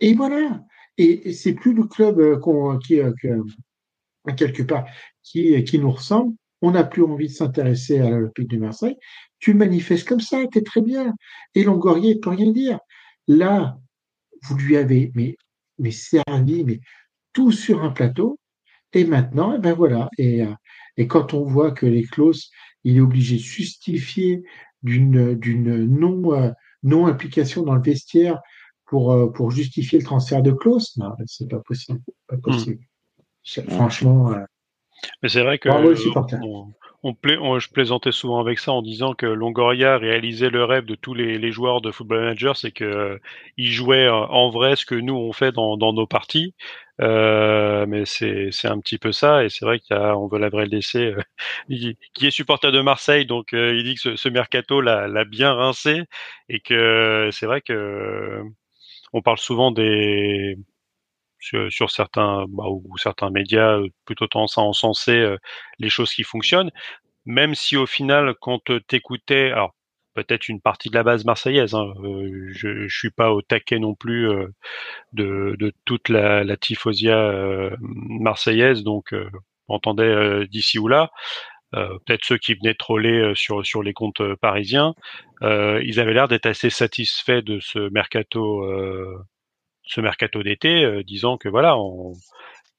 et 0.00 0.12
voilà. 0.12 0.62
Et, 0.98 1.30
et 1.30 1.32
c'est 1.32 1.54
plus 1.54 1.72
le 1.72 1.84
club 1.84 2.20
euh, 2.20 2.36
qu'on, 2.36 2.78
qui, 2.78 3.00
euh, 3.00 3.10
que, 3.22 4.32
quelque 4.36 4.64
part, 4.64 4.84
qui, 5.22 5.64
qui 5.64 5.78
nous 5.78 5.92
ressemble. 5.92 6.34
On 6.60 6.72
n'a 6.72 6.84
plus 6.84 7.02
envie 7.02 7.28
de 7.28 7.32
s'intéresser 7.32 8.00
à 8.00 8.10
l'Olympique 8.10 8.50
de 8.50 8.58
Marseille. 8.58 8.96
Tu 9.38 9.54
manifestes 9.54 10.06
comme 10.06 10.20
ça, 10.20 10.36
t'es 10.52 10.60
très 10.60 10.82
bien. 10.82 11.14
Et 11.54 11.64
Longoria, 11.64 12.10
il 12.10 12.20
peut 12.20 12.28
rien 12.28 12.52
dire. 12.52 12.80
Là, 13.28 13.78
vous 14.42 14.58
lui 14.58 14.76
avez, 14.76 15.10
mais, 15.14 15.36
mais 15.78 15.90
servi, 15.90 16.64
mais 16.64 16.80
tout 17.32 17.50
sur 17.50 17.82
un 17.82 17.92
plateau. 17.92 18.38
Et 18.92 19.06
maintenant, 19.06 19.54
eh 19.56 19.58
ben 19.58 19.72
voilà. 19.72 20.10
Et, 20.18 20.42
euh, 20.42 20.52
et 20.96 21.06
quand 21.06 21.34
on 21.34 21.44
voit 21.44 21.70
que 21.72 21.86
les 21.86 22.04
clauses, 22.04 22.50
il 22.84 22.96
est 22.96 23.00
obligé 23.00 23.36
de 23.36 23.42
justifier 23.42 24.42
d'une 24.82 25.34
d'une 25.34 25.86
non 25.86 26.34
euh, 26.34 26.50
non 26.82 27.06
implication 27.06 27.62
dans 27.62 27.74
le 27.74 27.82
vestiaire 27.82 28.40
pour 28.86 29.12
euh, 29.12 29.28
pour 29.30 29.50
justifier 29.50 29.98
le 29.98 30.04
transfert 30.04 30.42
de 30.42 30.52
clause, 30.52 30.92
non, 30.96 31.12
c'est 31.26 31.48
pas 31.48 31.60
possible, 31.60 32.00
pas 32.26 32.36
possible. 32.36 32.80
C'est- 33.44 33.68
Franchement, 33.70 34.32
euh, 34.32 34.40
Mais 35.22 35.28
c'est 35.28 35.42
vrai 35.42 35.58
que 35.58 35.68
Bravo 35.68 35.94
on, 36.42 36.72
on 37.02 37.14
pla- 37.14 37.40
on- 37.40 37.58
je 37.58 37.68
plaisantais 37.70 38.12
souvent 38.12 38.40
avec 38.40 38.58
ça 38.58 38.72
en 38.72 38.82
disant 38.82 39.14
que 39.14 39.26
Longoria 39.26 39.98
réalisait 39.98 40.50
le 40.50 40.64
rêve 40.64 40.84
de 40.84 40.94
tous 40.94 41.14
les, 41.14 41.38
les 41.38 41.52
joueurs 41.52 41.80
de 41.80 41.90
Football 41.90 42.20
Manager, 42.20 42.56
c'est 42.56 42.70
que 42.72 42.84
euh, 42.84 43.18
jouait 43.58 44.06
euh, 44.06 44.12
en 44.14 44.50
vrai 44.50 44.76
ce 44.76 44.86
que 44.86 44.94
nous 44.94 45.14
on 45.14 45.32
fait 45.32 45.52
dans, 45.52 45.76
dans 45.76 45.92
nos 45.92 46.06
parties. 46.06 46.54
Euh, 47.00 47.86
mais 47.86 48.04
c'est 48.04 48.50
un 48.68 48.78
petit 48.78 48.98
peu 48.98 49.12
ça 49.12 49.44
et 49.44 49.48
c'est 49.48 49.64
vrai 49.64 49.80
qu'il 49.80 49.96
y 49.96 49.98
a 49.98 50.16
on 50.16 50.28
veut 50.28 50.38
la 50.38 50.50
vraie 50.50 50.66
laisser 50.66 51.06
euh, 51.06 51.22
qui 52.14 52.26
est 52.26 52.30
supporter 52.30 52.70
de 52.70 52.80
Marseille 52.82 53.24
donc 53.26 53.54
euh, 53.54 53.74
il 53.74 53.82
dit 53.84 53.94
que 53.94 54.00
ce, 54.00 54.16
ce 54.16 54.28
mercato 54.28 54.80
l'a 54.82 55.24
bien 55.24 55.54
rincé 55.54 56.02
et 56.50 56.60
que 56.60 57.30
c'est 57.32 57.46
vrai 57.46 57.62
que 57.62 58.42
on 59.12 59.22
parle 59.22 59.38
souvent 59.38 59.70
des 59.70 60.56
sur, 61.42 61.72
sur 61.72 61.90
certains 61.90 62.46
bah, 62.48 62.64
ou 62.68 62.96
certains 62.98 63.30
médias 63.30 63.78
euh, 63.78 63.88
plutôt 64.06 64.28
tendance 64.28 64.58
à 64.58 64.62
encenser 64.62 65.18
euh, 65.18 65.36
les 65.80 65.90
choses 65.90 66.12
qui 66.14 66.24
fonctionnent, 66.24 66.70
même 67.26 67.54
si 67.54 67.76
au 67.76 67.86
final 67.86 68.34
quand 68.40 68.70
euh, 68.70 68.80
t'écoutais, 68.88 69.52
alors 69.52 69.74
peut-être 70.14 70.48
une 70.48 70.60
partie 70.60 70.90
de 70.90 70.94
la 70.96 71.02
base 71.04 71.24
marseillaise, 71.24 71.74
hein, 71.74 71.92
euh, 72.04 72.48
je, 72.52 72.86
je 72.88 72.98
suis 72.98 73.10
pas 73.10 73.32
au 73.32 73.42
taquet 73.42 73.78
non 73.78 73.94
plus 73.94 74.28
euh, 74.30 74.48
de, 75.12 75.56
de 75.58 75.72
toute 75.84 76.08
la, 76.08 76.44
la 76.44 76.56
tifosia 76.56 77.16
euh, 77.18 77.76
marseillaise, 77.80 78.82
donc 78.84 79.14
on 79.68 79.76
entendait 79.76 80.46
d'ici 80.48 80.78
ou 80.78 80.88
là. 80.88 81.10
Peut-être 81.72 82.24
ceux 82.26 82.36
qui 82.36 82.54
venaient 82.54 82.74
troller 82.74 83.32
sur 83.34 83.64
sur 83.64 83.82
les 83.82 83.94
comptes 83.94 84.22
parisiens, 84.42 84.94
ils 85.40 86.00
avaient 86.00 86.12
l'air 86.12 86.28
d'être 86.28 86.44
assez 86.46 86.68
satisfaits 86.68 87.40
de 87.42 87.60
ce 87.60 87.88
mercato 87.90 88.62
ce 89.92 90.00
mercato 90.00 90.42
d'été, 90.42 90.84
euh, 90.84 91.02
disant 91.02 91.36
que 91.36 91.48
voilà, 91.48 91.76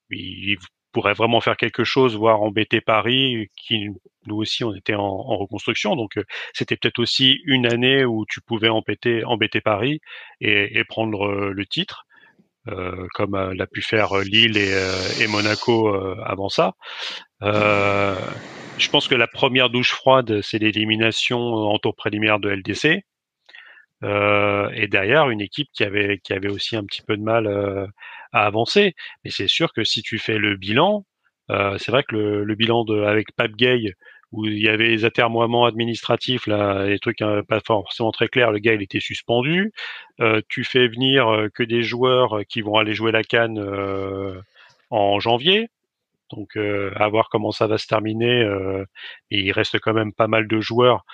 il, 0.10 0.58
pourrait 0.92 1.14
vraiment 1.16 1.42
faire 1.42 1.58
quelque 1.58 1.84
chose, 1.84 2.16
voire 2.16 2.44
embêter 2.44 2.80
Paris, 2.80 3.48
qui 3.56 3.88
nous 4.28 4.36
aussi 4.36 4.64
on 4.64 4.76
était 4.76 4.94
en, 4.94 5.38
reconstruction, 5.38 5.96
donc 5.96 6.18
euh, 6.18 6.24
c'était 6.54 6.78
peut-être 6.78 7.00
aussi 7.00 7.40
une 7.46 7.66
année 7.66 8.06
où 8.06 8.26
tu 8.30 8.42
pouvais 8.42 8.70
embêter, 8.70 9.24
Paris 9.66 10.02
et, 10.40 10.84
prendre 10.88 11.26
euh, 11.26 11.52
le 11.52 11.66
titre. 11.66 12.06
Comme 13.16 13.36
l'a 13.36 13.68
pu 13.68 13.82
faire 13.82 14.16
Lille 14.20 14.56
et, 14.56 14.74
et 15.22 15.28
Monaco 15.28 15.94
avant 16.24 16.48
ça. 16.48 16.76
je 17.42 18.90
pense 18.90 19.10
que 19.10 19.16
la 19.16 19.28
première 19.28 19.70
douche 19.70 19.92
froide, 19.92 20.40
c'est 20.42 20.60
l'élimination 20.60 21.40
en 21.42 21.78
tour 21.78 21.94
préliminaire 21.94 22.40
de 22.40 22.50
LDC. 22.50 23.04
Euh, 24.04 24.70
et 24.74 24.88
derrière 24.88 25.30
une 25.30 25.42
équipe 25.42 25.70
qui 25.74 25.84
avait 25.84 26.20
qui 26.24 26.34
avait 26.34 26.50
aussi 26.50 26.76
un 26.76 26.84
petit 26.86 27.02
peu 27.02 27.16
de 27.18 27.24
mal 27.24 27.48
euh, 27.48 27.88
à 28.34 28.46
avancer. 28.46 28.96
Mais 29.24 29.32
c'est 29.32 29.48
sûr 29.48 29.74
que 29.74 29.84
si 29.84 30.02
tu 30.02 30.20
fais 30.20 30.38
le 30.38 30.56
bilan, 30.58 31.06
euh, 31.52 31.78
c'est 31.78 31.92
vrai 31.92 32.04
que 32.04 32.16
le, 32.16 32.56
bilan 32.56 32.86
avec 33.06 33.34
Pape 33.36 33.54
Gay 33.54 33.94
où 34.32 34.46
il 34.46 34.60
y 34.60 34.68
avait 34.70 34.90
les 34.90 35.06
atermoiements 35.06 35.66
administratifs 35.66 36.48
là, 36.48 36.86
les 36.88 37.00
trucs 37.00 37.22
hein, 37.22 37.44
pas 37.48 37.62
forcément 37.66 38.12
très 38.12 38.28
clairs. 38.28 38.52
Le 38.52 38.60
gars 38.60 38.74
il 38.74 38.82
était 38.82 39.00
suspendu. 39.00 39.72
tu 40.50 40.64
fais 40.64 40.88
venir 40.88 41.48
que 41.54 41.64
des 41.64 41.84
joueurs 41.84 42.42
qui 42.50 42.62
vont 42.62 42.78
aller 42.78 42.94
jouer 42.94 43.12
la 43.12 43.24
canne 43.24 43.60
en 44.90 45.20
janvier. 45.20 45.70
Donc 46.32 46.58
à 46.58 47.08
voir 47.10 47.30
comment 47.30 47.52
ça 47.52 47.68
va 47.68 47.78
se 47.78 47.88
terminer. 47.88 48.48
il 49.30 49.52
reste 49.52 49.80
quand 49.80 49.94
même 49.94 50.14
pas 50.14 50.28
mal 50.28 50.48
de 50.48 50.60
joueurs 50.62 51.06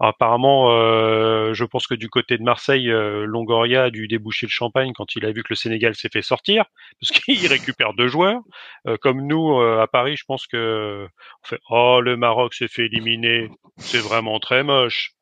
apparemment, 0.00 0.70
euh, 0.70 1.54
je 1.54 1.64
pense 1.64 1.86
que 1.86 1.94
du 1.94 2.08
côté 2.08 2.36
de 2.38 2.42
Marseille, 2.42 2.90
euh, 2.90 3.24
Longoria 3.24 3.84
a 3.84 3.90
dû 3.90 4.08
déboucher 4.08 4.46
le 4.46 4.50
champagne 4.50 4.92
quand 4.92 5.14
il 5.16 5.24
a 5.24 5.32
vu 5.32 5.42
que 5.42 5.48
le 5.50 5.56
Sénégal 5.56 5.94
s'est 5.94 6.08
fait 6.12 6.22
sortir, 6.22 6.64
parce 7.00 7.18
qu'il 7.20 7.46
récupère 7.46 7.94
deux 7.94 8.08
joueurs. 8.08 8.40
Euh, 8.86 8.96
comme 8.96 9.26
nous, 9.26 9.60
à 9.60 9.86
Paris, 9.86 10.16
je 10.16 10.24
pense 10.26 10.46
que 10.46 11.06
on 11.44 11.46
fait 11.46 11.60
Oh, 11.70 12.00
le 12.00 12.16
Maroc 12.16 12.54
s'est 12.54 12.68
fait 12.68 12.86
éliminer, 12.86 13.50
c'est 13.78 13.98
vraiment 13.98 14.38
très 14.40 14.62
moche. 14.62 15.12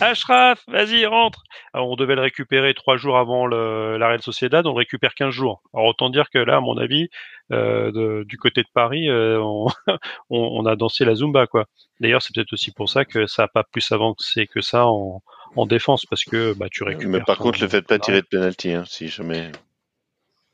Ashraf, 0.00 0.62
vas-y, 0.68 1.06
rentre. 1.06 1.44
on 1.74 1.94
devait 1.96 2.14
le 2.14 2.22
récupérer 2.22 2.74
trois 2.74 2.96
jours 2.96 3.18
avant 3.18 3.46
le, 3.46 3.98
la 3.98 4.08
Real 4.08 4.22
Sociedad, 4.22 4.66
on 4.66 4.70
le 4.70 4.78
récupère 4.78 5.14
15 5.14 5.30
jours. 5.30 5.62
Alors 5.74 5.86
autant 5.86 6.10
dire 6.10 6.30
que 6.30 6.38
là, 6.38 6.56
à 6.56 6.60
mon 6.60 6.76
avis, 6.78 7.08
euh, 7.52 8.24
du 8.24 8.36
côté 8.38 8.62
de 8.62 8.68
Paris, 8.72 9.08
euh, 9.08 9.40
on, 10.30 10.66
a 10.66 10.76
dansé 10.76 11.04
la 11.04 11.14
Zumba, 11.14 11.46
quoi. 11.46 11.66
D'ailleurs, 12.00 12.22
c'est 12.22 12.34
peut-être 12.34 12.52
aussi 12.52 12.72
pour 12.72 12.88
ça 12.88 13.04
que 13.04 13.26
ça 13.26 13.42
n'a 13.42 13.48
pas 13.48 13.64
plus 13.64 13.90
avancé 13.92 14.46
que 14.46 14.60
ça 14.60 14.86
en, 14.86 15.22
défense, 15.66 16.06
parce 16.06 16.24
que 16.24 16.54
bah, 16.54 16.66
tu 16.70 16.84
récupères. 16.84 17.08
Mais 17.08 17.20
par 17.20 17.38
contre, 17.38 17.60
le 17.60 17.68
fait 17.68 17.82
de 17.82 17.86
pas 17.86 17.98
tirer 17.98 18.22
de 18.22 18.26
penalty, 18.26 18.72
hein, 18.72 18.84
si 18.86 19.08
jamais. 19.08 19.50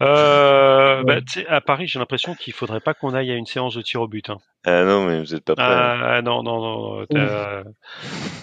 Euh, 0.02 1.02
bah, 1.04 1.20
à 1.48 1.60
Paris, 1.60 1.86
j'ai 1.86 1.98
l'impression 1.98 2.34
qu'il 2.34 2.52
faudrait 2.52 2.80
pas 2.80 2.92
qu'on 2.92 3.14
aille 3.14 3.30
à 3.30 3.34
une 3.34 3.46
séance 3.46 3.74
de 3.74 3.82
tir 3.82 4.02
au 4.02 4.08
but. 4.08 4.28
Hein. 4.28 4.38
Ah 4.64 4.84
non, 4.84 5.06
mais 5.06 5.20
vous 5.20 5.34
êtes 5.34 5.44
pas 5.44 5.54
prêt. 5.54 5.64
Hein. 5.64 6.00
Ah, 6.02 6.22
non, 6.22 6.42
non, 6.42 7.06
non, 7.10 7.64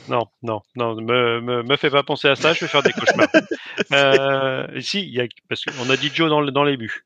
non, 0.08 0.28
non, 0.41 0.62
non, 0.76 0.95
me, 0.95 1.41
me, 1.41 1.64
me 1.64 1.76
fais 1.78 1.91
pas 1.91 2.04
penser 2.04 2.28
à 2.28 2.36
ça. 2.36 2.54
Je 2.54 2.62
vais 2.62 2.68
faire 2.68 2.82
des 2.82 2.91
cauchemars. 2.91 3.28
euh, 3.93 4.82
si, 4.82 5.08
y 5.08 5.22
a, 5.22 5.28
parce 5.47 5.64
qu'on 5.66 5.89
a 5.89 5.97
dit 5.97 6.12
Joe 6.14 6.30
dans, 6.30 6.41
dans 6.43 6.64
les 6.64 6.78
buts. 6.78 7.06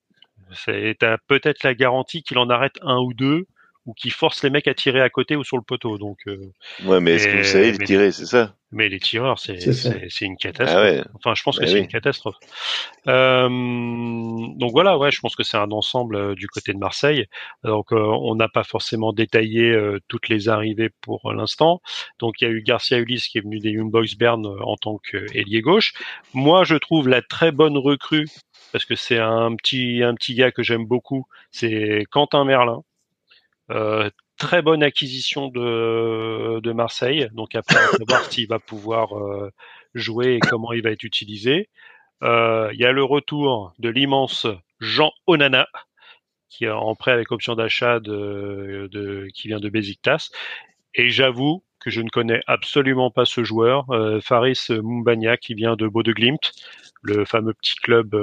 C'est 0.53 0.97
peut-être 1.27 1.63
la 1.63 1.73
garantie 1.73 2.23
qu'il 2.23 2.37
en 2.37 2.49
arrête 2.49 2.77
un 2.81 2.99
ou 2.99 3.13
deux 3.13 3.47
ou 3.85 3.93
qui 3.93 4.09
force 4.09 4.43
les 4.43 4.49
mecs 4.49 4.67
à 4.67 4.73
tirer 4.73 5.01
à 5.01 5.09
côté 5.09 5.35
ou 5.35 5.43
sur 5.43 5.57
le 5.57 5.63
poteau. 5.63 5.97
Donc, 5.97 6.19
euh, 6.27 6.37
ouais, 6.85 7.01
mais 7.01 7.15
est-ce 7.15 7.27
que 7.27 7.37
vous 7.37 7.43
savez 7.43 7.71
les 7.71 7.77
tirer, 7.79 8.11
c'est 8.11 8.25
ça? 8.25 8.53
Mais 8.71 8.89
les 8.89 8.99
tireurs, 8.99 9.39
c'est 9.39 9.55
une 10.21 10.35
catastrophe. 10.35 11.05
Ah 11.05 11.09
enfin, 11.13 11.33
je 11.35 11.43
pense 11.43 11.57
que 11.57 11.63
bah 11.63 11.71
c'est 11.71 11.79
une 11.79 11.87
catastrophe. 11.87 12.35
Euh, 13.07 13.47
donc 13.47 14.71
voilà, 14.71 14.97
ouais, 14.97 15.09
je 15.09 15.21
pense 15.21 15.37
que 15.37 15.43
c'est 15.43 15.55
un 15.55 15.71
ensemble 15.71 16.17
euh, 16.17 16.35
du 16.35 16.47
côté 16.47 16.73
de 16.73 16.77
Marseille. 16.77 17.27
Donc, 17.63 17.93
euh, 17.93 17.97
on 17.97 18.35
n'a 18.35 18.49
pas 18.49 18.65
forcément 18.65 19.13
détaillé 19.13 19.71
euh, 19.71 19.99
toutes 20.09 20.27
les 20.27 20.49
arrivées 20.49 20.89
pour 21.01 21.31
l'instant. 21.31 21.79
Donc, 22.19 22.41
il 22.41 22.43
y 22.43 22.47
a 22.47 22.51
eu 22.51 22.61
Garcia 22.61 22.97
Ulysse 22.97 23.29
qui 23.29 23.37
est 23.37 23.41
venu 23.41 23.59
des 23.59 23.69
Young 23.69 23.89
Boys 23.89 24.17
Bern 24.19 24.45
en 24.45 24.75
tant 24.75 24.97
qu'ailier 24.97 25.61
gauche. 25.61 25.93
Moi, 26.33 26.65
je 26.65 26.75
trouve 26.75 27.07
la 27.07 27.21
très 27.21 27.53
bonne 27.53 27.77
recrue 27.77 28.27
parce 28.73 28.83
que 28.83 28.95
c'est 28.95 29.19
un 29.19 29.55
petit 29.55 30.03
un 30.03 30.13
petit 30.13 30.35
gars 30.35 30.51
que 30.51 30.61
j'aime 30.61 30.85
beaucoup. 30.85 31.25
C'est 31.51 32.03
Quentin 32.11 32.43
Merlin. 32.43 32.83
Euh, 34.37 34.47
très 34.47 34.61
bonne 34.61 34.83
acquisition 34.83 35.47
de, 35.47 36.59
de 36.59 36.71
Marseille. 36.71 37.29
Donc 37.33 37.55
après, 37.55 37.79
on 37.93 37.97
va 37.97 38.05
voir 38.07 38.31
s'il 38.31 38.47
va 38.47 38.59
pouvoir 38.59 39.17
euh, 39.17 39.51
jouer 39.93 40.35
et 40.35 40.39
comment 40.39 40.73
il 40.73 40.81
va 40.81 40.91
être 40.91 41.03
utilisé. 41.03 41.69
Euh, 42.23 42.69
il 42.73 42.79
y 42.79 42.85
a 42.85 42.91
le 42.91 43.03
retour 43.03 43.73
de 43.79 43.89
l'immense 43.89 44.47
Jean 44.79 45.11
Onana, 45.27 45.67
qui 46.49 46.65
est 46.65 46.71
en 46.71 46.95
prêt 46.95 47.11
avec 47.11 47.31
option 47.31 47.55
d'achat 47.55 47.99
de, 47.99 48.89
de, 48.91 49.27
qui 49.33 49.47
vient 49.47 49.59
de 49.59 49.69
Besiktas. 49.69 50.29
Et 50.95 51.09
j'avoue 51.09 51.63
que 51.79 51.91
je 51.91 52.01
ne 52.01 52.09
connais 52.09 52.41
absolument 52.47 53.11
pas 53.11 53.25
ce 53.25 53.43
joueur, 53.43 53.85
Faris 54.21 54.67
Mumbania, 54.69 55.37
qui 55.37 55.53
vient 55.53 55.75
de 55.75 55.87
Glimt, 55.87 56.53
le 57.03 57.23
fameux 57.23 57.53
petit 57.53 57.75
club 57.75 58.15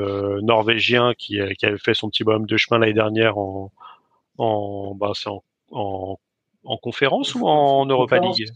norvégien 0.43 1.15
qui, 1.17 1.39
qui 1.57 1.67
avait 1.67 1.79
fait 1.79 1.95
son 1.95 2.11
petit 2.11 2.25
bonhomme 2.25 2.47
de 2.47 2.57
chemin 2.57 2.81
l'année 2.81 2.95
dernière 2.95 3.39
en, 3.39 3.71
en, 4.39 4.99
c'est 5.15 5.29
en, 5.29 5.45
en, 5.75 6.19
en, 6.65 6.77
conférence 6.79 7.35
ou 7.35 7.47
en 7.47 7.87
Europa 7.87 8.19
League? 8.19 8.47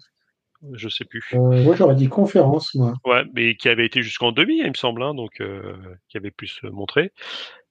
Je 0.73 0.89
sais 0.89 1.05
plus. 1.05 1.25
Euh, 1.35 1.63
moi, 1.63 1.77
j'aurais 1.77 1.95
dit 1.95 2.09
conférence, 2.09 2.75
moi. 2.75 2.95
Ouais, 3.05 3.23
mais 3.35 3.55
qui 3.55 3.69
avait 3.69 3.87
été 3.87 4.03
jusqu'en 4.03 4.33
demi, 4.33 4.59
il 4.59 4.69
me 4.69 4.75
semble, 4.75 5.03
hein, 5.03 5.15
donc 5.15 5.41
euh, 5.41 5.77
qui 6.09 6.17
avait 6.17 6.33
pu 6.33 6.49
se 6.49 6.67
montrer. 6.67 7.13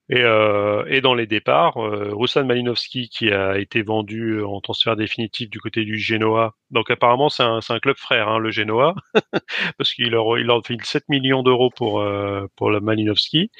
Et, 0.09 0.21
euh, 0.21 0.85
et 0.87 1.01
dans 1.01 1.13
les 1.13 1.27
départs, 1.27 1.77
euh, 1.77 2.11
Rosan 2.13 2.45
Malinowski 2.45 3.09
qui 3.09 3.29
a 3.29 3.57
été 3.57 3.81
vendu 3.81 4.41
en 4.41 4.61
transfert 4.61 4.95
définitif 4.95 5.49
du 5.49 5.59
côté 5.59 5.83
du 5.83 5.97
Genoa. 5.97 6.55
Donc 6.71 6.89
apparemment 6.89 7.27
c'est 7.27 7.43
un, 7.43 7.59
un, 7.67 7.79
club 7.79 7.97
frère, 7.97 8.29
hein, 8.29 8.39
le 8.39 8.49
Genoa, 8.49 8.95
parce 9.77 9.93
qu'il 9.93 10.11
leur, 10.11 10.39
il 10.39 10.45
leur 10.45 10.65
fait 10.65 10.77
7 10.81 11.03
millions 11.09 11.43
d'euros 11.43 11.71
pour 11.75 11.99
euh, 11.99 12.47
pour 12.55 12.71
le 12.71 12.79
Malinowski. 12.79 13.51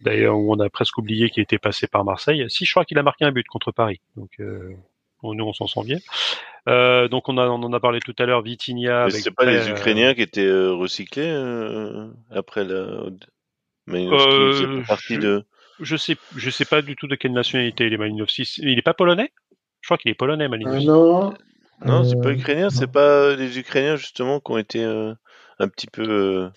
D'ailleurs, 0.00 0.36
on 0.36 0.60
a 0.60 0.68
presque 0.68 0.98
oublié 0.98 1.30
qu'il 1.30 1.42
était 1.42 1.58
passé 1.58 1.86
par 1.86 2.04
Marseille. 2.04 2.44
Si, 2.50 2.66
je 2.66 2.70
crois 2.72 2.84
qu'il 2.84 2.98
a 2.98 3.02
marqué 3.02 3.24
un 3.24 3.32
but 3.32 3.46
contre 3.46 3.72
Paris. 3.72 4.00
Donc 4.16 4.38
euh, 5.32 5.34
nous, 5.34 5.44
on 5.44 5.52
s'en 5.52 5.66
sent 5.66 5.84
bien. 5.84 5.98
Euh, 6.68 7.08
donc 7.08 7.28
on, 7.28 7.36
a, 7.38 7.46
on 7.46 7.62
en 7.62 7.72
a 7.72 7.80
parlé 7.80 8.00
tout 8.00 8.14
à 8.18 8.24
l'heure, 8.24 8.42
Vitinha. 8.42 9.08
C'est 9.10 9.30
pas 9.30 9.44
les 9.44 9.68
Ukrainiens 9.68 10.14
qui 10.14 10.22
étaient 10.22 10.50
recyclés 10.50 11.32
après 12.30 12.64
la. 12.64 13.04
Partie 14.86 15.18
de 15.18 15.44
je 15.80 15.96
sais, 15.96 16.16
je 16.36 16.50
sais 16.50 16.64
pas 16.64 16.82
du 16.82 16.96
tout 16.96 17.06
de 17.06 17.14
quelle 17.16 17.32
nationalité 17.32 17.86
il 17.86 17.92
est 17.92 17.96
Malinowski. 17.96 18.48
Il 18.58 18.78
est 18.78 18.82
pas 18.82 18.94
polonais? 18.94 19.32
Je 19.80 19.88
crois 19.88 19.98
qu'il 19.98 20.10
est 20.10 20.14
polonais, 20.14 20.48
Malinowski. 20.48 20.88
Euh, 20.88 20.92
non. 20.92 21.34
Non, 21.84 22.04
c'est 22.04 22.20
pas 22.20 22.28
euh, 22.28 22.34
ukrainien. 22.34 22.70
C'est 22.70 22.90
pas 22.90 23.34
les 23.34 23.58
Ukrainiens 23.58 23.96
justement 23.96 24.40
qui 24.40 24.52
ont 24.52 24.58
été 24.58 24.84
euh, 24.84 25.12
un 25.58 25.68
petit 25.68 25.88
peu. 25.88 26.48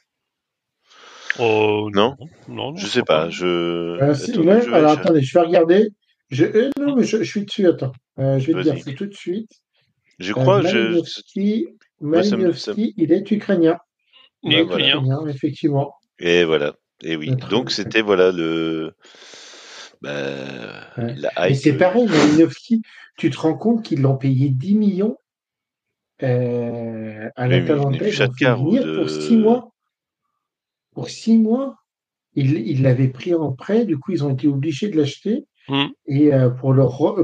Oh, 1.39 1.89
non, 1.93 2.15
non, 2.47 2.75
je 2.75 2.85
sais 2.85 3.03
pas. 3.03 3.29
Je. 3.29 3.99
alors 4.71 4.91
attendez, 4.91 5.21
je 5.21 5.33
vais 5.33 5.45
regarder. 5.45 5.89
Je... 6.29 6.69
non, 6.79 6.95
mais 6.95 7.03
je, 7.03 7.23
suis 7.23 7.45
dessus. 7.45 7.67
Attends, 7.67 7.93
je 8.17 8.51
vais 8.51 8.63
te 8.63 8.69
dire 8.69 8.95
tout 8.95 9.05
de 9.05 9.13
suite. 9.13 9.51
Je 10.19 10.33
crois. 10.33 10.61
Malinowski, 10.61 11.67
Malinowski 12.01 12.93
il 12.97 13.11
est 13.11 13.29
ukrainien. 13.31 13.77
Il 14.43 14.53
est 14.53 14.61
ukrainien, 14.61 15.25
effectivement. 15.27 15.93
Et 16.19 16.43
voilà. 16.43 16.75
Et 17.03 17.15
oui, 17.15 17.35
donc 17.49 17.71
c'était 17.71 18.01
voilà 18.01 18.31
le. 18.31 18.93
Bah, 20.01 20.11
ouais. 20.97 21.53
c'est 21.55 21.73
pareil, 21.73 22.05
Malinowski, 22.07 22.81
tu 23.17 23.31
te 23.31 23.37
rends 23.37 23.57
compte 23.57 23.83
qu'ils 23.83 24.01
l'ont 24.01 24.17
payé 24.17 24.49
10 24.49 24.75
millions 24.75 25.17
euh, 26.21 27.29
à 27.35 27.47
l'Atalanta 27.47 28.05
de... 28.05 28.97
pour 28.97 29.09
6 29.09 29.37
mois. 29.37 29.71
Pour 30.93 31.09
6 31.09 31.37
mois, 31.37 31.77
ils 32.35 32.81
l'avaient 32.83 33.07
pris 33.07 33.33
en 33.33 33.53
prêt, 33.53 33.85
du 33.85 33.97
coup 33.97 34.11
ils 34.11 34.23
ont 34.23 34.33
été 34.33 34.47
obligés 34.47 34.89
de 34.89 34.97
l'acheter. 34.97 35.45
Mmh. 35.69 35.85
Et 36.07 36.33
euh, 36.33 36.49
pour, 36.49 36.73
le 36.73 36.83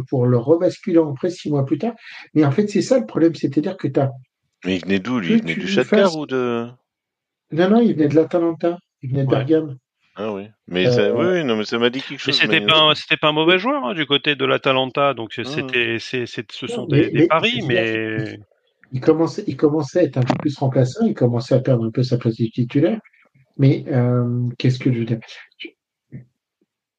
pour 0.10 0.26
le 0.26 0.38
rebasculer 0.38 0.98
en 0.98 1.14
prêt 1.14 1.30
six 1.30 1.50
mois 1.50 1.66
plus 1.66 1.78
tard. 1.78 1.94
Mais 2.34 2.44
en 2.44 2.52
fait, 2.52 2.68
c'est 2.68 2.82
ça 2.82 3.00
le 3.00 3.06
problème, 3.06 3.36
c'est-à-dire 3.36 3.78
que 3.78 3.88
tu 3.88 4.00
as. 4.00 4.12
Mais 4.66 4.78
il 4.78 4.82
venait 4.82 5.00
d'où 5.00 5.20
lui? 5.20 5.34
Il 5.34 5.42
venait 5.42 5.56
du 5.56 5.68
Shakhtar 5.68 6.16
ou 6.18 6.26
de. 6.26 6.68
Non, 7.52 7.70
non, 7.70 7.82
il 7.82 7.94
venait 7.94 8.08
de 8.08 8.16
l'Atalanta. 8.16 8.78
Il 9.02 9.12
venait 9.12 9.26
de 9.26 9.30
Bergame. 9.30 9.78
Ah 10.16 10.32
oui, 10.32 10.44
mais 10.68 10.92
ça, 10.92 11.02
euh, 11.02 11.40
oui, 11.40 11.44
non, 11.44 11.56
mais 11.56 11.66
ça 11.66 11.80
m'a 11.80 11.90
dit 11.90 12.00
quelque 12.00 12.20
chose. 12.20 12.40
Mais 12.40 12.46
c'était 12.46 12.66
pas, 12.66 12.94
c'était 12.94 13.18
pas 13.18 13.30
un 13.30 13.34
mauvais 13.34 13.58
joueur 13.58 13.84
hein, 13.84 13.94
du 13.96 14.06
côté 14.06 14.36
de 14.36 14.46
l'Atalanta, 14.46 15.16
donc 15.16 15.34
ah. 15.40 15.44
c'était, 15.44 15.98
c'est, 16.00 16.26
ce 16.28 16.68
sont 16.68 16.86
des, 16.86 17.10
des 17.10 17.26
paris, 17.26 17.64
mais 17.68 18.40
il 18.92 19.02
commençait, 19.02 19.44
il 19.48 19.58
commençait 19.58 20.02
à 20.02 20.04
être 20.04 20.18
un 20.18 20.22
peu 20.22 20.36
plus 20.36 20.56
remplaçant, 20.60 21.04
il 21.08 21.16
commençait 21.16 21.56
à 21.56 21.60
perdre 21.60 21.84
un 21.86 21.90
peu 21.90 22.04
sa 22.04 22.20
place 22.20 22.38
de 22.38 22.46
titulaire. 22.46 23.00
Mais 23.58 23.86
euh, 23.88 24.48
qu'est-ce 24.60 24.78
que 24.78 24.94
je 24.94 25.00
veux 25.00 25.06
dire? 25.06 25.20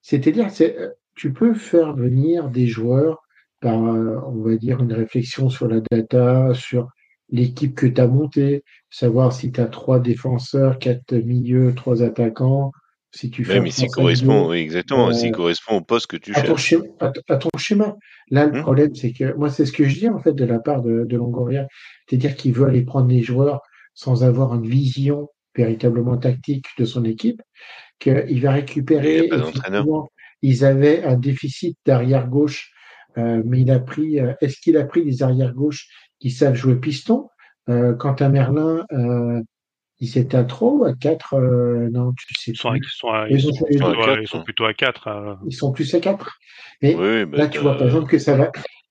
C'est-à-dire, 0.02 0.50
c'est, 0.50 0.76
euh, 0.76 0.90
tu 1.14 1.32
peux 1.32 1.54
faire 1.54 1.94
venir 1.94 2.48
des 2.48 2.66
joueurs 2.66 3.22
par, 3.60 3.78
on 3.78 4.42
va 4.42 4.56
dire, 4.56 4.80
une 4.80 4.92
réflexion 4.92 5.48
sur 5.48 5.68
la 5.68 5.80
data, 5.80 6.52
sur 6.54 6.88
l'équipe 7.30 7.74
que 7.74 7.86
tu 7.86 8.00
as 8.00 8.06
montée, 8.06 8.62
savoir 8.90 9.32
si 9.32 9.50
tu 9.52 9.60
as 9.60 9.66
trois 9.66 10.00
défenseurs, 10.00 10.78
quatre 10.78 11.14
milieux, 11.14 11.74
trois 11.74 12.02
attaquants, 12.02 12.72
Si 13.12 13.30
tu 13.30 13.44
fais 13.44 13.60
Même 13.60 13.70
s'il 13.70 13.88
correspond, 13.88 14.50
oui, 14.50 14.58
exactement, 14.58 15.12
s'il 15.12 15.28
euh, 15.28 15.32
correspond 15.32 15.76
au 15.76 15.80
poste 15.80 16.08
que 16.08 16.16
tu 16.16 16.34
à 16.34 16.42
ton, 16.42 16.56
schéma, 16.56 16.84
à, 17.00 17.36
ton 17.36 17.48
schéma. 17.56 17.96
Là, 18.30 18.46
le 18.46 18.52
Hmm 18.52 18.62
problème, 18.62 18.94
c'est 18.94 19.12
que 19.12 19.34
moi, 19.34 19.50
c'est 19.50 19.66
ce 19.66 19.72
que 19.72 19.84
je 19.84 19.98
dis 19.98 20.08
en 20.08 20.18
fait 20.18 20.32
de 20.32 20.44
la 20.44 20.58
part 20.58 20.82
de, 20.82 21.04
de 21.04 21.16
Longoria, 21.16 21.66
c'est-à-dire 22.08 22.34
qu'il 22.36 22.52
veut 22.52 22.66
aller 22.66 22.82
prendre 22.82 23.08
les 23.08 23.22
joueurs 23.22 23.60
sans 23.94 24.24
avoir 24.24 24.54
une 24.54 24.66
vision 24.66 25.28
véritablement 25.56 26.16
tactique 26.16 26.66
de 26.78 26.84
son 26.84 27.04
équipe, 27.04 27.40
qu'il 28.00 28.14
va 28.14 28.24
Il 28.28 28.40
n'y 28.40 28.46
a 28.46 28.52
récupérer, 28.52 29.28
pas 29.28 29.38
d'entraîneur. 29.38 29.84
Ils 30.48 30.64
avaient 30.64 31.02
un 31.04 31.16
déficit 31.16 31.78
d'arrière 31.86 32.28
gauche, 32.28 32.70
euh, 33.18 33.42
mais 33.46 33.60
il 33.62 33.70
a 33.70 33.78
pris, 33.80 34.20
euh, 34.20 34.34
est-ce 34.42 34.58
qu'il 34.60 34.76
a 34.76 34.84
pris 34.84 35.02
des 35.04 35.22
arrières 35.22 35.54
gauches 35.54 35.88
qui 36.20 36.30
savent 36.30 36.54
jouer 36.54 36.76
piston? 36.76 37.28
Euh, 37.70 37.94
quant 37.94 38.12
à 38.14 38.28
Merlin, 38.28 38.84
euh, 38.92 39.40
ils 40.00 40.18
étaient 40.18 40.36
à 40.36 40.44
3 40.44 40.72
ou 40.72 40.84
à 40.84 40.92
4, 40.94 41.34
euh, 41.34 41.88
non, 41.90 42.12
tu 42.12 42.26
sais 42.34 42.50
Ils 42.52 42.56
sont, 42.56 42.74
ils 42.74 42.84
sont, 42.90 43.08
à- 43.08 43.26
Ils 43.30 43.36
ils 43.36 43.40
sont 43.40 43.54
à 43.54 43.60
ils 44.20 44.28
sont 44.28 44.42
plutôt 44.42 44.64
à 44.66 44.74
4. 44.74 45.00
Ils 45.46 45.52
sont 45.54 45.72
plus 45.72 45.94
à 45.94 46.00
4. 46.00 46.38
Mais 46.82 46.94
Oui, 46.94 47.24
là, 47.38 47.48
tu 47.48 47.58
vois, 47.60 47.76
par 47.78 47.86
exemple, 47.86 48.10
que 48.10 48.18
ça 48.18 48.36
va, 48.36 48.50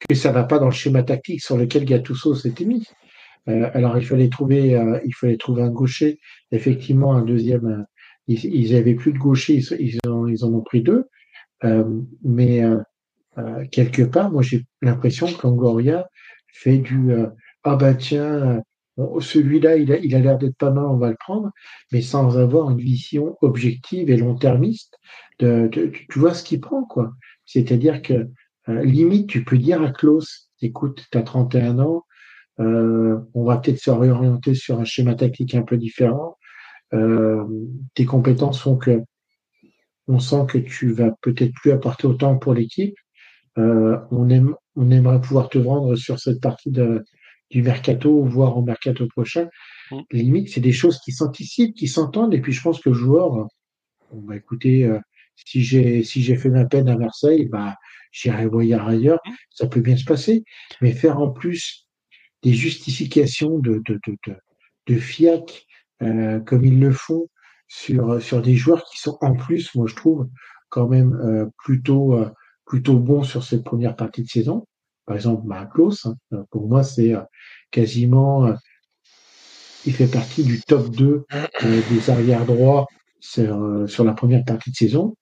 que 0.09 0.15
ça 0.15 0.31
va 0.31 0.43
pas 0.43 0.57
dans 0.59 0.65
le 0.65 0.71
schéma 0.71 1.03
tactique 1.03 1.41
sur 1.41 1.57
lequel 1.57 1.85
Gattuso 1.85 2.33
s'était 2.35 2.65
mis. 2.65 2.83
Euh, 3.49 3.69
alors, 3.73 3.97
il 3.97 4.05
fallait 4.05 4.29
trouver, 4.29 4.75
euh, 4.75 4.99
il 5.05 5.13
fallait 5.13 5.37
trouver 5.37 5.61
un 5.61 5.69
gaucher. 5.69 6.17
Effectivement, 6.51 7.13
un 7.13 7.23
deuxième. 7.23 7.65
euh, 7.67 7.83
ils, 8.27 8.43
ils 8.45 8.75
avaient 8.75 8.95
plus 8.95 9.11
de 9.13 9.17
gaucher, 9.19 9.55
ils, 9.55 9.77
ils 9.79 9.99
en, 10.09 10.25
ils 10.27 10.43
en 10.45 10.53
ont 10.53 10.61
pris 10.61 10.81
deux. 10.81 11.05
Euh, 11.63 12.01
mais 12.23 12.63
euh, 12.63 12.77
euh, 13.37 13.65
quelque 13.71 14.03
part, 14.03 14.31
moi, 14.31 14.41
j'ai 14.41 14.65
l'impression 14.81 15.27
que 15.27 15.47
Longoria 15.47 16.07
fait 16.53 16.77
du 16.77 17.13
ah 17.63 17.75
bah 17.75 17.93
tiens, 17.95 18.61
bon, 18.97 19.19
celui-là, 19.19 19.77
il 19.77 19.91
a, 19.91 20.19
l'air 20.19 20.37
d'être 20.37 20.57
pas 20.57 20.69
mal, 20.69 20.85
on 20.85 20.97
va 20.97 21.09
le 21.09 21.15
prendre, 21.19 21.51
mais 21.91 22.01
sans 22.01 22.37
avoir 22.37 22.69
une 22.69 22.77
vision 22.77 23.37
objective 23.41 24.09
et 24.11 24.17
long-termiste. 24.17 24.97
De, 25.39 25.69
tu 25.71 26.19
vois 26.19 26.33
ce 26.33 26.43
qu'il 26.43 26.61
prend, 26.61 26.83
quoi. 26.83 27.13
C'est-à-dire 27.45 28.01
que 28.01 28.27
limite, 28.67 29.27
tu 29.27 29.43
peux 29.43 29.57
dire 29.57 29.81
à 29.81 29.91
Klaus, 29.91 30.51
écoute, 30.61 31.07
tu 31.11 31.17
as 31.17 31.23
31 31.23 31.79
ans, 31.79 32.03
euh, 32.59 33.19
on 33.33 33.43
va 33.43 33.57
peut-être 33.57 33.79
se 33.79 33.91
réorienter 33.91 34.53
sur 34.53 34.79
un 34.79 34.85
schéma 34.85 35.15
tactique 35.15 35.55
un 35.55 35.63
peu 35.63 35.77
différent. 35.77 36.37
Euh, 36.93 37.43
tes 37.95 38.05
compétences 38.05 38.61
font 38.61 38.77
que 38.77 39.01
on 40.07 40.19
sent 40.19 40.45
que 40.47 40.57
tu 40.57 40.91
vas 40.91 41.11
peut-être 41.21 41.53
plus 41.53 41.71
apporter 41.71 42.07
autant 42.07 42.37
pour 42.37 42.53
l'équipe. 42.53 42.95
Euh, 43.57 43.97
on, 44.11 44.29
aime, 44.29 44.55
on 44.75 44.89
aimerait 44.91 45.21
pouvoir 45.21 45.49
te 45.49 45.57
vendre 45.57 45.95
sur 45.95 46.19
cette 46.19 46.41
partie 46.41 46.71
de, 46.71 47.03
du 47.49 47.61
mercato, 47.61 48.23
voire 48.23 48.57
au 48.57 48.63
mercato 48.63 49.07
prochain. 49.07 49.47
Mm. 49.91 49.99
Limite, 50.11 50.49
c'est 50.49 50.61
des 50.61 50.71
choses 50.71 50.99
qui 50.99 51.11
s'anticipent, 51.11 51.75
qui 51.75 51.87
s'entendent. 51.87 52.33
Et 52.33 52.41
puis, 52.41 52.51
je 52.51 52.61
pense 52.61 52.81
que 52.81 52.89
le 52.89 52.95
joueur, 52.95 53.47
bon, 54.11 54.21
bah, 54.21 54.35
écoutez, 54.35 54.85
euh, 54.85 54.99
si 55.35 55.63
j'ai 55.63 56.03
si 56.03 56.21
j'ai 56.21 56.35
fait 56.35 56.49
ma 56.49 56.65
peine 56.65 56.89
à 56.89 56.97
Marseille, 56.97 57.45
bah, 57.45 57.75
j'irai 58.11 58.45
voir 58.47 58.87
ailleurs. 58.87 59.19
Mm. 59.25 59.31
Ça 59.51 59.67
peut 59.67 59.81
bien 59.81 59.97
se 59.97 60.05
passer. 60.05 60.43
Mais 60.81 60.91
faire 60.91 61.19
en 61.19 61.29
plus 61.29 61.87
des 62.41 62.53
justifications 62.53 63.59
de, 63.59 63.81
de, 63.85 63.99
de, 64.05 64.17
de, 64.27 64.35
de 64.87 64.95
fiac, 64.99 65.65
euh, 66.01 66.39
comme 66.41 66.65
ils 66.65 66.79
le 66.79 66.91
font 66.91 67.29
sur, 67.73 68.21
sur 68.21 68.41
des 68.41 68.55
joueurs 68.55 68.83
qui 68.85 68.99
sont 68.99 69.17
en 69.21 69.33
plus, 69.35 69.73
moi 69.73 69.87
je 69.87 69.95
trouve, 69.95 70.29
quand 70.69 70.87
même 70.87 71.13
euh, 71.15 71.49
plutôt, 71.63 72.13
euh, 72.13 72.29
plutôt 72.65 72.99
bons 72.99 73.23
sur 73.23 73.43
cette 73.43 73.63
première 73.63 73.95
partie 73.95 74.21
de 74.21 74.29
saison. 74.29 74.67
Par 75.05 75.15
exemple, 75.15 75.45
Marcos, 75.47 76.05
hein, 76.05 76.15
euh, 76.33 76.43
pour 76.51 76.67
moi, 76.67 76.83
c'est 76.83 77.15
euh, 77.15 77.21
quasiment, 77.71 78.45
euh, 78.45 78.53
il 79.85 79.93
fait 79.93 80.07
partie 80.07 80.43
du 80.43 80.61
top 80.61 80.89
2 80.89 81.25
euh, 81.33 81.81
des 81.89 82.09
arrières 82.09 82.45
droits 82.45 82.85
sur, 83.19 83.55
euh, 83.55 83.87
sur 83.87 84.03
la 84.03 84.13
première 84.13 84.45
partie 84.45 84.69
de 84.69 84.75
saison. 84.75 85.15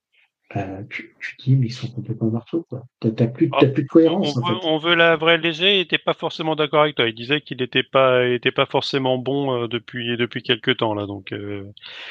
Euh, 0.58 0.82
tu, 0.90 1.16
tu 1.22 1.36
dis, 1.40 1.56
mais 1.56 1.68
ils 1.68 1.72
sont 1.72 1.88
complètement 1.90 2.30
marteaux, 2.30 2.66
quoi. 2.70 2.84
T'as 3.00 3.28
plus, 3.28 3.50
t'as 3.52 3.68
plus 3.68 3.84
de 3.84 3.88
On 3.90 3.94
cohérence, 3.94 4.38
en 4.38 4.42
veut, 4.42 4.60
fait. 4.60 4.68
on 4.68 4.78
veut 4.80 4.96
la 4.96 5.16
vraie 5.16 5.38
léger, 5.38 5.78
il 5.78 5.80
était 5.82 5.98
pas 5.98 6.14
forcément 6.14 6.56
d'accord 6.58 6.82
avec 6.82 6.96
toi. 6.96 7.08
Il 7.08 7.16
disait 7.16 7.40
qu'il 7.40 7.58
n'était 7.58 7.84
pas, 7.84 8.26
il 8.28 8.34
était 8.34 8.52
pas 8.52 8.66
forcément 8.66 9.18
bon 9.18 9.64
euh, 9.64 9.68
depuis 9.68 10.18
depuis 10.18 10.44
quelques 10.44 10.78
temps 10.78 10.94
là. 10.94 11.06
Donc, 11.06 11.32
euh, 11.32 11.64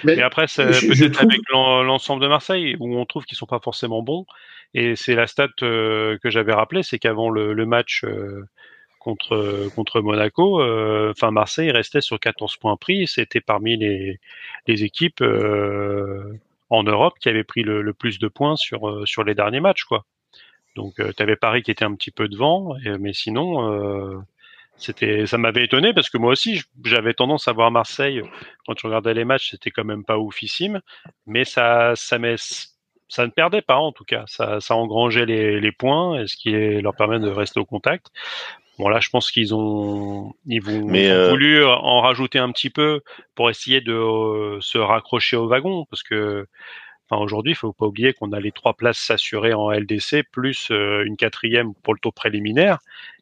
Mais 0.04 0.16
mais 0.16 0.22
après, 0.22 0.46
peut-être 0.46 1.12
trouve, 1.12 1.30
avec 1.30 1.40
l'en- 1.50 1.82
l'ensemble 1.82 2.22
de 2.22 2.28
Marseille 2.28 2.76
où 2.80 2.96
on 2.96 3.04
trouve 3.04 3.24
qu'ils 3.26 3.36
sont 3.36 3.46
pas 3.46 3.60
forcément 3.60 4.02
bons. 4.02 4.24
Et 4.72 4.96
c'est 4.96 5.14
la 5.14 5.26
stat 5.26 5.48
euh, 5.62 6.16
que 6.22 6.30
j'avais 6.30 6.54
rappelé, 6.54 6.82
c'est 6.82 6.98
qu'avant 6.98 7.28
le, 7.28 7.52
le 7.52 7.66
match 7.66 8.04
euh, 8.04 8.44
contre 8.98 9.68
contre 9.74 10.00
Monaco, 10.00 10.60
euh, 10.62 11.10
enfin 11.10 11.30
Marseille 11.30 11.70
restait 11.70 12.00
sur 12.02 12.18
14 12.20 12.56
points 12.56 12.76
pris. 12.76 13.06
C'était 13.06 13.40
parmi 13.40 13.76
les 13.76 14.18
les 14.66 14.84
équipes 14.84 15.22
euh, 15.22 16.32
en 16.70 16.82
Europe 16.84 17.14
qui 17.20 17.28
avaient 17.28 17.44
pris 17.44 17.62
le, 17.62 17.92
plus 17.94 18.18
de 18.18 18.28
points 18.28 18.56
sur 18.56 18.88
euh, 18.88 19.06
sur 19.06 19.24
les 19.24 19.34
derniers 19.34 19.60
matchs, 19.60 19.84
quoi. 19.84 20.04
Donc 20.76 20.94
tu 20.96 21.22
avais 21.22 21.36
Paris 21.36 21.62
qui 21.62 21.70
était 21.70 21.84
un 21.84 21.94
petit 21.94 22.10
peu 22.12 22.28
devant, 22.28 22.74
mais 23.00 23.12
sinon 23.12 23.72
euh, 23.72 24.18
c'était 24.76 25.26
ça 25.26 25.38
m'avait 25.38 25.64
étonné 25.64 25.92
parce 25.94 26.10
que 26.10 26.18
moi 26.18 26.32
aussi 26.32 26.56
je- 26.56 26.66
j'avais 26.84 27.14
tendance 27.14 27.48
à 27.48 27.52
voir 27.52 27.70
Marseille 27.72 28.22
quand 28.66 28.74
tu 28.74 28.86
regardais 28.86 29.14
les 29.14 29.24
matchs, 29.24 29.50
c'était 29.50 29.70
quand 29.72 29.84
même 29.84 30.04
pas 30.04 30.18
oufissime, 30.18 30.80
mais 31.26 31.44
ça 31.44 31.94
ça 31.96 32.18
ça 33.08 33.26
ne 33.26 33.30
perdait 33.32 33.62
pas 33.62 33.76
en 33.76 33.92
tout 33.92 34.04
cas, 34.04 34.24
ça 34.26 34.60
ça 34.60 34.76
engrangeait 34.76 35.26
les, 35.26 35.60
les 35.60 35.72
points 35.72 36.20
et 36.22 36.26
ce 36.28 36.36
qui 36.36 36.52
leur 36.80 36.94
permet 36.94 37.18
de 37.18 37.28
rester 37.28 37.58
au 37.60 37.64
contact. 37.64 38.06
Bon 38.80 38.88
là, 38.88 38.98
je 39.00 39.10
pense 39.10 39.30
qu'ils 39.30 39.54
ont 39.54 40.32
ils 40.46 40.62
vont, 40.62 40.86
Mais, 40.86 41.04
ils 41.04 41.12
ont 41.12 41.14
euh, 41.14 41.30
voulu 41.30 41.64
en 41.64 42.00
rajouter 42.00 42.38
un 42.38 42.50
petit 42.50 42.70
peu 42.70 43.02
pour 43.34 43.50
essayer 43.50 43.80
de 43.80 43.92
euh, 43.92 44.58
se 44.60 44.78
raccrocher 44.78 45.36
au 45.36 45.46
wagon 45.46 45.84
parce 45.90 46.02
que 46.02 46.46
Enfin, 47.10 47.22
aujourd'hui, 47.22 47.52
il 47.52 47.56
faut 47.56 47.72
pas 47.72 47.86
oublier 47.86 48.12
qu'on 48.12 48.30
a 48.32 48.38
les 48.38 48.52
trois 48.52 48.74
places 48.74 48.98
s'assurer 48.98 49.52
en 49.52 49.72
LDC 49.72 50.22
plus 50.30 50.68
euh, 50.70 51.02
une 51.04 51.16
quatrième 51.16 51.74
pour 51.74 51.92
le 51.92 51.98
tour 51.98 52.14
préliminaire 52.14 52.78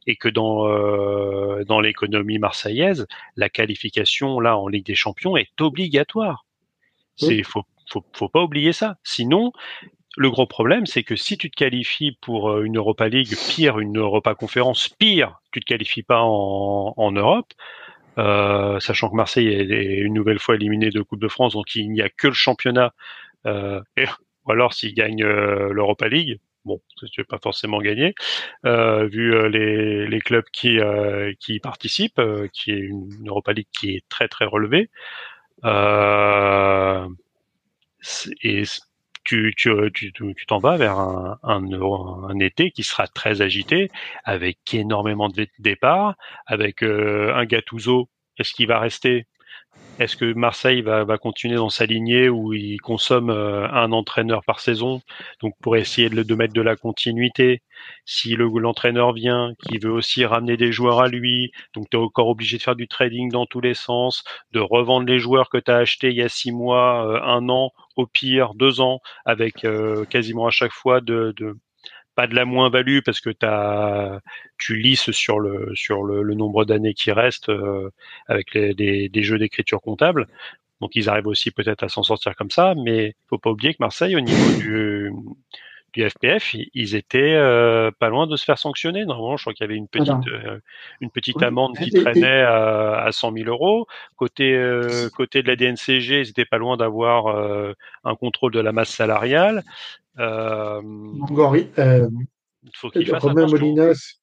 et 0.06 0.16
que 0.16 0.28
dans 0.28 0.68
euh, 0.68 1.64
dans 1.64 1.80
l'économie 1.80 2.38
marseillaise, 2.38 3.06
la 3.36 3.48
qualification 3.48 4.40
là 4.40 4.58
en 4.58 4.68
Ligue 4.68 4.84
des 4.84 4.94
Champions 4.94 5.38
est 5.38 5.58
obligatoire. 5.60 6.44
C'est 7.16 7.28
Oui. 7.28 7.42
faut 7.42 7.64
faut 7.90 8.04
faut 8.12 8.28
pas 8.28 8.42
oublier 8.42 8.74
ça. 8.74 8.98
Sinon, 9.04 9.52
le 10.18 10.30
gros 10.30 10.46
problème, 10.46 10.86
c'est 10.86 11.04
que 11.04 11.16
si 11.16 11.38
tu 11.38 11.50
te 11.50 11.56
qualifies 11.56 12.12
pour 12.20 12.50
euh, 12.50 12.64
une 12.64 12.76
Europa 12.76 13.08
League, 13.08 13.34
pire 13.50 13.78
une 13.78 13.98
Europa 13.98 14.34
Conférence, 14.34 14.88
pire, 14.88 15.40
tu 15.52 15.60
te 15.60 15.64
qualifies 15.66 16.02
pas 16.02 16.20
en, 16.22 17.12
Europe. 17.12 17.52
euh, 18.18 18.80
sachant 18.80 19.10
que 19.10 19.16
Marseille 19.16 19.48
est, 19.48 19.98
une 19.98 20.14
nouvelle 20.14 20.38
fois 20.40 20.56
éliminé 20.56 20.90
de 20.90 21.02
Coupe 21.02 21.20
de 21.20 21.28
France, 21.28 21.54
donc 21.54 21.74
il 21.76 21.90
n'y 21.90 22.02
a 22.02 22.08
que 22.10 22.28
le 22.28 22.34
championnat 22.34 22.92
euh, 23.46 23.80
ou 24.46 24.52
alors 24.52 24.74
s'il 24.74 24.94
gagne 24.94 25.22
euh, 25.22 25.72
l'Europa 25.72 26.08
League, 26.08 26.40
bon, 26.64 26.80
tu 26.96 27.20
ne 27.20 27.24
pas 27.24 27.38
forcément 27.42 27.80
gagner, 27.80 28.14
euh, 28.66 29.06
vu 29.06 29.48
les, 29.50 30.06
les 30.08 30.20
clubs 30.20 30.44
qui, 30.52 30.78
qui 31.40 31.54
y 31.54 31.60
participent, 31.60 32.20
qui 32.52 32.72
est 32.72 32.78
une, 32.78 33.08
Europa 33.26 33.52
League 33.52 33.68
qui 33.72 33.96
est 33.96 34.04
très 34.08 34.28
très 34.28 34.46
relevée. 34.46 34.90
Et 38.42 38.64
tu 39.28 39.52
tu 39.56 39.70
tu 39.92 40.12
tu 40.12 40.46
t'en 40.46 40.58
vas 40.58 40.78
vers 40.78 40.98
un, 40.98 41.38
un 41.42 42.38
été 42.40 42.70
qui 42.70 42.82
sera 42.82 43.06
très 43.06 43.42
agité 43.42 43.90
avec 44.24 44.58
énormément 44.72 45.28
de 45.28 45.46
départs, 45.58 46.14
avec 46.46 46.82
euh, 46.82 47.34
un 47.34 47.44
Gattuso. 47.44 48.08
Est-ce 48.38 48.54
qu'il 48.54 48.68
va 48.68 48.78
rester 48.78 49.26
est-ce 49.98 50.16
que 50.16 50.32
Marseille 50.34 50.82
va, 50.82 51.04
continuer 51.18 51.56
dans 51.56 51.70
sa 51.70 51.86
lignée 51.86 52.28
où 52.28 52.52
il 52.52 52.80
consomme 52.80 53.30
euh, 53.30 53.68
un 53.70 53.92
entraîneur 53.92 54.42
par 54.44 54.60
saison, 54.60 55.00
donc 55.42 55.54
pour 55.60 55.76
essayer 55.76 56.08
de, 56.08 56.22
de 56.22 56.34
mettre 56.34 56.54
de 56.54 56.60
la 56.62 56.76
continuité. 56.76 57.62
Si 58.04 58.34
le- 58.36 58.48
l'entraîneur 58.58 59.12
vient, 59.12 59.52
qui 59.68 59.78
veut 59.78 59.90
aussi 59.90 60.24
ramener 60.24 60.56
des 60.56 60.72
joueurs 60.72 61.00
à 61.00 61.08
lui, 61.08 61.50
donc 61.74 61.88
tu 61.90 61.96
es 61.96 62.00
encore 62.00 62.28
obligé 62.28 62.56
de 62.58 62.62
faire 62.62 62.76
du 62.76 62.88
trading 62.88 63.30
dans 63.30 63.46
tous 63.46 63.60
les 63.60 63.74
sens, 63.74 64.22
de 64.52 64.60
revendre 64.60 65.06
les 65.06 65.18
joueurs 65.18 65.48
que 65.50 65.58
tu 65.58 65.70
as 65.70 65.76
achetés 65.76 66.10
il 66.10 66.16
y 66.16 66.22
a 66.22 66.28
six 66.28 66.52
mois, 66.52 67.06
euh, 67.06 67.20
un 67.22 67.48
an, 67.48 67.70
au 67.96 68.06
pire 68.06 68.54
deux 68.54 68.80
ans, 68.80 69.00
avec 69.24 69.64
euh, 69.64 70.04
quasiment 70.06 70.46
à 70.46 70.50
chaque 70.50 70.72
fois 70.72 71.00
de, 71.00 71.32
de 71.36 71.56
pas 72.18 72.26
de 72.26 72.34
la 72.34 72.44
moins-value 72.44 72.98
parce 73.06 73.20
que 73.20 73.30
t'as, 73.30 74.18
tu 74.58 74.74
lisses 74.76 75.12
sur 75.12 75.38
le 75.38 75.70
sur 75.76 76.02
le, 76.02 76.24
le 76.24 76.34
nombre 76.34 76.64
d'années 76.64 76.92
qui 76.92 77.12
restent 77.12 77.48
euh, 77.48 77.90
avec 78.26 78.54
les, 78.54 78.74
des, 78.74 79.08
des 79.08 79.22
jeux 79.22 79.38
d'écriture 79.38 79.80
comptable. 79.80 80.26
Donc 80.80 80.96
ils 80.96 81.08
arrivent 81.08 81.28
aussi 81.28 81.52
peut-être 81.52 81.84
à 81.84 81.88
s'en 81.88 82.02
sortir 82.02 82.34
comme 82.34 82.50
ça, 82.50 82.74
mais 82.76 83.14
faut 83.28 83.38
pas 83.38 83.50
oublier 83.50 83.72
que 83.72 83.78
Marseille, 83.78 84.16
au 84.16 84.20
niveau 84.20 84.58
du, 84.58 85.12
du 85.92 86.08
FPF, 86.08 86.54
ils- 86.74 86.94
étaient 86.94 87.34
euh, 87.34 87.90
pas 87.98 88.08
loin 88.08 88.26
de 88.26 88.36
se 88.36 88.44
faire 88.44 88.58
sanctionner. 88.58 89.04
Normalement, 89.04 89.36
je 89.36 89.44
crois 89.44 89.54
qu'il 89.54 89.64
y 89.64 89.68
avait 89.68 89.76
une 89.76 89.88
petite 89.88 90.08
euh, 90.28 90.58
une 91.00 91.10
petite 91.10 91.36
oui, 91.36 91.44
amende 91.44 91.76
qui 91.76 91.90
traînait 91.90 92.42
à, 92.42 93.00
à 93.02 93.12
100 93.12 93.32
000 93.32 93.48
euros. 93.48 93.86
Côté 94.16 94.54
euh, 94.54 95.08
côté 95.16 95.42
de 95.42 95.48
la 95.48 95.56
DNCG, 95.56 96.20
ils 96.20 96.28
étaient 96.30 96.44
pas 96.44 96.58
loin 96.58 96.76
d'avoir 96.76 97.26
euh, 97.28 97.72
un 98.04 98.14
contrôle 98.14 98.52
de 98.52 98.60
la 98.60 98.72
masse 98.72 98.90
salariale. 98.90 99.62
Euh, 100.18 100.80
il 102.64 102.70
faut 102.74 102.90
Romain. 103.18 103.46
Molinas, 103.46 104.18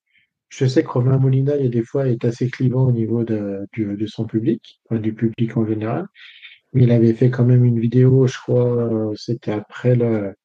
je 0.49 0.65
sais 0.65 0.83
que 0.83 0.89
Romain 0.89 1.17
Molina, 1.17 1.55
il 1.55 1.63
y 1.63 1.67
a 1.67 1.69
des 1.69 1.83
fois, 1.83 2.07
est 2.07 2.23
assez 2.25 2.49
clivant 2.49 2.83
au 2.87 2.91
niveau 2.91 3.23
de, 3.23 3.65
du- 3.73 3.95
de 3.97 4.07
son 4.07 4.25
public, 4.25 4.79
enfin, 4.89 4.99
du 4.99 5.13
public 5.13 5.57
en 5.57 5.65
général. 5.65 6.05
il 6.73 6.91
avait 6.91 7.13
fait 7.13 7.29
quand 7.29 7.45
même 7.45 7.63
une 7.65 7.79
vidéo, 7.79 8.27
je 8.27 8.37
crois, 8.37 9.11
c'était 9.15 9.51
après 9.53 9.95
le, 9.95 10.35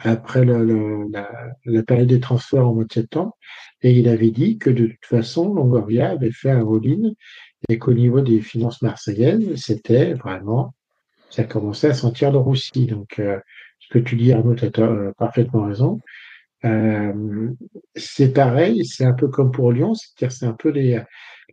après 0.00 0.44
le, 0.44 1.06
la, 1.10 1.30
la, 1.64 1.82
période 1.82 2.08
des 2.08 2.20
transferts 2.20 2.66
en 2.66 2.74
mois 2.74 2.84
de 2.84 2.92
septembre, 2.92 3.36
et 3.82 3.92
il 3.92 4.08
avait 4.08 4.30
dit 4.30 4.58
que 4.58 4.70
de 4.70 4.86
toute 4.86 5.04
façon, 5.04 5.54
Longoria 5.54 6.10
avait 6.10 6.32
fait 6.32 6.50
un 6.50 6.66
all-in 6.66 7.12
et 7.68 7.78
qu'au 7.78 7.92
niveau 7.92 8.20
des 8.20 8.40
finances 8.40 8.82
marseillaises, 8.82 9.54
c'était 9.56 10.14
vraiment, 10.14 10.74
ça 11.30 11.44
commençait 11.44 11.88
à 11.88 11.94
sentir 11.94 12.32
le 12.32 12.38
roussi. 12.38 12.86
Donc, 12.86 13.18
euh, 13.18 13.38
ce 13.78 13.88
que 13.88 13.98
tu 13.98 14.16
dis, 14.16 14.32
Arnaud, 14.32 14.54
tu 14.54 14.64
as 14.64 14.80
euh, 14.80 15.12
parfaitement 15.18 15.64
raison. 15.64 16.00
Euh, 16.64 17.50
c'est 17.94 18.32
pareil, 18.32 18.84
c'est 18.86 19.04
un 19.04 19.12
peu 19.12 19.28
comme 19.28 19.50
pour 19.50 19.70
Lyon, 19.72 19.94
c'est-à-dire 19.94 20.36
c'est 20.36 20.46
un 20.46 20.54
peu 20.54 20.70
les, 20.70 21.02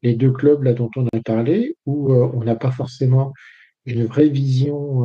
les 0.03 0.15
deux 0.15 0.31
clubs 0.31 0.63
là 0.63 0.73
dont 0.73 0.89
on 0.95 1.05
a 1.07 1.19
parlé, 1.23 1.75
où 1.85 2.13
on 2.13 2.43
n'a 2.43 2.55
pas 2.55 2.71
forcément 2.71 3.33
une 3.85 4.05
vraie 4.05 4.29
vision, 4.29 5.03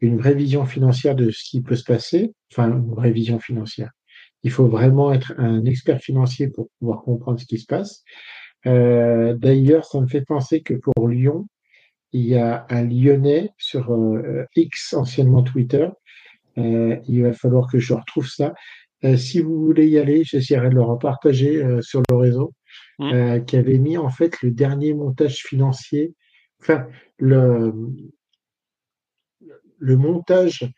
une 0.00 0.18
vraie 0.18 0.34
vision 0.34 0.66
financière 0.66 1.14
de 1.14 1.30
ce 1.30 1.48
qui 1.48 1.62
peut 1.62 1.76
se 1.76 1.84
passer, 1.84 2.34
enfin 2.52 2.70
une 2.70 2.94
vraie 2.94 3.12
vision 3.12 3.38
financière. 3.38 3.90
Il 4.42 4.50
faut 4.50 4.68
vraiment 4.68 5.12
être 5.12 5.34
un 5.38 5.64
expert 5.64 6.00
financier 6.00 6.48
pour 6.48 6.68
pouvoir 6.78 7.02
comprendre 7.02 7.40
ce 7.40 7.46
qui 7.46 7.58
se 7.58 7.66
passe. 7.66 8.04
Euh, 8.66 9.34
d'ailleurs, 9.34 9.84
ça 9.84 10.00
me 10.00 10.06
fait 10.06 10.22
penser 10.22 10.62
que 10.62 10.74
pour 10.74 11.08
Lyon, 11.08 11.48
il 12.12 12.26
y 12.26 12.36
a 12.36 12.66
un 12.70 12.84
Lyonnais 12.84 13.50
sur 13.58 13.92
euh, 13.92 14.44
X, 14.54 14.94
anciennement 14.94 15.42
Twitter. 15.42 15.88
Euh, 16.58 16.96
il 17.08 17.22
va 17.22 17.32
falloir 17.32 17.70
que 17.70 17.78
je 17.78 17.94
retrouve 17.94 18.28
ça. 18.28 18.54
si 19.16 19.40
vous 19.40 19.64
voulez 19.64 19.88
y 19.88 19.98
aller, 19.98 20.24
j'essaierai 20.24 20.70
de 20.70 20.74
le 20.74 20.82
repartager 20.82 21.62
sur 21.80 22.02
le 22.10 22.16
réseau, 22.16 22.54
mmh. 22.98 23.44
qui 23.44 23.56
avait 23.56 23.78
mis 23.78 23.98
en 23.98 24.08
fait 24.08 24.40
le 24.42 24.50
dernier 24.50 24.94
montage 24.94 25.44
financier, 25.44 26.14
enfin 26.60 26.86
le, 27.18 27.72
le 29.78 29.96
montage 29.96 30.70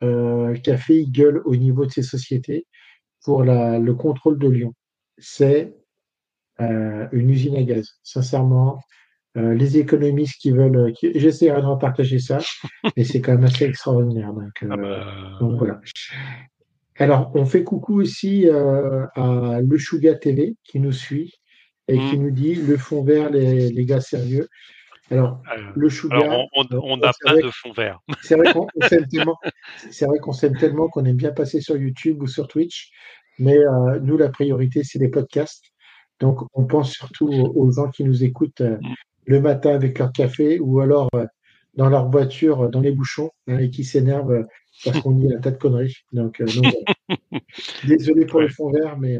qu'a 0.00 0.76
fait 0.76 0.96
Eagle 0.96 1.42
au 1.44 1.56
niveau 1.56 1.86
de 1.86 1.90
ses 1.90 2.02
sociétés 2.02 2.66
pour 3.24 3.44
la, 3.44 3.78
le 3.78 3.94
contrôle 3.94 4.38
de 4.38 4.48
Lyon. 4.48 4.72
C'est 5.18 5.74
euh, 6.60 7.06
une 7.12 7.28
usine 7.30 7.56
à 7.56 7.62
gaz. 7.62 7.98
Sincèrement, 8.02 8.80
euh, 9.36 9.52
les 9.52 9.76
économistes 9.78 10.40
qui 10.40 10.52
veulent, 10.52 10.94
j'essaierai 11.02 11.60
de 11.60 11.66
repartager 11.66 12.18
ça, 12.18 12.38
mais 12.96 13.04
c'est 13.04 13.20
quand 13.20 13.32
même 13.32 13.44
assez 13.44 13.64
extraordinaire. 13.64 14.32
Donc, 14.32 14.62
euh, 14.62 14.68
ah 14.70 14.76
bah, 14.76 15.56
voilà. 15.58 15.80
Alors, 16.98 17.30
on 17.34 17.44
fait 17.44 17.62
coucou 17.62 18.00
aussi 18.00 18.48
à 18.48 19.60
Le 19.60 19.76
Chouga 19.76 20.14
TV 20.14 20.56
qui 20.64 20.80
nous 20.80 20.92
suit 20.92 21.34
et 21.88 21.98
qui 21.98 22.16
mmh. 22.16 22.22
nous 22.22 22.30
dit 22.30 22.54
le 22.54 22.76
fond 22.78 23.04
vert, 23.04 23.28
les, 23.30 23.70
les 23.70 23.84
gars 23.84 24.00
sérieux. 24.00 24.48
Alors, 25.10 25.40
le 25.74 25.88
Chouga. 25.88 26.46
on 26.54 26.96
n'a 26.96 27.12
pas 27.24 27.34
de 27.34 27.50
fond 27.50 27.72
vert. 27.72 28.00
C'est 28.22 28.36
vrai 28.36 28.52
qu'on 28.52 28.68
s'aime 28.88 29.06
tellement, 29.10 29.36
c'est 29.90 30.06
vrai 30.06 30.18
qu'on 30.18 30.32
s'aime 30.32 30.56
tellement 30.56 30.88
qu'on 30.88 31.04
aime 31.04 31.16
bien 31.16 31.32
passer 31.32 31.60
sur 31.60 31.76
YouTube 31.76 32.22
ou 32.22 32.26
sur 32.26 32.48
Twitch, 32.48 32.90
mais 33.38 33.58
nous, 34.02 34.16
la 34.16 34.28
priorité, 34.30 34.82
c'est 34.82 34.98
les 34.98 35.08
podcasts. 35.08 35.72
Donc, 36.20 36.40
on 36.54 36.64
pense 36.64 36.92
surtout 36.92 37.28
aux, 37.28 37.70
gens 37.70 37.90
qui 37.90 38.04
nous 38.04 38.24
écoutent 38.24 38.60
euh, 38.60 38.78
mm. 38.80 38.94
le 39.26 39.40
matin 39.40 39.74
avec 39.74 39.98
leur 39.98 40.12
café 40.12 40.58
ou 40.58 40.80
alors 40.80 41.08
euh, 41.14 41.26
dans 41.74 41.88
leur 41.88 42.10
voiture, 42.10 42.64
euh, 42.64 42.68
dans 42.68 42.80
les 42.80 42.92
bouchons, 42.92 43.30
hein, 43.48 43.58
et 43.58 43.70
qui 43.70 43.84
s'énervent 43.84 44.46
parce 44.84 45.00
qu'on 45.00 45.12
dit 45.12 45.32
un 45.32 45.40
tas 45.40 45.50
de 45.50 45.58
conneries. 45.58 45.96
Donc, 46.12 46.42
désolé 47.86 48.26
pour 48.26 48.40
le 48.40 48.48
fond 48.48 48.70
vert, 48.70 48.98
mais. 48.98 49.18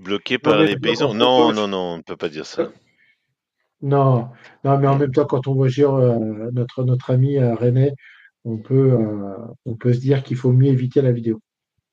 Bloqué 0.00 0.38
par 0.38 0.60
les 0.60 0.76
paysans. 0.76 1.14
Non, 1.14 1.52
non, 1.52 1.66
non, 1.66 1.78
on 1.78 1.96
ne 1.98 2.02
peut 2.02 2.16
pas 2.16 2.28
dire 2.28 2.46
ça. 2.46 2.70
Non, 3.80 4.28
non, 4.64 4.78
mais 4.78 4.88
en 4.88 4.98
même 4.98 5.12
temps, 5.12 5.26
quand 5.26 5.46
on 5.46 5.54
voit 5.54 5.68
notre, 5.68 6.82
notre 6.84 7.10
ami 7.10 7.38
René, 7.38 7.92
on 8.44 8.58
peut, 8.58 8.96
on 9.66 9.76
peut 9.76 9.92
se 9.92 10.00
dire 10.00 10.22
qu'il 10.22 10.36
faut 10.36 10.52
mieux 10.52 10.68
éviter 10.68 11.00
la 11.00 11.12
vidéo. 11.12 11.40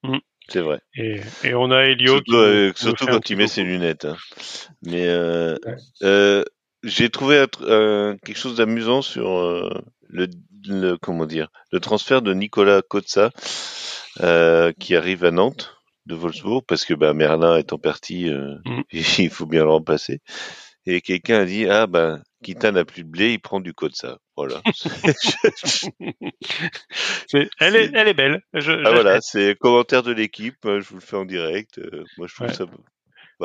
Mm. 0.03 0.17
C'est 0.47 0.61
vrai. 0.61 0.79
Et, 0.95 1.21
et, 1.43 1.53
on 1.55 1.71
a 1.71 1.85
Elio. 1.85 2.19
Surtout, 2.75 3.07
quand 3.07 3.29
il 3.29 3.37
met 3.37 3.47
ses 3.47 3.63
lunettes. 3.63 4.05
Hein. 4.05 4.17
Mais 4.85 5.07
euh, 5.07 5.57
euh, 6.03 6.43
j'ai 6.83 7.09
trouvé 7.09 7.45
euh, 7.61 8.15
quelque 8.23 8.37
chose 8.37 8.57
d'amusant 8.57 9.01
sur 9.01 9.39
euh, 9.39 9.69
le, 10.07 10.27
le, 10.67 10.97
comment 10.97 11.25
dire 11.25 11.49
le 11.71 11.79
transfert 11.79 12.21
de 12.21 12.33
Nicolas 12.33 12.81
Kotza 12.81 13.31
qui 14.79 14.95
arrive 14.95 15.25
à 15.25 15.31
Nantes 15.31 15.75
de 16.05 16.13
Wolfsburg 16.13 16.63
parce 16.67 16.85
que 16.85 16.93
bah, 16.93 17.13
Merlin 17.13 17.57
étant 17.57 17.79
parti, 17.79 18.29
mm. 18.29 18.83
il 19.19 19.29
faut 19.29 19.47
bien 19.47 19.63
le 19.63 19.71
remplacer. 19.71 20.21
Et 20.85 21.01
quelqu'un 21.01 21.39
a 21.39 21.45
dit 21.45 21.67
ah 21.67 21.87
ben 21.87 22.21
Kita 22.45 22.71
n'a 22.71 22.85
plus 22.85 23.03
de 23.03 23.09
blé, 23.09 23.33
il 23.33 23.39
prend 23.39 23.59
du 23.59 23.73
Kotza. 23.73 24.19
Voilà. 24.37 24.61
elle, 27.33 27.75
est, 27.75 27.89
elle 27.95 28.07
est 28.07 28.13
belle. 28.13 28.43
ah 28.53 28.91
voilà, 28.91 29.19
c'est 29.19 29.57
commentaire 29.57 30.03
de 30.03 30.11
l'équipe. 30.11 30.59
Je 30.63 30.87
vous 30.87 30.97
le 30.97 31.01
fais 31.01 31.15
en 31.15 31.25
direct. 31.25 31.79
Euh, 31.79 32.03
moi, 32.19 32.27
je 32.29 32.35
trouve 32.35 32.53
ça. 32.53 32.65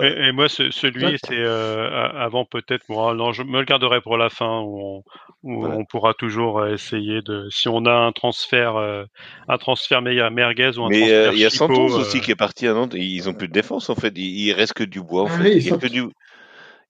Et, 0.02 0.32
moi, 0.32 0.50
celui, 0.50 1.16
c'est 1.24 1.32
euh, 1.32 1.88
avant 2.14 2.44
peut-être. 2.44 2.84
Moi, 2.90 3.14
non, 3.14 3.32
je 3.32 3.42
me 3.42 3.60
le 3.60 3.64
garderai 3.64 4.02
pour 4.02 4.18
la 4.18 4.28
fin 4.28 4.60
où 4.60 5.02
on, 5.42 5.84
pourra 5.86 6.12
toujours 6.12 6.60
euh, 6.60 6.74
essayer 6.74 7.22
de. 7.22 7.48
Si 7.50 7.68
on 7.68 7.86
a 7.86 7.94
un 7.94 8.12
transfert, 8.12 8.76
un 8.76 9.58
transfert 9.58 10.02
merguez 10.02 10.76
ou 10.76 10.84
un 10.84 10.90
Mais 10.90 10.98
transfert. 10.98 11.32
il 11.32 11.38
y 11.38 11.46
a 11.46 11.50
Santos 11.50 11.96
aussi 11.96 12.20
qui 12.20 12.32
est 12.32 12.36
parti 12.36 12.66
à 12.66 12.74
Nantes. 12.74 12.92
Ils 12.94 13.30
ont 13.30 13.34
plus 13.34 13.48
de 13.48 13.54
défense 13.54 13.88
en 13.88 13.94
fait. 13.94 14.12
Il, 14.16 14.38
il 14.38 14.52
reste 14.52 14.74
que 14.74 14.84
du 14.84 15.02
bois 15.02 15.22
en 15.22 15.28
ah 15.28 15.38
fait. 15.38 15.56
il 15.56 15.66
y 15.66 15.72
a 15.72 15.78
que 15.78 15.86
du 15.86 16.02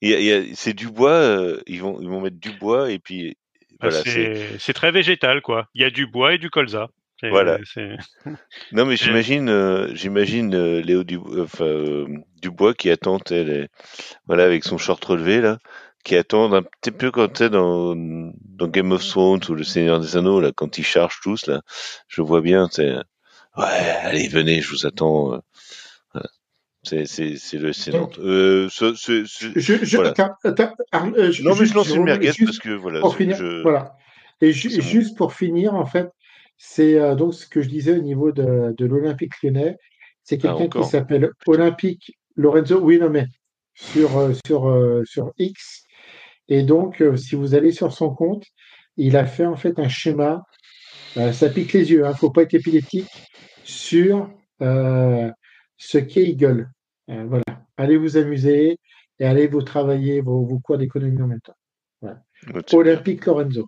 c'est 0.03 0.73
du 0.73 0.89
bois, 0.89 1.11
euh, 1.11 1.61
ils, 1.67 1.81
vont, 1.81 2.01
ils 2.01 2.09
vont 2.09 2.21
mettre 2.21 2.39
du 2.39 2.53
bois 2.53 2.91
et 2.91 2.99
puis. 2.99 3.37
Bah, 3.81 3.89
voilà, 3.89 4.03
c'est 4.59 4.73
très 4.75 4.91
végétal, 4.91 5.41
quoi. 5.41 5.69
Il 5.75 5.81
y 5.81 5.85
a 5.85 5.91
du 5.91 6.07
bois 6.07 6.35
et 6.35 6.39
du 6.39 6.51
colza. 6.51 6.89
Voilà. 7.23 7.59
non, 8.73 8.87
mais 8.87 8.97
j'imagine, 8.97 9.49
euh, 9.49 9.95
j'imagine 9.95 10.55
euh, 10.55 10.81
Léo 10.81 11.05
du, 11.05 11.19
Dubois 12.41 12.75
qui 12.75 12.91
attend, 12.91 13.19
elle, 13.31 13.69
voilà, 14.27 14.45
avec 14.45 14.65
son 14.65 14.79
short 14.79 15.05
relevé 15.05 15.41
là, 15.41 15.59
qui 16.03 16.17
attend 16.17 16.53
un 16.53 16.63
petit 16.63 16.91
peu 16.91 17.11
quand 17.11 17.29
tu 17.29 17.51
dans, 17.51 17.95
dans 17.95 18.69
Game 18.69 18.93
of 18.93 19.07
Thrones 19.07 19.43
ou 19.49 19.55
Le 19.55 19.65
Seigneur 19.65 20.01
des 20.01 20.17
Anneaux 20.17 20.41
là, 20.41 20.51
quand 20.55 20.79
ils 20.79 20.85
chargent 20.85 21.21
tous 21.23 21.47
là, 21.47 21.61
je 22.09 22.23
vois 22.23 22.41
bien, 22.41 22.69
c'est, 22.71 22.95
ouais, 23.57 23.65
allez, 24.03 24.29
venez, 24.29 24.63
je 24.63 24.71
vous 24.71 24.87
attends. 24.87 25.43
C'est 26.83 27.05
c'est 27.05 27.59
le 27.59 27.75
c'est 27.75 27.95
euh, 27.95 28.69
ce, 28.71 28.95
ce, 28.95 29.25
je, 29.25 29.85
je, 29.85 29.97
voilà. 29.97 30.15
euh, 30.45 31.33
non 31.43 31.55
mais 31.55 31.67
je 31.67 31.75
lance 31.75 31.95
une 31.95 32.05
merguez 32.05 32.33
parce 32.43 32.59
que 32.59 32.71
voilà. 32.71 33.01
Pour 33.01 33.17
finir, 33.17 33.37
je... 33.37 33.61
voilà. 33.61 33.97
Et 34.41 34.53
ju 34.53 34.71
juste 34.81 35.15
pour 35.19 35.35
finir, 35.35 35.75
en 35.75 35.85
fait, 35.85 36.09
c'est 36.57 36.99
euh, 36.99 37.15
donc 37.15 37.35
ce 37.35 37.47
que 37.47 37.61
je 37.61 37.69
disais 37.69 37.99
au 37.99 38.03
niveau 38.03 38.33
de, 38.33 38.75
de 38.77 38.87
l'Olympique 38.87 39.43
lyonnais. 39.43 39.77
C'est 40.25 40.43
ah, 40.47 40.55
quelqu'un 40.57 40.81
qui 40.81 40.89
s'appelle 40.89 41.31
Olympique 41.47 42.17
Lorenzo. 42.35 42.81
Oui, 42.81 42.99
non 42.99 43.11
mais 43.11 43.27
sur 43.75 44.17
euh, 44.17 44.33
sur 44.47 44.71
euh, 44.71 45.03
sur 45.05 45.33
X. 45.37 45.85
Et 46.49 46.63
donc, 46.63 47.05
si 47.17 47.35
vous 47.35 47.55
allez 47.55 47.73
sur 47.73 47.93
son 47.93 48.13
compte, 48.15 48.45
il 48.97 49.17
a 49.19 49.27
fait 49.27 49.47
en 49.47 49.57
fait 49.57 49.79
un 49.79 49.89
schéma. 49.89 50.43
ça 51.15 51.49
pique 51.51 51.75
les 51.75 51.93
yeux. 51.93 52.07
Hein, 52.07 52.15
faut 52.15 52.31
pas 52.31 52.43
être 52.43 52.55
épileptique 52.55 53.07
sur 53.65 54.31
ce 55.81 55.99
qu'est 55.99 56.25
Eagle. 56.25 56.71
Euh, 57.09 57.25
voilà. 57.25 57.67
Allez 57.77 57.97
vous 57.97 58.17
amuser 58.17 58.79
et 59.19 59.25
allez 59.25 59.49
vous 59.49 59.63
travailler 59.63 60.21
vos, 60.21 60.45
vos 60.45 60.61
cours 60.61 60.79
d'économie 60.79 61.21
en 61.21 61.27
même 61.27 61.41
temps. 61.41 61.57
Voilà. 62.01 62.23
Olympique 62.73 63.27
Lorenzo. 63.27 63.67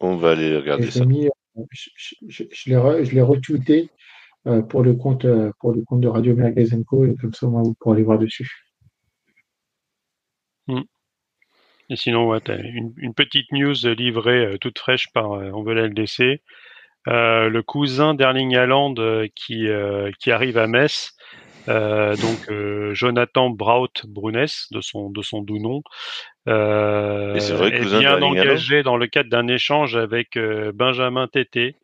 On 0.00 0.16
va 0.16 0.30
aller 0.30 0.56
regarder 0.56 0.90
ça. 0.90 1.04
Euh, 1.04 1.28
je, 1.70 1.90
je, 2.26 2.44
je 2.50 3.14
l'ai 3.14 3.22
retweeté 3.22 3.90
euh, 4.46 4.62
pour, 4.62 4.82
le 4.82 4.94
compte, 4.94 5.26
pour 5.60 5.72
le 5.72 5.82
compte 5.82 6.00
de 6.00 6.08
Radio 6.08 6.34
Magazine 6.34 6.84
Co. 6.84 7.04
Et 7.04 7.14
comme 7.16 7.34
ça, 7.34 7.46
moi, 7.46 7.62
vous 7.62 7.74
pourrez 7.74 7.96
aller 7.96 8.04
voir 8.04 8.18
dessus. 8.18 8.50
Hmm. 10.66 10.82
Et 11.90 11.96
sinon, 11.96 12.28
ouais, 12.28 12.40
une, 12.48 12.94
une, 12.96 13.14
petite 13.14 13.50
news 13.52 13.74
livrée 13.96 14.56
toute 14.60 14.78
fraîche 14.78 15.08
par 15.12 15.30
Envol 15.30 15.78
LDC. 15.78 16.40
Euh, 17.06 17.48
le 17.48 17.62
cousin 17.62 18.14
d'Erling 18.14 18.56
Haaland 18.56 18.94
euh, 18.98 19.26
qui, 19.34 19.68
euh, 19.68 20.10
qui 20.18 20.30
arrive 20.30 20.58
à 20.58 20.66
Metz. 20.66 21.12
donc 21.66 22.50
Jonathan 22.92 23.50
Braut 23.50 23.88
Brunes 24.06 24.46
de 24.70 24.80
son 24.80 25.10
de 25.10 25.20
son 25.20 25.42
doux 25.42 25.58
nom 25.58 25.82
euh, 26.48 27.34
est, 27.34 27.98
bien 28.00 28.22
engagé 28.22 28.82
dans 28.82 28.96
le 28.96 29.06
cadre 29.06 29.28
d'un 29.28 29.46
échange 29.48 29.94
avec 29.94 30.38
Benjamin 30.74 31.28
Tété 31.28 31.76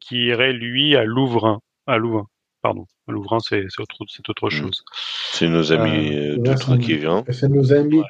qui 0.00 0.26
irait 0.26 0.52
lui 0.52 0.96
à 0.96 1.04
Louvrin 1.04 1.60
à 1.86 1.96
Louvain 1.96 2.26
pardon. 2.60 2.84
Louvrin 3.08 3.38
c'est 3.40 3.64
autre 3.78 3.96
c'est 4.06 4.28
autre 4.28 4.48
hmm. 4.48 4.50
chose. 4.50 4.84
C'est 5.32 5.48
nos 5.48 5.72
amis 5.72 6.36
d'autres 6.38 6.76
qui 6.76 6.98
viennent 6.98 7.24
c'est 7.30 7.48
nos 7.48 7.72
amis 7.72 8.02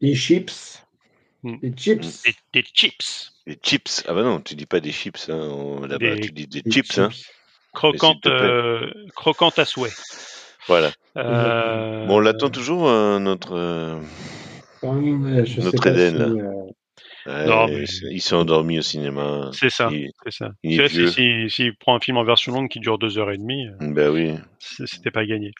les 0.00 0.14
chips 0.14 0.82
hmm. 1.42 1.56
les 1.62 1.72
chips 1.72 2.22
des 2.52 2.62
chips 2.62 3.32
des 3.46 3.58
chips. 3.62 4.04
Ah 4.06 4.14
bah 4.14 4.22
non, 4.22 4.40
tu 4.40 4.54
dis 4.54 4.66
pas 4.66 4.80
des 4.80 4.92
chips 4.92 5.28
hein, 5.28 5.80
là-bas, 5.86 6.16
tu 6.20 6.30
dis 6.30 6.46
des, 6.46 6.62
chips. 6.70 6.98
Hein. 6.98 7.10
Croquante, 7.72 8.26
euh, 8.26 8.90
croquante 9.14 9.58
à 9.58 9.64
souhait. 9.64 9.90
Voilà. 10.66 10.90
Bon, 11.14 12.16
on 12.16 12.20
l'attend 12.20 12.50
toujours, 12.50 12.88
notre, 13.20 14.00
notre 14.82 15.86
Eden. 15.86 16.72
Ouais, 17.26 17.44
Non, 17.46 17.66
mais- 17.68 17.84
Il 18.10 18.20
s'est 18.22 18.34
endormi 18.34 18.78
au 18.78 18.82
cinéma. 18.82 19.50
C'est 19.52 19.68
ça, 19.70 19.88
Il- 19.92 20.10
c'est 20.24 20.32
ça. 20.32 20.50
il 20.62 20.80
est 20.80 20.88
Tu 20.88 20.94
sais, 20.94 20.98
vieux. 21.00 21.06
si, 21.08 21.50
si- 21.50 21.50
s'il 21.50 21.76
prend 21.76 21.94
un 21.96 22.00
film 22.00 22.16
en 22.16 22.24
version 22.24 22.52
longue 22.52 22.68
qui 22.70 22.80
dure 22.80 22.98
deux 22.98 23.18
heures 23.18 23.30
et 23.30 23.36
demie, 23.36 23.66
euh, 23.66 23.72
Bah 23.92 24.10
oui. 24.10 24.34
c'était 24.58 25.10
pas 25.10 25.26
gagné. 25.26 25.52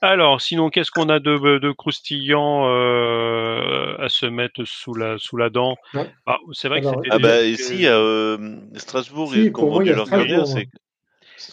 Alors, 0.00 0.40
sinon, 0.40 0.70
qu'est-ce 0.70 0.90
qu'on 0.92 1.08
a 1.08 1.18
de, 1.18 1.58
de 1.58 1.72
croustillant 1.72 2.68
euh, 2.68 3.96
à 3.98 4.08
se 4.08 4.26
mettre 4.26 4.64
sous 4.64 4.94
la 4.94 5.18
sous 5.18 5.36
la 5.36 5.50
dent? 5.50 5.76
Ouais. 5.94 6.08
Ah, 6.26 6.38
C'est 6.52 6.68
vrai 6.68 6.78
Alors, 6.78 6.92
que 6.96 6.98
c'était 7.04 7.14
Ah 7.14 7.18
bah 7.18 7.42
des- 7.42 7.56
si, 7.56 7.86
à 7.86 7.96
euh, 7.96 8.56
Strasbourg, 8.76 9.32
Si, 9.32 9.40
ils 9.40 9.46
y 9.46 9.50
vendu 9.50 9.90
a 9.90 9.96
leur 9.96 10.08
moi. 10.08 10.46
c'est... 10.46 10.68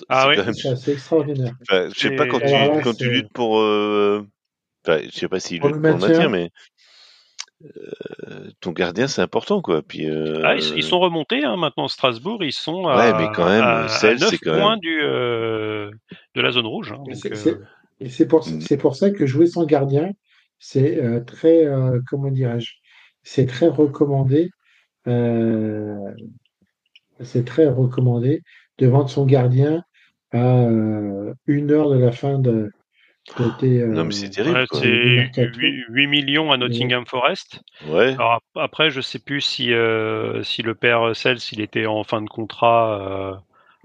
Ah 0.10 0.28
oui. 0.30 0.38
même- 0.38 0.54
C'est 0.54 0.92
extraordinaire. 0.92 1.54
Enfin, 1.64 1.90
je 1.94 2.00
sais 2.00 2.12
pas 2.16 2.26
Et- 2.26 2.28
quand 2.28 2.40
tu, 2.40 2.46
là, 2.52 2.80
quand 2.84 2.94
tu 2.98 3.10
luttes 3.10 3.32
pour... 3.34 3.60
Euh... 3.60 4.26
Enfin, 4.86 5.00
je 5.04 5.10
sais 5.18 5.28
pas 5.28 5.40
s'ils 5.40 5.60
luttent 5.62 5.76
le 5.76 5.82
pour 5.82 5.92
le 5.92 5.98
maintien. 6.08 6.30
mais... 6.30 6.50
ton 8.60 8.72
gardien, 8.72 9.08
c'est 9.08 9.22
important, 9.22 9.62
quoi. 9.62 9.82
Puis, 9.82 10.10
euh, 10.10 10.42
Ah, 10.46 10.56
ils, 10.56 10.78
ils 10.78 10.84
sont 10.84 11.00
remontés 11.00 11.44
hein, 11.44 11.58
maintenant 11.58 11.88
Strasbourg, 11.88 12.44
ils 12.44 12.52
sont 12.54 12.88
à, 12.88 12.98
Ouais, 12.98 13.14
mais 13.18 13.28
quand 13.36 13.46
même, 13.48 13.64
à, 13.64 13.84
à 13.86 13.88
Celle, 13.88 14.20
9 14.20 14.30
c'est 14.30 14.38
quand 14.38 14.58
points 14.58 14.72
même- 14.72 14.80
du 14.80 15.00
euh, 15.02 15.90
de 16.36 16.42
la 16.42 16.52
zone 16.52 16.68
rouge. 16.68 16.92
hein, 16.94 17.04
Et 17.08 17.14
donc, 17.14 17.20
c'est- 17.22 17.48
euh, 17.58 18.08
c'est- 18.10 18.26
pour, 18.28 18.48
Mm. 18.48 18.62
c'est 18.62 18.78
pour 18.78 18.96
ça 18.96 19.10
que 19.12 19.26
jouer 19.26 19.48
sans 19.48 19.66
gardien, 19.66 20.12
c'est 20.60 20.98
euh, 21.04 21.20
très, 21.22 21.66
euh, 21.66 22.00
comment 22.10 22.30
dirais-je, 22.32 22.74
c'est 23.24 23.46
très 23.46 23.68
recommandé. 23.68 24.50
euh, 25.08 25.96
c'est 27.22 27.46
très 27.46 27.68
recommandé 27.68 28.42
de 28.78 28.88
vendre 28.88 29.10
son 29.10 29.26
gardien 29.26 29.82
à 30.32 30.64
euh, 30.66 31.34
une 31.46 31.72
heure 31.72 31.90
de 31.90 31.98
la 31.98 32.12
fin 32.12 32.40
de, 32.40 32.70
tes. 33.60 33.86
Non, 33.86 34.02
euh, 34.02 34.04
mais 34.04 34.12
c'est 34.12 34.30
terrible, 34.30 34.58
ouais, 34.58 34.66
c'est 34.72 34.88
mercato. 35.16 35.60
8, 35.60 35.86
8 35.90 36.08
millions 36.08 36.52
à 36.52 36.58
Nottingham 36.58 37.06
Forest. 37.06 37.62
Ouais. 37.88 38.14
Alors 38.14 38.42
après, 38.56 38.90
je 38.90 39.02
sais 39.02 39.20
plus 39.20 39.42
si 39.42 39.74
euh, 39.74 40.44
si 40.44 40.62
le 40.64 40.76
père 40.76 41.16
Cels, 41.16 41.40
s'il 41.40 41.62
était 41.62 41.86
en 41.86 42.04
fin 42.04 42.22
de 42.22 42.30
contrat 42.30 43.00
euh, 43.02 43.34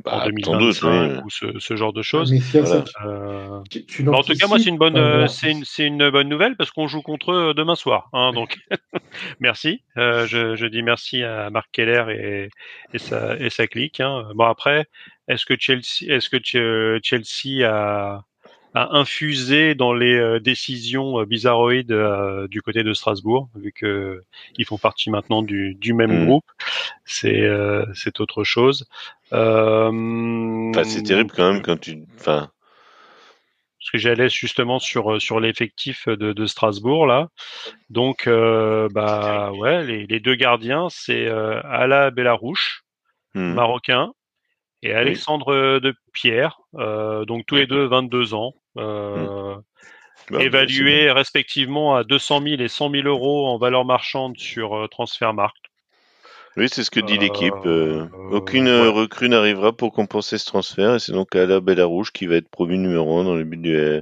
en 0.04 0.18
Bah, 0.18 0.24
doute, 0.24 0.82
2025 0.82 1.12
oui. 1.12 1.20
ou 1.24 1.30
ce, 1.30 1.58
ce 1.60 1.76
genre 1.76 1.92
de 1.92 2.02
choses. 2.02 2.32
Voilà. 2.54 2.84
Euh, 3.04 3.60
tu, 3.70 3.84
tu 3.86 4.02
Bah, 4.02 4.12
en 4.18 4.22
tout 4.22 4.34
cas, 4.34 4.46
moi, 4.48 4.58
c'est 4.58 4.70
une 4.70 4.78
bonne, 4.78 4.96
euh, 4.96 5.24
euh, 5.24 5.26
c'est 5.28 5.50
une, 5.52 5.64
c'est 5.64 5.86
une 5.86 6.10
bonne 6.10 6.28
nouvelle 6.28 6.56
parce 6.56 6.70
qu'on 6.70 6.86
joue 6.88 7.02
contre 7.02 7.32
eux 7.32 7.54
demain 7.54 7.76
soir. 7.76 8.08
Hein, 8.12 8.32
donc, 8.32 8.58
merci. 9.40 9.82
Euh, 9.98 10.26
je, 10.26 10.56
je 10.56 10.66
dis 10.66 10.82
merci 10.82 11.22
à 11.22 11.50
Marc 11.50 11.68
Keller 11.72 12.04
et, 12.10 12.48
et 12.94 12.98
sa, 12.98 13.36
et 13.38 13.50
sa 13.50 13.66
clique. 13.66 14.00
Hein. 14.00 14.28
Bon 14.34 14.44
après, 14.44 14.86
est-ce 15.28 15.46
que 15.46 15.54
Chelsea, 15.58 16.06
est-ce 16.08 16.28
que 16.30 16.38
Che- 16.38 17.00
Chelsea 17.02 17.64
a, 17.68 18.24
a 18.74 18.96
infusé 18.96 19.74
dans 19.74 19.92
les 19.92 20.14
euh, 20.14 20.40
décisions 20.40 21.20
euh, 21.20 21.24
bizarroïdes 21.26 21.92
euh, 21.92 22.48
du 22.48 22.62
côté 22.62 22.82
de 22.82 22.92
Strasbourg, 22.94 23.48
vu 23.54 23.72
que 23.72 24.22
ils 24.56 24.64
font 24.64 24.78
partie 24.78 25.10
maintenant 25.10 25.42
du, 25.42 25.74
du 25.74 25.92
même 25.94 26.22
Mm. 26.22 26.26
groupe. 26.26 26.50
C'est, 27.04 27.42
euh, 27.42 27.84
c'est 27.94 28.20
autre 28.20 28.44
chose. 28.44 28.86
Euh, 29.32 30.70
Enfin, 30.70 30.84
c'est 30.84 31.02
terrible 31.02 31.30
quand 31.34 31.52
même 31.52 31.62
quand 31.62 31.78
tu... 31.78 32.02
Enfin, 32.18 32.50
parce 33.78 33.90
que 33.90 33.98
j'allais 33.98 34.28
justement 34.28 34.78
sur 34.78 35.20
sur 35.20 35.40
l'effectif 35.40 36.06
de, 36.08 36.32
de 36.32 36.46
Strasbourg 36.46 37.06
là. 37.06 37.28
Donc 37.90 38.26
euh, 38.28 38.88
bah 38.94 39.50
ouais, 39.52 39.84
les, 39.84 40.06
les 40.06 40.20
deux 40.20 40.36
gardiens 40.36 40.86
c'est 40.88 41.26
euh, 41.26 41.60
Ala 41.64 42.10
Bellarouche, 42.12 42.84
hmm. 43.34 43.54
marocain, 43.54 44.12
et 44.82 44.92
Alexandre 44.94 45.78
de 45.80 45.94
Pierre, 46.12 46.60
euh, 46.76 47.24
donc 47.24 47.44
tous 47.46 47.56
les 47.56 47.66
deux 47.66 47.84
22 47.86 48.34
ans, 48.34 48.54
euh, 48.78 49.56
Bah, 50.30 50.38
bah, 50.38 50.44
évalués 50.44 51.10
respectivement 51.10 51.96
à 51.96 52.04
200 52.04 52.42
000 52.42 52.62
et 52.62 52.68
100 52.68 52.90
000 52.90 53.08
euros 53.08 53.48
en 53.48 53.58
valeur 53.58 53.84
marchande 53.84 54.38
sur 54.38 54.74
euh, 54.76 54.86
Transfermarkt. 54.86 55.56
Oui, 56.56 56.68
c'est 56.68 56.84
ce 56.84 56.90
que 56.90 57.00
dit 57.00 57.16
Euh, 57.16 57.20
l'équipe. 57.20 57.54
euh, 57.66 58.02
euh, 58.02 58.36
aucune 58.36 58.66
ouais. 58.66 58.70
euh, 58.70 58.90
recrue 58.90 59.28
n'arrivera 59.28 59.72
pour 59.72 59.92
compenser 59.92 60.38
ce 60.38 60.46
transfert 60.46 60.94
et 60.94 60.98
c'est 60.98 61.12
donc 61.12 61.34
Ala 61.34 61.60
Bellarouche 61.60 62.12
qui 62.12 62.26
va 62.26 62.36
être 62.36 62.50
promu 62.50 62.76
numéro 62.76 63.18
1 63.18 63.24
dans 63.24 63.34
le 63.36 63.44
but 63.44 63.60
du 63.60 63.74
euh, 63.74 64.00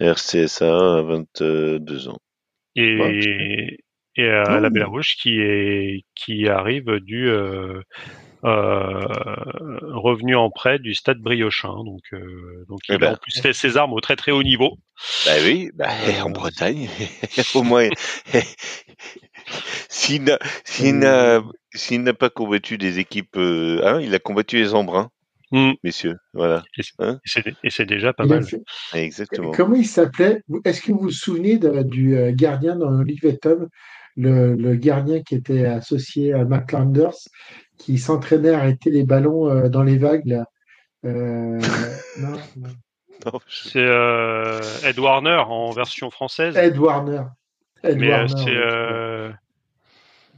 RCSA 0.00 0.98
à 0.98 1.02
22 1.02 2.08
ans. 2.08 2.18
et 2.76 2.98
Ouais. 2.98 3.78
et 4.16 4.28
à 4.28 4.60
la. 4.60 4.70
Bellarouche 4.70 5.16
qui 5.16 5.40
est 5.40 6.04
qui 6.14 6.48
arrive 6.48 6.98
du 7.00 7.28
euh, 7.28 7.74
euh, 7.74 7.82
revenu 8.44 10.36
en 10.36 10.50
prêt 10.50 10.78
du 10.78 10.94
Stade 10.94 11.18
Briochin 11.18 11.82
donc 11.84 12.02
euh, 12.12 12.64
donc 12.68 12.80
il 12.88 12.94
Eh 12.94 12.98
ben. 12.98 13.08
a 13.08 13.12
en 13.12 13.16
plus 13.16 13.40
fait 13.40 13.52
ses 13.52 13.76
armes 13.76 13.92
au 13.92 14.00
très 14.00 14.16
très 14.16 14.32
haut 14.32 14.42
niveau 14.42 14.76
Bah 15.26 15.32
oui, 15.44 15.70
bah, 15.74 15.88
Euh, 16.08 16.20
en 16.22 16.30
Bretagne, 16.30 16.88
au 17.54 17.62
moins, 17.62 17.88
s'il 19.88 20.24
n'a 20.24 20.38
s'il 20.64 20.94
Euh, 21.04 21.40
n'a 21.40 21.42
s'il 21.74 22.02
n'a 22.02 22.14
pas 22.14 22.30
combattu 22.30 22.78
des 22.78 22.98
équipes, 22.98 23.36
euh, 23.36 23.80
hein, 23.84 24.00
il 24.00 24.14
a 24.14 24.18
combattu 24.18 24.56
les 24.56 24.74
Embruns, 24.74 25.08
Mm. 25.50 25.72
messieurs, 25.84 26.16
voilà, 26.32 26.64
et 26.78 26.82
c'est 27.24 27.44
c'est 27.68 27.84
déjà 27.86 28.12
pas 28.12 28.24
il 28.24 28.30
mal 28.30 28.44
fait- 28.44 28.62
exactement. 28.94 29.52
Comment 29.52 29.76
il 29.76 29.86
s'appelait? 29.86 30.42
Est-ce 30.64 30.80
que 30.80 30.90
vous 30.92 30.98
vous 30.98 31.10
souvenez 31.10 31.58
de- 31.58 31.82
du 31.82 32.16
euh, 32.16 32.32
gardien 32.34 32.74
dans 32.76 32.92
Olivier 32.98 33.38
Tom, 33.38 33.68
le, 34.16 34.54
le 34.54 34.74
gardien 34.74 35.22
qui 35.22 35.34
était 35.36 35.66
associé 35.66 36.32
à 36.32 36.44
Mac 36.44 36.72
Landers, 36.72 37.14
qui 37.78 37.98
s'entraînait 37.98 38.50
à 38.54 38.58
arrêter 38.60 38.90
les 38.90 39.04
ballons 39.04 39.48
euh, 39.48 39.68
dans 39.68 39.82
les 39.82 39.98
vagues 39.98 40.26
là 40.26 40.46
Euh, 41.04 41.58
non, 42.20 42.32
non. 42.56 42.68
Non, 43.26 43.40
je- 43.46 43.68
c'est 43.68 43.78
euh, 43.84 44.60
Ed 44.84 44.98
Warner 44.98 45.42
en 45.46 45.70
version 45.70 46.10
française 46.10 46.56
Ed 46.56 46.76
Warner. 46.78 47.22
Ed 47.82 47.98
mais 47.98 48.08
Warner, 48.08 48.34
c'est 48.36 48.56
euh, 48.56 49.30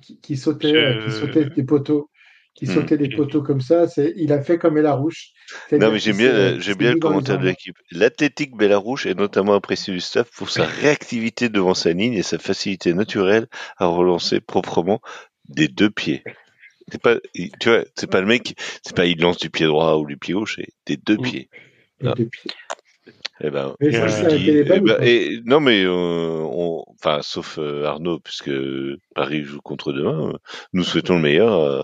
qui, 0.03 0.19
qui 0.21 0.37
sautait, 0.37 0.69
je- 0.69 0.77
euh, 0.77 1.05
qui 1.05 1.13
sautait 1.13 1.45
des 1.47 1.65
poteaux, 1.65 2.11
qui 2.55 2.67
Hmm. 2.67 2.71
sautait 2.75 2.97
des 2.99 3.09
poteaux 3.09 3.43
comme 3.43 3.61
ça. 3.61 3.87
C'est, 3.89 4.13
il 4.17 4.33
a 4.33 4.41
fait 4.43 4.59
comme 4.59 4.77
Elarouche. 4.79 5.31
Non, 5.73 5.91
mais 5.91 5.99
j'aime 5.99 6.17
bien, 6.17 6.59
j'aime 6.59 6.79
le 6.81 6.99
commentaire 6.99 7.39
de 7.39 7.45
l'équipe. 7.45 7.77
L'athlétique 7.91 8.57
Bellarouche 8.57 9.07
est 9.07 9.15
notamment 9.15 9.55
apprécié 9.55 9.93
du 9.93 10.01
staff 10.01 10.31
pour 10.33 10.51
sa 10.51 10.65
réactivité 10.67 11.49
devant 11.49 11.75
sa 11.75 11.93
ligne 11.93 12.15
et 12.15 12.23
sa 12.23 12.39
facilité 12.39 12.95
naturelle 12.95 13.47
à 13.79 13.87
relancer 13.87 14.41
proprement 14.41 15.01
des 15.49 15.69
deux 15.69 15.91
pieds. 15.91 16.25
C'est 16.91 17.03
pas, 17.03 17.17
tu 17.35 17.69
vois, 17.69 17.85
c'est 17.97 18.11
pas 18.11 18.21
le 18.21 18.27
mec, 18.27 18.55
c'est 18.85 18.95
pas 18.95 19.07
il 19.07 19.21
lance 19.21 19.39
du 19.39 19.51
pied 19.51 19.67
droit 19.67 19.97
ou 19.97 20.07
du 20.07 20.17
pied 20.17 20.35
gauche, 20.35 20.57
c'est 20.57 20.69
des 20.87 20.97
deux 20.97 21.17
pieds. 21.17 21.49
Et 22.01 22.07
Ah. 22.07 22.15
depuis- 22.17 22.51
Eh 23.43 23.51
ben, 23.51 23.75
Mais 23.81 23.93
c'est 23.93 24.31
je 24.31 24.37
dis- 24.37 24.51
eh 24.51 24.81
ben, 24.81 24.97
et- 25.03 25.41
non 25.45 25.61
mais 25.61 25.83
euh, 25.85 25.91
on, 25.91 26.85
enfin 26.95 27.21
sauf 27.21 27.59
euh, 27.59 27.85
Arnaud 27.85 28.19
puisque 28.19 28.51
Paris 29.15 29.43
joue 29.43 29.61
contre 29.61 29.93
demain, 29.93 30.31
euh, 30.31 30.39
nous 30.73 30.83
souhaitons 30.85 31.17
le 31.17 31.21
meilleur. 31.23 31.53
euh, 31.53 31.83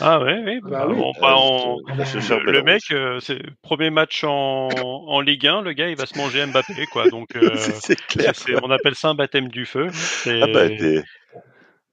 ah 0.00 0.18
ouais, 0.20 0.42
ouais 0.42 0.58
Bah 0.60 0.68
bah, 0.70 0.86
oui. 0.88 0.96
on- 0.98 1.12
bah, 1.20 1.34
on- 1.38 1.78
Ah 1.86 1.94
le, 1.94 2.62
mec 2.64 2.82
euh, 2.90 3.20
c'est 3.20 3.38
premier 3.62 3.90
match 3.90 4.24
en, 4.24 4.68
en 4.70 5.20
Ligue 5.20 5.46
1 5.46 5.60
le 5.62 5.72
gars 5.72 5.88
il 5.88 5.96
va 5.96 6.06
se 6.06 6.18
manger 6.18 6.44
Mbappé 6.46 6.86
quoi 6.90 7.08
donc 7.10 7.28
euh, 7.36 7.54
c'est 7.54 7.74
c'est 7.76 7.96
clair. 8.06 8.32
c'est- 8.34 8.52
c'est- 8.54 8.60
on 8.64 8.70
appelle 8.72 8.96
ça 8.96 9.10
un 9.10 9.14
baptême 9.14 9.48
du 9.48 9.66
feu 9.66 9.86
c'est 9.92 10.42
Ah 10.42 10.48
bah, 10.48 10.68
t'es- 10.68 11.04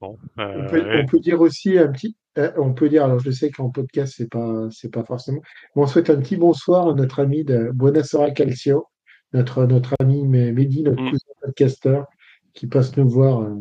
bon 0.01 0.17
On 0.37 0.41
euh, 0.41 0.67
peut, 0.67 0.83
on 0.95 1.05
peut 1.05 1.19
dire 1.19 1.39
aussi 1.41 1.77
un 1.77 1.91
petit, 1.91 2.15
euh, 2.39 2.51
on 2.57 2.73
peut 2.73 2.89
dire, 2.89 3.03
alors 3.05 3.19
je 3.19 3.29
sais 3.31 3.51
qu'en 3.51 3.69
podcast 3.69 4.13
c'est 4.17 4.29
pas, 4.29 4.67
c'est 4.71 4.91
pas 4.91 5.03
forcément, 5.03 5.41
mais 5.75 5.81
on 5.83 5.87
souhaite 5.87 6.09
un 6.09 6.17
petit 6.19 6.37
bonsoir 6.37 6.89
à 6.89 6.93
notre 6.93 7.19
ami 7.19 7.43
de 7.43 7.69
Buonasera 7.73 8.31
Calcio, 8.31 8.87
notre 9.33 9.65
notre 9.65 9.93
ami 9.99 10.25
Mehdi, 10.27 10.83
notre 10.83 11.01
Mm. 11.01 11.09
cousin 11.11 11.25
podcasteur, 11.41 12.05
qui 12.53 12.65
passe 12.67 12.95
nous 12.97 13.07
voir 13.09 13.41
euh, 13.41 13.55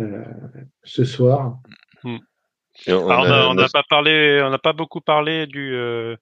euh, 0.00 0.24
ce 0.84 1.04
soir. 1.04 1.58
et 2.86 2.92
on 2.92 3.08
Alors, 3.08 3.48
on 3.50 3.52
a- 3.58 3.62
n'a 3.62 3.68
pas 3.72 3.82
parlé, 3.88 4.42
on 4.44 4.50
n'a 4.50 4.58
pas 4.58 4.72
beaucoup 4.74 5.00
parlé 5.00 5.46
du 5.46 5.74
euh, 5.74 6.16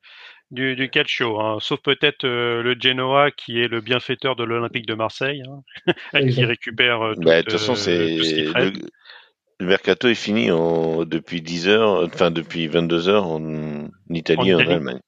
du, 0.51 0.77
du 0.77 0.89
calcio, 0.89 1.41
hein, 1.41 1.57
sauf 1.61 1.81
peut-être 1.83 2.25
euh, 2.25 2.63
le 2.63 2.77
Genoa 2.79 3.33
qui 3.33 3.61
est 3.61 3.67
le 3.67 3.81
bienfaiteur 3.81 4.37
de 4.37 4.45
l'Olympique 4.45 4.87
de 4.87 4.95
Marseille, 4.95 5.43
hein, 5.49 5.63
qui 6.29 6.45
récupère 6.45 7.03
euh, 7.03 7.15
Bah, 7.19 7.39
de 7.43 7.43
tout, 7.43 7.51
toute 7.57 7.59
façon, 7.61 7.73
euh, 7.73 7.75
c'est 7.77 8.17
tout 8.17 8.25
ce 8.25 8.35
qu'il 8.35 8.45
le, 8.45 8.51
traite. 8.53 8.75
Le 9.61 9.67
mercato 9.67 10.09
est 10.09 10.15
fini 10.15 10.51
en, 10.51 11.05
depuis 11.05 11.41
10 11.43 11.69
heures, 11.69 12.05
enfin 12.13 12.31
depuis 12.31 12.67
22 12.69 13.09
heures 13.09 13.27
en 13.27 13.89
Italie 14.11 14.51
et 14.51 14.55
en. 14.55 14.59
Allemagne. 14.59 15.01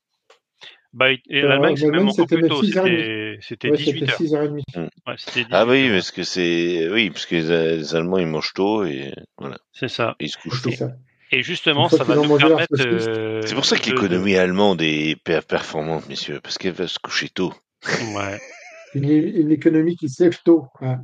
Bah, 0.92 1.10
et 1.12 1.20
Euh, 1.30 1.48
l'Allemagne, 1.48 1.76
c'est 1.76 1.86
en 1.86 1.90
même 1.90 2.08
encore 2.08 2.26
c'était 2.28 2.38
plus 2.38 2.48
tôt, 2.48 2.62
6h30. 2.62 2.68
c'était 2.72 3.38
c'était 3.42 3.70
Ouais, 3.70 3.76
18 3.76 3.98
c'était 3.98 4.12
heures. 4.12 4.18
6h30. 4.44 4.62
Ouais, 5.06 5.14
c'était 5.18 5.40
18 5.40 5.48
Ah 5.52 5.66
oui, 5.66 5.90
parce 5.90 6.10
que 6.10 6.22
c'est 6.22 6.88
oui, 6.90 7.10
parce 7.10 7.26
que 7.26 7.34
les, 7.34 7.76
les 7.76 7.94
Allemands 7.94 8.18
ils 8.18 8.26
mangent 8.26 8.54
tôt 8.54 8.84
et 8.84 9.12
voilà, 9.36 9.58
C'est 9.72 9.88
ça. 9.88 10.16
et 10.20 10.24
ils 10.24 10.28
se 10.30 10.38
couchent 10.38 10.62
tôt. 10.62 10.70
ça. 10.72 10.92
Et 11.32 11.42
justement, 11.42 11.88
ça 11.88 12.04
va 12.04 12.14
nous 12.14 12.38
permettre. 12.38 12.72
euh, 12.86 13.42
C'est 13.44 13.54
pour 13.56 13.64
ça 13.66 13.76
que 13.76 13.84
de- 13.86 13.90
l'économie 13.90 14.36
allemande 14.36 14.80
est 14.80 15.20
per- 15.22 15.40
performante, 15.46 16.08
messieurs, 16.08 16.40
parce 16.40 16.56
qu'elle 16.56 16.72
va 16.72 16.86
se 16.86 16.98
coucher 17.00 17.28
tôt. 17.28 17.52
Ouais. 18.14 18.38
Une, 18.94 19.10
une 19.10 19.50
économie 19.52 19.96
qui 19.96 20.08
se 20.08 20.22
lève 20.22 20.38
tôt. 20.44 20.66
hein. 20.80 21.00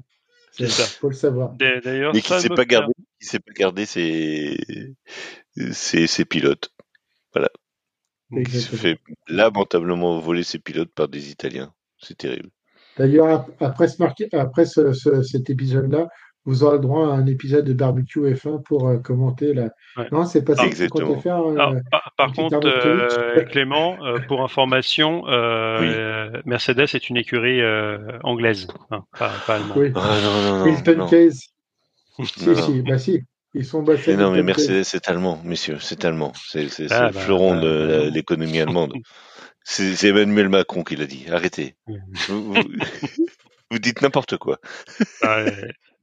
C'est 0.52 0.68
ça. 0.68 0.84
Faut 0.84 1.08
le 1.08 1.14
savoir. 1.14 1.52
D'a- 1.54 1.80
D'ailleurs, 1.80 2.12
Mais 2.14 2.20
qui 2.20 2.32
sait 2.40 2.48
pas 2.48 2.64
garder, 2.64 2.92
qui 3.20 3.26
sait 3.26 3.40
pas 3.40 3.52
garder 3.52 3.86
ses, 3.86 4.58
ses, 5.72 6.06
ses 6.06 6.24
pilotes. 6.24 6.70
Voilà. 7.32 7.50
Il 8.30 8.48
se 8.48 8.76
fait 8.76 8.98
lamentablement 9.28 10.18
voler 10.18 10.42
ses 10.42 10.58
pilotes 10.58 10.92
par 10.94 11.08
des 11.08 11.30
Italiens. 11.30 11.72
C'est 11.98 12.16
terrible. 12.16 12.50
D'ailleurs, 12.96 13.28
ap- 13.28 13.62
après, 13.62 13.88
ce, 13.88 13.96
marqué- 14.02 14.28
après 14.32 14.66
ce- 14.66 14.92
ce- 14.92 15.22
cet 15.22 15.48
épisode-là, 15.50 16.08
vous 16.44 16.64
aurez 16.64 16.76
le 16.76 16.82
droit 16.82 17.06
à 17.06 17.10
un 17.12 17.26
épisode 17.26 17.64
de 17.64 17.72
barbecue 17.72 18.20
F1 18.20 18.62
pour 18.62 18.88
euh, 18.88 18.98
commenter 18.98 19.54
la. 19.54 19.70
Ouais. 19.96 20.08
Non, 20.10 20.24
c'est 20.26 20.42
pas 20.44 20.54
ça 20.56 20.62
comptais 20.88 21.20
faire. 21.20 21.38
euh, 21.42 21.54
Alors, 21.54 21.74
par, 22.16 22.32
contre, 22.32 22.60
euh, 22.66 23.44
Clément, 23.44 23.96
euh, 24.04 24.18
pour 24.26 24.42
information, 24.42 25.22
euh, 25.28 26.30
Mercedes 26.44 26.80
est 26.94 27.08
une 27.08 27.16
écurie 27.16 27.60
euh, 27.60 27.98
anglaise, 28.24 28.66
hein, 28.90 29.04
pas, 29.18 29.30
pas 29.46 29.54
allemande. 29.56 29.78
oui. 29.78 29.92
Ah 29.94 30.16
non, 30.22 30.42
non, 30.42 30.58
non. 30.58 30.64
Non, 30.96 31.06
Si, 32.24 32.54
si, 32.56 32.82
bah 32.82 32.98
si. 32.98 33.22
Ils 33.54 33.64
sont. 33.66 33.82
Mais 33.82 34.16
non, 34.16 34.30
mais. 34.32 34.42
Mercedes, 34.42 34.82
c'est 34.84 35.08
allemand, 35.08 35.40
messieurs, 35.44 35.76
c'est 35.80 36.04
allemand. 36.06 36.32
C'est 36.46 36.68
c'est 36.68 36.90
Ah, 36.90 37.08
le 37.08 37.12
bah, 37.12 37.20
fleuron 37.20 37.54
bah, 37.54 37.60
de 37.60 37.86
bah. 38.04 38.10
l'économie 38.10 38.58
allemande. 38.62 38.94
C'est 39.62 39.94
c'est 39.94 40.08
Emmanuel 40.08 40.48
Macron 40.48 40.82
qui 40.82 40.96
l'a 40.96 41.06
dit. 41.06 41.26
Arrêtez. 41.30 41.76
Vous, 41.86 42.52
vous- 42.54 42.54
vous 43.70 43.78
dites 43.78 44.00
n'importe 44.02 44.38
quoi. 44.38 44.58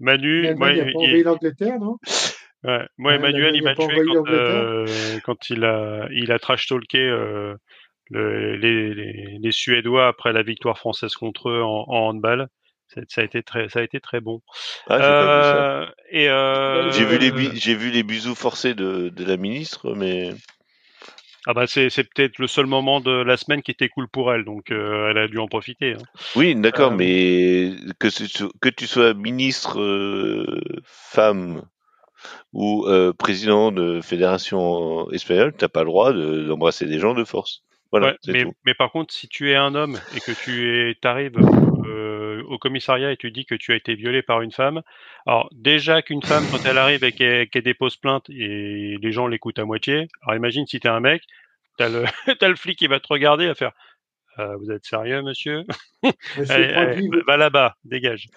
Ah. 0.01 0.03
Manu, 0.05 0.55
moi, 0.55 0.73
n'a 0.73 0.85
pas 0.85 0.99
il- 0.99 1.07
envahi 1.07 1.23
l'Angleterre, 1.23 1.79
non? 1.79 1.97
Ouais, 2.63 2.85
moi 2.97 3.13
Emmanuel, 3.15 3.55
il 3.55 3.63
l'Allemagne 3.63 3.63
m'a 3.63 3.69
a 3.71 3.75
pas 3.75 3.87
tué 3.87 4.05
quand, 4.05 4.15
l'Angleterre? 4.15 4.55
euh, 4.55 5.19
quand 5.23 5.49
il 5.49 5.63
a, 5.63 6.07
il 6.11 6.31
a 6.31 6.39
trash 6.39 6.67
talké 6.67 6.97
euh, 6.99 7.55
le- 8.09 8.55
les, 8.57 8.93
les, 8.93 9.37
les 9.39 9.51
Suédois 9.51 10.07
après 10.07 10.33
la 10.33 10.43
victoire 10.43 10.77
française 10.77 11.13
contre 11.15 11.49
eux 11.49 11.61
en, 11.63 11.85
en 11.87 12.09
handball. 12.09 12.47
Ça, 12.87 13.01
ça 13.07 13.21
a 13.21 13.23
été 13.23 13.43
très, 13.43 13.69
ça 13.69 13.79
a 13.79 13.83
été 13.83 13.99
très 13.99 14.19
bon. 14.19 14.41
Ah, 14.87 14.97
j'ai 14.97 15.05
pas 15.05 15.37
vu 15.37 15.43
ça. 15.43 15.55
Euh, 15.55 15.85
euh, 16.13 16.91
J'ai 16.91 17.05
vu 17.05 17.17
les 17.19 17.31
bi- 17.31 17.55
j'ai 17.55 17.75
vu 17.75 17.91
les 17.91 18.03
bisous 18.03 18.35
forcés 18.35 18.73
de, 18.73 19.09
de 19.09 19.23
la 19.25 19.37
ministre, 19.37 19.93
mais 19.95 20.31
Ah 21.45 21.53
bah 21.53 21.67
c'est 21.67 21.89
c'est 21.89 22.03
peut-être 22.03 22.37
le 22.37 22.47
seul 22.47 22.65
moment 22.65 22.99
de 22.99 23.11
la 23.11 23.37
semaine 23.37 23.61
qui 23.61 23.71
était 23.71 23.89
cool 23.89 24.07
pour 24.07 24.33
elle, 24.33 24.43
donc 24.43 24.71
euh, 24.71 25.09
elle 25.09 25.17
a 25.17 25.27
dû 25.27 25.39
en 25.39 25.47
profiter. 25.47 25.93
hein. 25.93 26.03
oui, 26.35 26.55
d'accord, 26.55 26.91
Euh, 26.91 26.97
mais 26.97 27.71
que 27.99 28.69
tu 28.69 28.87
sois 28.87 29.13
ministre 29.13 29.79
euh, 29.79 30.61
femme 30.83 31.63
ou 32.53 32.85
président 33.17 33.71
de 33.71 34.01
fédération 34.01 35.09
espagnole, 35.11 35.53
t'as 35.57 35.69
pas 35.69 35.81
le 35.81 35.89
droit 35.89 36.13
de- 36.13 36.43
d'embrasser 36.47 36.85
des 36.85 36.99
gens 36.99 37.13
de 37.13 37.23
force. 37.23 37.63
Voilà, 37.91 38.07
Ouais, 38.07 38.17
c'est 38.21 38.33
mais, 38.33 38.43
tout. 38.43 38.53
mais 38.65 38.73
par 38.73 38.91
contre, 38.91 39.13
si 39.13 39.27
tu 39.27 39.51
es 39.51 39.55
un 39.55 39.75
homme 39.75 39.99
et 40.11 40.21
que 40.21 40.31
tu 40.31 40.95
arrives 41.03 41.39
euh, 41.89 42.43
au 42.47 42.57
commissariat 42.57 43.11
et 43.11 43.17
tu 43.17 43.31
dis 43.31 43.45
que 43.45 43.55
tu 43.55 43.73
as 43.73 43.75
été 43.75 43.95
violé 43.95 44.21
par 44.21 44.41
une 44.41 44.51
femme, 44.51 44.81
alors 45.25 45.49
déjà 45.51 46.01
qu'une 46.01 46.23
femme, 46.23 46.43
quand 46.51 46.65
elle 46.65 46.77
arrive 46.77 47.03
et 47.03 47.11
qu'elle 47.11 47.63
dépose 47.63 47.97
plainte 47.97 48.29
et 48.29 48.97
les 49.01 49.11
gens 49.11 49.27
l'écoutent 49.27 49.59
à 49.59 49.65
moitié, 49.65 50.07
alors 50.23 50.35
imagine 50.35 50.65
si 50.65 50.79
t'es 50.79 50.89
un 50.89 50.99
mec, 50.99 51.23
t'as 51.77 51.89
le, 51.89 52.05
flic 52.55 52.77
qui 52.77 52.87
va 52.87 52.99
te 52.99 53.07
regarder 53.07 53.47
va 53.47 53.55
faire 53.55 53.71
Euh, 54.39 54.55
Vous 54.57 54.71
êtes 54.71 54.85
sérieux, 54.85 55.21
monsieur? 55.21 55.63
Monsieur 56.37 56.53
Allez, 56.77 57.09
va- 57.27 57.35
là-bas, 57.37 57.75
dégage. 57.83 58.27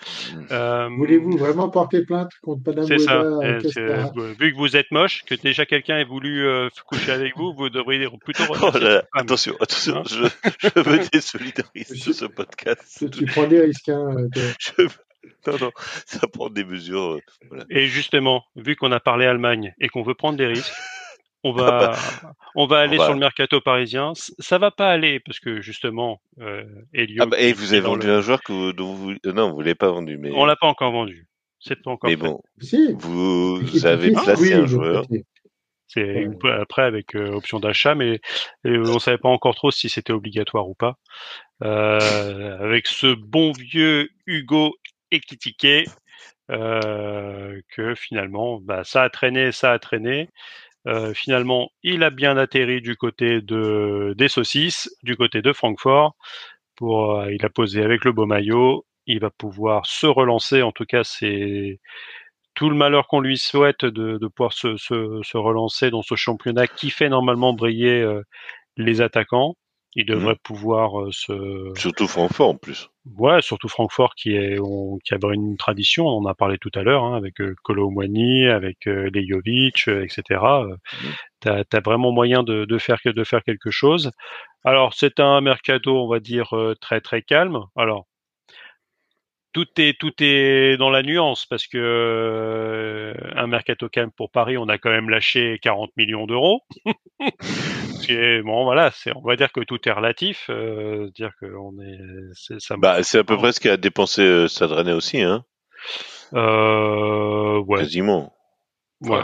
Euh, 0.50 0.88
voulez-vous 0.96 1.36
vraiment 1.38 1.68
porter 1.68 2.04
plainte 2.04 2.30
contre 2.42 2.62
Madame 2.66 2.86
C'est 2.86 2.98
ça. 2.98 3.22
C'est- 3.62 3.86
Castara 3.86 4.32
vu 4.38 4.52
que 4.52 4.56
vous 4.56 4.76
êtes 4.76 4.90
moche, 4.90 5.22
que 5.24 5.34
déjà 5.36 5.64
quelqu'un 5.64 5.98
ait 5.98 6.04
voulu 6.04 6.44
euh, 6.46 6.68
coucher 6.86 7.12
avec 7.12 7.36
vous, 7.36 7.54
vous 7.56 7.70
devriez 7.70 8.08
plutôt 8.24 8.42
Oh 8.62 8.76
là 8.78 9.04
attention, 9.14 9.54
attention, 9.60 9.98
Hein? 9.98 10.02
je, 10.08 10.24
je 10.58 10.78
me 10.90 11.10
désolidarise 11.12 12.06
de 12.06 12.12
ce 12.12 12.24
podcast. 12.24 13.04
Tu, 13.12 13.26
prends 13.26 13.46
des 13.46 13.60
risques. 13.60 13.88
Hein, 13.88 14.16
euh, 14.18 14.28
de- 14.28 14.40
Je- 14.58 14.82
Non, 15.46 15.56
non, 15.60 15.70
ça 16.06 16.26
prend 16.26 16.48
des 16.50 16.64
mesures. 16.64 17.12
euh, 17.12 17.20
voilà. 17.48 17.64
Et 17.70 17.86
justement, 17.86 18.42
vu 18.56 18.74
qu'on 18.74 18.90
a 18.90 18.98
parlé 19.00 19.24
Allemagne 19.26 19.72
et 19.80 19.88
qu'on 19.88 20.02
veut 20.02 20.14
prendre 20.14 20.36
des 20.36 20.46
risques, 20.46 20.72
on 21.44 21.52
Ah 21.56 21.60
va, 21.60 21.96
on 22.54 22.66
va 22.66 22.80
aller 22.80 22.96
va- 22.98 23.04
sur 23.04 23.14
le 23.14 23.20
mercato 23.20 23.60
parisien. 23.60 24.12
Ça 24.14 24.58
va 24.58 24.70
pas 24.70 24.90
aller 24.90 25.20
parce 25.20 25.40
que 25.40 25.60
justement, 25.60 26.20
euh, 26.40 26.64
Ah 27.18 27.26
bah, 27.26 27.38
et 27.38 27.52
vous 27.52 27.72
avez 27.72 27.80
vendu 27.80 28.06
le- 28.06 28.14
un 28.14 28.20
joueur 28.20 28.42
que 28.42 28.52
vous, 28.52 28.72
dont 28.72 28.94
vous, 28.94 29.12
euh, 29.26 29.32
non, 29.32 29.52
vous 29.52 29.60
l'avez 29.60 29.74
pas 29.74 29.90
vendu, 29.90 30.18
mais, 30.18 30.30
on 30.32 30.44
l'a 30.44 30.56
pas 30.56 30.66
encore 30.66 30.92
vendu. 30.92 31.26
C'est 31.58 31.80
pas 31.80 31.92
encore 31.92 32.10
mais 32.10 32.16
fait. 32.16 32.22
bon, 32.22 32.42
Si. 32.60 32.92
vous 32.94 33.86
avez 33.86 34.10
placé 34.10 34.42
oui, 34.42 34.52
un 34.52 34.66
joueur. 34.66 35.04
C'est 35.86 36.26
après 36.58 36.82
avec 36.82 37.14
euh, 37.14 37.32
option 37.32 37.60
d'achat, 37.60 37.94
mais 37.94 38.20
euh, 38.66 38.82
on 38.88 38.98
savait 38.98 39.18
pas 39.18 39.28
encore 39.28 39.54
trop 39.54 39.70
si 39.70 39.90
c'était 39.90 40.14
obligatoire 40.14 40.66
ou 40.66 40.74
pas. 40.74 40.96
Euh, 41.62 42.58
avec 42.58 42.86
ce 42.86 43.14
bon 43.14 43.52
vieux 43.52 44.08
Hugo 44.26 44.74
Ekitike, 45.10 45.86
euh, 46.50 47.60
que 47.68 47.94
finalement, 47.94 48.58
bah, 48.58 48.84
ça 48.84 49.02
a 49.02 49.10
traîné, 49.10 49.52
ça 49.52 49.72
a 49.72 49.78
traîné. 49.78 50.30
Euh, 50.88 51.14
finalement, 51.14 51.70
il 51.82 52.02
a 52.02 52.10
bien 52.10 52.36
atterri 52.36 52.80
du 52.80 52.96
côté 52.96 53.40
de 53.40 54.14
des 54.16 54.28
saucisses, 54.28 54.90
du 55.02 55.16
côté 55.16 55.42
de 55.42 55.52
Francfort. 55.52 56.16
Pour, 56.76 57.18
euh, 57.20 57.32
il 57.32 57.44
a 57.44 57.50
posé 57.50 57.82
avec 57.82 58.04
le 58.04 58.12
beau 58.12 58.26
maillot. 58.26 58.84
Il 59.06 59.20
va 59.20 59.30
pouvoir 59.30 59.86
se 59.86 60.06
relancer. 60.06 60.62
En 60.62 60.72
tout 60.72 60.84
cas, 60.84 61.04
c'est 61.04 61.78
tout 62.54 62.68
le 62.68 62.76
malheur 62.76 63.06
qu'on 63.06 63.20
lui 63.20 63.38
souhaite 63.38 63.84
de, 63.84 64.18
de 64.18 64.26
pouvoir 64.28 64.52
se, 64.52 64.76
se, 64.76 65.20
se 65.22 65.36
relancer 65.36 65.90
dans 65.90 66.02
ce 66.02 66.16
championnat 66.16 66.66
qui 66.66 66.90
fait 66.90 67.08
normalement 67.08 67.52
briller 67.52 68.00
euh, 68.00 68.22
les 68.76 69.00
attaquants. 69.00 69.56
Il 69.94 70.06
devrait 70.06 70.36
pouvoir 70.42 71.00
euh, 71.00 71.12
se 71.12 71.72
Surtout 71.76 72.08
Francfort 72.08 72.50
en 72.50 72.56
plus. 72.56 72.88
Ouais, 73.16 73.42
surtout 73.42 73.68
Francfort 73.68 74.14
qui 74.14 74.36
est 74.36 74.58
on, 74.60 74.96
qui 75.04 75.12
a 75.14 75.18
une 75.32 75.56
tradition, 75.56 76.06
on 76.06 76.18
en 76.18 76.26
a 76.26 76.34
parlé 76.34 76.56
tout 76.58 76.70
à 76.76 76.82
l'heure, 76.84 77.02
hein, 77.02 77.16
avec 77.16 77.40
euh, 77.40 77.54
Kolo 77.64 77.90
Muani, 77.90 78.46
avec 78.46 78.86
euh, 78.86 79.10
Lejovic, 79.12 79.88
euh, 79.88 80.04
etc. 80.04 80.62
Euh, 80.64 80.76
T'as 81.40 81.64
as 81.72 81.80
vraiment 81.80 82.12
moyen 82.12 82.42
de, 82.44 82.64
de 82.64 82.78
faire 82.78 82.98
de 83.04 83.24
faire 83.24 83.42
quelque 83.44 83.70
chose. 83.70 84.12
Alors 84.64 84.94
c'est 84.94 85.20
un 85.20 85.40
mercato, 85.42 85.96
on 86.04 86.08
va 86.08 86.20
dire 86.20 86.54
euh, 86.56 86.74
très 86.80 87.00
très 87.00 87.22
calme. 87.22 87.60
Alors 87.76 88.06
tout 89.52 89.66
est 89.78 89.98
tout 89.98 90.12
est 90.20 90.76
dans 90.76 90.90
la 90.90 91.02
nuance 91.02 91.46
parce 91.46 91.66
que 91.66 91.78
euh, 91.78 93.14
un 93.36 93.46
mercato 93.46 93.88
calme 93.88 94.10
pour 94.10 94.30
Paris, 94.30 94.56
on 94.56 94.68
a 94.68 94.78
quand 94.78 94.90
même 94.90 95.10
lâché 95.10 95.58
40 95.62 95.90
millions 95.96 96.26
d'euros. 96.26 96.62
Bon 98.44 98.64
voilà, 98.64 98.90
c'est 98.92 99.14
on 99.16 99.22
va 99.22 99.36
dire 99.36 99.52
que 99.52 99.60
tout 99.60 99.88
est 99.88 99.92
relatif, 99.92 100.46
euh, 100.50 101.08
dire 101.14 101.32
que 101.40 101.46
on 101.46 101.72
est 101.80 102.58
ça. 102.60 102.76
Bah, 102.76 103.02
c'est 103.02 103.18
à 103.18 103.24
peu 103.24 103.36
près 103.36 103.52
ce 103.52 103.60
qu'a 103.60 103.76
dépensé 103.76 104.22
euh, 104.22 104.46
aussi, 104.96 105.22
hein, 105.22 105.44
Euh, 106.34 107.58
ouais, 107.60 107.80
quasiment. 107.80 108.32
ouais. 109.02 109.20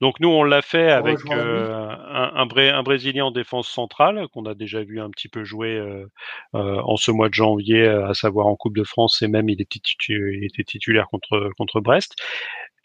Donc 0.00 0.18
nous 0.20 0.28
on 0.30 0.42
l'a 0.42 0.62
fait 0.62 0.90
avec 0.90 1.18
euh, 1.30 1.88
un, 1.88 2.32
un, 2.34 2.46
Bré- 2.46 2.70
un 2.70 2.82
Brésilien 2.82 3.26
en 3.26 3.30
défense 3.30 3.68
centrale 3.68 4.28
qu'on 4.28 4.46
a 4.46 4.54
déjà 4.54 4.82
vu 4.82 5.00
un 5.00 5.10
petit 5.10 5.28
peu 5.28 5.44
jouer 5.44 5.76
euh, 5.76 6.06
euh, 6.54 6.80
en 6.82 6.96
ce 6.96 7.10
mois 7.10 7.28
de 7.28 7.34
janvier, 7.34 7.86
à 7.86 8.14
savoir 8.14 8.46
en 8.46 8.56
Coupe 8.56 8.76
de 8.76 8.84
France 8.84 9.20
et 9.22 9.28
même 9.28 9.48
il 9.48 9.60
était, 9.60 9.78
titu- 9.78 10.34
il 10.36 10.44
était 10.44 10.64
titulaire 10.64 11.08
contre 11.08 11.50
contre 11.56 11.80
Brest. 11.80 12.14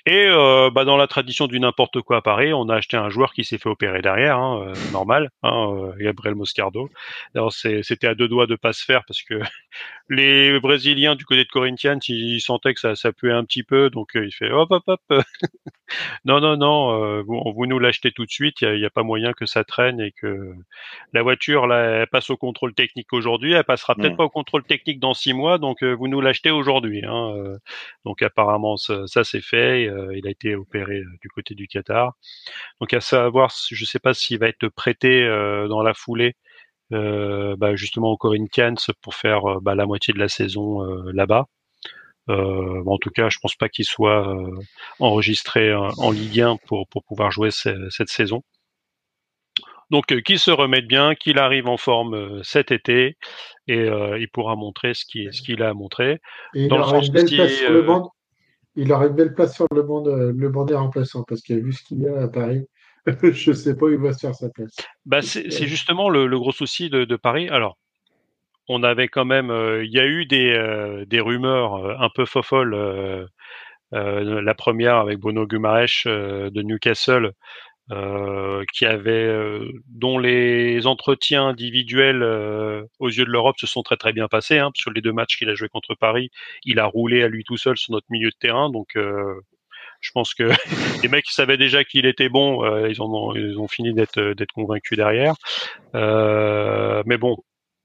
Et 0.08 0.28
euh, 0.30 0.70
bah, 0.70 0.86
dans 0.86 0.98
la 0.98 1.08
tradition 1.08 1.48
du 1.48 1.60
n'importe 1.60 2.00
quoi 2.02 2.18
à 2.18 2.22
Paris, 2.22 2.54
on 2.54 2.70
a 2.70 2.76
acheté 2.76 2.96
un 2.96 3.10
joueur 3.10 3.34
qui 3.34 3.44
s'est 3.44 3.58
fait 3.58 3.70
opérer 3.70 4.04
derrière, 4.04 4.38
hein, 4.38 4.68
euh, 4.68 4.74
normal, 4.92 5.32
hein, 5.42 5.68
euh, 5.74 5.94
Gabriel 5.98 6.36
Moscardo. 6.36 6.90
Alors 7.34 7.52
c'est- 7.52 7.82
c'était 7.82 8.06
à 8.08 8.14
deux 8.14 8.28
doigts 8.28 8.46
de 8.46 8.56
pas 8.56 8.72
se 8.72 8.86
faire 8.86 9.04
parce 9.08 9.24
que 9.24 9.40
les 10.10 10.60
Brésiliens 10.60 11.16
du 11.16 11.26
côté 11.26 11.44
de 11.44 11.50
Corinthians, 11.50 11.98
ils 12.08 12.40
sentaient 12.40 12.76
que 12.76 12.80
ça, 12.80 12.96
ça 12.96 13.14
puait 13.14 13.32
un 13.32 13.44
petit 13.46 13.64
peu, 13.64 13.90
donc 13.90 14.16
euh, 14.16 14.26
il 14.26 14.32
fait 14.32 14.52
hop 14.52 14.70
hop 14.72 14.84
hop. 14.88 15.02
non 16.26 16.40
non 16.40 16.58
non, 16.58 17.04
euh, 17.04 17.22
vous, 17.26 17.42
vous 17.56 17.66
nous 17.66 17.80
l'achetez 17.80 18.12
tout 18.12 18.26
de 18.26 18.32
suite. 18.32 18.62
Il 18.62 18.80
y 18.80 18.84
a, 18.84 18.88
a 18.88 18.90
pas 18.90 19.04
moyen 19.04 19.34
que 19.34 19.46
ça 19.46 19.64
traîne 19.64 20.00
et 20.02 20.12
que 20.12 20.54
la 21.14 21.22
voiture 21.24 21.68
là, 21.68 22.02
elle 22.02 22.08
passe 22.08 22.30
au 22.30 22.38
contrôle 22.38 22.74
technique 22.74 23.12
aujourd'hui, 23.14 23.54
elle 23.54 23.64
passera 23.64 23.96
peut-être 23.96 24.14
Mm. 24.14 24.18
pas 24.18 24.24
au 24.26 24.30
contrôle 24.30 24.64
technique 24.64 25.00
dans 25.00 25.14
six 25.16 25.34
mois, 25.34 25.58
donc 25.58 25.84
euh, 25.84 25.94
vous 25.94 26.08
nous 26.08 26.22
l'achetez 26.22 26.52
aujourd'hui. 26.52 27.04
Hein, 27.06 27.34
euh. 27.38 27.58
donc 28.06 28.22
apparemment 28.22 28.78
ça, 28.78 29.08
ça 29.08 29.24
c'est 29.24 29.42
fait. 29.42 29.90
Euh, 29.96 30.18
il 30.18 30.28
a 30.28 30.32
été 30.32 30.56
opéré 30.56 31.00
euh, 31.00 31.06
du 31.22 31.30
côté 31.30 31.56
du 31.56 31.68
Qatar. 31.68 32.14
Donc 32.82 32.94
à 32.94 33.02
savoir, 33.02 33.52
je 33.72 33.86
sais 33.86 34.00
pas 34.00 34.14
s'il 34.14 34.40
va 34.40 34.48
être 34.50 34.68
prêté 34.70 35.24
euh, 35.24 35.68
dans 35.68 35.84
la 35.84 35.94
foulée. 35.94 36.36
bah, 36.92 37.76
justement 37.76 38.12
au 38.12 38.18
Corinthians 38.18 38.76
pour 39.02 39.16
faire 39.16 39.62
bah, 39.62 39.76
la 39.76 39.86
moitié 39.86 40.14
de 40.14 40.20
la 40.20 40.30
saison 40.30 40.82
là-bas. 41.12 41.48
Euh, 42.30 42.84
en 42.86 42.98
tout 42.98 43.12
cas, 43.12 43.30
je 43.30 43.40
pense 43.40 43.56
pas 43.56 43.70
qu'il 43.70 43.86
soit 43.86 44.28
euh, 44.28 44.52
enregistré 45.00 45.70
euh, 45.70 45.80
en 45.98 46.12
Ligue 46.12 46.42
1 46.42 46.58
pour, 46.68 46.88
pour 46.88 47.04
pouvoir 47.04 47.32
jouer 47.32 47.52
ce- 47.52 47.90
cette 47.90 48.10
saison. 48.10 48.44
Donc, 49.92 50.06
qu'il 50.24 50.40
se 50.40 50.52
remette 50.52 50.88
bien, 50.88 51.14
qu'il 51.16 51.38
arrive 51.38 51.68
en 51.68 51.78
forme 51.78 52.44
cet 52.44 52.72
été 52.72 53.18
et 53.68 53.88
il 54.20 54.28
pourra 54.32 54.56
montrer 54.56 54.94
ce 54.94 55.06
qu'il 55.06 55.34
ce 55.34 55.42
qu'il 55.42 55.62
a 55.64 55.70
à 55.70 55.74
montrer. 55.74 56.20
Et 56.56 56.66
il 56.66 56.70
Dans 56.70 56.78
le 56.78 56.84
aura 56.84 56.98
sens 56.98 57.08
une 57.08 57.12
belle 57.12 57.24
aussi, 57.24 57.36
place 57.36 57.54
sur 57.54 57.72
le 57.72 57.84
banc. 57.84 58.12
Il 58.76 58.92
aura 58.92 59.08
une 59.08 59.14
belle 59.14 59.34
place 59.34 59.56
sur 59.56 59.68
le 59.74 59.84
banc, 59.84 60.04
le 60.06 60.66
des 60.66 60.76
remplaçants 60.76 61.24
parce 61.24 61.42
qu'il 61.42 61.58
a 61.58 61.60
vu 61.60 61.74
ce 61.74 61.84
qu'il 61.84 62.02
y 62.02 62.08
a 62.08 62.24
à 62.24 62.28
Paris. 62.28 62.66
Je 63.24 63.52
sais 63.54 63.76
pas 63.76 63.86
où 63.86 63.90
il 63.90 63.98
va 63.98 64.14
se 64.14 64.20
faire 64.20 64.36
sa 64.36 64.50
place. 64.50 64.76
Bah, 65.06 65.22
c'est 65.22 65.68
justement 65.68 66.10
le, 66.10 66.28
gros 66.40 66.52
souci 66.52 66.90
de, 66.90 67.16
Paris. 67.16 67.50
Alors, 67.50 67.78
on 68.68 68.84
avait 68.84 69.08
quand 69.08 69.26
même, 69.26 69.52
euh, 69.52 69.86
il 69.86 69.92
y 69.92 70.00
a 70.00 70.06
eu 70.06 70.26
des, 70.26 70.54
euh, 70.54 71.06
rumeurs 71.14 71.76
euh, 71.76 71.96
un 72.00 72.10
peu 72.10 72.26
fofolles. 72.26 73.28
la 73.92 74.54
première 74.56 74.96
avec 74.96 75.20
Bruno 75.20 75.46
Guimaraes 75.46 76.04
euh, 76.08 76.50
de 76.50 76.62
Newcastle, 76.62 77.32
qui 78.74 78.86
avait, 78.86 79.60
dont 79.88 80.18
les 80.18 80.88
entretiens 80.88 81.48
individuels 81.48 82.24
aux 83.00 83.10
yeux 83.10 83.26
de 83.26 83.30
l'Europe 83.30 83.58
se 83.60 83.68
sont 83.68 83.84
très 83.84 83.98
très 83.98 84.14
bien 84.14 84.28
passés. 84.28 84.60
Hein, 84.60 84.72
sur 84.76 84.92
les 84.92 85.02
deux 85.02 85.14
matchs 85.14 85.38
qu'il 85.38 85.50
a 85.50 85.56
joué 85.56 85.70
contre 85.70 85.96
Paris, 85.96 86.30
il 86.64 86.80
a 86.80 86.86
roulé 86.86 87.24
à 87.24 87.28
lui 87.28 87.44
tout 87.44 87.58
seul 87.58 87.78
sur 87.78 87.94
notre 87.94 88.08
milieu 88.10 88.30
de 88.30 88.36
terrain. 88.40 88.70
Donc, 88.70 88.96
je 88.96 90.12
pense 90.14 90.34
que 90.34 90.50
les 91.04 91.10
mecs 91.10 91.28
savaient 91.28 91.58
déjà 91.58 91.84
qu'il 91.84 92.06
était 92.06 92.30
bon. 92.30 92.66
ils, 92.88 93.02
ont, 93.02 93.36
ils 93.36 93.60
ont 93.60 93.68
fini 93.68 93.94
d'être 93.94 94.34
d'être 94.34 94.54
convaincus 94.54 94.98
derrière. 94.98 95.36
mais 95.94 97.18
bon, 97.18 97.38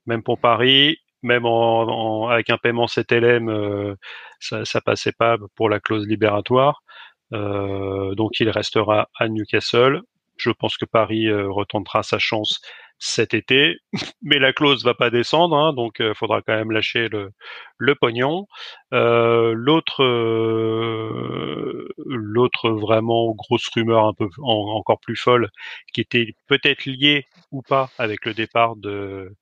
même 0.05 0.23
pour 0.23 0.39
Paris, 0.39 0.97
même 1.23 1.45
en, 1.45 2.27
avec 2.27 2.49
un 2.49 2.57
paiement 2.57 2.87
CTLM, 2.87 3.49
euh, 3.49 3.95
ça, 4.39 4.65
ça 4.65 4.81
passait 4.81 5.11
pas 5.11 5.37
pour 5.55 5.69
la 5.69 5.79
clause 5.79 6.07
libératoire. 6.07 6.83
Euh, 7.33 8.15
donc 8.15 8.39
il 8.39 8.49
restera 8.49 9.09
à 9.17 9.27
Newcastle. 9.29 10.01
Je 10.37 10.49
pense 10.51 10.77
que 10.77 10.85
Paris 10.85 11.27
euh, 11.27 11.51
retentera 11.51 12.03
sa 12.03 12.19
chance 12.19 12.61
cet 12.97 13.33
été, 13.33 13.77
mais 14.21 14.37
la 14.39 14.53
clause 14.53 14.83
va 14.83 14.93
pas 14.93 15.09
descendre, 15.09 15.57
hein, 15.57 15.73
donc 15.73 15.95
il 15.99 16.13
faudra 16.13 16.41
quand 16.41 16.55
même 16.55 16.71
lâcher 16.71 17.09
le, 17.09 17.31
le 17.77 17.95
pognon. 17.95 18.47
l'autre, 18.91 20.03
l'autre 22.05 22.69
vraiment 22.69 23.33
grosse 23.33 23.67
rumeur 23.69 24.05
un 24.05 24.13
peu 24.13 24.29
encore 24.43 24.99
plus 24.99 25.15
folle, 25.15 25.49
qui 25.93 26.01
était 26.01 26.35
peut-être 26.47 26.85
liée 26.85 27.25
ou 27.51 27.63
pas 27.63 27.89
avec 27.97 28.25
le 28.25 28.35
départ 28.35 28.75
de 28.75 29.35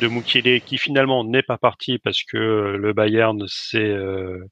de 0.00 0.58
qui 0.58 0.78
finalement 0.78 1.24
n'est 1.24 1.42
pas 1.42 1.58
parti 1.58 1.98
parce 1.98 2.22
que 2.22 2.36
euh, 2.36 2.76
le 2.76 2.92
Bayern 2.92 3.46
s'est 3.48 3.78
euh, 3.78 4.44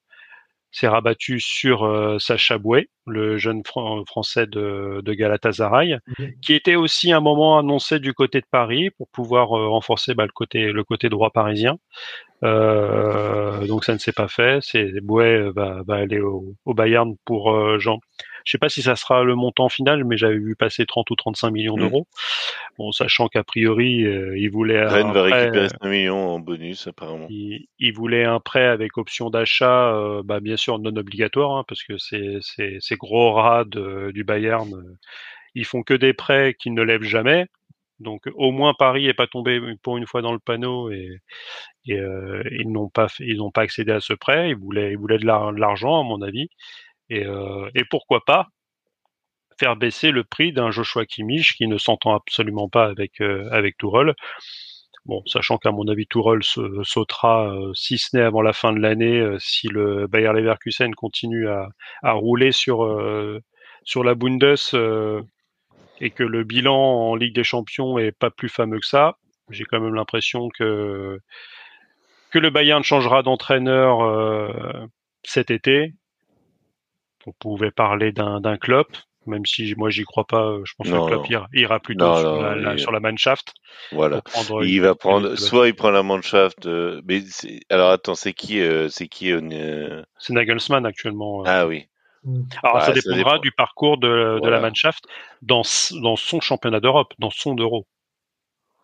s'est 0.75 0.89
rabattu 0.89 1.41
sur 1.41 1.85
euh, 1.85 2.19
Sacha 2.19 2.59
Boué, 2.59 2.89
le 3.07 3.37
jeune 3.37 3.63
français 3.65 4.47
de, 4.47 5.01
de 5.03 5.13
Galatasaray, 5.13 5.99
qui 6.43 6.55
était 6.55 6.75
aussi 6.75 7.13
un 7.13 7.21
moment 7.21 7.59
annoncé 7.59 7.99
du 7.99 8.15
côté 8.15 8.41
de 8.41 8.47
Paris 8.51 8.91
pour 8.91 9.09
pouvoir 9.09 9.49
renforcer 9.49 10.15
bah, 10.15 10.25
le 10.25 10.33
côté 10.33 10.73
le 10.73 10.85
côté 10.85 11.09
droit 11.09 11.31
parisien. 11.31 11.77
donc 12.43 13.85
ça 13.85 13.93
ne 13.93 13.99
s'est 13.99 14.13
pas 14.13 14.29
fait. 14.29 14.59
C'est 14.63 15.01
Boué 15.01 15.51
va, 15.55 15.83
va 15.87 15.97
aller 15.97 16.21
au, 16.21 16.55
au 16.65 16.75
Bayern 16.75 17.15
pour 17.25 17.79
Jean 17.79 18.01
je 18.45 18.51
sais 18.53 18.59
pas 18.59 18.69
si 18.69 18.83
ça 18.83 18.95
sera 18.95 19.25
le 19.25 19.35
montant 19.35 19.69
final, 19.69 20.05
mais 20.05 20.17
j'avais 20.17 20.39
vu 20.39 20.55
passer 20.55 20.85
30 20.87 21.11
ou 21.11 21.17
35 21.17 21.51
millions 21.51 21.77
mmh. 21.77 21.81
d'euros. 21.81 22.07
Bon, 22.79 22.93
sachant 22.93 23.29
qu'a 23.29 23.43
priori, 23.43 24.05
euh, 24.05 24.39
il 24.39 24.51
voulait 24.51 24.85
Rennes 24.85 25.13
va 25.13 25.23
récupérer 25.23 25.69
5 25.69 25.85
millions 25.85 26.35
en 26.35 26.39
bonus 26.41 26.87
apparemment. 26.87 27.27
Il, 27.31 27.67
il 27.79 27.95
voulait 27.95 28.25
un 28.25 28.41
prêt 28.41 28.67
avec 28.67 28.99
option 28.99 29.31
d'achat, 29.31 29.95
euh, 29.95 30.23
bah, 30.23 30.41
bien 30.41 30.57
sûr 30.57 30.79
non 30.79 30.95
obligatoire, 30.97 31.57
hein, 31.57 31.65
parce 31.67 31.83
que 31.83 31.97
ces, 31.99 32.39
ces, 32.41 32.97
gros 32.97 33.33
rats 33.33 33.65
du 33.65 34.25
Bayern, 34.25 34.73
euh, 34.75 34.99
ils 35.55 35.65
font 35.65 35.83
que 35.83 35.95
des 35.95 36.13
prêts 36.13 36.55
qu'ils 36.59 36.75
ne 36.75 36.83
lèvent 36.83 37.03
jamais. 37.03 37.47
Donc 38.01 38.29
au 38.35 38.51
moins 38.51 38.75
Paris 38.75 39.07
est 39.07 39.15
pas 39.15 39.29
tombé 39.29 39.61
pour 39.83 39.97
une 39.97 40.07
fois 40.07 40.21
dans 40.21 40.33
le 40.33 40.41
panneau 40.41 40.91
et, 40.91 41.21
et 41.87 41.99
euh, 41.99 42.43
ils 42.51 42.71
n'ont 42.71 42.89
pas 42.89 43.07
ils 43.21 43.37
n'ont 43.37 43.53
pas 43.53 43.63
accédé 43.63 43.93
à 43.93 44.01
ce 44.01 44.13
prêt. 44.13 44.51
Ils 44.51 44.57
voulaient 44.57 44.91
ils 44.93 44.99
voulaient 44.99 45.19
de 45.19 45.27
l'argent 45.27 46.01
à 46.01 46.03
mon 46.03 46.21
avis. 46.21 46.49
Et, 47.15 47.25
euh, 47.25 47.71
et 47.75 47.85
pourquoi 47.85 48.25
pas 48.25 48.49
faire 49.59 49.77
baisser 49.77 50.11
le 50.11 50.25
prix 50.25 50.53
d'un 50.53 50.71
Joshua 50.71 51.07
Kimmich 51.07 51.55
qui 51.57 51.67
ne 51.67 51.79
s'entend 51.79 52.15
absolument 52.15 52.69
pas 52.69 52.87
avec 52.87 53.21
euh, 53.21 53.71
Tourelle. 53.79 54.15
Bon, 55.07 55.23
sachant 55.27 55.59
qu'à 55.59 55.71
mon 55.71 55.87
avis 55.89 56.07
Tourelle 56.07 56.43
sautera, 56.43 57.55
euh, 57.55 57.73
si 57.75 57.99
ce 57.99 58.17
n'est 58.17 58.23
avant 58.23 58.41
la 58.41 58.55
fin 58.55 58.73
de 58.73 58.79
l'année, 58.79 59.21
euh, 59.21 59.37
si 59.39 59.69
le 59.69 60.07
Bayer 60.07 60.33
Leverkusen 60.33 60.95
continue 60.95 61.49
à, 61.49 61.69
rouler 62.03 62.53
sur 62.53 62.89
sur 63.85 64.03
la 64.03 64.15
Bundes 64.15 64.57
et 66.01 66.11
que 66.11 66.23
le 66.23 66.45
bilan 66.45 66.75
en 66.75 67.15
Ligue 67.17 67.35
des 67.35 67.45
Champions 67.45 67.99
est 67.99 68.13
pas 68.13 68.31
plus 68.31 68.49
fameux 68.49 68.81
que 68.81 68.87
ça. 68.87 69.19
J'ai 69.51 69.65
quand 69.65 69.81
même 69.81 69.95
l'impression 69.95 70.49
que 70.49 71.21
que 72.31 72.39
le 72.39 72.51
Bayern 72.51 72.83
changera 72.83 73.23
d'entraîneur 73.23 74.89
cet 75.23 75.51
été 75.51 75.93
on 77.27 77.33
pouvait 77.33 77.71
parler 77.71 78.13
d'un 78.13 78.57
club, 78.57 78.87
même 79.27 79.47
si 79.47 79.75
moi 79.77 79.91
j'y 79.91 80.05
crois 80.05 80.27
pas. 80.27 80.59
Je 80.65 80.73
pense 80.77 80.89
que 80.89 80.95
le 80.95 81.23
club 81.23 81.49
ira, 81.53 81.81
plutôt 81.81 82.17
sur, 82.17 82.43
la, 82.43 82.79
sur, 82.79 82.93
la, 82.93 83.01
Mannschaft. 83.01 83.55
Voilà. 83.93 84.23
Il 84.63 84.81
va 84.81 84.95
prendre, 84.95 85.37
soit 85.37 85.69
il 85.69 85.75
prend 85.75 85.91
la 85.91 86.03
Mannschaft, 86.03 86.67
euh, 86.67 87.01
mais 87.05 87.23
alors 87.71 87.91
attends, 87.91 88.15
c'est 88.15 88.33
qui, 88.33 88.61
euh, 88.61 88.89
c'est 88.89 89.09
qui 89.09 89.33
euh, 89.33 90.03
C'est 90.19 90.33
Nagelsmann 90.33 90.87
actuellement. 90.87 91.43
Ah 91.47 91.67
oui. 91.67 91.89
Mm. 92.25 92.43
Alors 92.63 92.83
ça, 92.83 92.93
dépendra 92.93 93.39
du 93.39 93.53
parcours 93.53 93.99
de, 93.99 94.41
de 94.43 94.49
la 94.49 94.61
Mannschaft 94.61 95.05
dans, 95.43 95.63
dans 96.03 96.17
son 96.17 96.41
championnat 96.41 96.81
d'Europe, 96.81 97.13
dans 97.19 97.31
son 97.31 97.55
euro. 97.57 97.87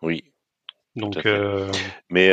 Oui. 0.01 0.23
Donc. 0.95 1.25
Mais 2.09 2.29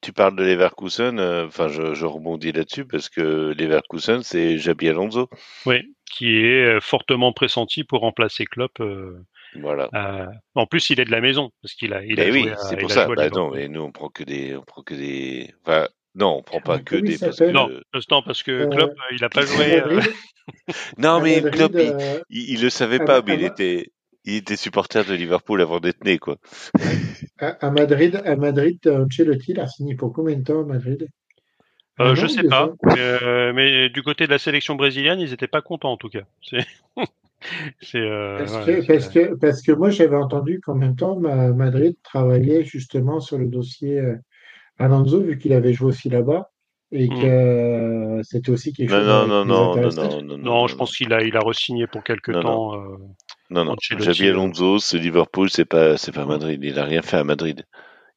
tu 0.00 0.12
parles 0.12 0.36
de 0.36 0.44
Leverkusen, 0.44 1.18
euh, 1.18 1.46
enfin 1.46 1.68
je, 1.68 2.04
rebondis 2.04 2.52
là-dessus 2.52 2.84
parce 2.84 3.08
que 3.08 3.54
Leverkusen 3.56 4.22
c'est 4.22 4.58
Jabi 4.58 4.88
Alonso. 4.88 5.28
Oui, 5.66 5.94
qui 6.10 6.38
est 6.38 6.64
euh, 6.64 6.80
fortement 6.80 7.32
pressenti 7.32 7.84
pour 7.84 8.00
remplacer 8.00 8.44
Klopp. 8.44 8.80
Euh, 8.80 9.18
voilà. 9.60 9.90
en 10.54 10.66
plus, 10.66 10.90
il 10.90 11.00
est 11.00 11.04
de 11.04 11.10
la 11.10 11.20
maison 11.20 11.50
parce 11.62 11.74
qu'il 11.74 11.92
a. 11.92 12.04
Il 12.04 12.20
a 12.20 12.30
oui, 12.30 12.48
c'est 12.68 12.76
pour 12.76 12.90
ça. 12.90 13.06
Bah, 13.06 13.30
non, 13.30 13.50
mais 13.50 13.68
nous 13.68 13.82
on 13.82 13.92
prend 13.92 14.08
que 14.08 14.22
des, 14.22 14.56
on 14.56 14.62
prend 14.62 14.82
que 14.82 14.94
des. 14.94 15.52
Enfin, 15.64 15.88
non, 16.14 16.38
on 16.38 16.42
prend 16.42 16.60
pas 16.60 16.78
que 16.78 16.96
des. 16.96 17.18
Parce 17.18 17.38
que... 17.38 17.50
Non, 17.50 17.68
parce 18.22 18.42
que 18.42 18.66
Klopp, 18.70 18.92
il 19.12 19.24
a 19.24 19.28
pas 19.28 19.42
joué. 19.42 19.82
non, 20.98 21.20
mais 21.20 21.42
Klopp, 21.42 21.74
il, 21.74 22.50
il, 22.50 22.62
le 22.62 22.70
savait 22.70 23.00
pas, 23.00 23.22
mais 23.22 23.34
il 23.34 23.44
était, 23.44 23.90
il 24.24 24.36
était 24.36 24.56
supporter 24.56 25.04
de 25.04 25.14
Liverpool 25.14 25.60
avant 25.62 25.80
d'être 25.80 26.04
né, 26.04 26.18
quoi. 26.18 26.36
À, 27.38 27.70
Madrid, 27.70 28.20
à 28.24 28.36
Madrid, 28.36 28.78
Ancelotti 28.86 29.58
a 29.58 29.66
signé 29.66 29.94
pour 29.94 30.12
combien 30.12 30.36
de 30.36 30.44
temps 30.44 30.60
à 30.60 30.64
Madrid? 30.64 31.08
Euh, 32.00 32.14
je 32.14 32.26
sais 32.26 32.44
pas, 32.44 32.70
euh, 32.96 33.52
mais 33.52 33.90
du 33.90 34.02
côté 34.02 34.26
de 34.26 34.30
la 34.30 34.38
sélection 34.38 34.74
brésilienne, 34.74 35.20
ils 35.20 35.32
étaient 35.32 35.46
pas 35.46 35.60
contents 35.60 35.92
en 35.92 35.96
tout 35.96 36.08
cas. 36.08 36.22
Euh, 37.94 38.36
parce, 38.36 38.66
que, 38.66 38.86
parce, 38.86 39.08
que, 39.08 39.34
parce, 39.36 39.62
que, 39.62 39.72
moi 39.72 39.88
j'avais 39.88 40.16
entendu 40.16 40.60
qu'en 40.60 40.74
même 40.74 40.94
temps 40.94 41.18
Madrid 41.18 41.96
travaillait 42.02 42.64
justement 42.64 43.18
sur 43.20 43.38
le 43.38 43.46
dossier 43.46 43.98
euh, 43.98 44.16
Alonso 44.78 45.22
vu 45.22 45.38
qu'il 45.38 45.54
avait 45.54 45.72
joué 45.72 45.88
aussi 45.88 46.10
là-bas 46.10 46.50
et 46.92 47.08
hmm. 47.08 47.22
que 47.22 48.20
c'était 48.24 48.50
aussi 48.50 48.74
quelque 48.74 48.90
chose. 48.90 49.06
Non 49.06 49.26
non 49.26 49.46
non, 49.46 49.74
non 49.74 49.90
non 49.90 50.22
non 50.22 50.36
non, 50.36 50.66
je 50.66 50.76
pense 50.76 50.94
qu'il 50.94 51.14
a 51.14 51.22
il 51.22 51.34
a 51.34 51.40
re-signé 51.40 51.86
pour 51.86 52.04
quelques 52.04 52.38
temps. 52.42 52.74
Non, 53.50 53.64
non. 53.64 53.74
Javi 53.80 54.28
Alonso, 54.28 54.78
c'est 54.78 54.98
Liverpool, 54.98 55.50
c'est 55.50 55.64
pas, 55.64 55.96
c'est 55.96 56.12
pas 56.12 56.24
Madrid. 56.24 56.60
Il 56.62 56.78
a 56.78 56.84
rien 56.84 57.02
fait 57.02 57.16
à 57.16 57.24
Madrid. 57.24 57.64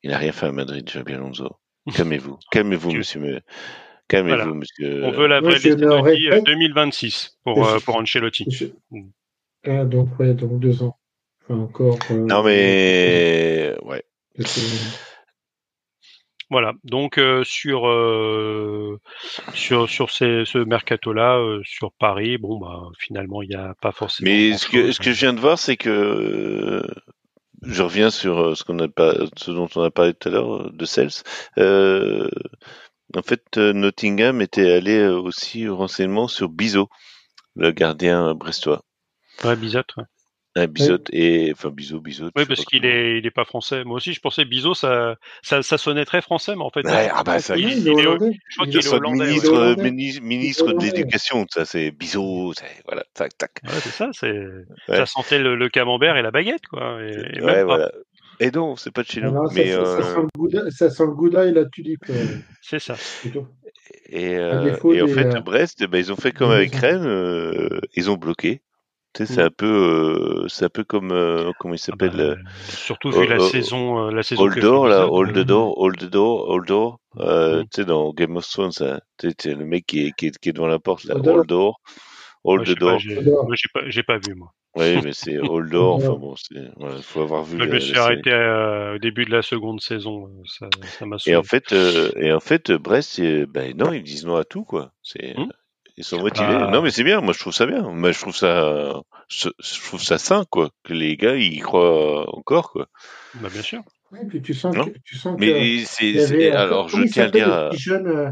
Il 0.03 0.13
a 0.13 0.17
rien 0.17 0.31
fait 0.31 0.45
à 0.45 0.51
Madrid, 0.51 0.87
Javi 0.89 1.13
Alonso. 1.13 1.57
Calmez-vous. 1.93 2.37
Calmez-vous, 2.51 2.91
monsieur. 2.91 3.41
Calmez-vous, 4.07 4.53
monsieur. 4.53 5.05
On 5.05 5.11
veut 5.11 5.27
la 5.27 5.41
vraie 5.41 5.55
liste 5.55 5.77
2026 5.77 7.39
pour, 7.43 7.67
euh, 7.67 7.79
pour 7.79 7.95
Ancelotti. 7.95 8.73
Ah, 9.65 9.85
donc, 9.85 10.19
ouais, 10.19 10.33
donc 10.33 10.59
deux 10.59 10.83
ans. 10.83 10.97
encore. 11.49 11.97
Euh, 12.11 12.15
non, 12.15 12.43
mais, 12.43 13.75
ouais. 13.83 14.03
Voilà, 16.53 16.73
donc 16.83 17.17
euh, 17.17 17.43
sur 17.43 17.87
euh, 17.89 18.99
sur 19.55 19.89
sur 19.89 20.11
ces, 20.11 20.43
ce 20.45 20.59
mercato-là, 20.59 21.39
euh, 21.39 21.63
sur 21.65 21.91
Paris, 21.93 22.37
bon 22.37 22.59
bah 22.59 22.91
finalement 22.99 23.41
il 23.41 23.49
n'y 23.49 23.55
a 23.55 23.73
pas 23.81 23.91
forcément. 23.91 24.29
Mais 24.29 24.55
ce 24.55 24.67
que 24.67 24.91
ce 24.91 24.99
que 24.99 25.13
je 25.13 25.19
viens 25.21 25.33
de 25.33 25.39
voir, 25.39 25.57
c'est 25.57 25.77
que 25.77 26.85
je 27.63 27.81
reviens 27.81 28.11
sur 28.11 28.55
ce 28.55 28.63
qu'on 28.63 28.77
a 28.77 28.87
pas, 28.87 29.15
ce 29.35 29.49
dont 29.49 29.67
on 29.75 29.81
a 29.81 29.89
parlé 29.89 30.13
tout 30.13 30.29
à 30.29 30.31
l'heure 30.31 30.71
de 30.71 30.85
Cels. 30.85 31.23
en 31.57 33.21
fait, 33.23 33.57
Nottingham 33.57 34.39
était 34.39 34.71
allé 34.71 35.07
aussi 35.07 35.67
au 35.67 35.75
renseignement 35.75 36.27
sur 36.27 36.49
Bizot, 36.49 36.87
le 37.55 37.71
gardien 37.71 38.35
brestois. 38.35 38.83
Ouais, 39.43 39.55
Bizot, 39.55 39.81
ouais. 39.97 40.03
Un 40.55 40.67
Bizot 40.67 40.99
et 41.11 41.51
enfin 41.51 41.69
Bizot, 41.69 41.99
Bizot. 41.99 42.29
Oui, 42.35 42.45
parce 42.45 42.63
qu'il 42.65 42.85
est, 42.85 43.17
il 43.17 43.25
est 43.25 43.31
pas 43.31 43.43
français. 43.43 43.83
Moi 43.83 43.97
aussi, 43.97 44.13
je 44.13 44.19
pensais 44.19 44.45
Bizot, 44.45 44.75
ça, 44.75 45.15
ça, 45.41 45.63
ça 45.63 45.79
sonnait 45.79 46.05
très 46.05 46.21
français, 46.21 46.55
mais 46.55 46.61
en 46.61 46.69
fait, 46.69 46.85
ouais, 46.85 47.09
ah 47.11 47.23
bah 47.23 47.39
ça, 47.39 47.57
il, 47.57 47.69
il, 47.69 47.87
est, 47.87 48.01
je 48.01 48.55
crois 48.55 48.67
qu'il 48.67 48.77
est 48.77 48.93
hollandais. 48.93 49.25
Ministre, 49.25 49.75
ouais. 49.75 50.21
ministre, 50.21 50.73
de 50.73 50.83
l'éducation, 50.83 51.45
ça 51.49 51.65
c'est 51.65 51.89
Bizot, 51.89 52.53
voilà, 52.85 53.03
tac, 53.15 53.35
tac. 53.37 53.61
Ouais, 53.63 53.71
c'est 53.81 53.89
ça, 53.89 54.09
c'est, 54.13 54.45
ça 54.87 55.05
sentait 55.07 55.39
le, 55.39 55.55
le, 55.55 55.69
camembert 55.69 56.17
et 56.17 56.21
la 56.21 56.31
baguette, 56.31 56.67
quoi. 56.67 57.01
Et, 57.01 57.37
et 57.37 57.41
ouais, 57.41 57.63
voilà. 57.63 57.91
Et 58.39 58.51
non, 58.51 58.75
c'est 58.75 58.91
pas 58.91 59.03
de 59.03 59.07
chez 59.07 59.21
nous. 59.21 59.31
Non, 59.31 59.49
mais 59.53 59.71
ça, 59.71 59.79
euh... 59.79 60.01
ça, 60.01 60.15
sent 60.15 60.21
le 60.21 60.39
gouda, 60.39 60.71
ça 60.71 60.89
sent 60.89 61.03
le 61.03 61.13
gouda 61.13 61.45
et 61.45 61.51
la 61.51 61.65
tulipe. 61.65 62.05
Euh, 62.09 62.25
c'est 62.61 62.79
ça. 62.79 62.95
Et, 64.09 64.35
euh, 64.37 64.75
et 64.91 65.01
en 65.01 65.07
fait, 65.07 65.35
euh, 65.35 65.41
Brest, 65.41 65.85
ben, 65.87 65.97
ils 65.97 66.11
ont 66.11 66.15
fait 66.15 66.31
comme 66.31 66.51
avec 66.51 66.73
Rennes, 66.75 67.05
euh, 67.05 67.79
ils 67.95 68.09
ont 68.09 68.17
bloqué. 68.17 68.61
Tu 69.13 69.27
sais, 69.27 69.33
c'est 69.35 69.41
un 69.43 69.51
peu, 69.51 69.67
euh, 69.67 70.47
c'est 70.47 70.65
un 70.65 70.69
peu 70.69 70.83
comme 70.83 71.11
euh, 71.11 71.51
comment 71.59 71.75
il 71.75 71.79
ah 71.83 71.85
s'appelle. 71.85 72.17
bah, 72.17 72.51
surtout 72.67 73.11
vu 73.11 73.27
la 73.27 73.39
saison, 73.39 74.07
la 74.09 74.23
saison. 74.23 74.41
Holdor, 74.41 74.87
là, 74.87 75.07
Holdor, 75.07 75.77
Holdor, 75.77 76.49
Holdor. 76.49 76.99
Euh, 77.19 77.61
Tu 77.63 77.81
sais, 77.81 77.85
dans 77.85 78.11
Game 78.11 78.35
of 78.37 78.47
Thrones, 78.49 78.71
ça, 78.71 79.01
tu 79.19 79.31
sais, 79.37 79.53
le 79.53 79.65
mec 79.65 79.85
qui 79.85 80.07
est, 80.07 80.11
qui 80.17 80.27
est, 80.27 80.37
qui 80.39 80.49
est 80.49 80.53
devant 80.53 80.65
la 80.65 80.79
porte, 80.79 81.03
là, 81.03 81.15
Holdor, 81.15 81.79
Holdor. 82.43 82.99
Moi, 82.99 83.55
j'ai 83.55 83.69
pas, 83.71 83.83
j'ai 83.87 84.01
pas, 84.01 84.17
vu 84.17 84.33
moi. 84.33 84.51
Oui, 84.75 84.99
mais 85.03 85.13
c'est 85.13 85.37
Holdor. 85.47 85.97
enfin 85.97 86.13
bon, 86.13 86.33
il 86.49 87.03
faut 87.03 87.21
avoir 87.21 87.43
vu. 87.43 87.59
Je 87.59 87.65
me 87.65 87.79
suis 87.79 87.99
arrêté 87.99 88.33
au 88.95 88.97
début 88.97 89.25
de 89.25 89.31
la 89.31 89.43
seconde 89.43 89.79
saison. 89.79 90.27
Ça, 90.47 90.69
ça 90.97 91.05
m'a 91.05 91.17
et 91.27 91.35
en 91.35 91.43
fait, 91.43 91.71
et 92.15 92.33
en 92.33 92.39
fait, 92.39 92.71
Brest, 92.71 93.21
ben 93.21 93.77
non, 93.77 93.93
ils 93.93 94.01
disent 94.01 94.25
non 94.25 94.37
à 94.37 94.43
tout 94.43 94.63
quoi. 94.63 94.91
C'est 95.03 95.37
hmm? 95.37 95.49
Ils 95.97 96.03
sont 96.03 96.19
motivés. 96.19 96.47
Ah. 96.49 96.69
Non, 96.71 96.81
mais 96.81 96.91
c'est 96.91 97.03
bien. 97.03 97.21
Moi, 97.21 97.33
je 97.33 97.39
trouve 97.39 97.53
ça 97.53 97.65
bien. 97.65 97.81
Moi, 97.83 98.11
je 98.11 98.19
trouve 98.19 98.35
ça, 98.35 99.01
je, 99.27 99.49
trouve 99.87 100.01
ça 100.01 100.17
sain, 100.17 100.45
quoi. 100.49 100.69
Que 100.83 100.93
les 100.93 101.17
gars, 101.17 101.35
ils 101.35 101.61
croient 101.61 102.35
encore, 102.35 102.71
quoi. 102.71 102.87
Bah, 103.35 103.49
bien 103.51 103.61
sûr. 103.61 103.83
Oui, 104.11 104.19
puis 104.27 104.41
tu 104.41 104.53
sens 104.53 104.75
que, 104.75 104.91
tu 105.03 105.17
sens 105.17 105.35
mais 105.39 105.83
c'est, 105.85 106.51
alors, 106.51 106.87
je 106.87 107.03
tiens 107.03 107.25
à 107.25 107.29
dire, 107.29 107.51
à, 107.51 107.69
euh, 107.71 108.29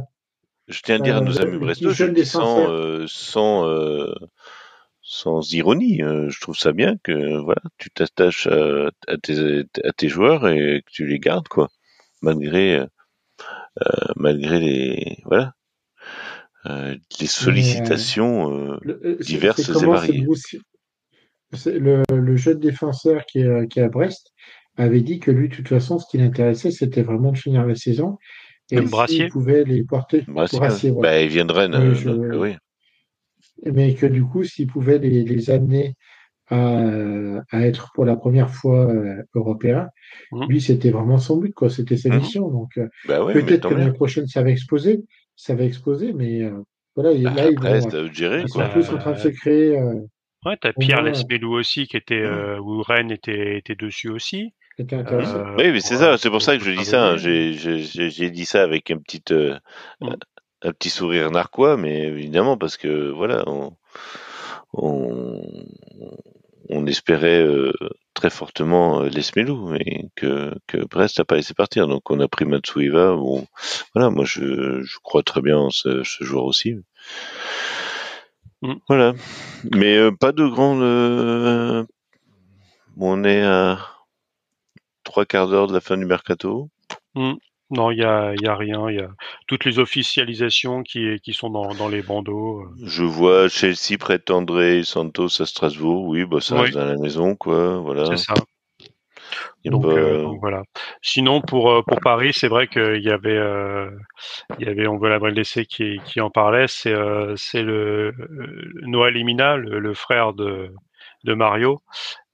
je 0.67 0.81
tiens 0.81 0.95
à 0.95 0.99
dire 0.99 1.17
à 1.17 1.21
nos 1.21 1.41
amis 1.41 1.57
brestois, 1.57 1.93
sans, 2.23 2.69
euh, 2.69 3.05
sans, 3.07 3.67
euh, 3.67 4.13
sans 5.01 5.51
ironie. 5.53 5.99
je 5.99 6.39
trouve 6.39 6.55
ça 6.55 6.71
bien 6.71 6.97
que, 7.03 7.37
voilà, 7.37 7.61
tu 7.79 7.89
t'attaches 7.89 8.45
à, 8.45 8.91
à, 9.07 9.17
tes, 9.17 9.63
à 9.83 9.91
tes 9.91 10.07
joueurs 10.07 10.47
et 10.47 10.83
que 10.85 10.91
tu 10.91 11.07
les 11.07 11.19
gardes, 11.19 11.47
quoi. 11.47 11.69
Malgré, 12.21 12.85
malgré 14.15 14.59
les, 14.59 15.17
voilà 15.25 15.55
euh, 16.67 16.95
les 17.19 17.27
sollicitations 17.27 18.53
euh, 18.53 18.77
euh, 18.85 19.17
diverses 19.19 19.67
et 19.67 19.85
variées. 19.85 20.25
Le, 21.65 22.03
le, 22.13 22.35
jeune 22.37 22.59
défenseur 22.59 23.25
qui 23.25 23.39
est, 23.39 23.67
qui 23.67 23.79
est 23.79 23.83
à 23.83 23.89
Brest 23.89 24.31
avait 24.77 25.01
dit 25.01 25.19
que 25.19 25.31
lui, 25.31 25.49
de 25.49 25.55
toute 25.55 25.67
façon, 25.67 25.99
ce 25.99 26.05
qui 26.09 26.17
l'intéressait, 26.17 26.71
c'était 26.71 27.01
vraiment 27.01 27.31
de 27.31 27.37
finir 27.37 27.65
la 27.65 27.75
saison. 27.75 28.17
Et 28.71 28.77
il 29.09 29.27
pouvait 29.29 29.65
les 29.65 29.83
porter. 29.83 30.23
Brassier, 30.27 30.91
bah, 30.91 31.21
il 31.21 31.29
vient 31.29 31.45
de 31.45 31.51
Rennes. 31.51 31.95
oui. 32.39 32.55
Mais 33.65 33.93
que 33.95 34.05
du 34.05 34.23
coup, 34.23 34.43
s'il 34.43 34.67
pouvait 34.67 34.97
les, 34.97 35.23
les 35.23 35.49
amener 35.49 35.95
à, 36.47 36.79
à, 37.51 37.61
être 37.61 37.91
pour 37.93 38.05
la 38.05 38.15
première 38.15 38.49
fois 38.49 38.89
euh, 38.89 39.21
européen, 39.35 39.89
mmh. 40.31 40.45
lui, 40.47 40.61
c'était 40.61 40.89
vraiment 40.89 41.17
son 41.17 41.37
but, 41.37 41.53
quoi. 41.53 41.69
C'était 41.69 41.97
sa 41.97 42.09
mmh. 42.09 42.17
mission. 42.17 42.49
Donc, 42.49 42.79
bah 43.07 43.19
peut-être 43.33 43.67
que 43.67 43.73
l'année 43.73 43.91
prochaine, 43.91 44.27
ça 44.27 44.41
va 44.41 44.49
exploser 44.49 45.03
ça 45.41 45.55
va 45.55 45.63
exploser, 45.63 46.13
mais 46.13 46.43
euh, 46.43 46.63
voilà, 46.95 47.15
bah, 47.15 47.33
là, 47.33 47.49
ils, 47.49 47.59
vont, 47.59 48.13
gérer, 48.13 48.43
ils 48.43 48.49
sont 48.49 48.69
plus 48.69 48.87
en 48.91 48.99
train 48.99 49.13
de 49.13 49.17
se 49.17 49.27
créer. 49.29 49.75
Euh, 49.75 49.95
ouais, 50.45 50.55
t'as 50.61 50.71
Pierre 50.71 51.01
Lesmelou 51.01 51.57
aussi, 51.57 51.87
qui 51.87 51.97
était, 51.97 52.21
euh, 52.21 52.59
où 52.59 52.83
Rennes 52.83 53.09
était, 53.09 53.57
était 53.57 53.73
dessus 53.73 54.09
aussi. 54.09 54.53
Euh, 54.79 55.55
oui, 55.57 55.71
mais 55.71 55.79
c'est 55.79 55.97
ça, 55.97 56.19
c'est 56.19 56.29
pour 56.29 56.43
ça 56.43 56.57
que 56.57 56.63
je 56.63 56.71
dis 56.71 56.85
ça. 56.85 57.09
Hein. 57.09 57.17
J'ai 57.17 58.29
dit 58.29 58.45
ça 58.45 58.61
avec 58.61 58.91
un 58.91 58.99
petit, 58.99 59.23
euh, 59.31 59.57
mm. 59.99 60.13
un 60.61 60.71
petit 60.73 60.91
sourire 60.91 61.31
narquois, 61.31 61.75
mais 61.75 62.03
évidemment 62.03 62.55
parce 62.55 62.77
que 62.77 63.09
voilà, 63.09 63.43
on, 63.47 63.75
on, 64.73 65.41
on 66.71 66.87
espérait 66.87 67.41
euh, 67.41 67.73
très 68.13 68.29
fortement 68.29 69.01
euh, 69.01 69.09
Lesmelou, 69.09 69.69
mais 69.69 70.09
que, 70.15 70.55
que 70.67 70.77
Brest 70.77 71.19
n'a 71.19 71.25
pas 71.25 71.35
laissé 71.35 71.53
partir. 71.53 71.87
Donc 71.87 72.09
on 72.09 72.19
a 72.19 72.27
pris 72.27 72.45
Matsuiva. 72.45 73.15
Bon, 73.15 73.45
voilà, 73.93 74.09
moi 74.09 74.23
je, 74.25 74.81
je 74.81 74.97
crois 75.03 75.21
très 75.21 75.41
bien 75.41 75.57
en 75.57 75.69
ce, 75.69 76.03
ce 76.03 76.23
joueur 76.23 76.45
aussi. 76.45 76.75
Mm. 78.61 78.73
Voilà, 78.87 79.13
mais 79.75 79.97
euh, 79.97 80.11
pas 80.11 80.31
de 80.31 80.47
grande. 80.47 80.81
Euh, 80.81 81.83
on 82.97 83.23
est 83.23 83.43
à 83.43 83.79
trois 85.03 85.25
quarts 85.25 85.47
d'heure 85.47 85.67
de 85.67 85.73
la 85.73 85.81
fin 85.81 85.97
du 85.97 86.05
mercato. 86.05 86.69
Mm. 87.15 87.33
Non, 87.71 87.89
il 87.89 87.99
y 87.99 88.03
a, 88.03 88.33
y 88.35 88.47
a 88.47 88.55
rien. 88.55 88.89
Il 88.89 88.97
y 88.97 88.99
a 88.99 89.09
toutes 89.47 89.63
les 89.63 89.79
officialisations 89.79 90.83
qui, 90.83 91.19
qui 91.21 91.31
sont 91.31 91.49
dans, 91.49 91.73
dans 91.73 91.87
les 91.87 92.01
bandeaux. 92.01 92.59
Euh. 92.59 92.85
Je 92.85 93.03
vois 93.03 93.47
Chelsea 93.47 93.97
prétendrait 93.97 94.83
Santos 94.83 95.41
à 95.41 95.45
Strasbourg. 95.45 96.03
Oui, 96.03 96.25
bah 96.25 96.41
ça 96.41 96.59
reste 96.59 96.73
dans 96.73 96.85
la 96.85 96.97
maison, 96.97 97.35
quoi. 97.35 97.77
Voilà. 97.77 98.05
C'est 98.05 98.17
ça. 98.17 98.33
Donc, 99.63 99.85
euh, 99.85 100.27
voilà. 100.41 100.63
Sinon 101.01 101.39
pour 101.39 101.71
euh, 101.71 101.81
pour 101.83 101.99
Paris, 102.01 102.31
c'est 102.33 102.47
vrai 102.47 102.67
qu'il 102.67 103.01
y 103.01 103.11
avait 103.11 103.39
il 104.59 104.65
y 104.65 104.69
avait 104.69 104.87
on 104.87 104.97
veut 104.97 105.09
la 105.09 105.19
laisser 105.29 105.65
qui 105.65 105.99
qui 106.03 106.19
en 106.19 106.29
parlait. 106.29 106.65
C'est 106.67 106.95
c'est 107.35 107.61
le 107.61 108.11
Noël 108.81 109.15
Emina, 109.15 109.55
le, 109.57 109.93
frère 109.93 110.33
de 110.33 110.73
de 111.23 111.33
Mario, 111.33 111.81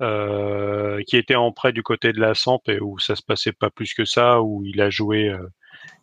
euh, 0.01 1.01
qui 1.07 1.17
était 1.17 1.35
en 1.35 1.51
prêt 1.51 1.73
du 1.73 1.83
côté 1.83 2.13
de 2.13 2.19
la 2.19 2.33
Samp 2.33 2.61
et 2.67 2.79
où 2.79 2.99
ça 2.99 3.15
se 3.15 3.23
passait 3.23 3.53
pas 3.53 3.69
plus 3.69 3.93
que 3.93 4.05
ça, 4.05 4.41
où 4.41 4.63
il 4.65 4.81
a 4.81 4.89
joué 4.89 5.29
euh, 5.29 5.47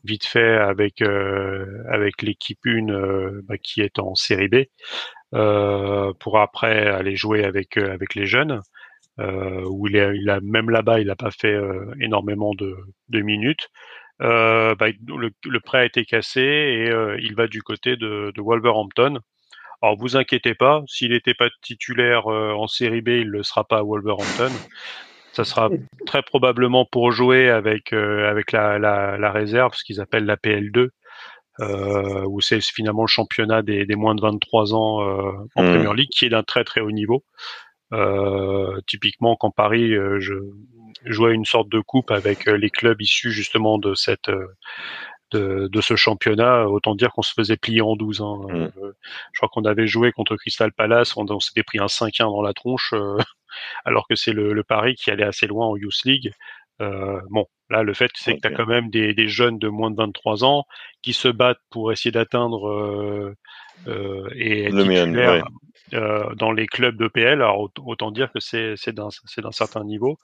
vite 0.04 0.26
fait 0.26 0.56
avec 0.56 1.02
euh, 1.02 1.82
avec 1.90 2.22
l'équipe 2.22 2.60
1 2.66 3.40
bah, 3.44 3.58
qui 3.58 3.80
est 3.80 3.98
en 3.98 4.14
série 4.14 4.48
B, 4.48 4.64
pour 6.20 6.38
après 6.38 6.88
aller 6.88 7.16
jouer 7.16 7.44
avec 7.44 7.76
avec 7.76 8.14
les 8.14 8.26
jeunes. 8.26 8.60
où 9.18 9.88
il, 9.88 9.98
a 10.30 10.40
même 10.40 10.70
là-bas, 10.70 11.00
il 11.00 11.06
n'a 11.08 11.16
pas 11.16 11.30
fait 11.30 11.56
énormément 12.00 12.52
de, 12.54 12.76
minutes. 13.20 13.68
Bah, 14.20 14.74
le, 15.06 15.60
prêt 15.60 15.78
a 15.78 15.84
été 15.84 16.04
cassé 16.04 16.40
et 16.40 16.90
il 17.20 17.34
va 17.36 17.46
du 17.48 17.62
côté 17.62 17.96
de 17.96 18.32
Wolverhampton, 18.40 19.20
alors 19.82 19.96
vous 19.96 20.16
inquiétez 20.16 20.54
pas, 20.54 20.82
s'il 20.86 21.10
n'était 21.10 21.34
pas 21.34 21.48
titulaire 21.62 22.26
euh, 22.32 22.52
en 22.52 22.66
série 22.66 23.02
B, 23.02 23.08
il 23.08 23.26
ne 23.26 23.30
le 23.30 23.42
sera 23.42 23.64
pas 23.64 23.78
à 23.78 23.82
Wolverhampton. 23.82 24.52
Ça 25.34 25.42
sera 25.42 25.68
très 26.06 26.22
probablement 26.22 26.84
pour 26.84 27.10
jouer 27.10 27.50
avec 27.50 27.92
euh, 27.92 28.30
avec 28.30 28.52
la, 28.52 28.78
la, 28.78 29.18
la, 29.18 29.32
réserve, 29.32 29.74
ce 29.74 29.82
qu'ils 29.82 30.00
appellent 30.00 30.26
la 30.26 30.36
PL2, 30.36 30.90
euh, 31.58 32.24
où 32.28 32.40
c'est 32.40 32.60
finalement 32.60 33.02
le 33.02 33.08
championnat 33.08 33.62
des, 33.62 33.84
des, 33.84 33.96
moins 33.96 34.14
de 34.14 34.20
23 34.20 34.74
ans 34.74 35.02
euh, 35.02 35.32
en 35.56 35.64
mmh. 35.64 35.66
Premier 35.66 35.94
League, 35.96 36.10
qui 36.16 36.26
est 36.26 36.28
d'un 36.28 36.44
très 36.44 36.62
très 36.62 36.80
haut 36.80 36.92
niveau. 36.92 37.24
typiquement, 38.86 39.34
quand 39.34 39.50
Paris 39.50 39.90
je 40.20 40.34
jouait 41.04 41.34
une 41.34 41.44
sorte 41.44 41.68
de 41.68 41.80
coupe 41.80 42.12
avec 42.12 42.46
les 42.46 42.70
clubs 42.70 43.00
issus 43.02 43.32
justement 43.32 43.78
de 43.78 43.94
cette 43.94 44.30
de, 45.36 45.80
ce 45.80 45.96
championnat, 45.96 46.68
autant 46.68 46.94
dire 46.94 47.12
qu'on 47.12 47.22
se 47.22 47.32
faisait 47.32 47.56
plier 47.56 47.80
en 47.80 47.96
12. 47.96 48.20
Hein. 48.20 48.38
Mm. 48.48 48.54
Euh, 48.54 48.92
je 49.32 49.38
crois 49.38 49.48
qu'on 49.48 49.64
avait 49.64 49.86
joué 49.86 50.12
contre 50.12 50.36
Crystal 50.36 50.72
Palace, 50.72 51.16
on, 51.16 51.40
s'était 51.40 51.62
pris 51.62 51.78
un 51.78 51.86
5-1 51.86 52.24
dans 52.24 52.42
la 52.42 52.52
tronche, 52.52 52.92
euh, 52.94 53.18
alors 53.84 54.06
que 54.08 54.14
c'est 54.14 54.32
le, 54.32 54.62
Paris 54.64 54.94
qui 54.94 55.10
allait 55.10 55.24
assez 55.24 55.46
loin 55.46 55.66
en 55.66 55.76
Youth 55.76 56.04
League. 56.04 56.32
Euh, 56.80 57.20
bon, 57.30 57.46
là, 57.70 57.82
le 57.82 57.94
fait, 57.94 58.10
c'est 58.14 58.36
que 58.36 58.40
tu 58.40 58.48
as 58.48 58.56
quand 58.56 58.66
même 58.66 58.90
des, 58.90 59.28
jeunes 59.28 59.58
de 59.58 59.68
moins 59.68 59.90
de 59.90 59.96
23 59.96 60.44
ans 60.44 60.64
qui 61.02 61.12
se 61.12 61.28
battent 61.28 61.60
pour 61.70 61.92
essayer 61.92 62.10
d'atteindre 62.10 63.34
et 63.86 64.64
être 64.64 64.82
titulaires 64.82 65.46
dans 65.92 66.52
les 66.52 66.66
clubs 66.66 66.96
d'EPL. 66.96 67.42
Alors, 67.42 67.70
autant 67.84 68.10
dire 68.10 68.32
que 68.32 68.40
c'est 68.40 68.92
d'un 68.92 69.52
certain 69.52 69.84
niveau. 69.84 70.18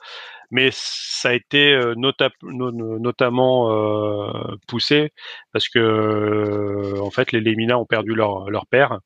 Mais 0.50 0.70
ça 0.72 1.30
a 1.30 1.32
été 1.34 1.72
euh, 1.74 1.94
notamment 1.94 3.70
euh, 3.72 4.56
poussé 4.66 5.12
parce 5.52 5.68
que 5.68 5.78
euh, 5.78 7.00
en 7.00 7.10
fait 7.10 7.32
les 7.32 7.40
Lémina 7.40 7.78
ont 7.78 7.86
perdu 7.86 8.14
leur, 8.14 8.50
leur 8.50 8.66
père. 8.66 8.98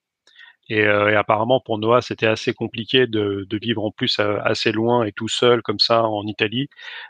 Et, 0.70 0.86
apparemment 0.86 1.60
pour 1.60 1.78
Noah 1.78 2.00
c'était 2.00 2.26
assez 2.26 2.54
compliqué 2.54 3.06
de, 3.06 3.46
de, 3.48 3.58
vivre 3.58 3.84
en 3.84 3.90
plus 3.90 4.18
assez 4.18 4.72
loin 4.72 5.04
et 5.04 5.12
tout 5.12 5.28
seul 5.28 5.60
comme 5.60 5.78
ça 5.78 6.04
en 6.04 6.26
Italie. 6.26 6.68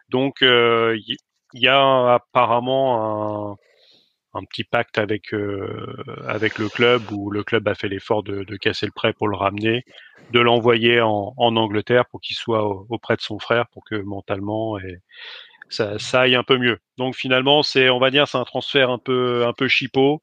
Donc 0.08 0.38
il 0.40 1.16
y, 1.54 1.68
a 1.68 2.14
apparemment 2.14 3.56
un 4.34 4.44
petit 4.44 4.64
pacte 4.64 4.98
avec 4.98 5.32
euh, 5.32 6.04
avec 6.26 6.58
le 6.58 6.68
club 6.68 7.02
où 7.12 7.30
le 7.30 7.44
club 7.44 7.66
a 7.68 7.74
fait 7.74 7.88
l'effort 7.88 8.22
de, 8.22 8.44
de, 8.44 8.56
casser 8.56 8.86
le 8.86 8.92
prêt 8.92 9.12
pour 9.12 9.28
le 9.28 9.36
ramener, 9.36 9.84
de 10.32 10.40
l'envoyer 10.40 11.00
en, 11.00 11.34
en, 11.36 11.56
Angleterre 11.56 12.06
pour 12.06 12.20
qu'il 12.20 12.36
soit 12.36 12.64
auprès 12.64 13.16
de 13.16 13.20
son 13.20 13.38
frère 13.38 13.66
pour 13.68 13.84
que 13.84 13.96
mentalement 13.96 14.78
et 14.78 15.00
ça, 15.68 15.98
ça 15.98 16.22
aille 16.22 16.34
un 16.34 16.42
peu 16.42 16.58
mieux. 16.58 16.78
Donc 16.98 17.14
finalement 17.14 17.62
c'est 17.62 17.90
on 17.90 17.98
va 17.98 18.10
dire 18.10 18.28
c'est 18.28 18.38
un 18.38 18.44
transfert 18.44 18.90
un 18.90 18.98
peu 18.98 19.46
un 19.46 19.52
peu 19.52 19.68
chipot, 19.68 20.22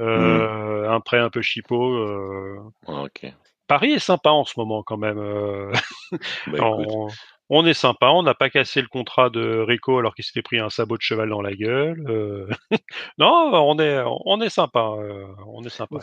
euh, 0.00 0.86
mmh. 0.86 0.90
un 0.90 1.00
prêt 1.00 1.18
un 1.18 1.30
peu 1.30 1.42
chipot. 1.42 1.94
Euh. 1.94 2.58
Ah, 2.86 3.04
Paris 3.66 3.92
est 3.92 3.98
sympa 3.98 4.30
en 4.30 4.44
ce 4.44 4.54
moment 4.58 4.82
quand 4.82 4.98
même. 4.98 5.18
Bah, 6.46 6.58
on 6.60 7.08
est 7.66 7.74
sympa, 7.74 8.08
on 8.08 8.22
n'a 8.22 8.32
pas 8.32 8.48
cassé 8.48 8.80
le 8.80 8.88
contrat 8.88 9.28
de 9.28 9.58
Rico 9.58 9.98
alors 9.98 10.14
qu'il 10.14 10.24
s'était 10.24 10.40
pris 10.40 10.58
un 10.58 10.70
sabot 10.70 10.96
de 10.96 11.02
cheval 11.02 11.28
dans 11.28 11.42
la 11.42 11.52
gueule. 11.52 12.02
Euh. 12.08 12.46
non, 13.18 13.50
on 13.52 13.78
est, 13.78 14.02
on 14.24 14.40
est 14.40 14.48
sympa, 14.48 14.94
euh, 14.98 15.26
on 15.46 15.62
est 15.62 15.68
sympa. 15.68 15.96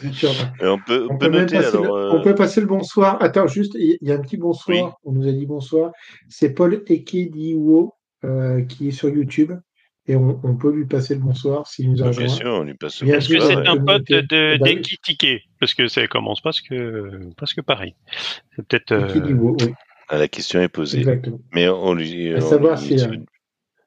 on 0.62 0.78
peut, 0.78 1.08
on, 1.10 1.18
peut, 1.18 1.32
passer 1.32 1.78
le, 1.78 1.90
euh, 1.90 2.12
on 2.12 2.22
peut 2.22 2.36
passer 2.36 2.62
le 2.62 2.68
bonsoir. 2.68 3.18
Attends, 3.20 3.48
juste, 3.48 3.74
il 3.76 3.98
y 4.02 4.12
a 4.12 4.16
un 4.16 4.22
petit 4.22 4.38
bonsoir. 4.38 4.98
On 5.04 5.12
nous 5.12 5.28
a 5.28 5.32
dit 5.32 5.48
bonsoir. 5.48 5.92
C'est 6.28 6.54
Paul 6.54 6.84
Ekediwo 6.88 7.96
euh, 8.26 8.64
qui 8.66 8.90
est 8.90 8.92
sur 8.92 9.10
YouTube. 9.10 9.54
Et 10.08 10.16
on, 10.16 10.56
peut 10.56 10.72
lui 10.72 10.86
passer 10.86 11.14
le 11.14 11.22
bonsoir 11.22 11.68
s'il 11.68 11.92
nous 11.92 12.02
a 12.02 12.10
Bien 12.10 12.28
sûr, 12.28 12.52
on 12.52 12.64
lui 12.64 12.74
passe 12.74 13.02
le 13.02 13.12
bonsoir. 13.12 13.18
Est-ce 13.20 13.30
que 13.30 13.40
c'est 13.40 13.68
un 13.68 13.78
pote 13.78 14.08
de 14.08 14.58
bah 14.58 14.66
d'Ekitike 14.66 15.48
Parce 15.60 15.76
que 15.76 15.88
ça 15.88 16.08
commence 16.08 16.42
presque, 16.42 16.74
presque 17.38 17.62
pareil. 17.62 17.94
C'est 18.56 18.68
peut-être. 18.68 19.14
oui. 19.16 19.74
Ah, 20.10 20.18
la 20.18 20.28
question 20.28 20.60
est 20.62 20.70
posée. 20.70 21.00
Exactement. 21.00 21.40
Mais 21.54 21.70
on 21.70 21.94
lui, 21.94 22.34
à 22.34 22.42
savoir 22.42 22.78
si, 22.80 22.96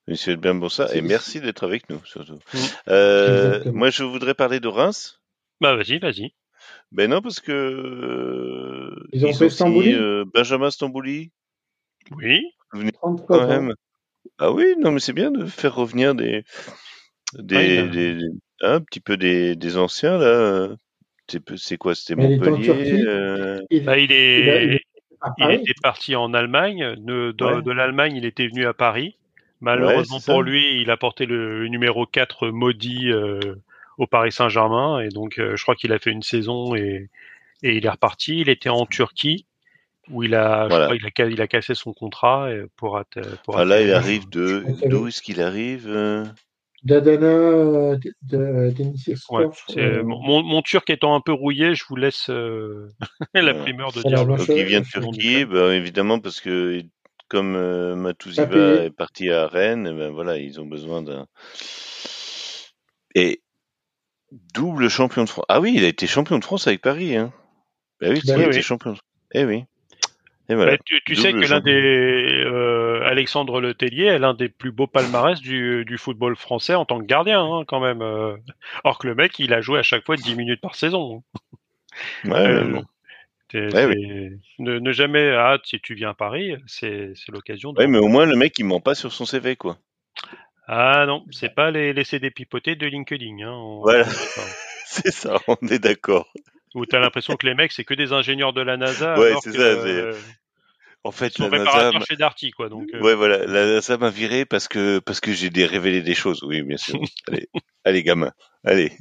Monsieur 0.09 0.35
bien 0.37 0.69
ça, 0.69 0.93
et 0.95 1.01
merci 1.01 1.41
d'être 1.41 1.65
avec 1.65 1.89
nous 1.89 2.01
surtout. 2.05 2.39
Mm. 2.55 2.59
Euh, 2.89 3.73
moi, 3.73 3.91
je 3.91 4.03
voudrais 4.03 4.35
parler 4.35 4.59
de 4.59 4.67
Reims. 4.69 5.21
Bah 5.61 5.77
vas-y, 5.77 5.99
vas-y. 5.99 6.33
Ben 6.91 7.11
non, 7.11 7.23
parce 7.23 7.39
que 7.41 8.95
Ils 9.13 9.25
ont 9.25 9.29
ils 9.31 9.35
fait 9.35 9.45
ont 9.45 9.49
signé 9.49 9.51
Stambouli 9.51 9.95
euh, 9.95 10.25
Benjamin 10.33 10.71
Stambouli. 10.71 11.31
Oui. 12.11 12.41
Venez 12.73 12.93
33 12.93 13.39
quand 13.39 13.49
même. 13.49 13.75
Ah 14.39 14.53
oui, 14.53 14.75
non, 14.81 14.91
mais 14.93 15.01
c'est 15.01 15.13
bien 15.13 15.31
de 15.31 15.47
faire 15.47 15.75
revenir 15.75 16.15
des, 16.15 16.45
des, 17.39 17.79
Ah, 17.79 17.87
des- 17.89 18.15
des- 18.17 18.29
un 18.63 18.81
petit 18.81 19.01
peu 19.01 19.17
des, 19.17 19.55
des 19.57 19.77
anciens 19.77 20.19
là. 20.19 20.27
euh. 20.27 20.77
C'est 21.57 21.79
quoi 21.79 21.95
C'était 21.95 22.17
Montpellier. 22.17 22.65
Turquie. 22.65 23.07
euh, 23.07 23.61
Il, 23.71 23.85
Bah, 23.85 23.99
il 23.99 24.11
il 24.11 24.13
a- 24.51 24.63
il 24.63 24.73
est, 24.75 24.81
il 25.39 25.51
était 25.51 25.75
parti 25.83 26.17
en 26.17 26.35
Allemagne. 26.35 26.95
De, 26.99 27.33
de, 27.33 27.45
Ouais. 27.45 27.63
de 27.63 27.71
l'Allemagne, 27.71 28.17
il 28.17 28.25
était 28.25 28.47
venu 28.49 28.67
à 28.67 28.75
Paris. 28.75 29.17
Malheureusement 29.61 30.19
pour 30.21 30.43
lui, 30.43 30.81
il 30.83 30.91
a 30.91 30.97
porté 30.97 31.25
le 31.27 31.69
numéro 31.69 32.05
4 32.07 32.49
maudit 32.49 33.11
euh, 33.13 33.39
au 33.99 34.07
Paris 34.07 34.33
Saint-Germain. 34.33 35.01
Et 35.01 35.09
donc, 35.09 35.39
euh, 35.39 35.57
je 35.57 35.63
crois 35.63 35.77
qu'il 35.77 35.93
a 35.93 35.99
fait 36.01 36.11
une 36.11 36.23
saison 36.23 36.75
et, 36.75 37.09
et 37.63 37.77
il 37.77 37.87
est 37.87 37.91
reparti. 37.91 38.41
Il 38.41 38.49
était 38.49 38.69
en 38.71 38.87
Turquie 38.87 39.47
où 40.11 40.25
il 40.25 40.35
a, 40.35 40.65
je 40.65 40.69
Voilà. 40.71 40.85
crois, 40.87 40.97
il 40.97 41.07
a, 41.07 41.11
ca- 41.17 41.29
il 41.29 41.41
a 41.41 41.47
cassé 41.47 41.77
son 41.77 41.93
contrat 41.93 42.53
et 42.53 42.65
pour, 42.77 43.01
pour 43.45 43.55
Enfin 43.55 43.65
là, 43.65 43.81
il 43.81 43.93
arrive 43.93 44.29
de. 44.31 44.65
D'où 44.89 45.07
est-ce 45.07 45.23
qu'il 45.23 45.41
arrive 45.41 45.87
euh? 45.89 46.25
D'Adana, 46.85 47.97
de, 47.97 48.13
de, 48.23 48.71
Denis 48.77 49.05
Ouais, 49.31 49.47
euh, 49.77 50.03
mon, 50.03 50.43
mon 50.43 50.63
turc 50.63 50.91
étant 50.91 51.15
un 51.15 51.21
peu 51.21 51.33
rouillé, 51.33 51.75
je 51.75 51.85
vous 51.89 51.97
laisse 51.97 52.29
euh, 52.29 52.89
la 53.35 53.55
primeur 53.55 53.93
de 53.93 54.03
dire 54.03 54.27
Donc 54.27 54.49
il 54.49 54.65
vient 54.65 54.81
de 54.81 54.87
Turquie, 54.87 55.45
bah, 55.45 55.75
évidemment 55.75 56.19
parce 56.19 56.41
que 56.41 56.83
comme 57.29 57.55
euh, 57.57 58.13
est 58.85 58.91
parti 58.91 59.31
à 59.31 59.47
Rennes, 59.47 59.89
eh 59.91 59.97
ben 59.97 60.11
voilà, 60.11 60.39
ils 60.39 60.61
ont 60.61 60.67
besoin 60.67 61.03
d'un 61.03 61.27
et 63.15 63.41
double 64.55 64.89
champion 64.89 65.25
de 65.25 65.29
France. 65.29 65.45
Ah 65.49 65.61
oui, 65.61 65.73
il 65.75 65.85
a 65.85 65.89
été 65.89 66.07
champion 66.07 66.39
de 66.39 66.45
France 66.45 66.67
avec 66.67 66.81
Paris. 66.81 67.17
Hein. 67.17 67.33
Bah 68.01 68.09
oui, 68.11 68.21
Bah 68.27 68.35
il 68.35 68.39
oui, 68.39 68.45
a 68.45 68.49
été 68.49 68.63
champion. 68.63 68.93
de- 68.93 68.99
Eh 69.33 69.45
oui. 69.45 69.65
Et 70.49 70.55
voilà. 70.55 70.73
Bah, 70.73 70.83
tu, 70.85 71.01
tu 71.07 71.15
sais 71.15 71.33
que 71.33 71.39
l'un 71.39 71.61
des 71.61 71.71
euh, 71.73 72.82
Alexandre 73.05 73.61
Letellier 73.61 74.07
est 74.07 74.19
l'un 74.19 74.35
des 74.35 74.49
plus 74.49 74.73
beaux 74.73 74.87
palmarès 74.87 75.41
du, 75.41 75.85
du 75.85 75.99
football 75.99 76.37
français 76.37 76.75
en 76.75 76.85
tant 76.85 76.99
que 77.01 77.05
gardien, 77.07 77.43
hein, 77.45 77.65
quand 77.67 77.81
même. 77.81 78.03
euh. 78.03 78.37
Or 78.85 78.99
que 78.99 79.07
le 79.07 79.15
mec, 79.15 79.39
il 79.39 79.53
a 79.55 79.61
joué 79.61 79.79
à 79.79 79.83
chaque 79.83 80.05
fois 80.05 80.17
10 80.17 80.35
minutes 80.37 80.61
par 80.61 80.75
saison. 80.75 81.23
Ouais, 82.25 82.31
Euh, 82.47 82.65
bon. 82.65 82.85
Ouais, 83.55 84.31
ne, 84.59 84.79
ne 84.79 84.93
jamais 84.93 85.31
hâte 85.31 85.67
si 85.67 85.79
tu 85.79 85.95
viens 85.95 86.11
à 86.11 86.15
Paris, 86.15 86.55
c'est 86.67 87.13
l'occasion 87.29 87.75
de. 87.75 87.81
Ouais, 87.81 87.87
mais 87.87 87.99
au 87.99 88.09
moins 88.09 88.25
le 88.25 88.35
mec 88.35 88.59
il 88.59 88.65
ment 88.65 88.81
pas 88.81 88.95
sur 88.95 89.13
son 89.13 89.27
CV 89.27 89.57
quoi. 89.57 89.77
Ah 90.67 91.05
non, 91.07 91.27
c'est 91.31 91.55
pas 91.55 91.71
les, 91.71 92.03
CD 92.05 92.31
pipotés 92.31 92.77
de 92.77 92.87
LinkedIn. 92.87 93.41
Hein, 93.43 93.53
on- 93.53 93.81
Voilà. 93.83 94.05
C'est 94.87 95.11
ça, 95.11 95.39
on 95.49 95.57
est 95.69 95.79
d'accord. 95.79 96.33
Où 96.75 96.87
t'as 96.87 96.99
l'impression 96.99 97.37
que 97.37 97.47
les 97.47 97.55
mecs, 97.55 97.73
c'est 97.73 97.85
que 97.85 97.95
des 97.95 98.13
ingénieurs 98.13 98.53
de 98.55 98.63
la 98.63 98.77
NASA, 98.79 99.19
Ouais, 99.19 99.33
c'est 99.43 99.53
ça, 99.53 99.59
euh, 99.59 100.15
En 101.05 101.11
fait, 101.11 101.39
la 101.39 101.49
NASA, 101.49 101.91
chez 102.09 102.17
Darty, 102.17 102.53
quoi. 102.53 102.69
Donc, 102.69 102.89
euh, 102.95 103.01
ouais, 103.01 103.15
voilà, 103.15 103.45
la 103.47 103.67
NASA 103.67 103.97
m'a 103.97 104.11
viré 104.11 104.45
parce 104.45 104.69
que 104.69 105.01
parce 105.01 105.21
que 105.21 105.33
j'ai 105.33 105.51
révélé 105.67 106.01
des 106.01 106.15
choses. 106.15 106.43
Oui, 106.45 106.63
bien 106.63 106.77
sûr. 106.77 107.01
allez, 107.29 107.49
allez, 107.85 108.03
gamin, 108.05 108.31
allez. 108.65 108.93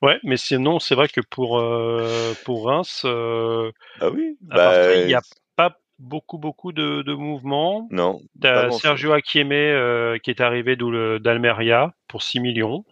ouais, 0.00 0.18
mais 0.24 0.38
sinon, 0.38 0.78
c'est 0.78 0.94
vrai 0.94 1.08
que 1.08 1.20
pour 1.20 1.58
euh, 1.58 2.32
pour 2.44 2.66
Reims, 2.66 3.02
euh, 3.04 3.70
Ah 4.00 4.08
oui. 4.10 4.38
Bah, 4.40 4.94
il 4.96 5.06
n'y 5.06 5.14
a 5.14 5.20
pas 5.56 5.76
beaucoup 5.98 6.38
beaucoup 6.38 6.72
de, 6.72 7.02
de 7.02 7.12
mouvements. 7.12 7.86
non. 7.90 8.20
T'as. 8.40 8.70
Sergio 8.70 9.12
Akieme 9.12 9.52
euh, 9.52 10.18
qui 10.18 10.30
est 10.30 10.40
arrivé 10.40 10.76
d'Almeria 10.76 11.92
pour 12.06 12.22
6 12.22 12.40
millions. 12.40 12.84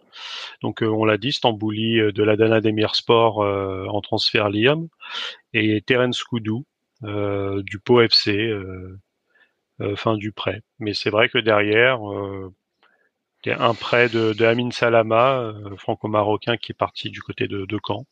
Donc 0.61 0.83
euh, 0.83 0.87
on 0.87 1.05
l'a 1.05 1.17
dit, 1.17 1.31
Stambouli 1.31 1.99
euh, 1.99 2.11
de 2.11 2.23
la 2.23 2.35
Dana 2.35 2.61
Demirspor 2.61 3.41
euh, 3.43 3.85
en 3.87 4.01
transfert 4.01 4.49
libre 4.49 4.85
et 5.53 5.81
Terence 5.81 6.23
Koudou 6.23 6.59
euh, 6.59 6.76
du 7.01 7.79
Pau 7.79 8.01
FC 8.01 8.31
euh, 8.37 8.99
euh, 9.81 9.95
fin 9.95 10.17
du 10.17 10.31
prêt. 10.31 10.61
Mais 10.79 10.93
c'est 10.93 11.09
vrai 11.09 11.29
que 11.29 11.37
derrière 11.37 12.09
euh, 12.11 12.51
il 13.45 13.49
y 13.49 13.53
a 13.53 13.61
un 13.61 13.73
prêt 13.75 14.09
de, 14.09 14.33
de 14.33 14.45
Amin 14.45 14.71
Salama, 14.71 15.39
euh, 15.39 15.75
franco-marocain 15.77 16.57
qui 16.57 16.71
est 16.71 16.75
parti 16.75 17.09
du 17.09 17.21
côté 17.21 17.47
de, 17.47 17.65
de 17.65 17.79
Caen. 17.85 18.05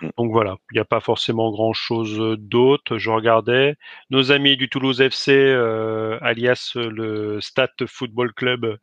Mm. 0.00 0.08
Donc 0.16 0.32
voilà, 0.32 0.56
il 0.72 0.76
n'y 0.76 0.80
a 0.80 0.84
pas 0.84 1.00
forcément 1.00 1.50
grand-chose 1.50 2.36
d'autre. 2.38 2.98
Je 2.98 3.10
regardais 3.10 3.76
nos 4.10 4.32
amis 4.32 4.56
du 4.56 4.68
Toulouse 4.68 5.00
FC, 5.00 5.32
euh, 5.32 6.18
alias 6.22 6.72
le 6.76 7.40
Stade 7.40 7.70
Football 7.86 8.32
Club. 8.32 8.78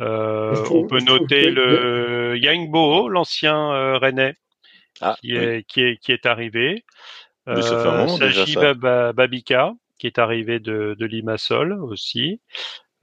Euh, 0.00 0.54
on 0.70 0.86
peut 0.86 1.00
noter 1.00 1.50
le 1.50 2.36
Yang 2.38 2.70
Boho, 2.70 3.08
l'ancien 3.08 3.72
euh, 3.72 3.98
Rennais, 3.98 4.34
Ah, 5.00 5.16
qui 5.20 5.36
oui. 5.36 5.44
est, 5.44 5.64
qui 5.64 5.82
est 5.82 5.96
qui 5.98 6.12
est 6.12 6.26
arrivé. 6.26 6.84
Mais 7.46 7.62
ça 7.62 7.76
fait 7.76 7.88
un 7.88 7.98
moment 7.98 8.18
déjà, 8.18 8.40
Saji 8.40 8.54
ça. 8.54 8.60
Baba- 8.60 9.12
Babika, 9.12 9.74
qui 9.98 10.06
est 10.06 10.18
arrivé 10.18 10.60
de, 10.60 10.96
de 10.98 11.06
Limassol 11.06 11.72
aussi. 11.72 12.40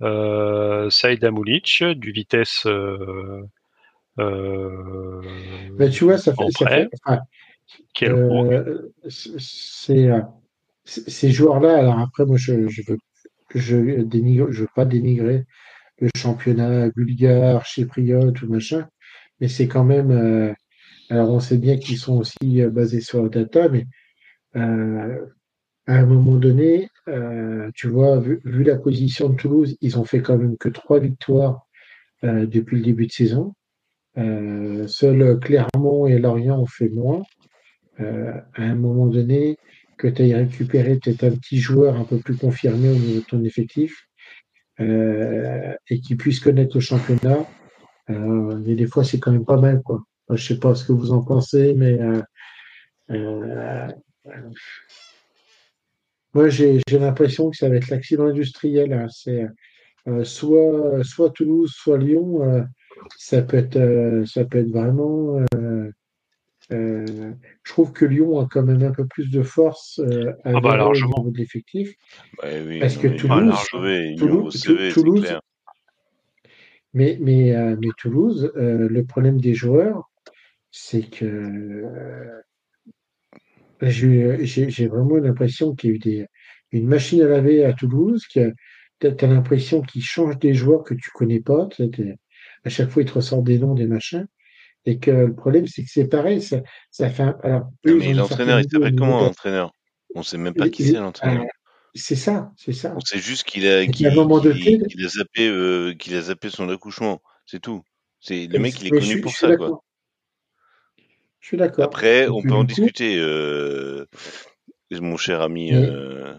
Euh, 0.02 0.90
Saïd 0.90 1.24
Amoulic 1.24 1.84
du 1.84 2.12
Vitesse. 2.12 2.66
Euh, 2.66 3.42
euh, 4.20 5.22
Mais 5.78 5.90
tu 5.90 6.04
vois, 6.06 6.18
ça 6.18 6.34
fait, 6.36 6.52
ça 6.52 6.68
fait, 6.68 6.90
enfin, 7.06 7.20
Quel 7.94 8.12
euh, 8.14 8.92
euh, 9.06 10.22
ces 10.86 11.32
joueurs-là. 11.32 11.78
Alors 11.78 12.00
après, 12.00 12.26
moi, 12.26 12.38
je, 12.38 12.68
je 12.68 12.82
veux, 12.88 12.98
je 13.56 14.02
dénigre, 14.02 14.52
je 14.52 14.62
veux 14.62 14.70
pas 14.76 14.86
dénigrer 14.86 15.46
le 16.00 16.10
championnat 16.16 16.90
bulgare, 16.92 17.66
chypriote 17.66 18.42
ou 18.44 18.50
machin, 18.50 18.88
mais 19.40 19.48
c'est 19.48 19.68
quand 19.68 19.84
même. 19.86 20.12
euh, 20.12 20.54
alors, 21.10 21.32
on 21.32 21.40
sait 21.40 21.58
bien 21.58 21.78
qu'ils 21.78 21.98
sont 21.98 22.18
aussi 22.20 22.62
euh, 22.62 22.70
basés 22.70 23.02
sur 23.02 23.24
la 23.24 23.30
data, 23.30 23.70
mais 23.70 23.86
euh, 24.56 25.26
à 25.88 25.96
un 25.96 26.06
moment 26.06 26.36
donné, 26.36 26.90
euh, 27.08 27.70
tu 27.76 27.88
vois, 27.88 28.20
vu, 28.20 28.42
vu 28.46 28.64
la 28.64 28.78
position 28.78 29.30
de 29.30 29.36
Toulouse, 29.36 29.78
ils 29.82 29.98
ont 29.98 30.06
fait 30.06 30.22
quand 30.22 30.38
même 30.38 30.58
que 30.58 30.70
trois 30.70 31.00
victoires 31.00 31.68
euh, 32.24 32.46
depuis 32.46 32.78
le 32.78 32.84
début 32.84 33.08
de 33.08 33.12
saison. 33.12 33.54
Euh, 34.18 34.88
seuls 34.88 35.40
Clermont 35.40 36.06
et 36.08 36.20
Lorient 36.20 36.60
ont 36.60 36.68
fait 36.68 36.90
moins. 36.90 37.24
Euh, 38.00 38.34
à 38.56 38.64
un 38.64 38.76
moment 38.76 39.08
donné, 39.08 39.58
que 39.98 40.08
tu 40.08 40.28
aies 40.28 40.36
récupéré 40.36 40.98
peut-être 40.98 41.24
un 41.24 41.32
petit 41.32 41.58
joueur 41.58 41.96
un 41.96 42.04
peu 42.04 42.18
plus 42.18 42.36
confirmé 42.36 42.90
au 42.90 42.96
niveau 42.96 43.20
de 43.20 43.26
ton 43.26 43.44
effectif 43.44 44.08
euh, 44.80 45.74
et 45.90 46.00
qui 46.02 46.16
puisse 46.16 46.40
connaître 46.40 46.76
le 46.76 46.82
championnat, 46.82 47.46
mais 48.08 48.76
des 48.76 48.88
fois 48.88 49.04
c'est 49.04 49.20
quand 49.20 49.32
même 49.32 49.46
pas 49.46 49.60
mal 49.60 49.82
quoi. 49.84 50.04
Je 50.32 50.44
sais 50.44 50.60
pas 50.60 50.74
ce 50.74 50.86
que 50.86 50.92
vous 50.92 51.12
en 51.12 51.22
pensez, 51.22 51.76
mais 51.76 52.00
euh, 53.12 53.88
moi 56.34 56.50
j'ai 56.50 56.80
l'impression 56.92 57.50
que 57.50 57.58
ça 57.58 57.70
va 57.70 57.76
être 57.76 57.90
l'accident 57.90 58.26
industriel. 58.28 58.94
hein. 58.94 59.08
C'est 59.10 59.46
euh, 60.08 60.24
soit 60.24 61.04
soit 61.04 61.30
Toulouse, 61.32 61.72
soit 61.76 61.98
Lyon. 61.98 62.44
euh, 62.44 62.64
ça 63.18 63.42
peut 63.42 63.58
être 63.58 63.76
euh, 63.78 64.26
ça 64.26 64.46
peut 64.46 64.60
être 64.60 64.70
vraiment. 64.72 65.44
euh, 65.56 65.92
euh, 66.72 67.34
je 67.64 67.72
trouve 67.72 67.92
que 67.92 68.06
Lyon 68.06 68.40
a 68.40 68.48
quand 68.50 68.64
même 68.64 68.82
un 68.84 68.92
peu 68.92 69.06
plus 69.06 69.30
de 69.30 69.44
force 69.44 70.00
euh, 70.00 70.32
à 70.46 70.52
Ah 70.56 70.62
bah, 70.62 70.86
au 70.88 70.94
niveau 70.94 71.30
de 71.32 71.38
l'effectif. 71.38 71.94
Bah 72.42 72.48
oui, 72.66 72.80
Parce 72.80 72.96
que 72.98 73.08
Toulouse- 73.10 73.50
Toulouse- 74.94 75.22
clair. 75.22 75.42
Mais, 76.94 77.18
mais, 77.22 77.56
euh, 77.56 77.76
mais 77.80 77.90
Toulouse, 77.98 78.52
euh, 78.56 78.88
le 78.90 79.06
problème 79.06 79.40
des 79.40 79.54
joueurs, 79.54 80.10
c'est 80.72 81.10
que 81.10 81.26
euh, 81.26 82.42
j'ai 83.90 84.88
vraiment 84.88 85.18
l'impression 85.18 85.76
qu'il 85.76 85.90
y 85.90 85.94
a 85.94 85.96
eu 85.96 86.00
des, 86.00 86.26
une 86.72 86.88
machine 86.88 87.22
à 87.22 87.28
laver 87.28 87.66
à 87.66 87.74
Toulouse, 87.74 88.26
que 88.34 88.54
tu 89.00 89.08
as, 89.08 89.28
l'impression 89.28 89.82
qu'ils 89.82 90.04
changent 90.04 90.40
des 90.40 90.54
joueurs 90.54 90.84
que 90.84 90.94
tu 90.94 91.10
connais 91.14 91.40
pas. 91.40 91.68
À 92.64 92.70
chaque 92.70 92.90
fois, 92.90 93.02
ils 93.02 93.08
te 93.08 93.14
ressortent 93.14 93.44
des 93.46 93.60
noms, 93.60 93.74
des 93.74 93.88
machins. 93.88 94.28
Et 94.86 94.98
que 94.98 95.12
le 95.12 95.36
problème, 95.36 95.68
c'est 95.68 95.84
que 95.84 95.90
c'est 95.92 96.08
pareil. 96.08 96.42
Ça, 96.42 96.62
ça 96.90 97.10
fait 97.10 97.24
un- 97.24 97.38
alors, 97.44 97.70
eux, 97.86 97.98
mais 97.98 98.14
l'entraîneur, 98.14 98.60
il 98.60 98.70
s'appelle 98.70 98.96
comment, 98.96 99.22
l'entraîneur? 99.22 99.72
On 100.16 100.24
sait 100.24 100.38
même 100.38 100.54
pas 100.54 100.70
qui 100.70 100.84
c'est, 100.84 100.94
l'entraîneur. 100.94 101.44
euh, 101.44 101.48
C'est 101.94 102.16
ça, 102.16 102.52
c'est 102.58 102.74
ça. 102.74 102.94
On 102.96 103.00
sait 103.02 103.20
juste 103.20 103.44
qu'il 103.44 103.68
a, 103.68 103.86
qu'il- 103.86 104.10
donné- 104.10 104.80
qu'il 104.88 105.06
a 105.06 105.10
zappé, 105.10 105.48
euh, 105.48 105.94
qu'il 105.94 106.16
a 106.16 106.22
zappé 106.22 106.50
son 106.50 106.70
accouchement. 106.70 107.22
C'est 107.46 107.60
tout. 107.60 107.82
C'est, 108.20 108.48
le 108.48 108.60
mec, 108.60 108.80
il 108.82 108.88
est 108.88 108.90
je 108.90 109.00
connu 109.00 109.22
pour 109.22 109.32
je 109.32 109.38
ça, 109.38 109.58
quoi. 109.58 109.84
Je 111.42 111.48
suis 111.48 111.58
d'accord. 111.58 111.84
Après, 111.86 112.28
on 112.30 112.42
peut 112.42 112.52
en 112.54 112.62
coup, 112.62 112.68
discuter, 112.68 113.18
euh, 113.20 114.06
mon 114.92 115.18
cher 115.18 115.42
ami, 115.42 115.72
Mais- 115.72 115.78
euh, 115.86 116.34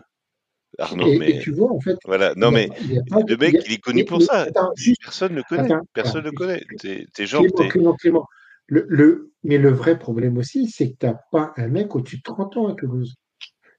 Arnaud, 0.79 1.07
Et, 1.09 1.19
mais 1.19 1.31
et 1.33 1.39
tu 1.41 1.53
vois, 1.53 1.71
en 1.71 1.81
fait, 1.81 1.97
voilà. 2.07 2.35
Non, 2.37 2.51
mais 2.51 2.69
pas- 3.11 3.21
le 3.27 3.37
mec, 3.37 3.53
il 3.53 3.55
y 3.55 3.59
a- 3.59 3.63
il 3.67 3.73
est 3.75 3.79
connu 3.79 4.05
pour 4.05 4.23
ça. 4.23 4.43
attends, 4.43 4.73
juste- 4.75 5.03
Personne 5.03 5.33
ne 5.33 5.37
le 5.39 5.43
connaît. 5.43 5.65
Attends, 5.73 5.87
Personne 5.93 6.25
ne 6.25 6.31
le 6.31 6.33
connaît. 6.33 6.65
T'es, 6.81 7.27
genre, 7.27 7.43
Clément, 7.45 7.69
Clément, 7.69 7.95
Clément. 7.95 8.27
Le, 8.69 8.87
le, 8.89 9.33
mais 9.43 9.59
le 9.59 9.71
vrai 9.71 9.99
problème 9.99 10.39
aussi, 10.39 10.71
c'est 10.71 10.93
que 10.93 10.97
tu 11.01 11.07
n'as 11.07 11.19
pas 11.31 11.53
un 11.57 11.69
mec 11.69 11.95
au-dessus 11.95 12.19
de 12.19 12.23
30 12.23 12.57
ans 12.57 12.69
à 12.69 12.75
Toulouse. 12.75 13.15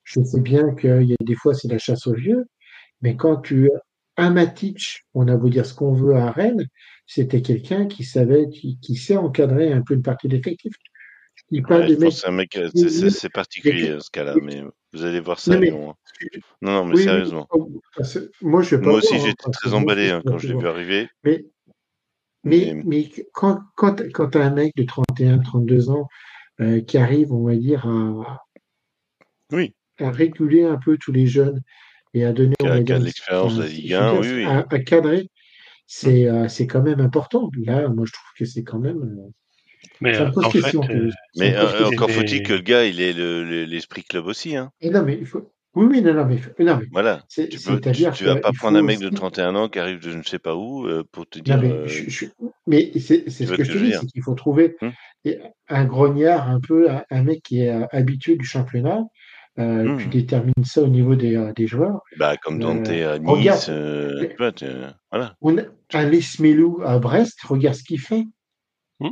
Je 0.04 0.22
sais 0.22 0.42
bien 0.42 0.76
qu'il 0.76 1.04
y 1.04 1.14
a 1.14 1.18
des 1.24 1.36
fois, 1.36 1.54
c'est 1.56 1.70
la 1.70 1.80
chasse 1.80 2.06
aux 2.06 2.14
vieux, 2.14 2.46
mais 3.02 3.16
quand 3.16 3.38
tu 3.38 3.72
un 4.18 4.30
Matic, 4.30 5.02
on 5.16 5.28
a 5.28 5.36
beau 5.38 5.50
dire 5.50 5.66
ce 5.66 5.74
qu'on 5.74 5.94
veut 5.94 6.16
à 6.16 6.30
Rennes, 6.32 6.68
c'était 7.08 7.42
quelqu'un 7.42 7.88
qui 7.88 8.04
savait, 8.04 8.48
qui, 8.50 8.78
qui 8.82 8.96
sait 8.96 9.18
encadrer 9.18 9.72
un 9.72 9.82
peu 9.82 9.96
une 9.96 10.04
partie 10.04 10.28
de 10.28 10.36
l'effectif. 10.36 10.74
Il 11.56 11.62
parle 11.62 11.82
Ouais, 11.82 11.96
de 11.96 11.96
mecs. 11.98 12.28
mec, 12.32 12.56
euh, 12.58 12.70
c'est- 12.74 13.30
particulier 13.30 13.96
ce 14.00 14.10
cas-là, 14.10 14.34
mais 14.42 14.64
vous 14.92 15.06
allez 15.06 15.20
voir 15.20 15.40
ça, 15.40 15.54
Non, 15.54 15.60
mais- 15.62 15.70
hein. 15.70 15.94
Non, 16.64 16.72
non, 16.72 16.86
mais 16.86 16.96
Oui, 16.96 17.04
sérieusement. 17.04 17.48
moi, 18.42 18.62
je 18.64 18.76
vais 18.76 18.82
pas 18.82 18.90
Moi 18.90 18.98
aussi, 18.98 19.14
hein, 19.14 19.20
j'étais 19.24 19.36
parce 19.44 19.58
très 19.60 19.74
emballé 19.76 20.10
hein, 20.10 20.24
quand 20.26 20.40
je 20.40 20.48
l'ai 20.48 20.56
vu 20.60 20.68
arriver. 20.68 21.08
Mais, 21.24 21.46
mais, 22.44 22.74
Mais- 22.74 22.84
mais 22.86 23.12
quand, 23.34 23.60
quand, 23.76 24.02
quand 24.12 24.32
tu 24.32 24.38
as 24.40 24.46
un 24.46 24.50
mec 24.50 24.76
de 24.76 24.84
31, 24.84 25.38
32 25.40 25.90
ans 25.92 26.08
euh, 26.60 26.82
qui 26.82 26.98
arrive, 26.98 27.32
on 27.32 27.44
va 27.46 27.56
dire, 27.56 27.86
à, 27.88 28.44
Oui, 29.52 29.76
à 30.00 30.10
réguler 30.10 30.64
un 30.64 30.78
peu 30.84 30.98
tous 30.98 31.12
les 31.12 31.28
jeunes 31.28 31.62
et 32.16 32.26
à 32.26 32.34
donner, 32.34 32.56
qui 32.60 32.66
a, 32.68 32.74
a 32.74 32.80
l'expérience 33.00 33.58
de 33.58 33.62
la 33.62 33.68
Ligue 33.68 33.90
je 33.92 33.96
veux 33.96 34.02
1, 34.02 34.12
dire, 34.12 34.22
oui, 34.22 34.34
oui. 34.38 34.46
à, 34.46 34.66
à 34.70 34.80
cadrer, 34.80 35.30
c'est 35.86 36.28
euh, 36.28 36.48
c'est 36.48 36.66
quand 36.66 36.82
même 36.82 37.00
important. 37.00 37.52
Là, 37.64 37.90
moi, 37.90 38.06
je 38.08 38.12
trouve 38.14 38.30
que 38.40 38.46
c'est 38.46 38.64
quand 38.64 38.80
même. 38.80 38.98
euh, 39.04 39.32
Mais 40.02 40.14
ça 40.14 40.24
me 40.26 40.30
euh, 40.30 40.32
pose 40.32 40.46
en 40.46 40.50
fait, 40.50 40.62
question. 40.62 40.82
euh, 40.90 41.10
Mais 41.38 41.52
pose 41.54 41.74
euh, 41.82 41.86
encore 41.86 42.12
faut-il 42.12 42.44
que 42.44 42.54
le 42.54 42.60
gars, 42.62 42.86
il 42.86 43.00
ait 43.02 43.14
le- 43.14 43.44
le- 43.44 43.66
l'esprit 43.66 44.04
club 44.04 44.26
aussi. 44.28 44.56
Hein. 44.56 44.72
Et 44.82 44.90
non, 44.90 45.04
mais 45.04 45.18
il 45.20 45.26
faut. 45.26 45.50
Oui, 45.76 45.88
oui, 45.90 46.02
non, 46.04 46.14
non, 46.14 46.26
mais, 46.26 46.36
non, 46.64 46.78
mais 46.80 46.86
Voilà. 46.92 47.24
c'est- 47.28 47.50
Tu, 47.50 47.58
peux, 47.58 47.78
tu, 47.78 47.84
c'est-à-dire 47.84 48.14
tu 48.14 48.26
vas 48.26 48.36
pas 48.36 48.52
prendre 48.52 48.78
un 48.78 48.84
mec 48.84 49.00
de 49.00 49.08
aussi- 49.08 49.16
31 49.16 49.56
ans 49.56 49.70
qui 49.70 49.80
arrive 49.80 50.00
de 50.00 50.12
je 50.12 50.18
ne 50.18 50.22
sais 50.22 50.38
pas 50.38 50.56
où 50.56 50.86
euh, 50.88 51.04
pour 51.12 51.26
te 51.28 51.40
Non, 51.40 51.44
dire. 51.44 51.60
mais, 51.62 51.72
euh, 51.72 51.88
je- 51.88 52.10
je- 52.10 52.26
mais 52.68 52.92
c'est 53.00 53.28
ce 53.30 53.52
que 53.52 53.64
je 53.64 53.74
te 53.74 53.78
dis, 53.80 53.92
c'est 54.00 54.06
qu'il 54.06 54.22
faut 54.22 54.36
trouver 54.36 54.76
et- 55.26 55.40
un 55.70 55.86
grognard, 55.86 56.48
un 56.48 56.60
peu, 56.60 56.92
un, 56.92 57.04
un 57.10 57.24
mec 57.24 57.42
qui 57.42 57.62
est 57.62 57.72
euh, 57.72 57.86
habitué 57.92 58.36
du 58.36 58.46
championnat. 58.46 59.02
Euh, 59.60 59.84
Hmm. 59.86 59.98
Tu 60.00 60.08
détermines 60.10 60.54
ça 60.64 60.82
au 60.82 60.88
niveau 60.88 61.14
des, 61.16 61.36
euh, 61.36 61.54
des 61.56 61.68
joueurs. 61.68 62.02
Bah, 62.18 62.36
comme 62.38 62.58
Dante 62.60 62.90
Euh, 62.90 63.16
à 63.16 63.20
Nice, 63.20 63.30
regarde, 63.30 63.62
euh, 63.70 64.18
mais- 64.22 64.30
tu 64.30 64.36
vois, 64.38 64.52
tu- 64.52 64.66
voilà. 65.12 65.36
On 65.42 65.58
a 65.60 65.62
un 65.94 66.06
Lesmelou 66.10 66.82
à 66.84 66.98
Brest, 66.98 67.40
regarde 67.44 67.76
ce 67.76 67.84
qu'il 67.84 68.00
fait. 68.00 68.24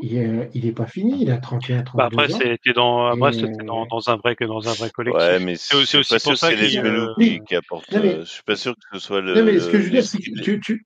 Il, 0.02 0.18
euh, 0.18 0.46
il 0.54 0.66
est 0.66 0.72
pas 0.72 0.86
fini, 0.88 1.22
il 1.22 1.32
a 1.32 1.38
31, 1.38 1.84
32 1.84 1.98
bah 1.98 2.06
après, 2.06 2.30
c'était 2.32 2.74
dans, 2.74 3.14
Et- 3.30 3.34
c'était 3.34 3.64
dans, 3.66 3.86
dans 3.86 4.10
un 4.10 4.16
vrai, 4.18 4.36
dans 4.40 4.68
un 4.70 4.74
vrai 4.74 4.90
collectif. 4.90 5.22
Ouais, 5.22 5.40
mais 5.40 5.56
C'est 5.56 5.76
aussi- 5.76 5.98
aussi 5.98 6.14
pas 6.14 6.16
pour 6.16 6.22
sûr 6.22 6.32
que 6.34 6.38
ça 6.38 6.48
c'est 6.50 6.56
qu'il, 6.56 6.82
les 6.82 6.90
euh, 6.90 7.14
qui, 7.20 7.40
qui 7.48 7.56
apportent. 7.56 7.92
Non, 7.92 8.00
mais- 8.02 8.16
euh, 8.16 8.20
je 8.26 8.30
suis 8.30 8.44
pas 8.44 8.56
sûr 8.56 8.74
que 8.76 8.82
ce 8.94 9.00
soit 9.06 9.22
le. 9.22 9.36
Non, 9.36 9.44
mais 9.44 9.60
ce 9.60 9.70
que 9.70 9.80
je 9.80 9.84
veux 9.86 9.90
dire, 9.90 10.04
c'est 10.04 10.20
que 10.20 10.42
tu, 10.42 10.60
tu, 10.62 10.86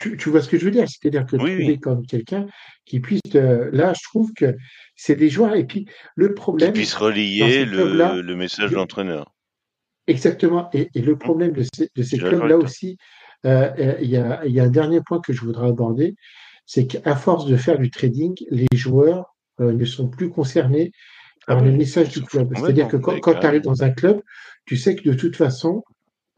tu, 0.00 0.16
tu 0.16 0.28
vois 0.30 0.42
ce 0.42 0.48
que 0.48 0.58
je 0.58 0.64
veux 0.64 0.70
dire, 0.70 0.86
c'est-à-dire 0.88 1.24
que 1.26 1.36
Oui, 1.36 1.50
trouver 1.50 1.66
oui. 1.66 1.80
comme 1.80 2.06
quelqu'un 2.06 2.46
qui 2.84 3.00
puisse. 3.00 3.20
te- 3.30 3.70
là, 3.72 3.92
je 3.94 4.02
trouve 4.08 4.32
que 4.34 4.54
c'est 4.96 5.16
des 5.16 5.28
joueurs. 5.28 5.54
Et 5.54 5.64
puis, 5.64 5.86
le 6.16 6.28
qui 6.28 6.34
problème. 6.34 6.72
puisse 6.72 6.94
dans 6.94 7.06
relier 7.06 7.64
le, 7.64 8.20
le 8.20 8.36
message 8.36 8.70
de 8.70 8.76
l'entraîneur. 8.76 9.32
Exactement. 10.06 10.68
Et, 10.72 10.88
et 10.94 11.00
le 11.00 11.16
problème 11.16 11.52
de 11.52 11.62
ces, 11.74 11.88
de 11.94 12.02
ces 12.02 12.16
Mmh. 12.16 12.28
clubs-là 12.28 12.56
aussi, 12.56 12.96
euh, 13.46 13.70
euh, 13.78 13.94
il 14.00 14.10
y, 14.10 14.16
a, 14.16 14.44
il 14.44 14.52
y 14.52 14.60
a 14.60 14.64
un 14.64 14.70
dernier 14.70 15.00
point 15.00 15.20
que 15.20 15.32
je 15.32 15.40
voudrais 15.40 15.68
aborder, 15.68 16.14
c'est 16.72 16.86
qu'à 16.86 17.16
force 17.16 17.44
de 17.44 17.58
faire 17.58 17.78
du 17.78 17.90
trading, 17.90 18.34
les 18.50 18.66
joueurs 18.72 19.36
euh, 19.60 19.74
ne 19.74 19.84
sont 19.84 20.08
plus 20.08 20.30
concernés 20.30 20.90
Ah 21.46 21.56
par 21.56 21.62
le 21.62 21.70
oui, 21.70 21.76
message 21.76 22.08
du 22.08 22.22
club. 22.22 22.48
foutent 22.48 22.64
C'est-à-dire 22.64 22.88
que 22.88 22.96
quand, 22.96 23.20
tu 23.20 23.46
arrives 23.46 23.60
dans 23.60 23.82
un 23.82 23.90
club, 23.90 24.22
tu 24.64 24.78
sais 24.78 24.96
que 24.96 25.06
de 25.06 25.12
toute 25.12 25.36
façon, 25.36 25.84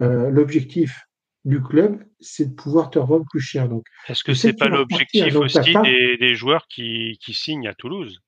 euh, 0.02 0.30
l'objectif 0.30 1.02
du 1.44 1.62
club, 1.62 2.02
c'est 2.18 2.46
de 2.50 2.54
pouvoir 2.54 2.90
te 2.90 2.98
revendre 2.98 3.24
plus 3.30 3.38
cher. 3.38 3.68
Donc, 3.68 3.84
Est-ce 4.08 4.24
que 4.24 4.34
c'est 4.34 4.54
pas 4.54 4.66
l'objectif 4.66 5.36
aussi 5.36 5.72
pas- 5.72 5.82
des, 5.82 6.16
des 6.16 6.34
joueurs 6.34 6.66
qui, 6.66 7.16
qui 7.20 7.32
signent 7.32 7.68
à 7.68 7.74
Toulouse? 7.74 8.18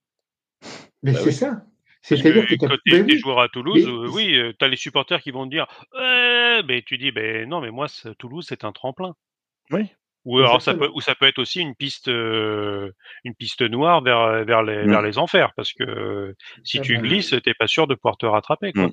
Mais 1.02 1.10
Bah 1.10 1.18
c'est 1.18 1.30
oui. 1.30 1.32
ça. 1.32 1.66
C'est-à-dire 2.02 2.46
que 2.46 2.54
que, 2.54 2.60
t'as- 2.60 2.68
quand 2.68 2.76
Ben 2.86 3.04
t'es 3.04 3.14
oui, 3.14 3.18
joueur 3.18 3.40
à 3.40 3.48
Toulouse, 3.48 3.82
mais- 3.84 3.90
euh, 3.90 4.08
oui, 4.12 4.54
tu 4.56 4.64
as 4.64 4.68
les 4.68 4.76
supporters 4.76 5.20
qui 5.20 5.32
vont 5.32 5.44
te 5.44 5.50
dire 5.50 5.66
mais 6.68 6.82
tu 6.82 6.98
dis 6.98 7.10
ben 7.10 7.48
non, 7.48 7.60
mais 7.60 7.72
moi, 7.72 7.88
c'est- 7.88 8.14
Toulouse, 8.14 8.46
c'est 8.48 8.62
un 8.62 8.70
tremplin. 8.70 9.16
Oui. 9.72 9.88
Ou 10.26 10.38
alors 10.40 10.60
ça 10.60 10.72
peut, 10.80 10.90
ou 10.92 11.00
ça 11.00 11.14
peut 11.14 11.26
être 11.26 11.38
aussi 11.38 11.60
une 11.60 11.74
piste, 11.74 12.08
euh, 12.08 12.90
une 13.24 13.34
piste 13.34 13.62
noire 13.62 14.02
vers 14.02 14.44
vers 14.44 14.62
les 14.64 14.84
vers 14.90 15.00
les 15.00 15.18
enfers, 15.18 15.52
parce 15.56 15.72
que 15.72 15.84
euh, 15.84 16.34
si 16.64 16.78
tu 16.82 16.94
glisses, 17.08 17.34
t'es 17.44 17.54
pas 17.54 17.68
sûr 17.68 17.86
de 17.86 17.94
pouvoir 17.94 18.16
te 18.18 18.26
rattraper. 18.26 18.72
Quoi. 18.72 18.88
Mm. 18.88 18.92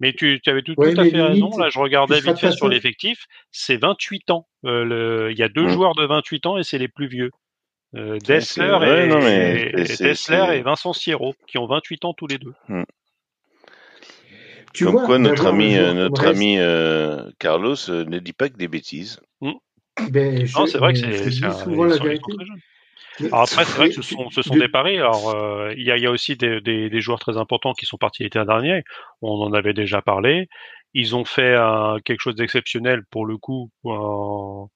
Mais 0.00 0.12
tu, 0.12 0.40
tu 0.42 0.50
avais 0.50 0.60
tout, 0.62 0.74
Ouais, 0.76 0.92
tout 0.94 1.00
à 1.00 1.04
fait 1.04 1.22
raison. 1.22 1.56
Là, 1.58 1.70
je 1.70 1.78
regardais 1.78 2.20
vite 2.20 2.38
fait 2.38 2.52
sur 2.52 2.68
l'effectif, 2.74 3.24
c'est 3.50 3.78
28 3.78 4.30
ans. 4.30 4.46
Euh, 4.66 4.84
le- 4.84 5.30
Il 5.32 5.38
y 5.38 5.42
a 5.42 5.48
deux 5.48 5.64
Mm. 5.64 5.68
joueurs 5.70 5.94
de 5.94 6.04
28 6.06 6.44
ans 6.46 6.58
et 6.58 6.62
c'est 6.62 6.78
les 6.78 6.88
plus 6.88 7.08
vieux. 7.08 7.30
Euh, 7.96 8.18
Dessler, 8.18 8.70
ouais, 8.80 9.04
et, 9.04 9.08
non, 9.08 9.20
mais 9.20 9.70
et- 9.74 9.86
Dessler 9.86 10.62
Vincent 10.62 10.92
Sierro, 10.92 11.34
qui 11.46 11.58
ont 11.58 11.66
28 11.66 12.04
ans 12.04 12.12
tous 12.12 12.26
les 12.26 12.38
deux. 12.38 12.52
tu 14.74 14.84
Comme 14.84 14.94
vois, 14.94 15.06
quoi, 15.06 15.18
notre 15.18 15.46
ami, 15.46 15.76
euh, 15.76 15.94
notre 15.94 16.26
ami 16.26 16.58
euh, 16.58 17.30
Carlos 17.38 17.76
euh, 17.90 18.04
ne 18.04 18.18
dit 18.18 18.32
pas 18.32 18.48
que 18.48 18.56
des 18.56 18.68
bêtises. 18.68 19.20
Ben, 20.10 20.46
je, 20.46 20.58
Non, 20.58 20.66
c'est 20.66 20.78
vrai 20.78 20.92
que 20.92 20.98
c'est 20.98 21.30
souvent 21.30 21.84
la 21.84 21.96
vérité. 21.98 22.32
Alors 23.20 23.42
après, 23.42 23.64
c'est 23.64 23.76
vrai 23.76 23.88
que 23.90 23.94
ce 23.94 24.02
sont, 24.02 24.28
ce 24.30 24.42
sont 24.42 24.56
des 24.56 24.68
paris. 24.68 24.96
Alors, 24.98 25.30
euh, 25.30 25.72
il 25.76 25.84
y, 25.84 25.92
a, 25.92 25.96
il 25.96 26.02
y 26.02 26.06
a 26.06 26.10
aussi 26.10 26.36
des, 26.36 26.60
des, 26.60 26.90
des 26.90 27.00
joueurs 27.00 27.20
très 27.20 27.36
importants 27.36 27.72
qui 27.72 27.86
sont 27.86 27.96
partis 27.96 28.24
l'été 28.24 28.44
dernier. 28.44 28.82
On 29.22 29.40
en 29.40 29.52
avait 29.52 29.72
déjà 29.72 30.02
parlé. 30.02 30.48
Ils 30.94 31.14
ont 31.14 31.24
fait 31.24 31.54
euh, 31.54 31.98
quelque 32.04 32.20
chose 32.20 32.34
d'exceptionnel 32.34 33.02
pour 33.10 33.24
le 33.26 33.36
coup 33.36 33.70
en, 33.84 34.68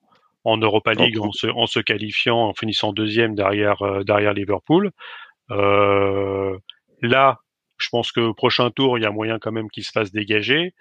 en 0.44 0.56
Europa 0.56 0.94
League 0.94 1.18
en 1.18 1.32
se, 1.32 1.48
en 1.48 1.66
se 1.66 1.80
qualifiant, 1.80 2.38
en 2.38 2.54
finissant 2.54 2.92
deuxième 2.92 3.34
derrière 3.34 3.82
euh, 3.82 4.04
derrière 4.04 4.34
Liverpool. 4.34 4.92
Là, 5.50 7.38
je 7.78 7.88
pense 7.90 8.12
que 8.12 8.20
au 8.20 8.34
prochain 8.34 8.70
tour, 8.70 8.98
il 8.98 9.02
y 9.02 9.06
a 9.06 9.10
moyen 9.10 9.38
quand 9.38 9.52
même 9.52 9.70
qu'ils 9.70 9.84
se 9.84 9.92
fassent 9.92 10.12
dégager. 10.12 10.74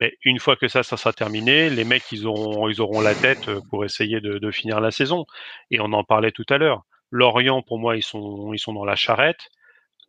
Mais 0.00 0.12
une 0.24 0.38
fois 0.38 0.56
que 0.56 0.68
ça, 0.68 0.82
ça 0.82 0.96
sera 0.96 1.12
terminé, 1.12 1.70
les 1.70 1.84
mecs, 1.84 2.10
ils 2.12 2.26
auront, 2.26 2.68
ils 2.68 2.80
auront 2.80 3.00
la 3.00 3.14
tête 3.14 3.50
pour 3.70 3.84
essayer 3.84 4.20
de, 4.20 4.38
de 4.38 4.50
finir 4.50 4.80
la 4.80 4.90
saison. 4.90 5.26
Et 5.70 5.80
on 5.80 5.92
en 5.92 6.04
parlait 6.04 6.32
tout 6.32 6.46
à 6.50 6.58
l'heure. 6.58 6.82
Lorient, 7.10 7.62
pour 7.62 7.78
moi, 7.78 7.96
ils 7.96 8.02
sont, 8.02 8.52
ils 8.52 8.58
sont 8.58 8.72
dans 8.74 8.84
la 8.84 8.96
charrette. 8.96 9.48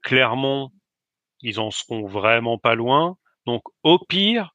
Clermont, 0.03 0.71
ils 1.41 1.59
en 1.59 1.71
seront 1.71 2.05
vraiment 2.05 2.57
pas 2.57 2.75
loin. 2.75 3.17
Donc, 3.45 3.63
au 3.83 3.99
pire, 3.99 4.53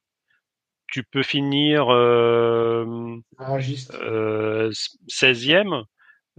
tu 0.87 1.03
peux 1.03 1.23
finir 1.23 1.91
euh, 1.91 3.17
euh, 3.93 4.71
16e 5.09 5.83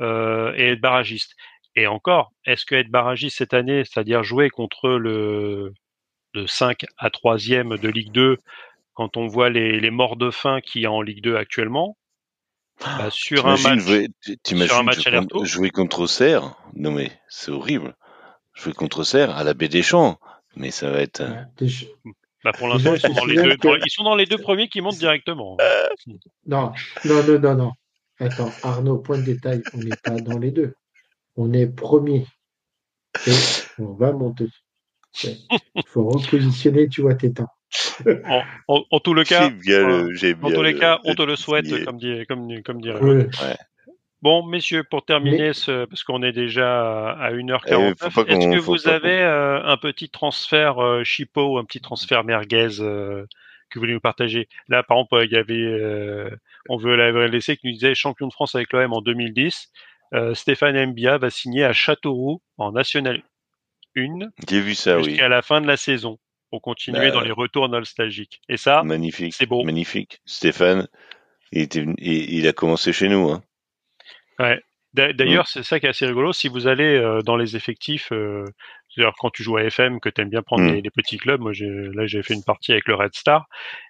euh, 0.00 0.54
et 0.56 0.72
être 0.72 0.80
barragiste. 0.80 1.34
Et 1.74 1.88
encore, 1.88 2.32
est-ce 2.46 2.64
que 2.64 2.76
être 2.76 2.90
barragiste 2.90 3.38
cette 3.38 3.54
année, 3.54 3.84
c'est-à-dire 3.84 4.22
jouer 4.22 4.50
contre 4.50 4.90
le, 4.90 5.72
le 6.34 6.46
5 6.46 6.84
à 6.98 7.08
3e 7.08 7.78
de 7.78 7.88
Ligue 7.88 8.12
2, 8.12 8.38
quand 8.94 9.16
on 9.16 9.26
voit 9.26 9.50
les, 9.50 9.80
les 9.80 9.90
morts 9.90 10.16
de 10.16 10.30
faim 10.30 10.60
qu'il 10.60 10.82
y 10.82 10.86
a 10.86 10.92
en 10.92 11.02
Ligue 11.02 11.22
2 11.22 11.36
actuellement, 11.36 11.96
bah, 12.80 13.08
sur 13.10 13.46
un 13.46 13.56
match, 13.62 13.78
jouer- 13.80 14.08
sur 14.66 14.76
un 14.76 14.82
match 14.84 14.96
jouer 14.96 15.04
contre- 15.20 15.44
jouer 15.44 15.70
contre 15.70 16.00
Auxerre? 16.00 16.56
Non 16.74 16.90
mais 16.92 17.10
c'est 17.28 17.50
horrible. 17.50 17.94
Jouer 18.54 18.72
contre 18.72 19.00
Auxerre 19.00 19.30
à 19.36 19.44
la 19.44 19.54
baie 19.54 19.68
des 19.68 19.82
Champs, 19.82 20.18
mais 20.56 20.70
ça 20.70 20.90
va 20.90 21.00
être. 21.00 21.20
euh, 21.20 21.28
Ouais, 22.04 22.12
bah, 22.44 22.52
pour 22.52 22.68
l'instant, 22.68 22.90
ils 22.94 23.00
que- 23.56 23.68
ils 23.86 23.90
sont 23.90 24.04
dans 24.04 24.16
les 24.16 24.26
deux 24.26 24.36
premiers 24.38 24.68
qui 24.68 24.80
montent 24.80 24.98
directement. 24.98 25.56
Non, 26.46 26.72
non, 27.04 27.22
non, 27.24 27.38
non, 27.40 27.54
non. 27.54 27.72
Attends, 28.20 28.52
Arnaud, 28.62 28.98
point 28.98 29.18
de 29.18 29.24
détail, 29.24 29.62
on 29.72 29.78
n'est 29.78 29.96
pas 30.02 30.20
dans 30.20 30.38
les 30.38 30.50
deux. 30.52 30.74
On 31.36 31.52
est 31.52 31.66
premier. 31.66 32.26
Et 33.26 33.32
on 33.78 33.92
va 33.94 34.12
monter. 34.12 34.48
Il 35.24 35.38
faut 35.86 36.08
repositionner, 36.08 36.88
tu 36.88 37.00
vois, 37.02 37.14
tes 37.14 37.32
temps. 37.32 37.48
En, 38.26 38.42
en, 38.68 38.84
en 38.90 39.00
tout 39.00 39.14
le 39.14 39.24
cas, 39.24 39.50
bien 39.50 39.80
euh, 39.88 40.08
le- 40.08 40.34
bien 40.34 40.52
tous 40.52 40.62
les 40.62 40.72
le- 40.72 40.78
cas, 40.78 41.00
on 41.04 41.14
te 41.14 41.22
le 41.22 41.36
souhaite, 41.36 41.84
comme 41.84 41.98
dit, 41.98 42.24
comme, 42.26 42.62
comme 42.62 42.80
dirait. 42.80 43.00
Ouais. 43.00 43.28
Bon, 44.22 44.42
messieurs, 44.46 44.84
pour 44.84 45.04
terminer, 45.04 45.52
ce, 45.52 45.84
parce 45.84 46.02
qu'on 46.02 46.22
est 46.22 46.32
déjà 46.32 47.10
à 47.12 47.30
Eh, 47.30 47.34
1h49, 47.34 47.94
faut 47.98 48.24
pas 48.24 48.30
est-ce 48.32 48.48
que 48.48 48.58
vous 48.58 48.88
avez 48.88 49.20
euh, 49.20 49.62
un 49.64 49.76
petit 49.76 50.08
transfert 50.08 50.82
euh, 50.82 51.04
chipot, 51.04 51.58
un 51.58 51.64
petit 51.64 51.80
transfert 51.80 52.24
merguez 52.24 52.80
euh, 52.80 53.26
que 53.68 53.78
vous 53.78 53.80
voulez 53.80 53.92
nous 53.92 54.00
partager? 54.00 54.48
Là, 54.68 54.82
par 54.82 54.96
exemple, 54.96 55.20
il 55.26 55.32
y 55.32 55.36
avait, 55.36 55.54
euh, 55.54 56.30
on 56.70 56.78
veut 56.78 56.96
la 56.96 57.26
laisser 57.28 57.56
qui 57.58 57.66
nous 57.66 57.74
disait 57.74 57.94
champion 57.94 58.26
de 58.26 58.32
France 58.32 58.54
avec 58.54 58.72
l'OM 58.72 58.94
en 58.94 59.02
2010. 59.02 59.70
Euh, 60.14 60.32
Stéphane 60.32 60.86
Mbia 60.86 61.18
va 61.18 61.28
signer 61.28 61.64
à 61.64 61.72
Châteauroux 61.74 62.40
en 62.56 62.72
National 62.72 63.22
1 63.96 64.20
J'ai 64.48 64.60
vu 64.60 64.74
ça, 64.74 64.96
oui. 64.98 65.04
jusqu'à 65.04 65.28
la 65.28 65.42
fin 65.42 65.60
de 65.60 65.66
la 65.66 65.76
saison 65.76 66.18
pour 66.54 66.62
continuer 66.62 67.00
Bah, 67.00 67.10
dans 67.10 67.20
les 67.20 67.32
retours 67.32 67.68
nostalgiques. 67.68 68.40
Et 68.48 68.56
ça, 68.56 68.84
Magnifique. 68.84 69.34
c'est 69.34 69.46
beau. 69.46 69.64
Magnifique. 69.64 70.20
Stéphane, 70.24 70.86
il, 71.50 71.62
était, 71.62 71.84
il, 71.98 72.32
il 72.32 72.46
a 72.46 72.52
commencé 72.52 72.92
chez 72.92 73.08
nous. 73.08 73.28
Hein. 73.28 73.42
Ouais. 74.38 74.60
D'a- 74.92 75.08
Mm. 75.08 75.12
D'ailleurs, 75.14 75.48
c'est 75.48 75.64
ça 75.64 75.80
qui 75.80 75.86
est 75.86 75.88
assez 75.88 76.06
rigolo. 76.06 76.32
Si 76.32 76.46
vous 76.46 76.68
allez 76.68 76.94
euh, 76.94 77.20
dans 77.22 77.36
les 77.36 77.56
effectifs, 77.56 78.12
euh, 78.12 78.44
c'est-à-dire 78.88 79.12
quand 79.18 79.30
tu 79.30 79.42
joues 79.42 79.56
à 79.56 79.64
FM, 79.64 79.98
que 79.98 80.08
tu 80.08 80.20
aimes 80.20 80.28
bien 80.30 80.42
prendre 80.42 80.62
Mm. 80.62 80.74
les, 80.74 80.82
les 80.82 80.90
petits 80.90 81.16
clubs, 81.16 81.40
moi 81.40 81.52
j'ai, 81.52 81.66
là 81.68 82.06
j'ai 82.06 82.22
fait 82.22 82.34
une 82.34 82.44
partie 82.44 82.70
avec 82.70 82.86
le 82.86 82.94
Red 82.94 83.12
Star, 83.16 83.46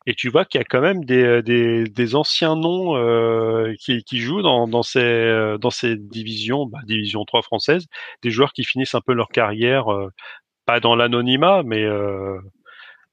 et 0.06 0.14
tu 0.14 0.30
vois 0.30 0.46
qu'il 0.46 0.58
y 0.58 0.62
a 0.62 0.64
quand 0.64 0.80
même 0.80 1.04
des, 1.04 1.22
euh, 1.22 1.42
des, 1.42 1.84
des 1.84 2.14
anciens 2.14 2.56
noms 2.56 2.96
euh, 2.96 3.74
qui, 3.78 4.02
qui 4.04 4.18
jouent 4.20 4.40
dans, 4.40 4.66
dans, 4.66 4.82
ces, 4.82 5.56
dans 5.60 5.68
ces 5.68 5.96
divisions, 5.98 6.64
bah, 6.64 6.78
division 6.86 7.22
3 7.26 7.42
française, 7.42 7.86
des 8.22 8.30
joueurs 8.30 8.54
qui 8.54 8.64
finissent 8.64 8.94
un 8.94 9.02
peu 9.02 9.12
leur 9.12 9.28
carrière, 9.28 9.90
pas 10.66 10.80
dans 10.80 10.96
l'anonymat, 10.96 11.62
mais 11.64 11.82
euh, 11.84 12.38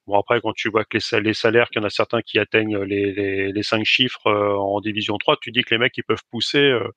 bon 0.07 0.19
après 0.19 0.41
quand 0.41 0.53
tu 0.53 0.69
vois 0.69 0.83
que 0.85 0.95
les, 0.97 0.99
sal- 1.01 1.23
les 1.23 1.33
salaires, 1.33 1.69
qu'il 1.69 1.81
y 1.81 1.83
en 1.83 1.87
a 1.87 1.89
certains 1.89 2.21
qui 2.21 2.39
atteignent 2.39 2.79
les, 2.83 3.13
les, 3.13 3.51
les 3.51 3.63
5 3.63 3.83
chiffres 3.85 4.27
euh, 4.27 4.55
en 4.57 4.79
division 4.81 5.17
3, 5.17 5.37
tu 5.41 5.51
dis 5.51 5.63
que 5.63 5.73
les 5.73 5.79
mecs 5.79 5.97
ils 5.97 6.03
peuvent 6.03 6.23
pousser. 6.31 6.59
euh, 6.59 6.87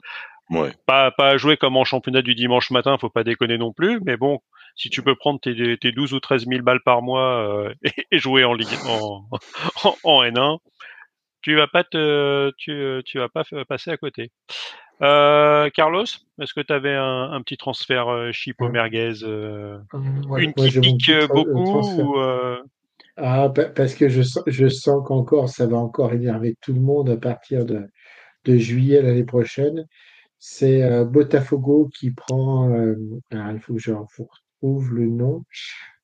Ouais. 0.50 0.72
pas, 0.86 1.10
pas 1.10 1.28
à 1.30 1.36
jouer 1.38 1.56
comme 1.56 1.78
en 1.78 1.84
championnat 1.84 2.20
du 2.20 2.34
dimanche 2.34 2.70
matin, 2.70 2.98
faut 2.98 3.08
pas 3.08 3.24
déconner 3.24 3.56
non 3.56 3.72
plus, 3.72 3.98
mais 4.04 4.18
bon, 4.18 4.40
si 4.76 4.90
tu 4.90 5.00
peux 5.02 5.14
prendre 5.14 5.40
tes, 5.40 5.78
tes 5.78 5.90
12 5.90 6.12
ou 6.12 6.20
13 6.20 6.46
000 6.46 6.62
balles 6.62 6.82
par 6.84 7.00
mois 7.00 7.70
et, 8.12 8.18
jouer 8.18 8.44
en 8.44 8.52
Ligue 8.52 8.68
en, 8.86 9.26
en, 10.02 10.22
N1, 10.22 10.58
tu 11.44 11.54
vas 11.54 11.66
pas 11.66 11.84
te, 11.84 12.50
tu, 12.56 13.02
tu 13.04 13.18
vas 13.18 13.28
pas 13.28 13.44
passer 13.68 13.90
à 13.90 13.98
côté. 13.98 14.32
Euh, 15.02 15.68
Carlos, 15.74 16.04
est-ce 16.40 16.54
que 16.54 16.62
tu 16.62 16.72
avais 16.72 16.94
un, 16.94 17.32
un, 17.32 17.42
petit 17.42 17.58
transfert 17.58 18.08
euh, 18.08 18.32
Chipo 18.32 18.70
Merguez 18.70 19.22
euh, 19.22 19.78
Une 20.38 20.54
qui 20.54 20.80
pique 20.80 21.10
beaucoup 21.28 21.80
ou, 22.00 22.16
Ah, 23.18 23.52
parce 23.76 23.94
que 23.94 24.08
je 24.08 24.22
sens, 24.22 24.42
je 24.46 24.68
sens 24.68 25.06
qu'encore, 25.06 25.50
ça 25.50 25.66
va 25.66 25.76
encore 25.76 26.14
énerver 26.14 26.56
tout 26.62 26.72
le 26.72 26.80
monde 26.80 27.10
à 27.10 27.18
partir 27.18 27.66
de, 27.66 27.82
de 28.46 28.56
juillet 28.56 29.02
l'année 29.02 29.24
prochaine. 29.24 29.86
C'est 30.38 31.04
Botafogo 31.04 31.90
qui 31.94 32.10
prend, 32.10 32.72
alors 33.30 33.50
il 33.52 33.60
faut 33.60 33.74
que 33.74 33.80
je 33.80 33.92
retrouve 33.92 34.94
le 34.94 35.08
nom, 35.08 35.44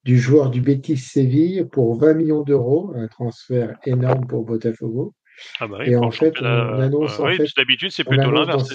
du 0.05 0.19
joueur 0.19 0.51
du 0.51 0.61
Betis 0.61 0.99
Séville 0.99 1.67
pour 1.71 1.99
20 1.99 2.15
millions 2.15 2.43
d'euros, 2.43 2.93
un 2.95 3.09
transfert 3.09 3.79
énorme 3.87 4.27
pour 4.27 4.45
Botafogo. 4.45 5.15
Ah 5.59 5.67
bah 5.67 5.79
oui, 5.81 5.91
et 5.91 5.97
en 5.97 6.11
fait, 6.11 6.35
on 6.41 6.81
annonce. 6.81 7.19
en 7.19 7.27
fait, 7.29 7.47
d'habitude, 7.57 7.91
c'est 7.91 8.05
plutôt 8.05 8.31
l'inverse. 8.31 8.73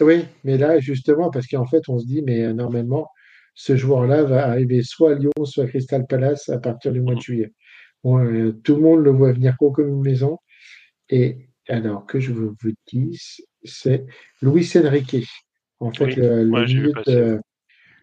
Oui, 0.00 0.24
mais 0.44 0.56
là, 0.56 0.80
justement, 0.80 1.30
parce 1.30 1.46
qu'en 1.46 1.66
fait, 1.66 1.82
on 1.88 1.98
se 1.98 2.06
dit, 2.06 2.22
mais 2.22 2.42
euh, 2.42 2.52
normalement, 2.54 3.10
ce 3.54 3.76
joueur-là 3.76 4.22
va 4.22 4.48
arriver 4.48 4.82
soit 4.82 5.12
à 5.12 5.14
Lyon, 5.14 5.30
soit 5.44 5.64
à 5.64 5.66
Crystal 5.66 6.06
Palace 6.06 6.48
à 6.48 6.58
partir 6.58 6.92
du 6.92 7.02
mois 7.02 7.14
de 7.14 7.18
mmh. 7.18 7.22
juillet. 7.22 7.52
Euh, 8.06 8.52
tout 8.64 8.76
le 8.76 8.80
monde 8.80 9.04
le 9.04 9.10
voit 9.10 9.32
venir 9.32 9.56
comme 9.58 9.88
une 9.88 10.00
maison. 10.00 10.38
Et 11.10 11.50
alors, 11.68 12.06
que 12.06 12.18
je 12.18 12.32
vous, 12.32 12.54
dise, 12.86 13.42
c'est 13.64 14.06
Luis 14.40 14.72
Enrique. 14.76 15.26
En 15.80 15.92
fait, 15.92 16.16
le, 16.16 16.44
milieu 16.44 16.92
de, 17.06 17.40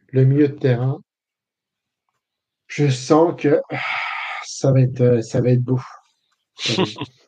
le 0.10 0.26
milieu 0.26 0.48
de 0.50 0.56
terrain. 0.56 1.00
Je 2.68 2.90
sens 2.90 3.40
que 3.42 3.60
ah, 3.72 3.78
ça 4.44 4.72
va 4.72 4.82
être, 4.82 5.02
euh, 5.02 5.22
ça 5.22 5.42
va 5.42 5.50
être 5.52 5.62
beau. 5.62 5.80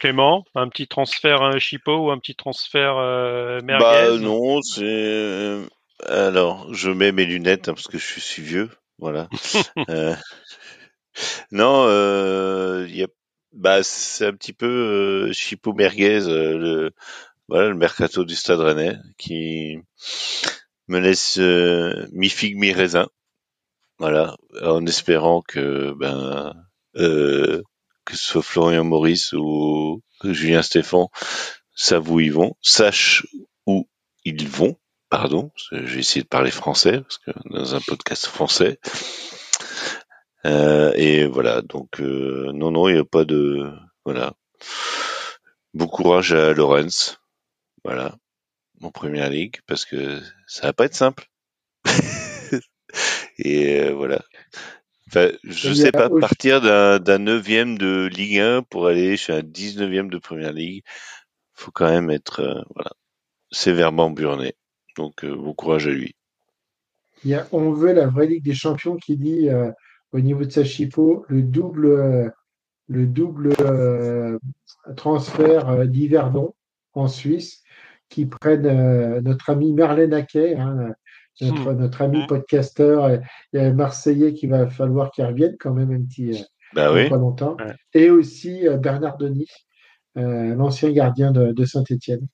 Clément, 0.00 0.44
un 0.54 0.68
petit 0.68 0.88
transfert 0.88 1.42
un 1.42 1.58
Chipo 1.58 2.06
ou 2.06 2.10
un 2.10 2.18
petit 2.18 2.34
transfert 2.34 2.96
euh, 2.96 3.60
Merguez 3.62 3.84
Bah 3.84 4.16
non, 4.18 4.62
c'est 4.62 4.82
euh, 4.82 5.66
alors 6.06 6.72
je 6.72 6.90
mets 6.90 7.12
mes 7.12 7.26
lunettes 7.26 7.68
hein, 7.68 7.74
parce 7.74 7.86
que 7.86 7.98
je 7.98 8.20
suis 8.20 8.42
vieux, 8.42 8.70
voilà. 8.98 9.28
euh... 9.90 10.16
Non, 11.50 11.84
euh, 11.86 12.86
y 12.88 13.02
a... 13.02 13.08
bah 13.52 13.82
c'est 13.82 14.26
un 14.26 14.32
petit 14.32 14.52
peu 14.52 15.32
Chipo 15.32 15.74
Merguez, 15.74 16.20
le 16.20 16.92
voilà 17.48 17.68
le 17.68 17.74
mercato 17.74 18.24
du 18.24 18.36
Stade 18.36 18.60
Rennais 18.60 18.96
qui 19.18 19.76
me 20.86 21.00
laisse 21.00 21.36
mi 22.12 22.28
figue 22.30 22.56
mi 22.56 22.72
raisin, 22.72 23.08
voilà, 23.98 24.36
en 24.62 24.86
espérant 24.86 25.42
que 25.42 25.92
ben 25.98 26.54
euh, 26.96 27.62
que 28.04 28.16
ce 28.16 28.24
soit 28.24 28.42
Florian 28.42 28.84
Maurice 28.84 29.32
ou 29.32 30.02
Julien 30.24 30.62
Stéphan, 30.62 31.10
savent 31.74 32.10
où 32.10 32.20
ils 32.20 32.32
vont, 32.32 32.54
sachent 32.60 33.26
où 33.66 33.88
ils 34.24 34.48
vont, 34.48 34.76
pardon, 35.08 35.50
je 35.70 35.76
vais 35.76 36.00
essayer 36.00 36.22
de 36.22 36.28
parler 36.28 36.50
français, 36.50 37.00
parce 37.00 37.18
que 37.18 37.30
dans 37.46 37.74
un 37.74 37.80
podcast 37.80 38.26
français. 38.26 38.78
Euh, 40.46 40.92
et 40.94 41.26
voilà, 41.26 41.60
donc 41.62 42.00
euh, 42.00 42.50
non, 42.54 42.70
non, 42.70 42.88
il 42.88 42.94
n'y 42.94 43.00
a 43.00 43.04
pas 43.04 43.24
de... 43.24 43.70
Voilà. 44.04 44.32
Bon 45.74 45.86
courage 45.86 46.32
à 46.32 46.52
Lorenz, 46.52 47.18
voilà, 47.84 48.16
en 48.82 48.90
première 48.90 49.30
ligue, 49.30 49.60
parce 49.66 49.84
que 49.84 50.20
ça 50.46 50.68
va 50.68 50.72
pas 50.72 50.86
être 50.86 50.94
simple. 50.94 51.28
et 53.38 53.80
euh, 53.80 53.92
voilà. 53.92 54.22
Enfin, 55.10 55.32
je 55.42 55.72
sais 55.72 55.90
pas, 55.90 56.08
partir 56.08 56.60
d'un 56.60 57.18
neuvième 57.18 57.76
de 57.76 58.06
Ligue 58.06 58.38
1 58.38 58.62
pour 58.62 58.86
aller 58.86 59.16
chez 59.16 59.32
un 59.32 59.40
19e 59.40 60.08
de 60.08 60.18
Première 60.18 60.52
Ligue, 60.52 60.84
faut 61.52 61.72
quand 61.72 61.90
même 61.90 62.10
être 62.10 62.40
euh, 62.40 62.62
voilà, 62.72 62.92
sévèrement 63.50 64.08
burné. 64.08 64.54
Donc 64.96 65.24
euh, 65.24 65.34
bon 65.34 65.52
courage 65.52 65.88
à 65.88 65.90
lui. 65.90 66.14
Il 67.24 67.30
y 67.30 67.34
a, 67.34 67.44
on 67.50 67.72
veut 67.72 67.92
la 67.92 68.06
vraie 68.06 68.28
Ligue 68.28 68.44
des 68.44 68.54
Champions 68.54 68.96
qui 68.98 69.16
dit 69.16 69.48
euh, 69.48 69.72
au 70.12 70.20
niveau 70.20 70.44
de 70.44 70.50
sa 70.50 70.62
chipot 70.62 71.24
le 71.28 71.42
double 71.42 72.32
le 72.86 73.06
double 73.06 73.54
transfert 74.96 75.88
d'Yverdon 75.88 76.54
en 76.92 77.08
Suisse 77.08 77.64
qui 78.08 78.26
prennent 78.26 79.20
notre 79.20 79.50
ami 79.50 79.72
Merlin 79.72 80.12
Aquet, 80.12 80.56
hein, 80.56 80.94
notre, 81.42 81.72
hmm. 81.72 81.78
notre 81.78 82.02
ami 82.02 82.26
podcasteur, 82.26 83.10
il 83.52 83.60
y 83.60 83.62
a 83.62 83.72
Marseillais 83.72 84.34
qui 84.34 84.46
va 84.46 84.68
falloir 84.68 85.10
qu'il 85.10 85.24
revienne 85.24 85.56
quand 85.58 85.72
même 85.72 85.90
un 85.90 86.02
petit 86.02 86.44
bah 86.72 86.92
oui. 86.92 87.08
pas 87.08 87.16
longtemps. 87.16 87.56
Et 87.94 88.10
aussi 88.10 88.66
euh, 88.66 88.76
Bernard 88.76 89.16
Denis, 89.18 89.50
euh, 90.16 90.54
l'ancien 90.54 90.90
gardien 90.92 91.32
de, 91.32 91.52
de 91.52 91.64
Saint-Etienne. 91.64 92.26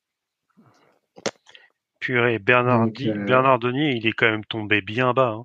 Purée, 2.01 2.39
Bernard, 2.39 2.89
Bernard 3.27 3.59
Denis, 3.59 3.97
il 3.97 4.07
est 4.07 4.13
quand 4.13 4.31
même 4.31 4.45
tombé 4.45 4.81
bien 4.81 5.13
bas. 5.13 5.37
Hein. 5.39 5.45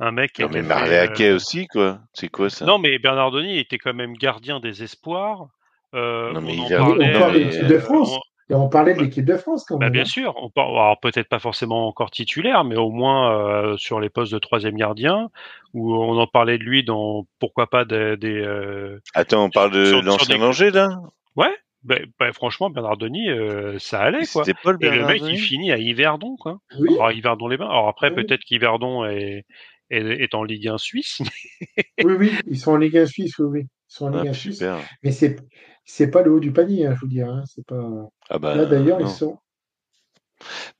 Un 0.00 0.10
mec 0.10 0.40
non, 0.40 0.48
mais 0.50 0.62
Marley 0.62 1.30
aussi, 1.30 1.68
quoi. 1.68 2.00
C'est 2.12 2.28
quoi 2.28 2.50
ça? 2.50 2.64
Non, 2.64 2.78
mais 2.78 2.98
Bernard 2.98 3.30
Denis 3.30 3.58
était 3.58 3.78
quand 3.78 3.94
même 3.94 4.14
gardien 4.14 4.58
des 4.58 4.82
espoirs. 4.82 5.48
non, 5.92 6.40
mais 6.40 6.56
il 6.56 6.68
parlait, 6.68 7.62
de 7.62 7.78
France 7.78 8.18
on 8.50 8.68
parlait 8.68 8.94
de 8.94 9.00
l'équipe 9.00 9.24
de 9.24 9.36
France 9.36 9.64
quand 9.64 9.78
bah, 9.78 9.86
même. 9.86 9.92
bien 9.92 10.02
hein. 10.02 10.06
sûr, 10.06 10.34
on 10.36 10.50
alors 10.60 10.98
peut-être 11.00 11.28
pas 11.28 11.38
forcément 11.38 11.88
encore 11.88 12.10
titulaire, 12.10 12.64
mais 12.64 12.76
au 12.76 12.90
moins 12.90 13.32
euh, 13.32 13.76
sur 13.76 14.00
les 14.00 14.10
postes 14.10 14.32
de 14.32 14.38
troisième 14.38 14.76
gardien, 14.76 15.30
où 15.74 15.94
on 15.94 16.18
en 16.18 16.26
parlait 16.26 16.58
de 16.58 16.64
lui 16.64 16.84
dans 16.84 17.26
pourquoi 17.38 17.68
pas 17.68 17.84
des. 17.84 18.16
Euh, 18.24 19.00
Attends, 19.14 19.44
on 19.44 19.50
parle 19.50 19.70
de 19.72 20.00
l'ancien 20.00 20.38
danger 20.38 20.70
là? 20.70 21.00
Ouais, 21.36 21.54
bah, 21.84 21.96
bah, 22.18 22.32
franchement, 22.32 22.70
Bernard 22.70 22.96
Denis, 22.96 23.28
euh, 23.30 23.78
ça 23.78 24.00
allait 24.00 24.26
quoi. 24.26 24.44
Pas 24.62 24.72
le 24.72 24.78
Et 24.84 24.90
le 24.90 25.06
mec, 25.06 25.22
il 25.22 25.38
finit 25.38 25.72
à 25.72 25.78
Yverdon 25.78 26.36
quoi. 26.36 26.58
Oui. 26.78 26.94
Alors 26.94 27.12
Yverdon 27.12 27.48
les 27.48 27.56
bains. 27.56 27.68
Alors 27.68 27.88
après, 27.88 28.14
peut-être 28.14 28.42
qu'Yverdon 28.44 29.04
est, 29.04 29.44
est, 29.90 30.34
en 30.34 30.44
Ligue 30.44 30.68
1 30.68 30.78
suisse. 30.78 31.22
oui, 32.04 32.14
oui, 32.18 32.32
ils 32.46 32.58
sont 32.58 32.72
en 32.72 32.76
Ligue 32.76 32.98
1 32.98 33.06
suisse, 33.06 33.38
oui, 33.38 33.46
oui. 33.46 33.60
Ils 33.62 33.94
sont 33.94 34.06
en 34.06 34.10
Ligue 34.10 34.28
1 34.28 34.32
suisse. 34.32 34.64
Mais 35.02 35.10
c'est 35.12 35.36
c'est 35.84 36.10
pas 36.10 36.22
le 36.22 36.32
haut 36.32 36.40
du 36.40 36.52
panier, 36.52 36.86
hein, 36.86 36.94
je 36.94 37.00
vous 37.00 37.08
dis. 37.08 37.22
Hein. 37.22 37.42
C'est 37.46 37.66
pas. 37.66 38.08
Ah 38.30 38.38
bah, 38.38 38.54
Là 38.54 38.66
d'ailleurs, 38.66 39.00
ils 39.00 39.08
sont. 39.08 39.38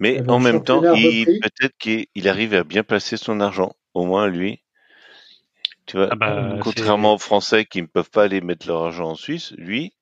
Mais 0.00 0.28
en 0.28 0.40
même 0.40 0.64
temps, 0.64 0.80
peut-être 0.80 1.76
qu'il 1.78 2.28
arrive 2.28 2.54
à 2.54 2.64
bien 2.64 2.82
placer 2.82 3.16
son 3.16 3.40
argent, 3.40 3.74
au 3.94 4.04
moins 4.04 4.26
lui. 4.26 4.62
Tu 5.86 5.96
vois, 5.96 6.08
ah 6.10 6.16
bah, 6.16 6.56
contrairement 6.60 7.14
aux 7.14 7.18
Français 7.18 7.64
qui 7.64 7.82
ne 7.82 7.86
peuvent 7.86 8.10
pas 8.10 8.24
aller 8.24 8.40
mettre 8.40 8.66
leur 8.66 8.82
argent 8.84 9.10
en 9.10 9.14
Suisse, 9.14 9.52
lui. 9.56 9.92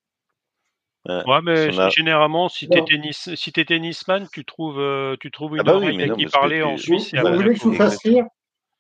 Hein, 1.07 1.25
ouais, 1.27 1.41
mais 1.43 1.71
généralement, 1.91 2.51
si 2.51 2.69
tu 2.69 2.79
étais, 2.79 2.99
nice, 2.99 3.35
si 3.35 3.51
étais 3.51 3.79
Niceman, 3.79 4.29
tu 4.31 4.45
trouves, 4.45 4.79
euh, 4.79 5.17
tu 5.19 5.31
trouves 5.31 5.55
une 5.55 5.61
ah 5.61 5.65
bah 5.65 5.77
oreille 5.77 6.13
qui 6.17 6.27
parlait 6.27 6.63
en 6.63 6.77
Suisse. 6.77 7.15
Vous, 7.15 7.35
voulez 7.35 7.55
que 7.55 7.61
je 7.61 7.65
vous 7.65 7.75
fasse 7.75 7.99
rire? 8.03 8.27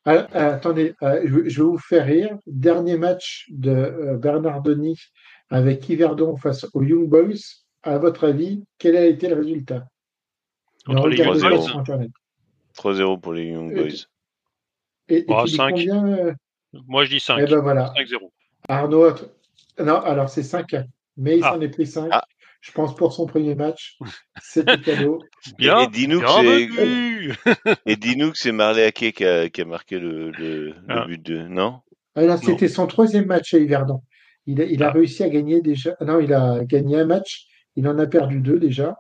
Ah, 0.05 0.27
Attendez, 0.33 0.95
je, 1.03 1.49
je, 1.49 1.63
vais 1.63 1.69
vous 1.69 1.79
faire 1.79 2.05
rire. 2.05 2.37
Dernier 2.47 2.99
match 2.99 3.47
de 3.51 3.71
euh, 3.71 4.17
Bernard 4.17 4.63
Denis 4.63 4.99
avec 5.51 5.89
Yverdon 5.89 6.37
face 6.37 6.67
aux 6.73 6.83
Young 6.83 7.09
Boys, 7.09 7.65
à 7.83 7.99
votre 7.99 8.29
avis, 8.29 8.65
quel 8.79 8.97
a 8.97 9.05
été 9.05 9.29
le 9.29 9.37
résultat? 9.37 9.87
Entre 10.87 11.09
les 11.09 11.19
Young 11.19 11.41
Boys 11.41 12.07
3-0 12.77 13.21
pour 13.21 13.33
les 13.33 13.47
Young 13.47 13.75
Boys. 13.75 14.07
Et, 15.09 15.19
et 15.19 15.25
oh, 15.29 15.43
tu 15.45 15.57
5. 15.57 15.71
combien 15.71 16.07
euh? 16.07 16.33
Moi, 16.87 17.05
je 17.05 17.11
dis 17.11 17.21
5. 17.21 17.39
Eh 17.41 17.47
ben 17.47 17.61
voilà. 17.61 17.93
5-0. 17.97 18.31
Arnaud, 18.69 19.15
non, 19.79 20.01
alors 20.01 20.29
c'est 20.29 20.43
5. 20.43 20.77
Mais 21.17 21.39
il 21.39 21.45
ah. 21.45 21.53
s'en 21.53 21.61
est 21.61 21.69
pris 21.69 21.87
5. 21.87 22.09
Ah. 22.13 22.25
Je 22.61 22.73
pense 22.73 22.95
pour 22.95 23.13
son 23.13 23.27
premier 23.27 23.55
match. 23.55 23.99
C'était 24.43 24.79
cadeau. 24.85 25.23
Bien, 25.59 25.81
et 25.81 25.87
dis-nous 25.89 26.21
que 26.21 26.29
c'est 26.29 27.81
et 27.87 27.97
dis-nous 27.97 28.33
que 28.33 28.39
c'est 28.39 28.53
Marley 28.53 28.85
Ake 28.85 29.13
qui 29.13 29.25
a, 29.25 29.49
qui 29.49 29.63
a 29.63 29.65
marqué 29.65 29.99
le, 29.99 30.31
le, 30.31 30.67
le 30.69 30.75
ah. 30.89 31.07
but 31.07 31.23
de 31.23 31.39
non? 31.49 31.81
Alors 32.15 32.39
c'était 32.39 32.69
son 32.69 32.87
troisième 32.87 33.27
match 33.27 33.55
à 33.55 33.59
Yverdon. 33.59 34.03
Il 34.47 34.83
a, 34.83 34.89
ah. 34.89 34.91
réussi 34.93 35.23
à 35.23 35.29
gagner 35.29 35.61
déjà. 35.61 35.97
Non, 36.01 36.21
il 36.21 36.33
a 36.33 36.65
gagné 36.65 36.99
un 36.99 37.05
match. 37.05 37.47
Il 37.77 37.87
en 37.87 37.99
a 37.99 38.07
perdu 38.07 38.41
deux 38.41 38.59
déjà. 38.59 38.97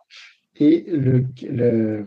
Et 0.56 0.84
le. 0.88 1.24
le, 1.42 2.06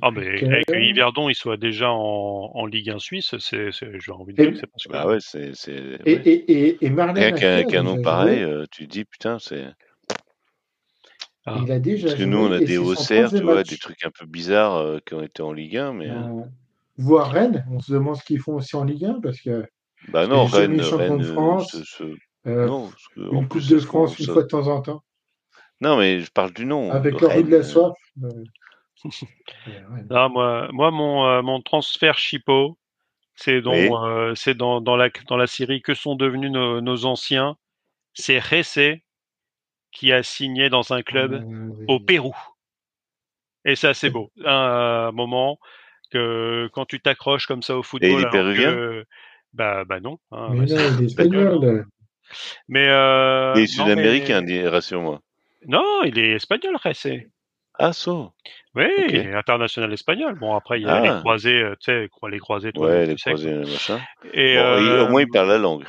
ah, 0.00 0.10
mais 0.10 0.42
avec 0.44 0.66
Yverdon, 0.70 1.28
il 1.28 1.34
soit 1.34 1.58
déjà 1.58 1.90
en, 1.90 2.50
en 2.54 2.66
Ligue 2.66 2.90
1 2.90 2.98
suisse, 2.98 3.34
c'est, 3.38 3.70
j'ai 3.70 4.12
envie 4.12 4.32
de 4.32 4.42
dire 4.42 4.52
que 4.52 4.58
c'est 4.58 4.66
parce 4.66 4.84
que. 4.84 4.92
Bah 4.92 5.06
ouais, 5.06 5.18
c'est. 5.20 5.52
Et, 6.06 6.12
et, 6.12 6.68
et, 6.68 6.86
et 6.86 6.90
Marlène. 6.90 7.34
Rien 7.34 7.82
nom 7.82 8.00
pareil, 8.00 8.42
euh, 8.42 8.64
tu 8.70 8.86
dis, 8.86 9.04
putain, 9.04 9.38
c'est. 9.38 9.66
Ah. 11.48 11.60
Il 11.64 11.72
a 11.72 11.78
déjà 11.78 12.08
Parce 12.08 12.18
que 12.18 12.24
nous, 12.24 12.38
on 12.38 12.52
a 12.52 12.58
des 12.58 12.78
OCR, 12.78 13.30
tu 13.30 13.42
vois, 13.42 13.62
des 13.62 13.78
trucs 13.78 14.04
un 14.04 14.10
peu 14.10 14.26
bizarres 14.26 14.76
euh, 14.76 14.98
qui 15.04 15.14
ont 15.14 15.22
été 15.22 15.42
en 15.42 15.52
Ligue 15.52 15.76
1, 15.76 15.92
mais. 15.94 16.10
Euh, 16.10 16.42
voire 16.96 17.30
Rennes, 17.30 17.64
on 17.70 17.80
se 17.80 17.92
demande 17.92 18.16
ce 18.16 18.24
qu'ils 18.24 18.40
font 18.40 18.54
aussi 18.54 18.76
en 18.76 18.84
Ligue 18.84 19.04
1, 19.04 19.20
parce 19.20 19.40
que. 19.40 19.64
Bah 20.08 20.26
non, 20.26 20.44
Rennes, 20.44 20.80
Rennes, 20.80 21.18
de 21.18 21.24
France. 21.24 22.00
Euh, 22.00 22.14
non, 22.48 22.90
une 23.16 23.48
Coupe 23.48 23.66
de 23.66 23.78
France 23.78 24.18
une 24.18 24.26
fois 24.26 24.42
de 24.42 24.48
temps 24.48 24.66
en 24.68 24.80
temps. 24.82 25.02
Non, 25.80 25.96
mais 25.96 26.20
je 26.20 26.30
parle 26.30 26.52
du 26.52 26.64
nom. 26.66 26.90
Avec 26.90 27.20
le 27.20 27.26
rue 27.28 27.44
de 27.44 27.56
la 27.56 27.62
soif. 27.62 27.94
Euh. 28.22 28.28
Non, 30.10 30.28
moi, 30.30 30.68
moi 30.72 30.90
mon, 30.90 31.24
euh, 31.26 31.42
mon 31.42 31.60
transfert 31.62 32.18
Chipo, 32.18 32.76
c'est 33.36 33.60
dans, 33.60 33.70
Oui. 33.72 33.88
euh, 33.92 34.34
c'est 34.34 34.54
dans, 34.54 34.80
dans, 34.80 34.96
la, 34.96 35.08
dans 35.28 35.36
la 35.36 35.46
série 35.46 35.82
Que 35.82 35.94
sont 35.94 36.16
devenus 36.16 36.50
nos, 36.50 36.80
nos 36.80 37.04
anciens. 37.04 37.56
C'est 38.14 38.40
Ressé 38.40 39.04
qui 39.92 40.12
a 40.12 40.22
signé 40.24 40.68
dans 40.68 40.92
un 40.92 41.02
club 41.02 41.40
Ah, 41.40 41.46
oui. 41.46 41.84
au 41.86 42.00
Pérou. 42.00 42.34
Et 43.64 43.76
ça, 43.76 43.94
c'est 43.94 44.10
beau. 44.10 44.32
Un 44.44 45.12
moment 45.12 45.58
que 46.10 46.68
quand 46.72 46.86
tu 46.86 47.00
t'accroches 47.00 47.46
comme 47.46 47.62
ça 47.62 47.76
au 47.76 47.82
football. 47.82 48.10
Et 48.10 48.12
il 48.14 48.18
est 48.18 48.22
alors 48.22 48.32
péruvien? 48.32 48.72
que, 48.72 49.04
bah, 49.52 49.84
bah 49.84 50.00
non. 50.00 50.18
hein, 50.32 50.48
Mais 50.52 50.66
bah, 50.66 50.74
non, 50.74 50.76
c'est 50.76 50.94
il 50.94 51.02
est 51.02 51.06
espagnol. 51.06 51.86
Mais 52.68 52.86
euh, 52.88 53.52
Il 53.56 53.60
est 53.62 53.78
non, 53.78 53.84
sud-américain, 53.84 54.42
mais- 54.42 54.66
rassure-moi. 54.68 55.20
Non, 55.66 56.02
il 56.04 56.18
est 56.18 56.32
espagnol, 56.32 56.76
Ressé. 56.82 57.28
Ah, 57.80 57.92
ça. 57.92 58.10
Oui, 58.74 58.86
il 59.08 59.16
est 59.16 59.34
international 59.34 59.92
espagnol. 59.92 60.34
Bon, 60.38 60.54
après, 60.56 60.80
il 60.80 60.86
y 60.86 60.88
a 60.88 60.94
Ah. 60.96 61.00
les 61.14 61.20
croisés, 61.20 61.62
euh, 61.62 61.74
tu 61.80 61.92
sais, 61.92 62.08
les 62.28 62.38
croisés, 62.40 62.72
toi, 62.72 62.86
Ouais, 62.88 63.04
tu 63.04 63.10
les 63.12 63.18
sais, 63.18 63.30
croisés, 63.30 63.52
machin. 63.54 64.00
Et 64.32 64.56
Bon, 64.56 64.60
euh, 64.62 65.04
au 65.06 65.08
moins, 65.10 65.20
il 65.22 65.28
parle 65.28 65.48
la 65.48 65.58
langue. 65.58 65.84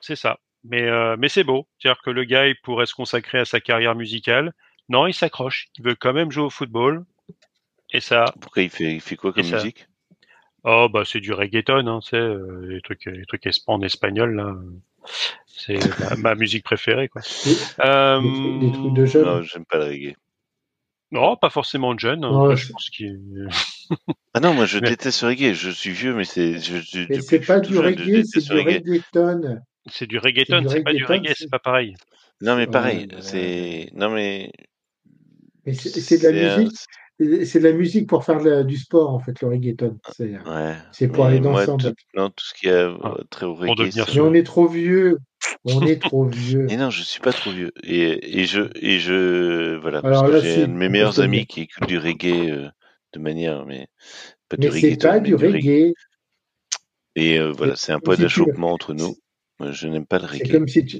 c'est 0.00 0.14
ça. 0.16 0.38
Mais, 0.64 0.82
euh, 0.82 1.16
mais 1.18 1.28
c'est 1.28 1.44
beau. 1.44 1.66
C'est-à-dire 1.78 2.00
que 2.02 2.10
le 2.10 2.24
gars, 2.24 2.46
il 2.48 2.56
pourrait 2.62 2.86
se 2.86 2.94
consacrer 2.94 3.38
à 3.38 3.44
sa 3.44 3.60
carrière 3.60 3.94
musicale. 3.96 4.52
Non, 4.88 5.06
il 5.06 5.14
s'accroche. 5.14 5.66
Il 5.78 5.84
veut 5.84 5.94
quand 5.96 6.12
même 6.12 6.30
jouer 6.30 6.44
au 6.44 6.50
football. 6.50 7.04
Et 7.92 8.00
ça, 8.00 8.24
Pourquoi 8.40 8.62
il 8.62 8.70
fait, 8.70 8.92
il 8.94 9.00
fait 9.00 9.16
quoi 9.16 9.32
comme 9.32 9.44
ça. 9.44 9.56
musique? 9.56 9.86
Oh, 10.64 10.88
bah, 10.92 11.02
c'est 11.04 11.20
du 11.20 11.32
reggaeton, 11.32 11.86
hein, 11.86 12.00
tu 12.02 12.10
sais, 12.10 12.16
euh, 12.16 12.66
les 12.68 12.80
trucs, 12.82 13.04
les 13.04 13.24
trucs 13.26 13.48
en 13.68 13.80
espagnol, 13.82 14.34
là. 14.34 14.54
C'est 15.46 15.78
ma, 16.00 16.16
ma 16.16 16.34
musique 16.34 16.64
préférée, 16.64 17.08
quoi. 17.08 17.22
Des, 17.44 17.56
Euh, 17.84 18.20
des 18.20 18.28
trucs, 18.32 18.60
des 18.60 18.72
trucs 18.72 18.92
de 18.94 19.06
jeunes. 19.06 19.24
Non, 19.24 19.42
j'aime 19.42 19.64
pas 19.64 19.78
le 19.78 19.84
reggae. 19.84 20.14
non, 21.12 21.36
pas 21.36 21.50
forcément 21.50 21.94
de 21.94 22.00
jeune. 22.00 22.24
hein. 22.24 22.30
Non, 22.30 22.44
Après, 22.44 22.56
je 22.56 22.70
pense 22.72 22.90
qu'il 22.90 23.48
Ah 24.34 24.40
non, 24.40 24.52
moi 24.54 24.66
je 24.66 24.78
Mais- 24.78 24.90
déteste 24.90 25.22
le 25.22 25.28
reggae. 25.28 25.54
Je 25.54 25.70
suis 25.70 25.90
vieux, 25.90 26.14
mais 26.14 26.24
c'est. 26.24 26.58
je- 26.58 26.78
je- 26.82 27.06
Mais 27.08 27.20
c'est 27.20 27.40
pas 27.40 27.60
du 27.60 27.78
reggae, 27.78 28.22
c'est 28.24 28.40
du 28.44 28.52
reggaeton. 28.52 29.60
c'est 29.90 30.06
du 30.06 30.18
reggaeton, 30.18 30.68
c'est 30.68 30.82
pas 30.82 30.92
du 30.92 31.04
reggaeton, 31.04 31.12
reggae, 31.28 31.34
c'est- 31.36 31.48
pas 31.50 31.58
pareil. 31.58 31.94
Non, 32.42 32.56
mais 32.56 32.66
pareil. 32.66 33.06
ouais. 33.10 33.16
C'est. 33.22 33.90
Non, 33.94 34.10
mais. 34.10 34.52
Mais 35.64 35.72
c'est 35.74 36.18
de 36.22 36.28
la 36.28 36.54
un- 36.54 36.58
musique. 36.58 36.78
C'est 37.18 37.60
de 37.60 37.64
la 37.64 37.72
musique 37.72 38.08
pour 38.08 38.24
faire 38.24 38.40
la- 38.40 38.62
du 38.62 38.76
sport, 38.76 39.10
en 39.10 39.18
fait, 39.20 39.40
le 39.40 39.48
reggaeton. 39.48 39.98
C'est 40.14 40.38
Ouais. 40.40 40.74
c'est 40.92 41.08
pour 41.08 41.24
aller 41.24 41.40
moi, 41.40 41.64
danser 41.64 41.70
en 41.70 41.76
tout, 41.78 41.94
non, 42.14 42.28
tout 42.28 42.44
ce 42.44 42.52
qui 42.52 42.66
est 42.66 42.72
euh, 42.72 42.94
Ah, 43.02 43.14
très 43.30 43.46
au 43.46 43.54
pour 43.54 43.62
reggae. 43.62 43.90
Mais 44.14 44.20
on 44.20 44.34
est 44.34 44.42
trop 44.42 44.68
vieux. 44.68 45.18
On 45.64 45.80
est 45.86 46.00
trop 46.00 46.24
vieux. 46.24 46.66
Et 46.70 46.76
non, 46.76 46.90
je 46.90 47.02
suis 47.02 47.20
pas 47.20 47.32
trop 47.32 47.50
vieux. 47.50 47.72
Et, 47.84 48.40
et 48.40 48.44
je, 48.44 48.62
et 48.80 48.98
je, 48.98 49.76
voilà, 49.76 50.00
Alors 50.00 50.22
parce 50.22 50.32
là, 50.32 50.40
que 50.40 50.44
j'ai 50.44 50.62
un 50.64 50.68
de 50.68 50.72
mes 50.72 50.88
meilleurs 50.88 51.20
amis 51.20 51.46
qui 51.46 51.62
écoute 51.62 51.88
du 51.88 51.98
reggae 51.98 52.50
euh, 52.50 52.68
de 53.14 53.18
manière, 53.18 53.64
mais 53.64 53.86
pas 54.48 54.56
Mais 54.58 54.66
du 54.66 54.70
reggaeton, 54.70 55.08
pas 55.08 55.20
mais 55.20 55.28
du 55.28 55.34
reggae. 55.34 55.94
Et 57.14 57.38
euh, 57.38 57.50
voilà, 57.52 57.76
c'est 57.76 57.92
un 57.92 57.98
point 58.00 58.16
d'achoppement 58.16 58.72
entre 58.72 58.92
nous. 58.92 59.16
Moi, 59.58 59.72
je 59.72 59.88
n'aime 59.88 60.06
pas 60.06 60.18
le 60.18 60.26
C'est 60.26 60.38
reggae. 60.38 60.52
comme 60.52 60.68
si 60.68 60.84
tu, 60.84 60.98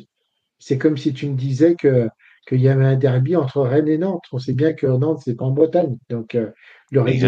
c'est 0.58 0.78
comme 0.78 0.96
si 0.96 1.12
tu 1.12 1.28
me 1.28 1.34
disais 1.36 1.74
que 1.74 2.08
qu'il 2.46 2.60
y 2.60 2.68
avait 2.68 2.84
un 2.84 2.96
derby 2.96 3.36
entre 3.36 3.60
Rennes 3.60 3.88
et 3.88 3.98
Nantes. 3.98 4.24
On 4.32 4.38
sait 4.38 4.54
bien 4.54 4.72
que 4.72 4.86
Nantes, 4.86 5.20
c'est 5.24 5.34
pas 5.34 5.44
en 5.44 5.50
Bretagne. 5.50 5.98
Donc, 6.08 6.34
euh, 6.34 6.50
le 6.90 7.02
du 7.02 7.26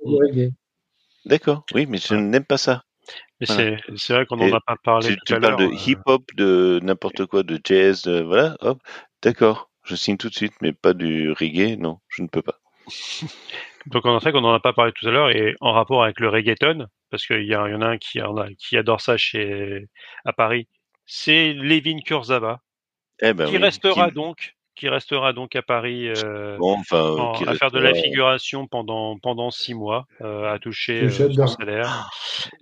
reggae. 0.00 0.52
D'accord. 1.26 1.64
Oui, 1.74 1.86
mais 1.86 1.98
je 1.98 2.14
n'aime 2.14 2.44
pas 2.44 2.58
ça. 2.58 2.82
Voilà. 3.40 3.76
c'est 3.96 4.14
vrai 4.14 4.26
qu'on 4.26 4.36
n'en 4.36 4.54
a 4.54 4.60
pas 4.60 4.76
parlé 4.82 5.08
Tu, 5.08 5.16
tout 5.16 5.24
tu 5.26 5.34
à 5.34 5.40
parles 5.40 5.58
de 5.58 5.66
euh, 5.66 5.74
hip-hop, 5.86 6.22
de 6.34 6.80
n'importe 6.82 7.26
quoi, 7.26 7.42
de 7.42 7.60
jazz, 7.62 8.02
de, 8.02 8.22
voilà, 8.22 8.56
hop, 8.60 8.78
d'accord. 9.22 9.70
Je 9.82 9.96
signe 9.96 10.16
tout 10.16 10.30
de 10.30 10.34
suite, 10.34 10.54
mais 10.62 10.72
pas 10.72 10.94
du 10.94 11.30
reggae, 11.32 11.76
non, 11.78 11.98
je 12.08 12.22
ne 12.22 12.28
peux 12.28 12.40
pas. 12.40 12.58
Donc 13.86 14.06
en 14.06 14.18
fait, 14.20 14.32
qu'on 14.32 14.40
n'en 14.40 14.54
a 14.54 14.60
pas 14.60 14.72
parlé 14.72 14.92
tout 14.92 15.06
à 15.06 15.10
l'heure 15.10 15.30
et 15.30 15.56
en 15.60 15.72
rapport 15.72 16.04
avec 16.04 16.20
le 16.20 16.30
reggaeton, 16.30 16.86
parce 17.10 17.26
qu'il 17.26 17.44
y, 17.44 17.54
en 17.54 17.82
a 17.82 17.86
un 17.86 17.98
qui, 17.98 18.22
en 18.22 18.36
a, 18.38 18.48
qui 18.54 18.78
adore 18.78 19.02
ça 19.02 19.18
chez 19.18 19.86
à 20.24 20.32
Paris, 20.32 20.68
c'est 21.04 21.52
Levin 21.52 22.00
Kurzava, 22.00 22.60
Eh 23.22 23.32
ben 23.32 23.46
qui 23.46 23.56
oui, 23.56 23.62
restera 23.62 24.08
qui- 24.08 24.14
donc, 24.14 24.54
qui 24.74 24.88
restera 24.88 25.32
donc 25.32 25.54
à 25.54 25.62
Paris 25.62 26.08
euh, 26.08 26.56
Bon, 26.58 26.72
enfin, 26.78 27.00
en- 27.10 27.32
qui 27.32 27.44
à 27.44 27.54
faire 27.54 27.70
de 27.70 27.78
la 27.78 27.90
restera- 27.90 28.02
figuration 28.08 28.66
pendant 28.66 29.18
pendant 29.18 29.50
six 29.50 29.74
mois, 29.74 30.06
euh, 30.20 30.52
à 30.52 30.58
toucher 30.58 31.02
euh, 31.02 31.10
son 31.32 31.46
salaire. 31.46 32.08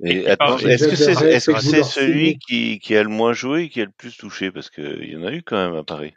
Est-ce 0.04 0.86
que 1.50 1.56
c'est 1.60 1.82
celui 1.82 2.38
qui, 2.38 2.78
qui 2.80 2.96
a 2.96 3.02
le 3.02 3.08
moins 3.08 3.32
joué 3.32 3.62
et 3.64 3.68
qui 3.68 3.80
a 3.80 3.84
le 3.86 3.90
plus 3.90 4.16
touché? 4.16 4.50
Parce 4.50 4.68
qu'il 4.70 5.10
y 5.10 5.16
en 5.16 5.24
a 5.24 5.32
eu 5.32 5.42
quand 5.42 5.56
même 5.56 5.74
à 5.76 5.84
Paris. 5.84 6.14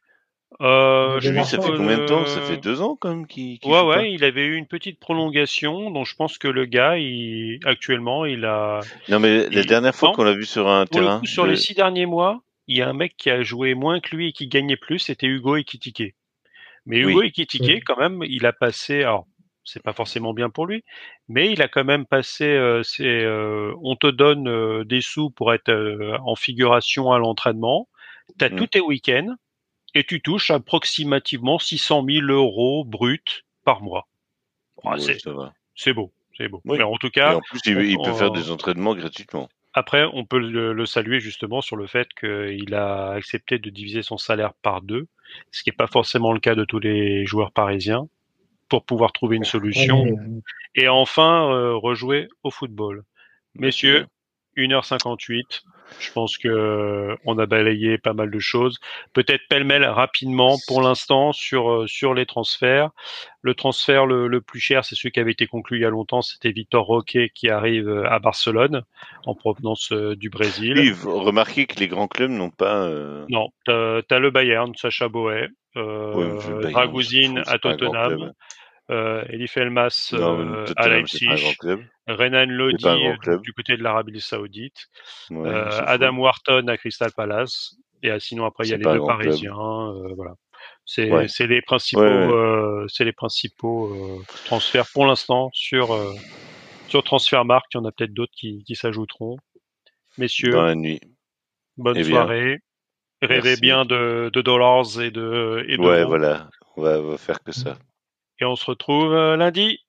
Euh, 0.62 1.20
je 1.20 1.32
Lui, 1.32 1.44
ça 1.44 1.60
fait 1.62 1.72
combien 1.76 1.98
de 1.98 2.06
temps? 2.06 2.26
Ça 2.26 2.42
fait 2.42 2.58
deux 2.58 2.82
ans 2.82 2.96
quand 3.00 3.10
même 3.10 3.28
qu'il 3.28 3.60
Ouais, 3.66 3.72
pas. 3.72 3.86
ouais, 3.86 4.14
il 4.14 4.24
avait 4.24 4.46
eu 4.46 4.56
une 4.56 4.68
petite 4.68 5.00
prolongation, 5.00 5.92
dont 5.92 6.06
je 6.06 6.16
pense 6.16 6.38
que 6.38 6.48
le 6.48 6.66
gars, 6.66 6.98
il, 6.98 7.60
actuellement, 7.66 8.26
il 8.26 8.46
a, 8.46 8.80
Non, 9.10 9.20
mais 9.20 9.50
la 9.50 9.62
Il- 9.62 9.66
dernière 9.66 9.94
fois 9.94 10.12
qu'on 10.14 10.24
l'a 10.24 10.34
vu 10.34 10.46
sur 10.46 10.70
un 10.70 10.86
pour 10.86 11.00
le 11.02 11.06
terrain, 11.08 11.20
coup, 11.20 11.26
sur 11.26 11.44
de- 11.44 11.50
les 11.50 11.56
six 11.58 11.74
derniers 11.74 12.06
mois, 12.06 12.42
il 12.68 12.78
y 12.78 12.82
a 12.82 12.90
un 12.90 12.94
mec 12.94 13.16
qui 13.18 13.30
a 13.30 13.42
joué 13.44 13.74
moins 13.76 14.00
que 14.00 14.16
lui 14.16 14.30
et 14.30 14.32
qui 14.34 14.48
gagnait 14.48 14.78
plus, 14.78 15.00
c'était 15.00 15.28
Hugo 15.28 15.56
Ekitike. 15.58 16.16
Mais 16.86 17.04
Oui. 17.04 17.12
Hugo 17.12 17.22
Ekitike, 17.24 17.62
Oui. 17.64 17.80
quand 17.82 17.98
même, 17.98 18.24
il 18.28 18.46
a 18.46 18.54
passé, 18.54 19.04
alors, 19.04 19.28
c'est 19.64 19.82
pas 19.82 19.94
forcément 19.94 20.34
bien 20.34 20.50
pour 20.50 20.68
lui, 20.68 20.84
mais 21.28 21.52
il 21.52 21.62
a 21.62 21.68
quand 21.68 21.84
même 21.84 22.06
passé, 22.06 22.46
euh, 22.46 22.84
c'est, 22.84 23.04
euh, 23.24 23.74
on 23.82 23.96
te 23.96 24.08
donne 24.08 24.48
euh, 24.48 24.84
des 24.84 25.02
sous 25.02 25.30
pour 25.32 25.54
être 25.54 25.70
euh, 25.70 26.18
en 26.24 26.36
figuration 26.36 27.12
à 27.12 27.18
l'entraînement, 27.20 27.88
t'as 28.38 28.50
Mm. 28.50 28.56
tous 28.58 28.68
tes 28.68 28.82
week-ends, 28.82 29.36
et 29.96 30.04
tu 30.04 30.22
touches 30.22 30.52
approximativement 30.52 31.58
600 31.58 32.04
000 32.08 32.28
euros 32.28 32.84
bruts 32.86 33.44
par 33.64 33.82
mois. 33.82 34.08
Ouais, 34.84 35.00
c'est- 35.00 35.26
beau, 35.94 36.12
c'est 36.38 36.48
beau. 36.48 36.62
Oui. 36.66 36.78
Mais 36.78 36.84
en 36.84 36.98
tout 36.98 37.08
Et 37.08 37.12
cas, 37.12 37.36
en 37.36 37.40
plus, 37.42 37.60
il, 37.66 37.80
il 37.82 37.96
peut 37.98 38.10
on- 38.10 38.14
faire 38.14 38.32
des 38.32 38.52
entraînements 38.52 38.94
gratuitement. 38.94 39.50
Après, 39.76 40.06
on 40.14 40.24
peut 40.26 40.40
le, 40.40 40.72
le 40.72 40.86
saluer 40.86 41.20
justement 41.20 41.60
sur 41.60 41.76
le 41.76 41.86
fait 41.86 42.08
qu'il 42.18 42.74
a 42.74 43.12
accepté 43.12 43.60
de 43.60 43.70
diviser 43.70 44.04
son 44.04 44.18
salaire 44.18 44.54
par 44.62 44.82
deux, 44.82 45.08
ce 45.52 45.64
qui 45.64 45.70
n'est 45.70 45.76
pas 45.76 45.88
forcément 45.88 46.32
le 46.32 46.40
cas 46.40 46.56
de 46.56 46.64
tous 46.64 46.80
les 46.80 47.26
joueurs 47.26 47.52
parisiens, 47.52 48.08
pour 48.70 48.86
pouvoir 48.86 49.12
trouver 49.12 49.36
une 49.36 49.44
solution 49.44 50.06
mais, 50.06 50.42
et 50.76 50.88
enfin 50.88 51.52
euh, 51.52 51.76
rejouer 51.76 52.30
au 52.44 52.52
football. 52.52 53.04
Messieurs, 53.54 54.08
1h58. 54.58 55.64
Je 56.00 56.12
pense 56.12 56.38
que 56.38 57.16
on 57.26 57.38
a 57.38 57.46
balayé 57.46 57.98
pas 57.98 58.14
mal 58.14 58.32
de 58.32 58.40
choses. 58.40 58.80
Peut-être 59.14 59.42
pêle-mêle 59.50 59.86
rapidement 59.86 60.58
pour 60.68 60.82
l'instant 60.82 61.32
sur 61.32 61.72
euh, 61.72 61.88
sur 61.88 62.14
les 62.14 62.26
transferts. 62.26 62.90
Le 63.42 63.54
transfert 63.54 64.06
le, 64.06 64.28
le 64.28 64.42
plus 64.42 64.60
cher, 64.60 64.84
c'est 64.84 64.96
celui 64.96 65.12
qui 65.12 65.20
avait 65.20 65.32
été 65.32 65.46
conclu 65.48 65.78
il 65.78 65.82
y 65.82 65.86
a 65.86 65.90
longtemps, 65.90 66.22
c'était 66.22 66.52
Victor 66.52 66.86
Roque 66.86 67.18
qui 67.34 67.50
arrive 67.50 67.88
euh, 67.88 68.10
à 68.10 68.20
Barcelone 68.20 68.82
en 69.26 69.36
provenance 69.36 69.92
euh, 69.92 70.16
du 70.16 70.30
Brésil. 70.30 70.74
Oui, 70.80 70.90
vous 70.92 71.20
remarquez 71.20 71.66
que 71.68 71.80
les 71.80 71.88
grands 71.88 72.08
clubs 72.08 72.32
n'ont 72.32 72.50
pas. 72.50 72.86
euh, 72.88 73.26
Non, 73.30 73.50
t'as 73.66 74.02
as 74.10 74.20
le 74.20 74.32
Bayern, 74.32 74.74
Sacha 74.76 75.08
Boet, 75.08 75.50
euh, 75.78 76.14
ouais, 76.16 76.72
à 77.46 77.58
Tottenham, 77.60 78.34
euh, 78.90 79.24
Elif 79.30 79.58
Elmas 79.58 80.10
Non, 80.14 80.40
euh, 80.40 80.66
à 80.78 80.88
Leipzig. 80.90 81.28
Renan 82.08 82.46
Lodi 82.48 82.86
du 83.42 83.54
côté 83.54 83.78
de 83.78 83.84
l'Arabie 83.84 84.22
Saoudite, 84.22 84.88
Ouais, 85.32 85.50
euh. 85.50 85.70
Adam 85.86 86.18
Wharton 86.18 86.68
à 86.68 86.78
Crystal 86.78 87.12
Palace, 87.16 87.76
et 88.04 88.12
euh, 88.12 88.20
sinon 88.20 88.46
après 88.46 88.66
il 88.66 88.72
y 88.72 88.74
a 88.74 88.78
les 88.78 88.84
deux. 88.84 89.06
Parisiens, 89.06 89.54
euh, 89.58 90.14
voilà. 90.16 90.34
C'est 90.86 91.12
Ouais. 91.12 91.28
c'est 91.28 91.48
les 91.48 91.62
principaux, 91.62 92.02
Ouais, 92.02 92.10
ouais. 92.28 92.34
euh, 92.34 92.86
c'est 92.88 93.06
les 93.06 93.12
principaux 93.14 93.88
euh, 93.94 94.24
transferts 94.46 94.86
pour 94.94 95.06
l'instant 95.08 95.50
sur 95.54 95.94
euh, 95.94 96.14
sur 96.88 97.04
Transfermarkt. 97.04 97.74
Il 97.74 97.78
y 97.78 97.80
en 97.82 97.86
a 97.86 97.92
peut-être 97.92 98.14
d'autres 98.14 98.34
qui, 98.36 98.64
qui 98.66 98.76
s'ajouteront. 98.76 99.38
Messieurs, 100.18 100.52
Dans 100.52 100.62
la 100.64 100.76
nuit. 100.76 101.00
bonne 101.78 101.98
Eh 101.98 102.02
bien, 102.04 102.10
soirée. 102.12 102.60
Rêvez 103.22 103.42
merci. 103.44 103.62
bien 103.62 103.86
de, 103.86 104.30
de 104.32 104.42
dollars 104.42 105.02
et 105.02 105.10
de 105.10 105.66
et 105.68 105.78
Ouais, 105.78 105.98
d'euros. 105.98 106.08
voilà. 106.10 106.50
On 106.78 106.82
va, 106.84 107.00
on 107.00 107.10
va 107.10 107.18
faire 107.18 107.40
que 107.44 107.52
ça. 107.52 107.78
Et 108.40 108.46
on 108.46 108.56
se 108.56 108.66
retrouve 108.66 109.14
lundi 109.14 109.80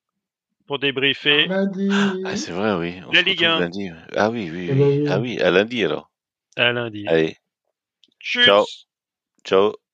pour 0.66 0.78
débriefer 0.78 1.46
lundi. 1.48 2.22
Ah, 2.24 2.36
c'est 2.36 2.52
vrai, 2.52 2.74
oui. 2.74 3.00
On 3.06 3.12
La 3.12 3.22
Ligue 3.22 3.44
retrouve 3.44 3.48
1. 3.48 3.60
lundi. 3.60 3.90
Ah 4.16 4.30
oui, 4.30 4.50
oui, 4.52 4.70
oui. 4.72 5.00
oui. 5.00 5.06
Ah 5.08 5.20
oui, 5.20 5.40
à 5.40 5.50
lundi 5.50 5.84
alors. 5.84 6.10
à 6.56 6.72
lundi. 6.72 7.06
Allez, 7.06 7.36
Tchuss 8.20 8.44
Ciao. 8.44 8.64
ciao. 9.44 9.85